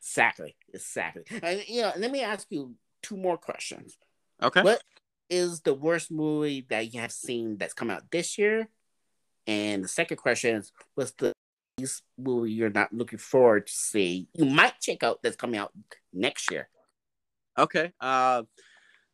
Exactly, 0.00 0.56
exactly. 0.72 1.24
And 1.42 1.62
you 1.68 1.82
know, 1.82 1.92
let 1.96 2.10
me 2.10 2.22
ask 2.22 2.46
you 2.50 2.74
two 3.02 3.16
more 3.16 3.36
questions. 3.36 3.98
Okay. 4.42 4.62
What 4.62 4.82
is 5.28 5.60
the 5.60 5.74
worst 5.74 6.10
movie 6.10 6.66
that 6.70 6.92
you 6.92 7.00
have 7.00 7.12
seen 7.12 7.56
that's 7.58 7.74
come 7.74 7.90
out 7.90 8.10
this 8.10 8.38
year? 8.38 8.68
And 9.46 9.84
the 9.84 9.88
second 9.88 10.16
question 10.16 10.56
is, 10.56 10.72
what's 10.94 11.12
the 11.12 11.32
movie 12.18 12.52
you're 12.52 12.70
not 12.70 12.92
looking 12.92 13.18
forward 13.18 13.66
to 13.66 13.72
see? 13.72 14.28
You 14.34 14.44
might 14.46 14.80
check 14.80 15.02
out 15.02 15.20
that's 15.22 15.36
coming 15.36 15.58
out 15.58 15.72
next 16.12 16.50
year. 16.50 16.68
Okay. 17.58 17.92
Uh 18.00 18.42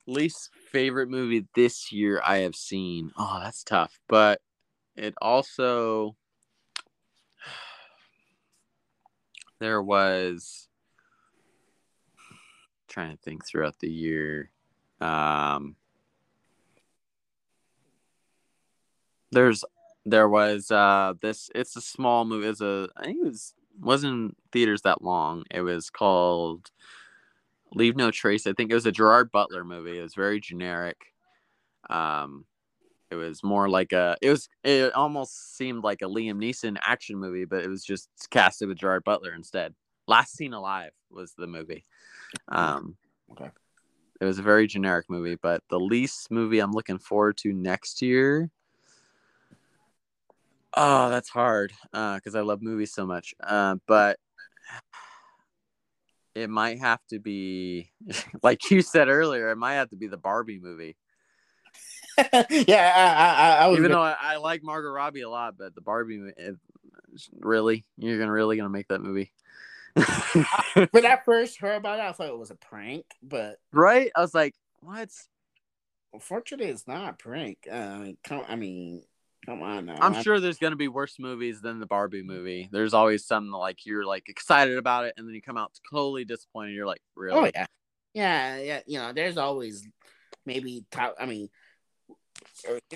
least 0.09 0.51
favorite 0.73 1.09
movie 1.09 1.47
this 1.55 1.93
year 1.93 2.21
I 2.25 2.39
have 2.39 2.57
seen. 2.57 3.13
Oh, 3.17 3.41
that's 3.43 3.63
tough. 3.63 4.01
But 4.09 4.41
it 4.97 5.15
also 5.21 6.17
there 9.61 9.83
was 9.83 10.69
trying 12.89 13.17
to 13.17 13.23
think 13.23 13.47
throughout 13.47 13.79
the 13.81 13.91
year. 13.91 14.51
Um 15.01 15.77
there's 19.31 19.63
there 20.07 20.29
was 20.29 20.71
uh 20.71 21.13
this 21.21 21.51
it's 21.55 21.77
a 21.77 21.81
small 21.81 22.25
movie 22.25 22.49
it's 22.49 22.63
a 22.63 22.89
I 22.97 23.05
think 23.05 23.19
it 23.19 23.29
was 23.29 23.55
wasn't 23.81 24.37
theaters 24.53 24.83
that 24.83 25.03
long. 25.03 25.45
It 25.51 25.61
was 25.61 25.91
called 25.91 26.71
Leave 27.75 27.97
No 27.97 28.11
Trace. 28.11 28.47
I 28.47 28.53
think 28.53 28.71
it 28.71 28.75
was 28.75 28.87
a 28.87 28.93
Gerard 28.93 29.31
Butler 29.31 29.65
movie. 29.65 29.99
It 29.99 30.03
was 30.03 30.15
very 30.15 30.41
generic. 30.41 30.97
Um, 31.91 32.45
it 33.11 33.17
was 33.17 33.43
more 33.43 33.69
like 33.69 33.93
a. 33.93 34.17
It 34.21 34.31
was. 34.31 34.49
It 34.65 34.95
almost 34.95 35.57
seemed 35.57 35.85
like 35.85 36.03
a 36.03 36.07
Liam 36.07 36.37
Neeson 36.37 36.77
action 36.81 37.19
movie, 37.19 37.45
but 37.45 37.65
it 37.65 37.69
was 37.69 37.85
just 37.85 38.11
casted 38.31 38.69
with 38.69 38.79
Gerard 38.79 39.05
Butler 39.05 39.35
instead. 39.35 39.75
Last 40.07 40.37
Seen 40.37 40.53
Alive 40.53 40.93
was 41.11 41.35
the 41.37 41.47
movie. 41.47 41.85
Um, 42.49 42.97
Okay. 43.33 43.51
It 44.21 44.25
was 44.25 44.39
a 44.39 44.43
very 44.43 44.67
generic 44.67 45.07
movie, 45.09 45.37
but 45.37 45.63
the 45.71 45.79
least 45.79 46.31
movie 46.31 46.59
I'm 46.59 46.73
looking 46.73 46.99
forward 46.99 47.37
to 47.39 47.53
next 47.53 48.03
year. 48.03 48.51
Oh, 50.75 51.09
that's 51.09 51.29
hard 51.29 51.73
because 51.93 52.35
I 52.35 52.41
love 52.41 52.63
movies 52.63 52.93
so 52.93 53.07
much. 53.07 53.35
Uh, 53.43 53.77
but 53.87 54.19
it 56.39 56.51
might 56.51 56.79
have 56.79 57.01
to 57.11 57.19
be, 57.19 57.91
like 58.43 58.71
you 58.71 58.83
said 58.83 59.09
earlier, 59.09 59.51
it 59.51 59.57
might 59.57 59.75
have 59.75 59.91
to 59.91 59.97
be 59.97 60.07
the 60.07 60.17
Barbie 60.17 60.59
movie. 60.59 60.97
yeah, 62.51 62.93
I, 62.97 63.59
I, 63.61 63.65
I 63.65 63.67
was 63.69 63.79
Even 63.79 63.93
though 63.93 64.03
I, 64.03 64.17
I 64.21 64.37
like 64.37 64.63
Margot 64.63 64.91
Robbie 64.91 65.21
a 65.21 65.31
lot, 65.31 65.57
but 65.57 65.75
the 65.75 65.81
barbie 65.81 66.21
it, 66.37 66.57
really 67.39 67.85
you're 67.97 68.19
gonna 68.19 68.33
really 68.33 68.57
gonna 68.57 68.69
make 68.69 68.89
that 68.89 69.01
movie, 69.01 69.33
when 70.91 71.07
I 71.07 71.19
first 71.25 71.61
heard 71.61 71.77
about 71.77 72.01
it, 72.01 72.03
I 72.03 72.13
thought 72.13 72.29
it 72.29 72.39
was 72.39 72.51
a 72.51 72.57
prank, 72.57 73.05
but 73.23 73.59
right? 73.73 74.11
I 74.17 74.21
was 74.21 74.35
like, 74.35 74.55
what? 74.81 75.11
unfortunately, 76.13 76.67
it's 76.67 76.87
not 76.87 77.11
a 77.11 77.13
prank. 77.13 77.59
Uh, 77.71 78.13
I 78.31 78.57
mean, 78.57 79.05
come 79.49 79.63
on 79.63 79.87
now. 79.87 79.97
I'm 80.01 80.23
sure 80.23 80.41
there's 80.41 80.59
gonna 80.59 80.77
be 80.77 80.89
worse 80.89 81.19
movies 81.19 81.61
than 81.61 81.81
the 81.81 81.87
Barbie 81.87 82.23
movie. 82.23 82.69
There's 82.71 82.95
always 82.95 83.27
some 83.27 83.51
like 83.51 83.87
you're 83.87 84.05
like 84.05 84.29
excited 84.29 84.77
about 84.77 85.07
it, 85.07 85.15
and 85.17 85.27
then 85.27 85.35
you 85.35 85.43
come 85.43 85.57
out 85.57 85.73
totally 85.91 86.25
disappointed. 86.25 86.73
You're 86.73 86.87
like, 86.87 87.01
really? 87.17 87.39
Oh 87.39 87.51
yeah, 87.55 87.67
yeah, 88.13 88.59
yeah. 88.59 88.81
You 88.87 88.99
know, 88.99 89.13
there's 89.13 89.39
always 89.39 89.87
maybe 90.45 90.85
top. 90.91 91.17
I 91.19 91.27
mean, 91.27 91.49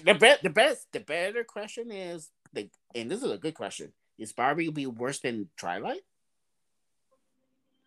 the 0.04 0.14
best, 0.14 0.42
the 0.42 0.50
best, 0.50 0.86
the 0.92 1.00
better 1.00 1.44
question 1.44 1.90
is 1.90 2.30
the, 2.52 2.68
and 2.94 3.10
this 3.10 3.22
is 3.22 3.30
a 3.30 3.38
good 3.38 3.54
question: 3.54 3.92
Is 4.18 4.32
Barbie 4.32 4.70
be 4.70 4.86
worse 4.86 5.20
than 5.20 5.48
Twilight? 5.56 6.02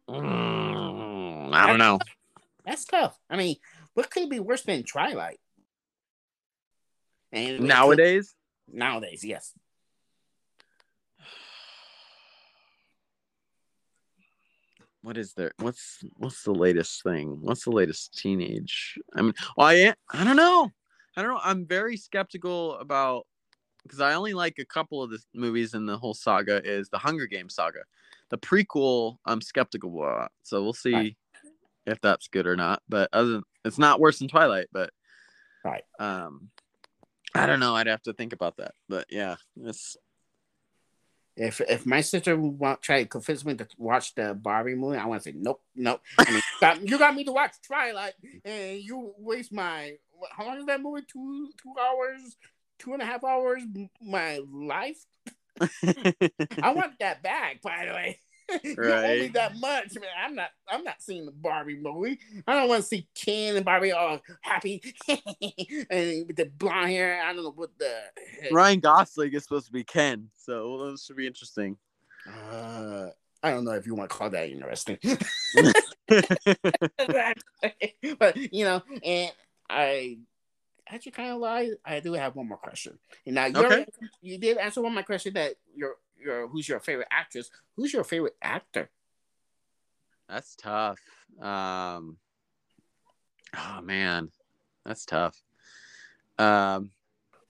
Mm, 0.09 1.53
I 1.53 1.67
don't 1.67 1.79
know. 1.79 1.99
That's 2.65 2.85
tough. 2.85 3.17
I 3.29 3.37
mean, 3.37 3.57
what 3.93 4.09
could 4.09 4.29
be 4.29 4.39
worse 4.39 4.63
than 4.63 4.83
Twilight? 4.83 5.39
And 7.31 7.61
Nowadays, 7.61 8.33
nowadays, 8.71 9.23
yes. 9.23 9.53
what 15.05 15.17
is 15.17 15.33
there? 15.33 15.51
What's 15.59 16.03
what's 16.17 16.41
the 16.43 16.51
latest 16.51 17.03
thing? 17.03 17.37
What's 17.41 17.63
the 17.63 17.71
latest 17.71 18.17
teenage? 18.17 18.97
I 19.15 19.21
mean, 19.21 19.33
well, 19.55 19.67
I 19.67 19.93
I 20.11 20.23
don't 20.23 20.35
know. 20.35 20.71
I 21.15 21.21
don't 21.21 21.31
know. 21.31 21.39
I'm 21.43 21.65
very 21.65 21.95
skeptical 21.95 22.73
about 22.79 23.27
because 23.83 24.01
I 24.01 24.15
only 24.15 24.33
like 24.33 24.57
a 24.57 24.65
couple 24.65 25.03
of 25.03 25.11
the 25.11 25.19
movies 25.35 25.75
in 25.75 25.85
the 25.85 25.97
whole 25.97 26.15
saga 26.15 26.59
is 26.65 26.89
the 26.89 26.97
Hunger 26.97 27.27
Games 27.27 27.53
saga. 27.53 27.81
The 28.29 28.39
prequel, 28.39 29.17
I'm 29.25 29.41
skeptical 29.41 29.91
about. 29.91 30.31
So 30.41 30.63
we'll 30.63 30.73
see 30.73 30.95
Right. 30.95 31.17
if 31.85 32.01
that's 32.01 32.27
good 32.27 32.47
or 32.47 32.55
not. 32.55 32.81
But 32.89 33.09
other 33.13 33.33
than, 33.33 33.43
it's 33.63 33.77
not 33.77 33.99
worse 33.99 34.17
than 34.17 34.27
Twilight, 34.27 34.67
but 34.71 34.89
Right. 35.63 35.83
um 35.99 36.49
I 37.35 37.45
don't 37.45 37.59
know. 37.59 37.75
I'd 37.75 37.87
have 37.87 38.01
to 38.03 38.13
think 38.13 38.33
about 38.33 38.57
that. 38.57 38.73
But 38.89 39.05
yeah, 39.09 39.35
it's 39.61 39.97
If 41.37 41.59
if 41.61 41.85
my 41.85 41.99
sister 42.01 42.37
want 42.37 42.81
try 42.81 43.03
to 43.03 43.09
convince 43.09 43.43
me 43.43 43.55
to 43.55 43.67
watch 43.77 44.15
the 44.15 44.33
Barbie 44.33 44.75
movie, 44.75 44.97
I 44.97 45.05
want 45.05 45.21
to 45.23 45.29
say 45.31 45.35
nope, 45.37 45.61
nope. 45.75 46.01
I 46.17 46.31
mean, 46.31 46.35
you 46.37 46.59
got- 46.61 46.81
you 46.89 46.97
got 46.97 47.15
me 47.15 47.23
to 47.25 47.31
watch 47.33 47.51
Twilight, 47.61 48.13
and 48.45 48.79
you 48.79 49.13
waste 49.17 49.51
my 49.51 49.97
what, 50.11 50.31
how 50.31 50.45
long 50.45 50.59
is 50.59 50.65
that 50.67 50.79
movie? 50.81 51.01
Two 51.11 51.49
two 51.61 51.73
hours, 51.79 52.37
two 52.79 52.93
and 52.93 53.01
a 53.01 53.05
half 53.05 53.23
hours. 53.25 53.63
My 54.01 54.39
life. 54.49 55.05
I 56.61 56.73
want 56.73 56.99
that 56.99 57.21
back. 57.21 57.61
By 57.61 57.85
the 57.85 57.93
way, 57.93 58.19
you 58.63 58.75
me 58.75 59.27
that 59.33 59.57
much, 59.57 59.93
man. 59.95 60.09
I'm 60.23 60.35
not. 60.35 60.49
I'm 60.69 60.83
not 60.83 61.01
seeing 61.01 61.25
the 61.25 61.31
Barbie 61.31 61.77
movie. 61.77 62.19
I 62.47 62.55
don't 62.55 62.69
want 62.69 62.83
to 62.83 62.87
see 62.87 63.07
Ken 63.15 63.55
and 63.55 63.65
Barbie 63.65 63.91
all 63.91 64.19
happy 64.41 64.81
and 65.07 66.27
with 66.27 66.35
the 66.35 66.51
blonde 66.57 66.91
hair. 66.91 67.23
I 67.23 67.33
don't 67.33 67.43
know 67.43 67.51
what 67.51 67.77
the. 67.77 67.93
Ryan 68.51 68.79
Gosling 68.79 69.33
is 69.33 69.43
supposed 69.43 69.67
to 69.67 69.71
be 69.71 69.83
Ken, 69.83 70.29
so 70.35 70.91
this 70.91 71.05
should 71.05 71.17
be 71.17 71.27
interesting. 71.27 71.77
Uh, 72.27 73.07
I 73.43 73.51
don't 73.51 73.65
know 73.65 73.71
if 73.71 73.85
you 73.85 73.95
want 73.95 74.09
to 74.09 74.15
call 74.15 74.29
that 74.31 74.49
interesting. 74.49 74.97
but 78.19 78.53
you 78.53 78.65
know, 78.65 78.81
and 79.03 79.31
I 79.69 80.17
actually 80.87 81.11
kind 81.11 81.31
of 81.31 81.39
lied. 81.39 81.71
I 81.83 81.99
do 81.99 82.13
have 82.13 82.35
one 82.35 82.47
more 82.47 82.57
question. 82.57 82.97
And 83.25 83.35
now 83.35 83.45
you 83.45 83.57
Okay. 83.57 83.85
you 84.21 84.37
did 84.37 84.57
answer 84.57 84.81
one 84.81 84.91
of 84.91 84.95
my 84.95 85.03
question 85.03 85.33
that 85.33 85.55
your 85.75 85.95
your 86.19 86.47
who's 86.47 86.67
your 86.67 86.79
favorite 86.79 87.07
actress? 87.11 87.49
Who's 87.75 87.93
your 87.93 88.03
favorite 88.03 88.35
actor? 88.41 88.89
That's 90.27 90.55
tough. 90.55 90.99
Um, 91.39 92.17
oh 93.55 93.81
man, 93.83 94.31
that's 94.85 95.05
tough. 95.05 95.41
Um, 96.37 96.91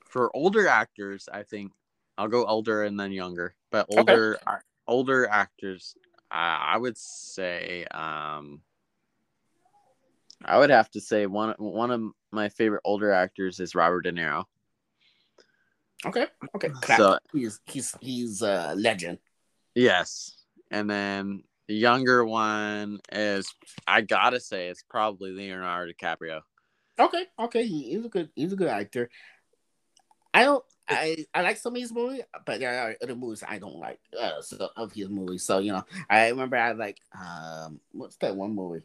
for 0.06 0.36
older 0.36 0.68
actors, 0.68 1.28
I 1.32 1.44
think 1.44 1.72
I'll 2.18 2.28
go 2.28 2.46
older 2.46 2.84
and 2.84 3.00
then 3.00 3.12
younger. 3.12 3.56
But 3.72 3.88
Okay. 3.90 3.98
older, 4.00 4.40
older 4.88 5.28
actors, 5.28 5.96
I, 6.32 6.74
I 6.74 6.78
would 6.78 6.98
say, 6.98 7.86
um, 7.92 8.62
I 10.44 10.58
would 10.58 10.70
have 10.70 10.92
to 10.92 11.02
say 11.02 11.26
one 11.26 11.56
one 11.58 11.92
of 11.92 12.02
my 12.32 12.50
favorite 12.50 12.82
older 12.84 13.12
actors 13.12 13.60
is 13.60 13.76
Robert 13.76 14.02
De 14.02 14.12
Niro. 14.12 14.46
Okay, 16.06 16.28
okay. 16.56 16.70
So- 16.96 17.18
he's 17.34 17.60
he's 17.66 17.96
he's 18.00 18.42
a 18.42 18.74
legend. 18.78 19.20
Yes, 19.74 20.46
and 20.72 20.90
then 20.90 21.44
the 21.68 21.76
younger 21.76 22.24
one 22.24 23.00
is 23.12 23.54
I 23.88 24.02
gotta 24.02 24.40
say 24.40 24.68
it's 24.68 24.84
probably 24.84 25.32
Leonardo 25.32 25.92
DiCaprio. 25.92 26.42
Okay, 27.00 27.26
okay. 27.40 27.66
He, 27.66 27.92
he's 27.92 28.06
a 28.06 28.10
good 28.10 28.30
he's 28.36 28.54
a 28.54 28.56
good 28.56 28.70
actor. 28.70 29.10
I 30.34 30.44
don't 30.44 30.64
I 30.88 31.26
I 31.34 31.42
like 31.42 31.58
some 31.58 31.76
of 31.76 31.82
his 31.82 31.92
movies, 31.92 32.22
but 32.46 32.60
there 32.60 32.80
are 32.80 32.96
other 33.02 33.16
movies 33.16 33.44
I 33.48 33.58
don't 33.58 33.78
like 33.80 34.00
uh, 34.20 34.42
so, 34.42 34.70
of 34.78 34.94
his 34.94 35.10
movies. 35.10 35.44
So 35.44 35.60
you 35.60 35.72
know, 35.72 35.84
I 36.10 36.30
remember 36.30 36.58
I 36.58 36.72
like 36.74 37.00
um 37.18 37.80
what's 37.92 38.18
that 38.18 38.36
one 38.36 38.54
movie? 38.54 38.84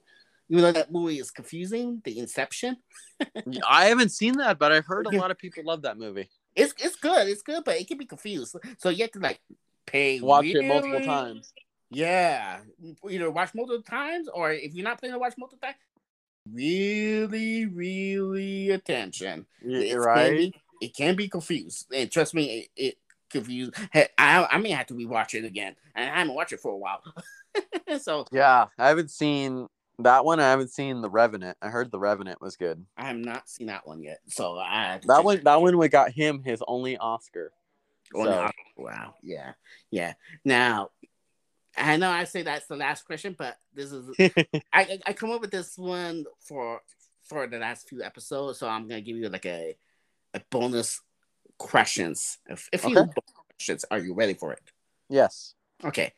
Even 0.49 0.65
though 0.65 0.73
that 0.73 0.91
movie 0.91 1.19
is 1.21 1.31
confusing, 1.31 2.01
The 2.03 2.19
Inception. 2.19 2.77
I 3.69 3.87
haven't 3.87 4.09
seen 4.09 4.39
that, 4.39 4.59
but 4.59 4.73
I've 4.73 4.87
heard 4.87 5.07
a 5.07 5.17
lot 5.17 5.31
of 5.31 5.39
people 5.39 5.63
love 5.65 5.83
that 5.83 5.97
movie. 5.97 6.29
It's 6.57 6.75
it's 6.79 6.97
good, 6.97 7.29
it's 7.29 7.43
good, 7.43 7.65
but 7.65 7.77
it 7.77 7.87
can 7.89 7.99
be 7.99 8.07
confused. 8.07 8.57
So 8.79 8.89
you 8.89 9.05
have 9.05 9.13
to 9.13 9.21
like 9.21 9.41
pay 9.87 10.21
Watch 10.21 10.47
it 10.47 10.67
multiple 10.67 11.01
times. 11.01 11.53
Yeah, 11.91 12.61
either 13.09 13.31
watch 13.31 13.55
multiple 13.55 13.83
times, 13.83 14.29
or 14.29 14.53
if 14.53 14.75
you're 14.75 14.85
not 14.85 15.01
planning 15.01 15.15
to 15.15 15.19
watch 15.19 15.35
multiple 15.37 15.67
times, 15.67 15.77
really, 16.53 17.67
really 17.67 18.71
attention. 18.71 19.47
You're 19.63 20.01
Can 20.01 20.07
right. 20.07 20.37
be, 20.37 20.55
it 20.81 20.97
can 20.97 21.17
be 21.17 21.29
confused, 21.29 21.87
and 21.93 22.11
trust 22.11 22.35
me, 22.35 22.69
it, 22.77 22.85
it 22.85 22.99
confused. 23.29 23.75
Hey, 23.93 24.09
I 24.19 24.47
I 24.51 24.59
may 24.59 24.71
have 24.71 24.87
to 24.87 24.95
rewatch 24.95 25.35
it 25.35 25.45
again, 25.45 25.75
and 25.95 26.09
I 26.11 26.19
haven't 26.19 26.35
watched 26.35 26.53
it 26.53 26.61
for 26.61 26.73
a 26.73 26.77
while. 26.79 27.03
so 28.01 28.27
Yeah, 28.33 28.67
I 28.79 28.89
haven't 28.89 29.11
seen 29.11 29.67
that 30.05 30.25
one. 30.25 30.41
I 30.41 30.51
haven't 30.51 30.71
seen 30.71 31.01
The 31.01 31.11
Revenant. 31.11 31.57
I 31.63 31.69
heard 31.69 31.91
The 31.91 31.99
Revenant 31.99 32.41
was 32.41 32.57
good. 32.57 32.85
I 32.97 33.07
have 33.07 33.17
not 33.17 33.49
seen 33.49 33.67
that 33.69 33.87
one 33.87 34.03
yet. 34.03 34.21
So 34.29 34.59
I 34.59 35.01
That 35.07 35.25
one, 35.25 35.43
that 35.45 35.61
one, 35.61 35.77
would 35.79 35.91
got 35.91 36.11
him 36.13 36.43
his 36.43 36.63
only 36.67 36.97
Oscar. 36.97 37.53
Oh, 38.15 38.25
So- 38.25 38.31
no. 38.31 38.51
Wow. 38.77 39.15
Yeah. 39.23 39.53
Yeah. 39.91 40.15
Now, 40.45 40.91
I 41.77 41.97
know 41.97 42.11
I 42.11 42.25
say 42.25 42.43
that's 42.43 42.67
the 42.67 42.77
last 42.77 43.05
question, 43.05 43.37
but 43.39 43.57
this 43.75 43.93
is 43.93 44.11
I 44.73 44.99
I- 45.07 45.13
come 45.13 45.31
up 45.31 45.41
with 45.41 45.51
this 45.53 45.77
one 45.79 46.25
for 46.41 46.81
for 47.25 47.47
the 47.47 47.59
last 47.59 47.89
few 47.89 48.03
episodes, 48.03 48.59
so 48.59 48.69
I'm 48.69 48.89
gonna 48.89 49.01
give 49.01 49.17
you 49.17 49.29
like 49.29 49.47
a 49.47 49.77
a 50.35 50.41
bonus 50.51 51.01
questions. 51.59 52.39
If 52.49 52.69
if 52.73 52.85
you 52.85 52.99
Okay. 52.99 53.11
questions, 53.57 53.85
are 53.91 53.99
you 53.99 54.15
ready 54.15 54.35
for 54.35 54.53
it? 54.53 54.61
yes. 55.09 55.55
Okay. 55.85 56.13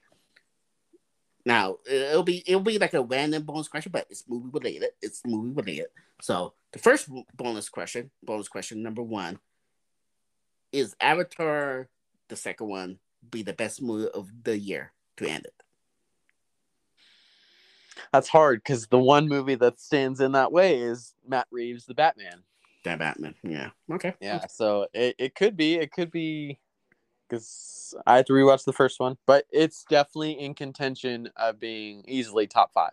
Now 1.44 1.78
it'll 1.90 2.23
be 2.23 2.43
it'll 2.47 2.60
be 2.60 2.78
like 2.78 2.94
a 2.94 3.02
random 3.02 3.43
bonus 3.43 3.69
question, 3.69 3.93
but 3.93 4.06
it's 4.10 4.24
movie 4.28 4.51
related. 4.52 4.90
It's 5.01 5.23
movie 5.27 5.51
related. 5.51 5.86
So 6.20 6.55
the 6.73 6.78
first 6.78 7.10
bonus 7.36 7.69
question, 7.69 8.10
bonus 8.23 8.48
question 8.48 8.82
number 8.82 9.02
one, 9.02 9.39
is 10.70 10.94
Avatar 11.01 11.89
the 12.28 12.36
second 12.36 12.69
one 12.69 12.98
be 13.31 13.43
the 13.43 13.52
best 13.52 13.82
movie 13.82 14.09
of 14.14 14.31
the 14.44 14.56
year 14.56 14.93
to 15.16 15.27
end 15.27 15.44
it? 15.44 15.55
That's 18.12 18.28
hard 18.28 18.62
because 18.62 18.86
the 18.86 18.98
one 18.98 19.28
movie 19.28 19.55
that 19.56 19.81
stands 19.81 20.20
in 20.20 20.32
that 20.32 20.52
way 20.52 20.78
is 20.78 21.14
Matt 21.27 21.47
Reeves' 21.51 21.86
The 21.86 21.94
Batman. 21.94 22.43
That 22.85 22.98
Batman. 22.98 23.35
Yeah. 23.43 23.70
Okay. 23.90 24.14
Yeah, 24.20 24.47
so 24.47 24.86
it, 24.93 25.14
it 25.19 25.35
could 25.35 25.56
be, 25.56 25.74
it 25.77 25.93
could 25.93 26.10
be 26.10 26.59
because 27.32 27.94
I 28.06 28.16
had 28.16 28.26
to 28.26 28.34
rewatch 28.34 28.64
the 28.64 28.72
first 28.74 29.00
one, 29.00 29.16
but 29.26 29.46
it's 29.50 29.84
definitely 29.88 30.32
in 30.32 30.54
contention 30.54 31.30
of 31.36 31.59
being 31.59 32.04
easily 32.06 32.46
top 32.46 32.72
five 32.74 32.92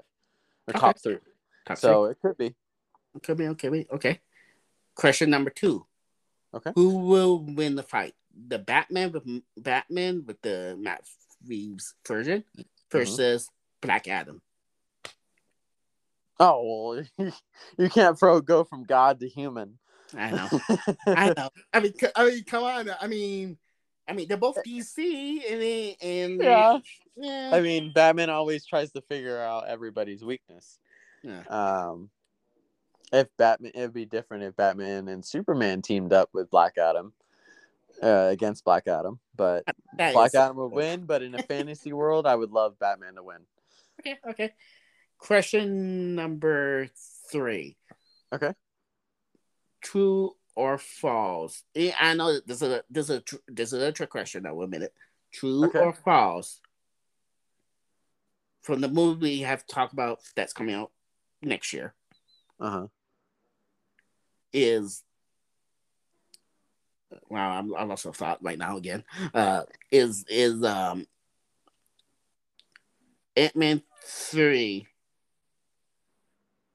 or 0.67 0.73
Okay. 0.73 0.79
top 0.79 0.99
three. 0.99 1.17
Top 1.65 1.77
So 1.77 2.05
it 2.05 2.17
could 2.21 2.37
be. 2.37 2.49
three. 2.49 3.21
could 3.21 3.37
be 3.37 3.47
okay. 3.49 3.69
Wait. 3.69 3.87
Okay. 3.91 4.21
Question 4.95 5.29
number 5.29 5.49
two. 5.49 5.85
Okay. 6.53 6.71
Who 6.75 6.99
will 6.99 7.39
win 7.39 7.75
the 7.75 7.83
fight? 7.83 8.15
The 8.47 8.59
Batman 8.59 9.11
with 9.11 9.23
Batman 9.57 10.23
with 10.25 10.41
the 10.41 10.77
Matt 10.79 11.01
Reeves 11.45 11.95
version 12.07 12.43
Mm-hmm. 12.57 12.63
versus 12.91 13.49
Black 13.81 14.07
Adam. 14.07 14.41
Oh 16.39 16.93
well, 17.17 17.31
you 17.77 17.89
can't 17.89 18.17
throw 18.17 18.39
go 18.39 18.63
from 18.63 18.85
God 18.85 19.19
to 19.19 19.27
human. 19.27 19.77
I 20.15 20.31
know. 20.31 20.49
I 21.07 21.33
know. 21.35 21.49
I 21.73 21.79
mean, 21.81 21.93
I 22.15 22.25
mean, 22.25 22.43
come 22.45 22.63
on. 22.63 22.89
I 22.99 23.07
mean, 23.07 23.57
I 24.09 24.13
mean, 24.13 24.27
they're 24.27 24.37
both 24.37 24.57
DC, 24.65 24.97
and 24.97 25.95
and 26.01 26.41
yeah. 26.41 26.79
yeah. 27.15 27.51
I 27.53 27.61
mean, 27.61 27.91
Batman 27.93 28.29
always 28.29 28.65
tries 28.65 28.91
to 28.93 29.01
figure 29.01 29.39
out 29.39 29.67
everybody's 29.67 30.23
weakness. 30.23 30.79
Yeah. 31.21 31.43
Um, 31.43 32.09
if 33.13 33.27
Batman, 33.37 33.71
it'd 33.75 33.93
be 33.93 34.05
different 34.05 34.43
if 34.43 34.55
Batman 34.55 35.07
and 35.07 35.23
Superman 35.23 35.81
teamed 35.81 36.11
up 36.11 36.29
with 36.33 36.49
Black 36.49 36.77
Adam 36.77 37.13
uh, 38.01 38.27
against 38.31 38.63
Black 38.63 38.87
Adam, 38.87 39.19
but 39.35 39.63
that 39.97 40.13
Black 40.13 40.33
Adam 40.33 40.57
would 40.57 40.71
win. 40.71 41.05
But 41.05 41.21
in 41.21 41.35
a 41.35 41.43
fantasy 41.43 41.93
world, 41.93 42.25
I 42.25 42.35
would 42.35 42.51
love 42.51 42.79
Batman 42.79 43.15
to 43.15 43.23
win. 43.23 43.41
Okay. 43.99 44.17
Okay. 44.27 44.53
Question 45.19 46.15
number 46.15 46.87
three. 47.29 47.77
Okay. 48.33 48.53
True 49.81 50.35
or 50.59 50.77
false? 50.77 51.63
I 51.99 52.13
know 52.15 52.37
this 52.45 52.61
is 52.61 52.69
a 52.69 52.83
this 52.89 53.09
is 53.09 53.17
a 53.17 53.23
this 53.47 53.71
is 53.71 53.81
a 53.81 53.93
trick 53.93 54.09
question. 54.09 54.43
Now, 54.43 54.55
one 54.55 54.69
minute. 54.69 54.93
True 55.31 55.65
okay. 55.65 55.79
or 55.79 55.93
false? 55.93 56.59
From 58.61 58.81
the 58.81 58.89
movie 58.89 59.21
we 59.21 59.39
have 59.41 59.65
talked 59.65 59.93
about 59.93 60.19
that's 60.35 60.51
coming 60.51 60.75
out 60.75 60.91
next 61.41 61.71
year. 61.71 61.93
Uh 62.59 62.69
huh. 62.69 62.87
Is 64.51 65.01
wow, 67.29 67.51
I'm, 67.51 67.73
I 67.73 67.83
lost 67.83 68.05
a 68.05 68.11
thought 68.11 68.43
right 68.43 68.57
now 68.57 68.75
again. 68.75 69.05
Uh, 69.33 69.61
is 69.91 70.25
is 70.27 70.61
um 70.65 71.07
Ant 73.37 73.55
Man 73.55 73.81
three 74.03 74.87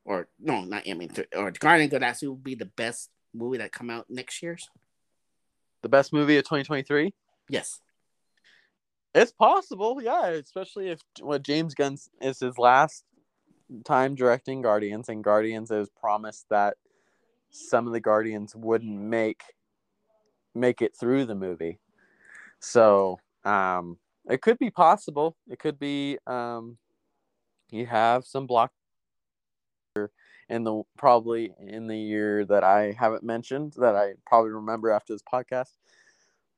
or 0.06 0.26
no, 0.40 0.64
not 0.64 0.86
Ant 0.86 0.98
Man 0.98 1.08
three 1.10 1.26
or 1.36 1.50
Guardian 1.50 1.90
Galaxy 1.90 2.26
will 2.26 2.36
be 2.36 2.54
the 2.54 2.64
best 2.64 3.10
movie 3.34 3.58
that 3.58 3.72
come 3.72 3.90
out 3.90 4.06
next 4.08 4.42
year's? 4.42 4.70
The 5.82 5.88
best 5.88 6.12
movie 6.12 6.36
of 6.38 6.44
2023? 6.44 7.12
Yes. 7.48 7.80
It's 9.14 9.32
possible, 9.32 10.00
yeah, 10.02 10.28
especially 10.28 10.88
if 10.88 11.00
what 11.20 11.42
James 11.42 11.74
Gunn 11.74 11.96
is 12.20 12.40
his 12.40 12.58
last 12.58 13.04
time 13.84 14.14
directing 14.14 14.62
Guardians, 14.62 15.08
and 15.08 15.22
Guardians 15.22 15.70
has 15.70 15.88
promised 15.88 16.46
that 16.50 16.76
some 17.50 17.86
of 17.86 17.92
the 17.92 18.00
Guardians 18.00 18.54
wouldn't 18.56 18.98
make 18.98 19.42
make 20.54 20.82
it 20.82 20.96
through 20.98 21.26
the 21.26 21.34
movie. 21.34 21.78
So 22.60 23.18
um, 23.44 23.98
it 24.28 24.40
could 24.40 24.58
be 24.58 24.70
possible. 24.70 25.36
It 25.48 25.58
could 25.58 25.78
be 25.78 26.18
um, 26.26 26.78
you 27.70 27.86
have 27.86 28.24
some 28.24 28.46
block 28.46 28.72
in 30.48 30.64
the 30.64 30.82
probably 30.96 31.52
in 31.58 31.86
the 31.86 31.96
year 31.96 32.44
that 32.44 32.64
I 32.64 32.96
haven't 32.98 33.22
mentioned 33.22 33.74
that 33.78 33.96
I 33.96 34.14
probably 34.26 34.50
remember 34.50 34.90
after 34.90 35.12
this 35.12 35.22
podcast. 35.22 35.70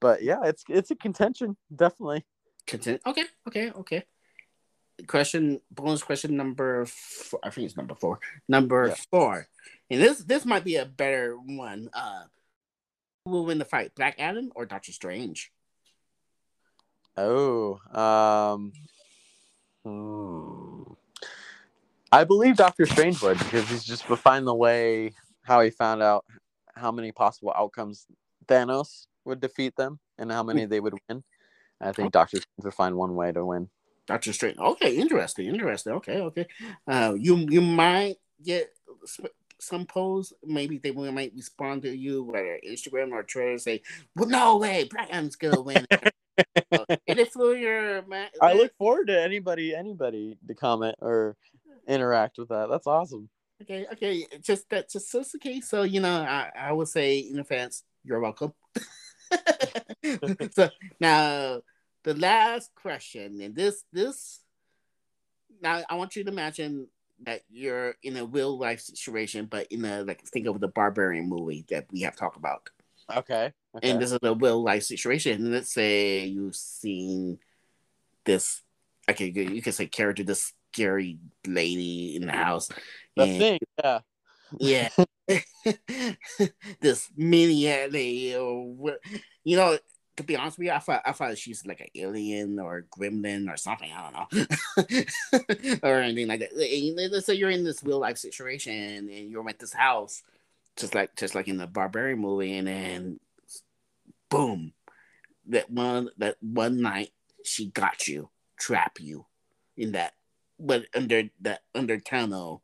But 0.01 0.23
yeah, 0.23 0.41
it's 0.45 0.65
it's 0.69 0.91
a 0.91 0.97
contention, 0.97 1.57
definitely. 1.75 2.25
Content. 2.67 3.01
Okay, 3.07 3.25
okay, 3.49 3.71
okay. 3.71 4.05
Question 5.07 5.61
bonus 5.71 6.03
question 6.03 6.37
number 6.37 6.87
four, 6.87 7.41
I 7.43 7.51
think 7.51 7.67
it's 7.67 7.77
number 7.77 7.95
four. 7.95 8.19
Number 8.49 8.89
yeah. 8.89 8.95
four. 9.11 9.47
And 9.91 10.01
this 10.01 10.19
this 10.19 10.45
might 10.45 10.65
be 10.65 10.77
a 10.77 10.87
better 10.87 11.37
one. 11.37 11.89
Uh 11.93 12.25
who 13.25 13.33
will 13.33 13.47
win 13.47 13.59
the 13.59 13.65
fight? 13.65 13.95
Black 13.95 14.17
Adam 14.19 14.53
or 14.55 14.67
Doctor 14.67 14.93
Strange? 14.93 15.53
Oh, 17.17 17.79
um 17.93 18.73
hmm. 19.85 20.76
I 22.13 22.25
believe 22.25 22.57
Doctor 22.57 22.87
Strange 22.87 23.21
would 23.23 23.39
because 23.39 23.69
he's 23.69 23.85
just 23.85 24.09
refined 24.09 24.47
the 24.47 24.55
way 24.55 25.13
how 25.43 25.61
he 25.61 25.71
found 25.71 26.03
out 26.03 26.25
how 26.75 26.93
many 26.93 27.13
possible 27.13 27.53
outcomes 27.57 28.07
Thanos 28.47 29.07
would 29.25 29.41
defeat 29.41 29.77
them 29.77 29.99
and 30.19 30.31
how 30.31 30.43
many 30.43 30.67
they 30.67 30.81
would 30.81 30.95
win. 31.09 31.25
I 31.81 31.93
think 31.93 32.13
Doctor 32.13 32.39
Strange 32.39 32.65
would 32.65 32.75
find 32.75 32.95
one 32.95 33.15
way 33.15 33.33
to 33.33 33.45
win. 33.45 33.69
Doctor 34.07 34.33
Strange. 34.33 34.59
Okay, 34.59 34.97
interesting, 34.97 35.47
interesting. 35.47 35.95
Okay, 35.95 36.19
okay. 36.21 36.47
Uh, 36.87 37.15
you 37.19 37.37
you 37.51 37.61
might 37.61 38.17
get 38.43 38.73
some 39.59 39.85
polls. 39.85 40.33
Maybe 40.45 40.79
they 40.79 40.93
might 40.93 41.33
respond 41.35 41.83
to 41.83 41.97
you, 41.97 42.23
whether 42.23 42.59
Instagram 42.67 43.13
or 43.13 43.25
Twitter, 43.25 43.59
say, 43.59 43.83
"Well, 44.15 44.29
no 44.29 44.59
way, 44.59 44.85
Brian's 44.85 45.37
gonna 45.37 45.61
win." 45.61 45.87
and 45.91 47.19
if 47.19 47.35
your, 47.35 48.05
I 48.41 48.53
look 48.53 48.77
forward 48.77 49.09
to 49.09 49.21
anybody 49.21 49.75
anybody 49.75 50.39
to 50.47 50.55
comment 50.55 50.97
or 51.01 51.37
interact 51.87 52.39
with 52.39 52.49
that. 52.49 52.69
That's 52.71 52.87
awesome. 52.87 53.29
Okay, 53.63 53.87
okay. 53.93 54.27
Just 54.43 54.69
that 54.71 54.91
just 54.91 55.11
so 55.11 55.23
the 55.23 55.39
case. 55.39 55.69
So 55.69 55.83
you 55.83 56.01
know, 56.01 56.21
I, 56.21 56.51
I 56.57 56.73
would 56.73 56.89
say 56.89 57.19
in 57.19 57.39
advance, 57.39 57.85
you're 58.05 58.21
welcome. 58.21 58.53
so 60.53 60.71
now 61.01 61.61
the 62.05 62.15
last 62.15 62.71
question, 62.75 63.41
and 63.41 63.55
this 63.55 63.83
this 63.93 64.41
now 65.63 65.83
I 65.89 65.95
want 65.95 66.17
you 66.17 66.25
to 66.25 66.31
imagine 66.31 66.89
that 67.25 67.43
you're 67.49 67.95
in 68.03 68.17
a 68.17 68.25
real 68.27 68.59
life 68.59 68.81
situation, 68.81 69.47
but 69.47 69.67
in 69.73 69.85
a 69.85 70.03
like 70.03 70.23
think 70.23 70.47
of 70.47 70.61
the 70.61 70.69
barbarian 70.69 71.29
movie 71.29 71.65
that 71.71 71.87
we 71.91 72.03
have 72.03 72.17
talked 72.17 72.37
about. 72.37 72.69
Okay. 73.11 73.53
okay. 73.75 73.91
And 73.91 74.01
this 74.01 74.13
is 74.13 74.19
a 74.23 74.35
real 74.35 74.63
life 74.63 74.83
situation. 74.83 75.53
Let's 75.53 75.73
say 75.73 76.25
you've 76.25 76.57
seen 76.57 77.39
this. 78.25 78.63
Okay, 79.09 79.27
you 79.27 79.63
can 79.63 79.73
say 79.73 79.87
character 79.87 80.25
this 80.25 80.53
scary 80.77 81.19
lady 81.47 82.17
in 82.17 82.27
the 82.27 82.33
house. 82.33 82.69
The 83.17 83.23
and, 83.23 83.39
thing, 83.39 83.59
yeah. 83.83 83.99
Yeah. 84.59 84.89
this 86.81 87.11
maniac 87.17 87.91
lady 87.91 88.37
or 88.37 88.99
you 89.43 89.57
know, 89.57 89.77
to 90.17 90.23
be 90.23 90.37
honest 90.37 90.59
with 90.59 90.67
you, 90.67 90.73
I 90.73 90.79
thought 90.79 91.03
I 91.05 91.13
thought 91.13 91.37
she's 91.37 91.67
like 91.67 91.81
an 91.81 91.89
alien 91.97 92.61
or 92.61 92.79
a 92.79 92.83
gremlin 92.83 93.53
or 93.53 93.57
something. 93.57 93.91
I 93.91 94.11
don't 94.11 94.33
know, 94.33 95.79
or 95.83 96.01
anything 96.01 96.29
like 96.29 96.41
that. 96.41 96.57
Let's 97.11 97.27
say 97.27 97.35
you're 97.35 97.51
in 97.51 97.65
this 97.65 97.83
real 97.83 97.99
life 97.99 98.19
situation 98.19 99.11
and 99.11 99.31
you're 99.31 99.49
at 99.49 99.59
this 99.59 99.73
house, 99.73 100.23
just 100.77 100.95
like 100.95 101.17
just 101.17 101.35
like 101.35 101.49
in 101.49 101.57
the 101.57 101.67
barbarian 101.67 102.21
movie, 102.21 102.57
and 102.57 102.69
then 102.69 103.21
boom, 104.31 104.73
that 105.49 105.69
one 105.71 106.11
that 106.19 106.37
one 106.41 106.81
night 106.81 107.11
she 107.45 107.67
got 107.67 108.07
you, 108.07 108.31
trap 108.59 108.99
you 109.01 109.27
in 109.77 109.93
that 109.93 110.13
but 110.59 110.87
under 110.95 111.25
the 111.41 111.61
under 111.75 111.99
tunnel, 111.99 112.63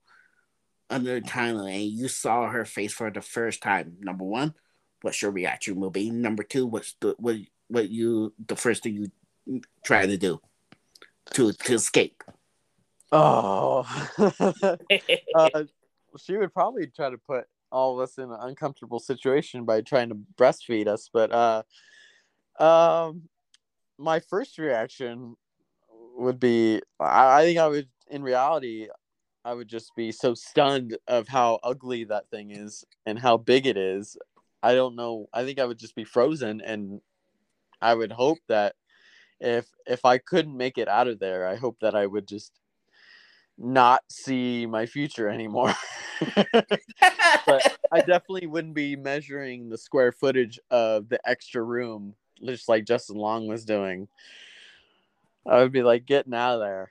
under 0.90 1.20
tunnel, 1.20 1.66
and 1.66 1.82
you 1.82 2.09
saw 2.09 2.48
her 2.48 2.64
face 2.64 2.93
for 2.93 3.10
the 3.10 3.20
first 3.20 3.62
time. 3.62 3.97
Number 4.01 4.24
one, 4.24 4.55
what's 5.02 5.23
your 5.23 5.31
reaction 5.31 5.77
will 5.77 5.90
be? 5.90 6.10
Number 6.10 6.43
two, 6.43 6.66
what's 6.66 6.94
the 7.01 7.14
what 7.19 7.36
what 7.69 7.90
you 7.90 8.32
the 8.47 8.56
first 8.56 8.82
thing 8.82 8.94
you 8.94 9.62
try 9.85 10.06
to 10.06 10.16
do 10.16 10.40
to 11.35 11.52
to 11.52 11.74
escape? 11.74 12.23
Oh, 13.10 13.86
uh, 15.35 15.64
she 16.19 16.36
would 16.36 16.52
probably 16.52 16.86
try 16.86 17.10
to 17.10 17.19
put 17.19 17.47
all 17.70 17.94
of 17.94 18.09
us 18.09 18.19
in 18.19 18.24
an 18.24 18.39
uncomfortable 18.40 18.98
situation 18.98 19.64
by 19.64 19.81
trying 19.81 20.10
to 20.10 20.19
breastfeed 20.36 20.86
us. 20.86 21.09
But 21.12 21.32
uh, 21.32 21.62
um, 22.62 23.23
my 23.98 24.20
first 24.20 24.59
reaction 24.59 25.36
would 26.23 26.40
be 26.40 26.81
I, 27.01 27.40
I 27.40 27.44
think 27.44 27.59
I 27.59 27.69
would 27.69 27.89
in 28.09 28.23
reality 28.23 28.89
I 29.44 29.55
would 29.55 29.69
just 29.69 29.94
be 29.97 30.12
so 30.12 30.35
stunned 30.35 30.97
of 31.09 31.28
how 31.28 31.59
ugly 31.62 32.05
that 32.05 32.31
thing 32.31 32.53
is 32.53 32.85
and 33.07 33.19
how 33.19 33.36
big 33.36 33.66
it 33.66 33.77
is. 33.77 34.16
I 34.62 34.74
don't 34.74 34.94
know. 34.94 35.28
I 35.32 35.44
think 35.44 35.59
I 35.59 35.65
would 35.65 35.78
just 35.78 35.97
be 35.97 36.05
frozen 36.05 36.61
and 36.61 37.01
I 37.81 37.94
would 37.94 38.12
hope 38.12 38.39
that 38.49 38.77
if 39.40 39.66
if 39.86 40.05
I 40.05 40.19
couldn't 40.19 40.57
make 40.57 40.78
it 40.78 40.89
out 40.89 41.09
of 41.09 41.19
there, 41.19 41.49
I 41.49 41.57
hope 41.57 41.78
that 41.81 41.97
I 41.97 42.07
would 42.07 42.28
just 42.28 42.53
not 43.59 44.03
see 44.09 44.66
my 44.66 44.86
future 44.86 45.28
anymore. 45.28 45.74
but 47.47 47.78
I 47.90 47.99
definitely 47.99 48.47
wouldn't 48.47 48.74
be 48.74 48.94
measuring 48.94 49.69
the 49.69 49.78
square 49.78 50.12
footage 50.12 50.61
of 50.70 51.09
the 51.09 51.20
extra 51.28 51.62
room 51.62 52.15
just 52.44 52.69
like 52.69 52.85
Justin 52.85 53.16
Long 53.16 53.47
was 53.47 53.65
doing. 53.65 54.09
I 55.47 55.59
would 55.59 55.73
be 55.73 55.82
like 55.82 56.06
getting 56.06 56.35
out 56.35 56.55
of 56.55 56.60
there. 56.60 56.90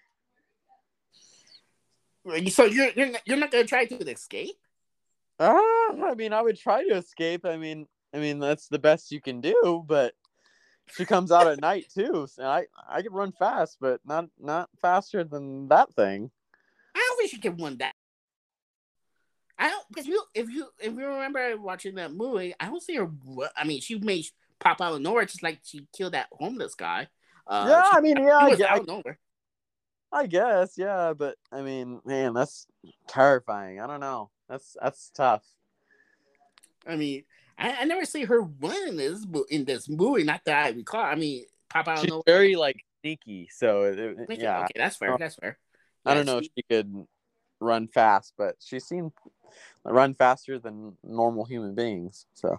So 2.49 2.65
you're 2.65 2.91
you're 2.95 3.11
not, 3.11 3.21
you're 3.25 3.37
not 3.37 3.51
gonna 3.51 3.65
try 3.65 3.85
to 3.85 4.09
escape? 4.09 4.57
Uh, 5.39 5.57
I 6.05 6.13
mean, 6.15 6.33
I 6.33 6.41
would 6.41 6.59
try 6.59 6.83
to 6.83 6.95
escape. 6.95 7.45
I 7.45 7.57
mean, 7.57 7.87
I 8.13 8.19
mean 8.19 8.39
that's 8.39 8.67
the 8.67 8.79
best 8.79 9.11
you 9.11 9.21
can 9.21 9.41
do. 9.41 9.83
But 9.87 10.13
she 10.95 11.05
comes 11.05 11.31
out 11.31 11.47
at 11.47 11.61
night 11.61 11.85
too, 11.93 12.27
so 12.29 12.43
I 12.43 12.65
I 12.87 13.01
can 13.01 13.13
run 13.13 13.31
fast, 13.31 13.77
but 13.79 14.01
not 14.05 14.25
not 14.39 14.69
faster 14.81 15.23
than 15.23 15.69
that 15.69 15.93
thing. 15.93 16.29
I 16.93 16.99
don't 16.99 17.17
think 17.17 17.31
she 17.31 17.39
can 17.39 17.57
run 17.57 17.77
that. 17.77 17.95
I 19.57 19.69
don't 19.69 19.87
because 19.89 20.07
you 20.07 20.21
if 20.33 20.49
you 20.49 20.67
if 20.79 20.93
you 20.93 21.05
remember 21.05 21.57
watching 21.57 21.95
that 21.95 22.13
movie, 22.13 22.53
I 22.59 22.65
don't 22.65 22.83
see 22.83 22.95
her. 22.95 23.09
I 23.55 23.63
mean, 23.63 23.79
she 23.81 23.97
may 23.99 24.23
pop 24.59 24.81
out 24.81 24.93
of 24.93 25.01
nowhere 25.01 25.25
just 25.25 25.43
like 25.43 25.59
she 25.63 25.87
killed 25.95 26.13
that 26.13 26.27
homeless 26.31 26.75
guy. 26.75 27.07
Uh, 27.47 27.65
yeah, 27.69 27.83
I 27.91 28.01
mean, 28.01 28.17
yeah, 28.17 28.37
I, 28.37 28.81
I, 28.81 29.01
I 30.13 30.27
guess, 30.27 30.77
yeah, 30.77 31.13
but 31.17 31.37
I 31.51 31.61
mean, 31.61 32.01
man, 32.05 32.33
that's 32.33 32.67
terrifying. 33.07 33.79
I 33.79 33.87
don't 33.87 33.99
know. 33.99 34.29
That's 34.49 34.75
that's 34.81 35.09
tough. 35.11 35.43
I 36.85 36.95
mean, 36.95 37.23
I, 37.57 37.77
I 37.81 37.83
never 37.85 38.05
see 38.05 38.25
her 38.25 38.41
run 38.41 38.87
in 38.89 38.97
this 38.97 39.25
in 39.49 39.65
this 39.65 39.87
movie. 39.87 40.23
Not 40.23 40.41
that 40.45 40.65
I 40.65 40.69
recall. 40.69 41.03
I 41.03 41.15
mean, 41.15 41.45
pop 41.69 41.87
out. 41.87 41.99
She's 41.99 42.09
know. 42.09 42.23
very 42.25 42.55
like 42.55 42.83
sneaky, 43.01 43.49
so 43.51 43.83
it, 43.83 44.39
yeah. 44.39 44.63
Okay, 44.63 44.73
that's 44.75 44.97
fair. 44.97 45.15
That's 45.17 45.35
fair. 45.35 45.57
I 46.05 46.13
don't 46.13 46.25
know 46.25 46.41
she... 46.41 46.47
if 46.47 46.51
she 46.57 46.63
could 46.69 47.07
run 47.59 47.87
fast, 47.87 48.33
but 48.37 48.55
she 48.59 48.79
seemed 48.79 49.11
run 49.85 50.13
faster 50.13 50.59
than 50.59 50.97
normal 51.03 51.45
human 51.45 51.75
beings. 51.75 52.25
So 52.33 52.57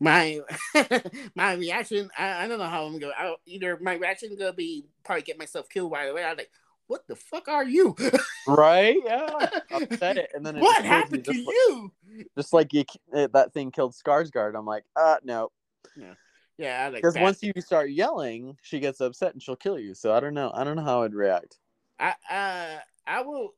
my 0.00 0.40
my 1.34 1.54
reaction, 1.54 2.10
I, 2.18 2.44
I 2.44 2.48
don't 2.48 2.58
know 2.58 2.66
how 2.66 2.84
I'm 2.84 2.98
gonna. 2.98 3.12
I, 3.16 3.34
either 3.46 3.78
my 3.80 3.94
reaction 3.94 4.36
gonna 4.38 4.52
be 4.52 4.86
probably 5.04 5.22
get 5.22 5.38
myself 5.38 5.68
killed 5.68 5.92
right 5.92 6.10
away. 6.10 6.24
I'm 6.24 6.36
like, 6.36 6.50
what 6.86 7.06
the 7.06 7.16
fuck 7.16 7.48
are 7.48 7.64
you? 7.64 7.96
right? 8.48 8.96
Yeah. 9.04 9.48
Upset 9.72 10.18
it, 10.18 10.30
and 10.34 10.44
then 10.44 10.56
it 10.56 10.60
what 10.60 10.84
happened 10.84 11.24
to 11.24 11.30
like, 11.30 11.38
you? 11.40 11.92
Just 12.36 12.52
like 12.52 12.72
you, 12.72 12.84
that 13.12 13.52
thing 13.52 13.70
killed 13.70 13.94
Skarsgård. 13.94 14.56
I'm 14.56 14.66
like, 14.66 14.84
uh, 14.96 15.16
no. 15.24 15.50
Yeah. 15.96 16.14
Yeah, 16.56 16.90
because 16.90 17.16
like 17.16 17.22
once 17.24 17.42
you 17.42 17.52
start 17.58 17.90
yelling, 17.90 18.56
she 18.62 18.78
gets 18.78 19.00
upset 19.00 19.32
and 19.32 19.42
she'll 19.42 19.56
kill 19.56 19.78
you. 19.78 19.92
So 19.94 20.12
I 20.12 20.20
don't 20.20 20.34
know. 20.34 20.52
I 20.54 20.62
don't 20.62 20.76
know 20.76 20.84
how 20.84 21.02
I'd 21.02 21.14
react. 21.14 21.58
I 21.98 22.14
uh 22.30 22.78
I 23.06 23.22
will 23.22 23.54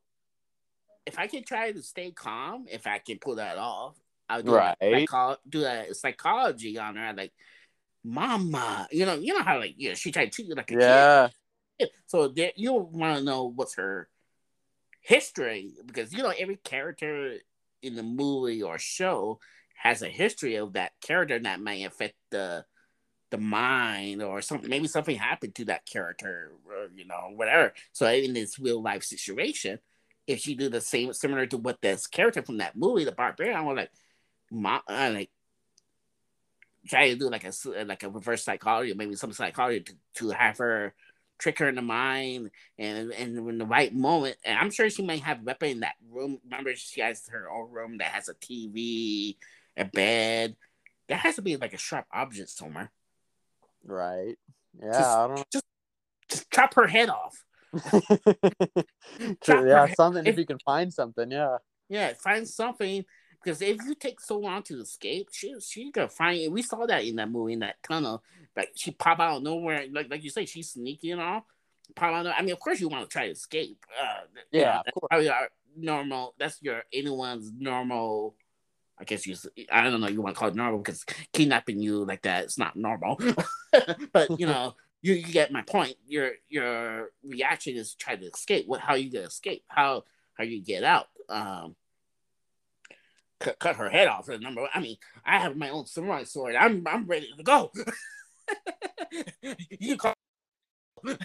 if 1.05 1.19
I 1.19 1.27
can 1.27 1.43
try 1.43 1.71
to 1.71 1.81
stay 1.81 2.11
calm, 2.11 2.65
if 2.69 2.87
I 2.87 2.97
can 2.97 3.19
pull 3.19 3.35
that 3.35 3.57
off, 3.57 3.95
I'll 4.29 4.43
do 4.43 4.55
right. 4.55 4.75
Psycho- 4.81 5.37
do 5.47 5.65
a 5.65 5.93
psychology 5.93 6.77
on 6.77 6.95
her, 6.95 7.13
like 7.15 7.33
mama. 8.03 8.87
You 8.91 9.05
know, 9.05 9.15
you 9.15 9.33
know 9.33 9.43
how 9.43 9.59
like 9.59 9.75
yeah, 9.77 9.93
she 9.93 10.11
tried 10.11 10.25
to 10.25 10.31
treat 10.31 10.47
you 10.47 10.55
like 10.55 10.71
a 10.71 10.73
yeah. 10.73 11.29
kid. 11.79 11.89
So 12.07 12.27
there, 12.27 12.51
you 12.55 12.73
want 12.73 13.19
to 13.19 13.23
know 13.23 13.51
what's 13.55 13.75
her 13.75 14.09
history 15.01 15.71
because 15.85 16.11
you 16.11 16.21
know 16.21 16.33
every 16.37 16.57
character 16.57 17.37
in 17.81 17.95
the 17.95 18.03
movie 18.03 18.61
or 18.61 18.77
show 18.77 19.39
has 19.75 20.01
a 20.01 20.09
history 20.09 20.55
of 20.55 20.73
that 20.73 20.91
character 21.01 21.39
that 21.39 21.61
may 21.61 21.85
affect 21.85 22.15
the 22.29 22.65
the 23.29 23.37
mind 23.37 24.21
or 24.21 24.41
something 24.41 24.69
maybe 24.69 24.87
something 24.87 25.15
happened 25.15 25.55
to 25.55 25.65
that 25.65 25.85
character 25.85 26.51
or 26.65 26.89
you 26.93 27.05
know 27.05 27.29
whatever 27.35 27.73
so 27.93 28.05
in 28.07 28.33
this 28.33 28.59
real 28.59 28.81
life 28.81 29.03
situation 29.03 29.79
if 30.27 30.39
she 30.39 30.55
do 30.55 30.67
the 30.67 30.81
same 30.81 31.13
similar 31.13 31.45
to 31.45 31.57
what 31.57 31.81
this 31.81 32.07
character 32.07 32.41
from 32.41 32.57
that 32.57 32.75
movie 32.75 33.05
the 33.05 33.11
barbarian 33.11 33.55
i 33.55 33.61
was 33.61 33.77
like 33.77 33.91
my 34.51 34.79
uh, 34.87 35.11
like 35.13 35.29
try 36.87 37.09
to 37.09 37.15
do 37.15 37.29
like 37.29 37.43
a 37.43 37.51
like 37.85 38.03
a 38.03 38.09
reverse 38.09 38.43
psychology 38.43 38.93
maybe 38.93 39.15
some 39.15 39.33
psychology 39.33 39.81
to, 39.81 39.93
to 40.13 40.29
have 40.29 40.57
her 40.57 40.93
trick 41.37 41.59
her 41.59 41.67
in 41.67 41.75
the 41.75 41.81
mind 41.81 42.49
and 42.79 43.11
and 43.11 43.37
in 43.37 43.57
the 43.57 43.65
right 43.65 43.93
moment 43.93 44.37
and 44.43 44.57
i'm 44.57 44.71
sure 44.71 44.89
she 44.89 45.05
might 45.05 45.21
have 45.21 45.41
a 45.41 45.43
weapon 45.43 45.69
in 45.69 45.79
that 45.81 45.95
room 46.09 46.39
remember 46.45 46.73
she 46.75 47.01
has 47.01 47.27
her 47.27 47.49
own 47.51 47.69
room 47.71 47.97
that 47.97 48.11
has 48.11 48.29
a 48.29 48.33
tv 48.35 49.35
a 49.75 49.83
bed 49.85 50.55
there 51.07 51.17
has 51.17 51.35
to 51.35 51.41
be 51.41 51.57
like 51.57 51.73
a 51.73 51.77
sharp 51.77 52.05
object 52.13 52.49
somewhere 52.49 52.91
Right. 53.87 54.37
Yeah, 54.79 54.91
just, 54.91 55.17
I 55.17 55.27
don't 55.27 55.51
just 55.51 55.65
just 56.29 56.51
chop 56.51 56.73
her 56.75 56.87
head 56.87 57.09
off. 57.09 57.43
yeah, 59.47 59.87
something 59.93 60.27
if, 60.27 60.37
you 60.37 60.45
can 60.45 60.59
find 60.59 60.93
something, 60.93 61.31
yeah. 61.31 61.57
Yeah, 61.89 62.13
find 62.13 62.47
something 62.47 63.05
because 63.47 63.61
if 63.61 63.77
you 63.85 63.95
take 63.95 64.19
so 64.19 64.39
long 64.39 64.61
to 64.63 64.81
escape, 64.81 65.29
she 65.31 65.55
she 65.61 65.89
gonna 65.89 66.09
find. 66.09 66.39
It. 66.39 66.51
We 66.51 66.61
saw 66.61 66.85
that 66.85 67.05
in 67.05 67.15
that 67.15 67.31
movie 67.31 67.53
in 67.53 67.59
that 67.59 67.81
tunnel. 67.81 68.21
Like 68.55 68.71
she 68.75 68.91
pop 68.91 69.21
out 69.21 69.41
nowhere, 69.41 69.85
like 69.89 70.09
like 70.09 70.23
you 70.23 70.29
say, 70.29 70.45
she's 70.45 70.71
sneaky 70.71 71.11
and 71.11 71.21
all. 71.21 71.45
Pop 71.95 72.13
out. 72.13 72.27
I 72.27 72.41
mean, 72.41 72.51
of 72.51 72.59
course 72.59 72.81
you 72.81 72.89
want 72.89 73.09
to 73.09 73.13
try 73.13 73.27
to 73.27 73.31
escape. 73.31 73.85
Uh, 73.97 74.21
yeah, 74.51 74.61
yeah 74.61 74.81
that's 74.83 74.97
probably 75.09 75.29
our 75.29 75.47
normal. 75.77 76.35
That's 76.37 76.61
your 76.61 76.83
anyone's 76.91 77.51
normal 77.57 78.35
I 78.99 79.03
guess 79.03 79.27
you, 79.27 79.35
I 79.71 79.83
don't 79.83 80.01
know, 80.01 80.07
you 80.07 80.21
want 80.21 80.35
to 80.35 80.39
call 80.39 80.49
it 80.49 80.55
normal 80.55 80.79
because 80.79 81.05
kidnapping 81.31 81.79
you 81.79 82.03
like 82.03 82.23
that 82.23 82.45
is 82.45 82.57
not 82.57 82.75
normal. 82.75 83.19
but 84.11 84.39
you 84.39 84.47
know, 84.47 84.75
you, 85.01 85.13
you 85.13 85.31
get 85.31 85.51
my 85.51 85.61
point. 85.61 85.95
Your 86.07 86.31
your 86.49 87.11
reaction 87.23 87.75
is 87.75 87.93
try 87.93 88.15
to 88.15 88.25
escape. 88.25 88.67
What? 88.67 88.81
How 88.81 88.95
you 88.95 89.11
gonna 89.11 89.25
escape? 89.25 89.63
How 89.67 90.03
how 90.33 90.43
you 90.43 90.63
get 90.63 90.83
out? 90.83 91.07
Um, 91.29 91.75
cut, 93.39 93.59
cut 93.59 93.75
her 93.75 93.89
head 93.89 94.07
off. 94.07 94.25
The 94.25 94.39
number. 94.39 94.61
One. 94.61 94.69
I 94.73 94.79
mean, 94.79 94.97
I 95.25 95.39
have 95.39 95.55
my 95.55 95.69
own 95.69 95.85
samurai 95.85 96.23
sword. 96.23 96.55
I'm 96.55 96.83
I'm 96.87 97.05
ready 97.05 97.29
to 97.37 97.43
go. 97.43 97.71
you 99.79 99.97
call. 99.97 100.13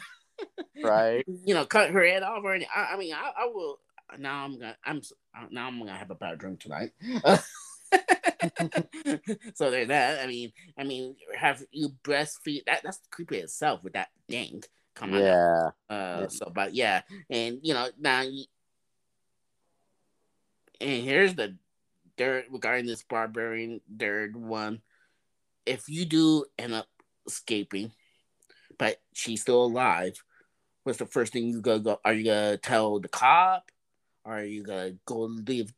right. 0.82 1.24
You 1.26 1.54
know, 1.54 1.64
cut 1.64 1.90
her 1.90 2.04
head 2.04 2.22
off. 2.22 2.42
Or 2.44 2.54
I, 2.54 2.64
I 2.74 2.96
mean, 2.96 3.14
I, 3.14 3.32
I 3.42 3.46
will 3.46 3.78
now 4.18 4.44
I'm 4.44 4.58
gonna 4.58 4.76
I'm 4.84 5.00
now 5.50 5.66
I'm 5.66 5.78
gonna 5.78 5.96
have 5.96 6.10
a 6.10 6.14
bad 6.14 6.38
drink 6.38 6.60
tonight. 6.60 6.90
so 9.54 9.70
there's 9.70 9.88
that. 9.88 10.20
I 10.22 10.26
mean, 10.26 10.52
I 10.78 10.84
mean, 10.84 11.16
have 11.36 11.62
you 11.70 11.90
breastfeed? 12.04 12.64
That 12.66 12.82
that's 12.82 13.00
creepy 13.10 13.38
itself 13.38 13.82
with 13.82 13.94
that 13.94 14.08
thing 14.28 14.62
coming 14.94 15.20
yeah. 15.20 15.70
Uh, 15.88 16.18
yeah. 16.20 16.26
So, 16.28 16.50
but 16.54 16.74
yeah, 16.74 17.02
and 17.30 17.58
you 17.62 17.74
know 17.74 17.88
now, 17.98 18.22
and 18.22 18.46
here's 21.04 21.34
the 21.34 21.56
regarding 22.50 22.86
this 22.86 23.02
barbarian 23.02 23.80
third 23.98 24.36
one. 24.36 24.80
If 25.66 25.88
you 25.88 26.04
do 26.04 26.44
end 26.58 26.74
up 26.74 26.86
escaping, 27.26 27.92
but 28.78 29.00
she's 29.12 29.42
still 29.42 29.64
alive, 29.64 30.14
what's 30.84 30.98
the 30.98 31.06
first 31.06 31.32
thing 31.32 31.46
you 31.46 31.60
go 31.60 31.78
go? 31.78 32.00
Are 32.04 32.12
you 32.12 32.24
gonna 32.24 32.56
tell 32.56 32.98
the 33.00 33.08
cop? 33.08 33.70
Are 34.24 34.44
you 34.44 34.62
gonna 34.62 34.94
go 35.06 35.20
leave, 35.20 35.72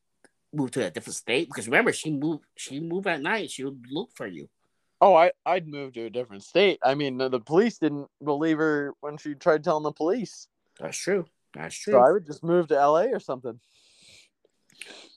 move 0.52 0.70
to 0.72 0.86
a 0.86 0.90
different 0.90 1.16
state? 1.16 1.48
Because 1.48 1.66
remember, 1.66 1.92
she 1.92 2.10
moved. 2.10 2.44
She 2.56 2.80
moved 2.80 3.06
at 3.06 3.22
night. 3.22 3.50
She 3.50 3.64
would 3.64 3.84
look 3.90 4.10
for 4.14 4.26
you. 4.26 4.48
Oh, 5.00 5.14
I 5.14 5.32
I'd 5.44 5.68
move 5.68 5.92
to 5.94 6.06
a 6.06 6.10
different 6.10 6.44
state. 6.44 6.78
I 6.82 6.94
mean, 6.94 7.18
the, 7.18 7.28
the 7.28 7.40
police 7.40 7.78
didn't 7.78 8.08
believe 8.22 8.58
her 8.58 8.94
when 9.00 9.18
she 9.18 9.34
tried 9.34 9.64
telling 9.64 9.82
the 9.82 9.92
police. 9.92 10.48
That's 10.80 10.96
true. 10.96 11.26
That's 11.54 11.74
true. 11.74 11.92
So 11.92 11.98
I 12.00 12.10
would 12.10 12.26
just 12.26 12.42
move 12.42 12.68
to 12.68 12.78
L.A. 12.78 13.08
or 13.08 13.20
something. 13.20 13.60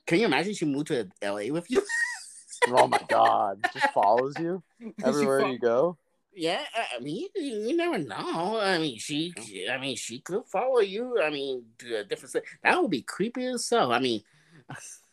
Can 0.07 0.19
you 0.19 0.25
imagine 0.25 0.53
she 0.53 0.65
moved 0.65 0.87
to 0.87 1.07
L.A. 1.21 1.51
with 1.51 1.69
you? 1.69 1.83
oh 2.69 2.87
my 2.87 3.01
God! 3.07 3.63
Just 3.73 3.93
follows 3.93 4.33
you 4.39 4.63
everywhere 5.03 5.47
you 5.47 5.59
go 5.59 5.97
yeah, 6.37 6.61
I 6.95 6.99
mean, 6.99 7.27
you, 7.35 7.41
you, 7.41 7.75
never 7.75 7.97
know. 7.97 8.59
I 8.59 8.77
mean, 8.77 8.99
she, 8.99 9.33
I 9.71 9.77
mean, 9.79 9.95
she 9.95 10.19
could 10.19 10.45
follow 10.45 10.81
you. 10.81 11.19
I 11.19 11.31
mean, 11.31 11.63
to 11.79 11.95
a 11.95 11.99
uh, 12.01 12.03
different. 12.03 12.45
That 12.61 12.79
would 12.79 12.91
be 12.91 13.01
creepy 13.01 13.47
as 13.47 13.65
so. 13.65 13.91
I 13.91 13.97
mean, 13.97 14.21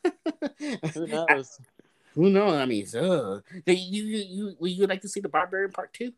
who 0.92 1.06
knows? 1.06 1.58
who 2.14 2.28
knows? 2.28 2.52
I 2.52 2.66
mean, 2.66 2.86
so 2.86 3.40
you, 3.64 3.74
you, 3.74 4.18
you, 4.18 4.56
would 4.58 4.70
you 4.70 4.86
like 4.86 5.00
to 5.00 5.08
see 5.08 5.20
the 5.20 5.30
Barbarian 5.30 5.72
Part 5.72 5.94
Two? 5.94 6.12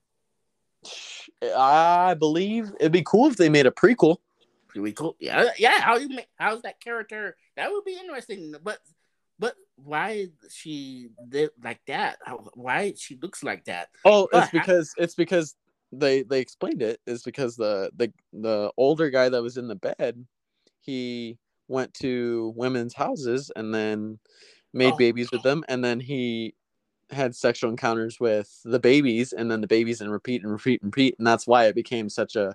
I 1.56 2.14
believe 2.14 2.72
it'd 2.80 2.90
be 2.90 3.04
cool 3.04 3.28
if 3.28 3.36
they 3.36 3.48
made 3.48 3.66
a 3.66 3.70
prequel. 3.70 4.16
Pretty 4.80 4.94
cool. 4.94 5.16
Yeah, 5.18 5.50
yeah. 5.58 5.80
How 5.80 5.96
you 5.96 6.08
make? 6.08 6.28
How's 6.36 6.62
that 6.62 6.80
character? 6.80 7.36
That 7.56 7.70
would 7.70 7.84
be 7.84 7.98
interesting. 7.98 8.54
But 8.62 8.78
but 9.38 9.54
why 9.76 10.28
she 10.50 11.08
did 11.28 11.50
like 11.62 11.80
that? 11.86 12.18
Why 12.54 12.94
she 12.96 13.18
looks 13.20 13.42
like 13.42 13.64
that? 13.66 13.88
Oh, 14.04 14.28
but 14.30 14.44
it's 14.44 14.52
because 14.52 14.94
I, 14.98 15.02
it's 15.02 15.14
because 15.14 15.54
they 15.92 16.22
they 16.22 16.40
explained 16.40 16.82
it. 16.82 17.00
Is 17.06 17.22
because 17.22 17.56
the 17.56 17.90
the 17.96 18.12
the 18.32 18.72
older 18.76 19.10
guy 19.10 19.28
that 19.28 19.42
was 19.42 19.56
in 19.56 19.68
the 19.68 19.76
bed, 19.76 20.24
he 20.80 21.38
went 21.68 21.92
to 21.94 22.52
women's 22.56 22.94
houses 22.94 23.50
and 23.56 23.74
then 23.74 24.18
made 24.72 24.94
oh. 24.94 24.96
babies 24.96 25.30
with 25.30 25.42
them, 25.42 25.64
and 25.68 25.84
then 25.84 26.00
he 26.00 26.54
had 27.10 27.34
sexual 27.34 27.70
encounters 27.70 28.18
with 28.18 28.60
the 28.64 28.80
babies, 28.80 29.32
and 29.32 29.50
then 29.50 29.60
the 29.60 29.66
babies, 29.66 30.00
and 30.00 30.10
repeat 30.10 30.42
and 30.42 30.50
repeat 30.50 30.82
and 30.82 30.88
repeat, 30.88 31.14
and 31.18 31.26
that's 31.26 31.46
why 31.46 31.66
it 31.66 31.74
became 31.74 32.08
such 32.08 32.36
a 32.36 32.54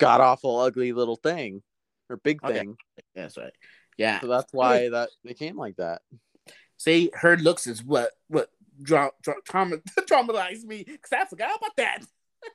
god 0.00 0.20
awful, 0.20 0.58
ugly 0.58 0.92
little 0.92 1.16
thing 1.16 1.62
or 2.08 2.16
big 2.16 2.40
thing. 2.42 2.70
Okay. 2.70 3.02
That's 3.14 3.36
right. 3.36 3.52
Yeah. 3.96 4.20
So 4.20 4.26
that's 4.26 4.52
why 4.52 4.88
that 4.88 5.10
they 5.24 5.34
came 5.34 5.56
like 5.56 5.76
that. 5.76 6.02
See, 6.76 7.10
her 7.14 7.36
looks 7.36 7.66
is 7.66 7.84
what 7.84 8.12
what 8.28 8.50
dra- 8.82 9.12
dra- 9.22 9.42
trauma- 9.44 9.76
traumatized 10.00 10.64
me 10.64 10.84
because 10.84 11.12
I 11.12 11.24
forgot 11.26 11.56
about 11.56 11.76
that. 11.76 12.04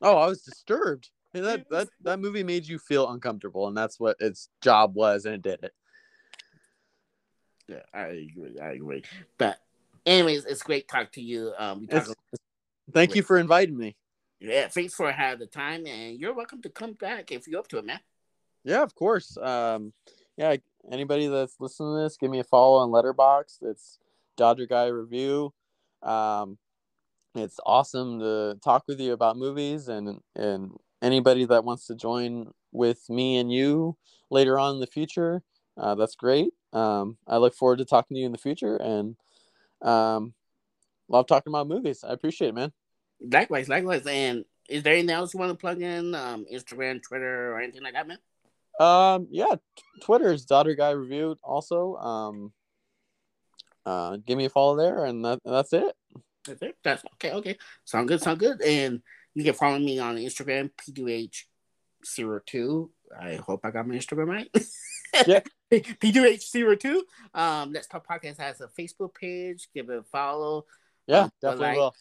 oh, 0.01 0.17
I 0.17 0.27
was 0.27 0.41
disturbed. 0.41 1.09
that 1.33 1.65
that 1.69 1.89
that 2.01 2.19
movie 2.19 2.43
made 2.43 2.67
you 2.67 2.79
feel 2.79 3.09
uncomfortable, 3.09 3.67
and 3.67 3.77
that's 3.77 3.99
what 3.99 4.17
its 4.19 4.49
job 4.61 4.95
was, 4.95 5.25
and 5.25 5.35
it 5.35 5.41
did 5.41 5.63
it. 5.63 5.73
Yeah, 7.67 7.83
I 7.93 8.27
agree. 8.31 8.59
I 8.61 8.71
agree. 8.71 9.03
But 9.37 9.59
anyways, 10.05 10.45
it's 10.45 10.61
great 10.61 10.87
talk 10.87 11.11
to 11.13 11.21
you. 11.21 11.53
Um, 11.57 11.87
thank 12.93 13.15
you 13.15 13.23
for 13.23 13.37
inviting 13.37 13.77
me. 13.77 13.95
Yeah, 14.47 14.67
thanks 14.67 14.93
for 14.93 15.11
having 15.11 15.39
the 15.39 15.47
time, 15.47 15.87
and 15.87 16.19
you're 16.19 16.35
welcome 16.35 16.61
to 16.61 16.69
come 16.69 16.93
back 16.93 17.31
if 17.31 17.47
you're 17.47 17.59
up 17.59 17.67
to 17.69 17.79
it, 17.79 17.85
man. 17.85 17.99
Yeah, 18.63 18.83
of 18.83 18.93
course. 18.93 19.37
Um, 19.37 19.91
yeah, 20.37 20.57
anybody 20.91 21.27
that's 21.27 21.55
listening 21.59 21.95
to 21.95 22.03
this, 22.03 22.17
give 22.17 22.29
me 22.29 22.39
a 22.39 22.43
follow 22.43 22.77
on 22.77 22.89
Letterboxd. 22.89 23.57
It's 23.63 23.97
Dodger 24.37 24.67
Guy 24.67 24.85
Review. 24.87 25.51
Um, 26.03 26.59
it's 27.33 27.59
awesome 27.65 28.19
to 28.19 28.59
talk 28.63 28.83
with 28.87 28.99
you 28.99 29.13
about 29.13 29.35
movies 29.35 29.87
and 29.87 30.19
and 30.35 30.71
anybody 31.01 31.45
that 31.45 31.63
wants 31.63 31.87
to 31.87 31.95
join 31.95 32.51
with 32.71 33.09
me 33.09 33.37
and 33.37 33.51
you 33.51 33.97
later 34.29 34.59
on 34.59 34.75
in 34.75 34.79
the 34.79 34.87
future, 34.87 35.41
uh, 35.77 35.95
that's 35.95 36.15
great. 36.15 36.53
Um, 36.71 37.17
I 37.27 37.37
look 37.37 37.55
forward 37.55 37.79
to 37.79 37.85
talking 37.85 38.15
to 38.15 38.19
you 38.19 38.27
in 38.27 38.31
the 38.31 38.37
future 38.37 38.77
and 38.77 39.15
um, 39.81 40.35
love 41.09 41.25
talking 41.25 41.51
about 41.51 41.67
movies. 41.67 42.03
I 42.07 42.13
appreciate 42.13 42.49
it, 42.49 42.55
man. 42.55 42.71
Likewise, 43.31 43.69
likewise. 43.69 44.05
And 44.07 44.45
is 44.69 44.83
there 44.83 44.93
anything 44.93 45.09
else 45.11 45.33
you 45.33 45.39
want 45.39 45.51
to 45.51 45.57
plug 45.57 45.81
in? 45.81 46.13
Um, 46.15 46.45
Instagram, 46.51 47.01
Twitter, 47.01 47.53
or 47.53 47.61
anything 47.61 47.83
like 47.83 47.93
that, 47.93 48.07
man? 48.07 48.17
Um, 48.79 49.27
yeah, 49.31 49.55
Twitter 50.01 50.33
is 50.33 50.45
Daughter 50.45 50.75
Guy 50.75 50.91
Reviewed. 50.91 51.37
Also, 51.43 51.95
um, 51.95 52.51
uh, 53.85 54.17
give 54.25 54.37
me 54.37 54.45
a 54.45 54.49
follow 54.49 54.75
there, 54.75 55.05
and 55.05 55.23
that, 55.23 55.39
that's 55.45 55.71
it. 55.73 55.95
That's 56.45 56.61
it. 56.61 56.75
That's 56.83 57.03
okay. 57.13 57.31
Okay, 57.33 57.57
sound 57.85 58.07
good. 58.07 58.21
Sound 58.21 58.39
good. 58.39 58.61
And 58.61 59.01
you 59.33 59.43
can 59.43 59.53
follow 59.53 59.79
me 59.79 59.99
on 59.99 60.17
Instagram, 60.17 60.71
p2h02. 60.81 62.89
I 63.19 63.35
hope 63.35 63.61
I 63.63 63.71
got 63.71 63.87
my 63.87 63.95
Instagram 63.95 64.27
right. 64.27 64.49
Yeah. 65.27 65.39
p2h02. 65.71 66.99
Um, 67.33 67.71
Let's 67.71 67.87
Talk 67.87 68.05
Podcast 68.05 68.37
has 68.37 68.59
a 68.59 68.67
Facebook 68.67 69.15
page. 69.15 69.69
Give 69.73 69.89
it 69.89 69.99
a 69.99 70.03
follow. 70.03 70.65
Yeah, 71.07 71.23
Um, 71.23 71.31
definitely 71.41 71.67
like- 71.67 71.77
will. 71.77 71.95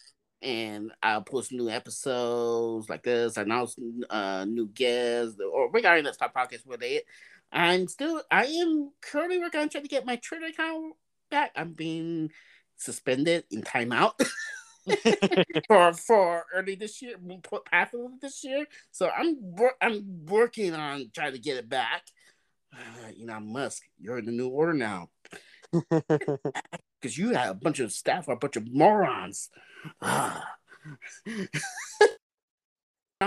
And 0.45 0.91
I'll 1.01 1.23
post 1.23 1.51
new 1.51 1.69
episodes 1.69 2.87
like 2.87 3.03
this, 3.03 3.37
announce 3.37 3.75
uh, 4.09 4.45
new 4.45 4.67
guests 4.67 5.37
or 5.39 5.71
regarding 5.71 6.05
Let's 6.05 6.17
Talk 6.17 6.35
Podcast 6.35 6.61
related. 6.67 7.03
I'm 7.51 7.87
still, 7.87 8.21
I 8.29 8.45
am 8.45 8.91
currently 9.01 9.39
working 9.39 9.61
on 9.61 9.69
trying 9.69 9.83
to 9.83 9.89
get 9.89 10.05
my 10.05 10.17
Twitter 10.17 10.45
account 10.45 10.93
back. 11.31 11.51
I'm 11.55 11.73
being 11.73 12.31
suspended 12.77 13.45
in 13.49 13.63
timeout 13.63 14.13
for 15.67 15.93
for 15.93 16.45
early 16.53 16.75
this 16.75 17.01
year, 17.01 17.15
half 17.71 17.93
of 17.95 18.21
this 18.21 18.43
year. 18.43 18.67
So 18.91 19.09
I'm 19.09 19.37
I'm 19.81 20.25
working 20.25 20.75
on 20.75 21.09
trying 21.13 21.33
to 21.33 21.39
get 21.39 21.57
it 21.57 21.67
back. 21.67 22.03
Uh, 22.71 23.09
you 23.15 23.25
know, 23.25 23.39
Musk, 23.39 23.81
you're 23.99 24.19
in 24.19 24.25
the 24.25 24.31
new 24.31 24.49
order 24.49 24.73
now 24.73 25.09
because 27.05 27.17
you 27.19 27.29
have 27.35 27.51
a 27.51 27.53
bunch 27.53 27.79
of 27.79 27.91
staff, 27.91 28.27
are 28.27 28.31
a 28.33 28.37
bunch 28.37 28.55
of 28.55 28.67
morons. 28.73 29.49
I 30.01 30.41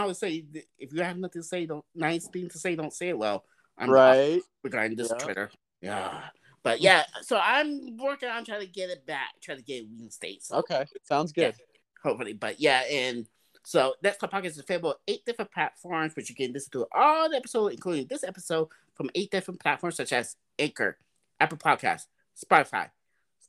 would 0.04 0.16
say 0.16 0.44
if 0.78 0.92
you 0.92 1.02
have 1.02 1.16
nothing 1.16 1.42
to 1.42 1.46
say, 1.46 1.64
don't 1.64 1.84
nice 1.94 2.26
thing 2.26 2.48
to 2.50 2.58
say, 2.58 2.74
don't 2.74 2.92
say 2.92 3.10
it. 3.10 3.18
Well, 3.18 3.44
I'm 3.78 3.88
right. 3.88 4.40
regarding 4.64 4.96
this 4.96 5.10
Yeah. 5.12 5.18
Twitter. 5.24 5.50
Yeah, 5.80 6.22
but 6.64 6.80
yeah, 6.80 7.04
so 7.22 7.38
I'm 7.40 7.96
working 7.98 8.28
on 8.28 8.44
trying 8.44 8.62
to 8.62 8.66
get 8.66 8.90
it 8.90 9.06
back, 9.06 9.34
trying 9.40 9.58
to 9.58 9.62
get 9.64 9.82
it 9.84 9.88
reinstated. 9.96 10.42
So 10.42 10.56
Okay. 10.56 10.84
Sounds 11.04 11.30
good. 11.32 11.54
hopefully, 12.02 12.32
but 12.32 12.58
yeah, 12.60 12.80
and 12.90 13.26
so 13.64 13.94
that's 14.02 14.18
the 14.18 14.26
podcast 14.26 14.46
is 14.46 14.58
available 14.58 14.90
on 14.90 14.96
eight 15.06 15.24
different 15.24 15.52
platforms, 15.52 16.16
which 16.16 16.28
you 16.30 16.34
can 16.34 16.52
listen 16.52 16.72
to 16.72 16.86
all 16.92 17.30
the 17.30 17.36
episodes, 17.36 17.74
including 17.74 18.08
this 18.08 18.24
episode, 18.24 18.66
from 18.96 19.08
eight 19.14 19.30
different 19.30 19.60
platforms 19.60 19.94
such 19.96 20.12
as 20.12 20.34
Anchor, 20.58 20.98
Apple 21.38 21.58
Podcasts, 21.58 22.06
Spotify, 22.44 22.90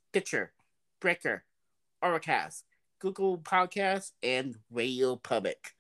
Stitcher, 0.10 0.52
Breaker, 1.00 1.44
Overcast, 2.02 2.66
Google 3.00 3.38
Podcasts, 3.38 4.12
and 4.24 4.56
Radio 4.72 5.16
Public. 5.16 5.76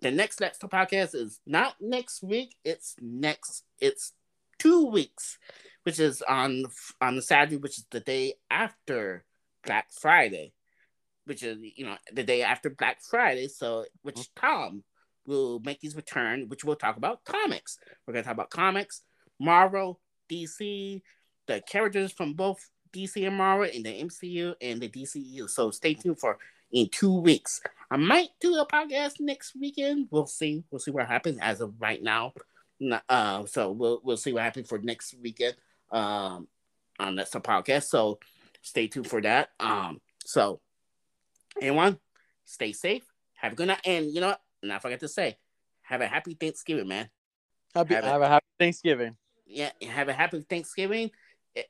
The 0.00 0.10
next 0.10 0.40
Let's 0.40 0.58
Talk 0.58 0.70
podcast 0.70 1.14
is 1.14 1.40
not 1.46 1.74
next 1.80 2.22
week. 2.22 2.54
It's 2.64 2.96
next. 3.00 3.64
It's 3.78 4.12
two 4.58 4.86
weeks, 4.86 5.38
which 5.82 6.00
is 6.00 6.22
on 6.22 6.64
on 7.02 7.16
the 7.16 7.22
Saturday, 7.22 7.56
which 7.56 7.78
is 7.78 7.86
the 7.90 8.00
day 8.00 8.34
after 8.50 9.24
Black 9.64 9.88
Friday, 9.90 10.52
which 11.26 11.42
is 11.42 11.58
you 11.60 11.84
know 11.84 11.96
the 12.12 12.22
day 12.22 12.42
after 12.42 12.70
Black 12.70 12.98
Friday. 13.02 13.48
So, 13.48 13.84
which 14.02 14.16
mm-hmm. 14.16 14.46
Tom 14.46 14.84
will 15.26 15.60
make 15.60 15.80
his 15.82 15.96
return, 15.96 16.48
which 16.48 16.64
we'll 16.64 16.76
talk 16.76 16.96
about 16.96 17.24
comics. 17.24 17.78
We're 18.06 18.14
gonna 18.14 18.24
talk 18.24 18.34
about 18.34 18.50
comics, 18.50 19.02
Marvel, 19.38 20.00
DC, 20.30 21.02
the 21.46 21.62
characters 21.68 22.12
from 22.12 22.32
both 22.34 22.70
DC 22.96 23.26
and 23.26 23.84
the 23.84 24.02
MCU 24.02 24.54
and 24.60 24.80
the 24.80 24.88
DCU. 24.88 25.48
So 25.48 25.70
stay 25.70 25.94
tuned 25.94 26.18
for 26.18 26.38
in 26.72 26.88
two 26.88 27.20
weeks. 27.20 27.60
I 27.90 27.96
might 27.96 28.30
do 28.40 28.54
a 28.56 28.66
podcast 28.66 29.20
next 29.20 29.54
weekend. 29.58 30.08
We'll 30.10 30.26
see. 30.26 30.64
We'll 30.70 30.80
see 30.80 30.90
what 30.90 31.06
happens 31.06 31.38
as 31.40 31.60
of 31.60 31.74
right 31.80 32.02
now. 32.02 32.32
Uh, 33.08 33.46
so 33.46 33.70
we'll 33.70 34.00
we'll 34.02 34.16
see 34.16 34.32
what 34.32 34.42
happens 34.42 34.68
for 34.68 34.78
next 34.78 35.14
weekend. 35.22 35.56
Um, 35.90 36.48
on 36.98 37.16
that's 37.16 37.34
a 37.34 37.40
podcast. 37.40 37.84
So 37.84 38.18
stay 38.62 38.88
tuned 38.88 39.08
for 39.08 39.20
that. 39.22 39.50
Um, 39.60 40.00
so 40.24 40.60
anyone, 41.60 41.98
stay 42.44 42.72
safe. 42.72 43.04
Have 43.34 43.52
a 43.52 43.56
good 43.56 43.68
night. 43.68 43.80
And 43.84 44.12
you 44.12 44.20
know 44.20 44.28
what? 44.28 44.40
And 44.62 44.72
I 44.72 44.78
forgot 44.78 45.00
to 45.00 45.08
say, 45.08 45.36
have 45.82 46.00
a 46.00 46.06
happy 46.06 46.34
Thanksgiving, 46.34 46.88
man. 46.88 47.08
Happy, 47.74 47.94
Have 47.94 48.04
have, 48.04 48.22
a 48.22 48.28
happy 48.28 48.46
Thanksgiving. 48.58 49.16
Yeah, 49.46 49.70
have 49.88 50.08
a 50.08 50.12
happy 50.12 50.44
Thanksgiving, 50.48 51.10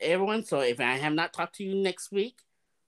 everyone. 0.01 0.45
So 0.45 0.61
if 0.61 0.81
I 0.81 0.95
have 0.95 1.15
not 1.15 1.33
talked 1.33 1.57
to 1.57 1.65
you 1.65 1.75
next 1.75 2.13
week, 2.13 2.39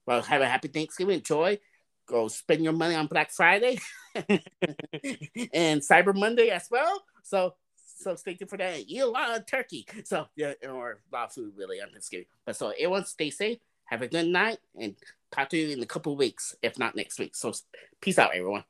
well, 0.05 0.21
have 0.21 0.41
a 0.41 0.49
happy 0.49 0.67
Thanksgiving. 0.67 1.17
Enjoy. 1.17 1.59
Go 2.07 2.27
spend 2.27 2.63
your 2.63 2.73
money 2.73 2.95
on 2.95 3.05
Black 3.05 3.31
Friday 3.31 3.77
and 4.15 5.81
Cyber 5.81 6.15
Monday 6.15 6.49
as 6.49 6.67
well. 6.71 7.03
So 7.23 7.53
so 7.99 8.15
stay 8.15 8.33
tuned 8.33 8.49
for 8.49 8.57
that. 8.57 8.79
Eat 8.87 8.99
a 8.99 9.05
lot 9.05 9.37
of 9.37 9.45
turkey. 9.45 9.85
So 10.05 10.25
yeah, 10.35 10.53
or 10.67 11.01
a 11.11 11.15
lot 11.15 11.25
of 11.25 11.33
food 11.33 11.53
really 11.55 11.81
on 11.81 11.89
Thanksgiving. 11.89 12.25
But 12.45 12.55
so 12.55 12.69
everyone 12.69 13.05
stay 13.05 13.29
safe. 13.29 13.59
Have 13.85 14.01
a 14.01 14.07
good 14.07 14.27
night 14.27 14.59
and 14.79 14.95
talk 15.31 15.49
to 15.49 15.57
you 15.57 15.69
in 15.75 15.83
a 15.83 15.85
couple 15.85 16.15
weeks, 16.15 16.55
if 16.61 16.79
not 16.79 16.95
next 16.95 17.19
week. 17.19 17.35
So 17.35 17.53
peace 18.01 18.19
out, 18.19 18.31
everyone. 18.33 18.63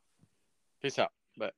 Peace 0.82 0.99
out. 0.99 1.11
Bye. 1.38 1.51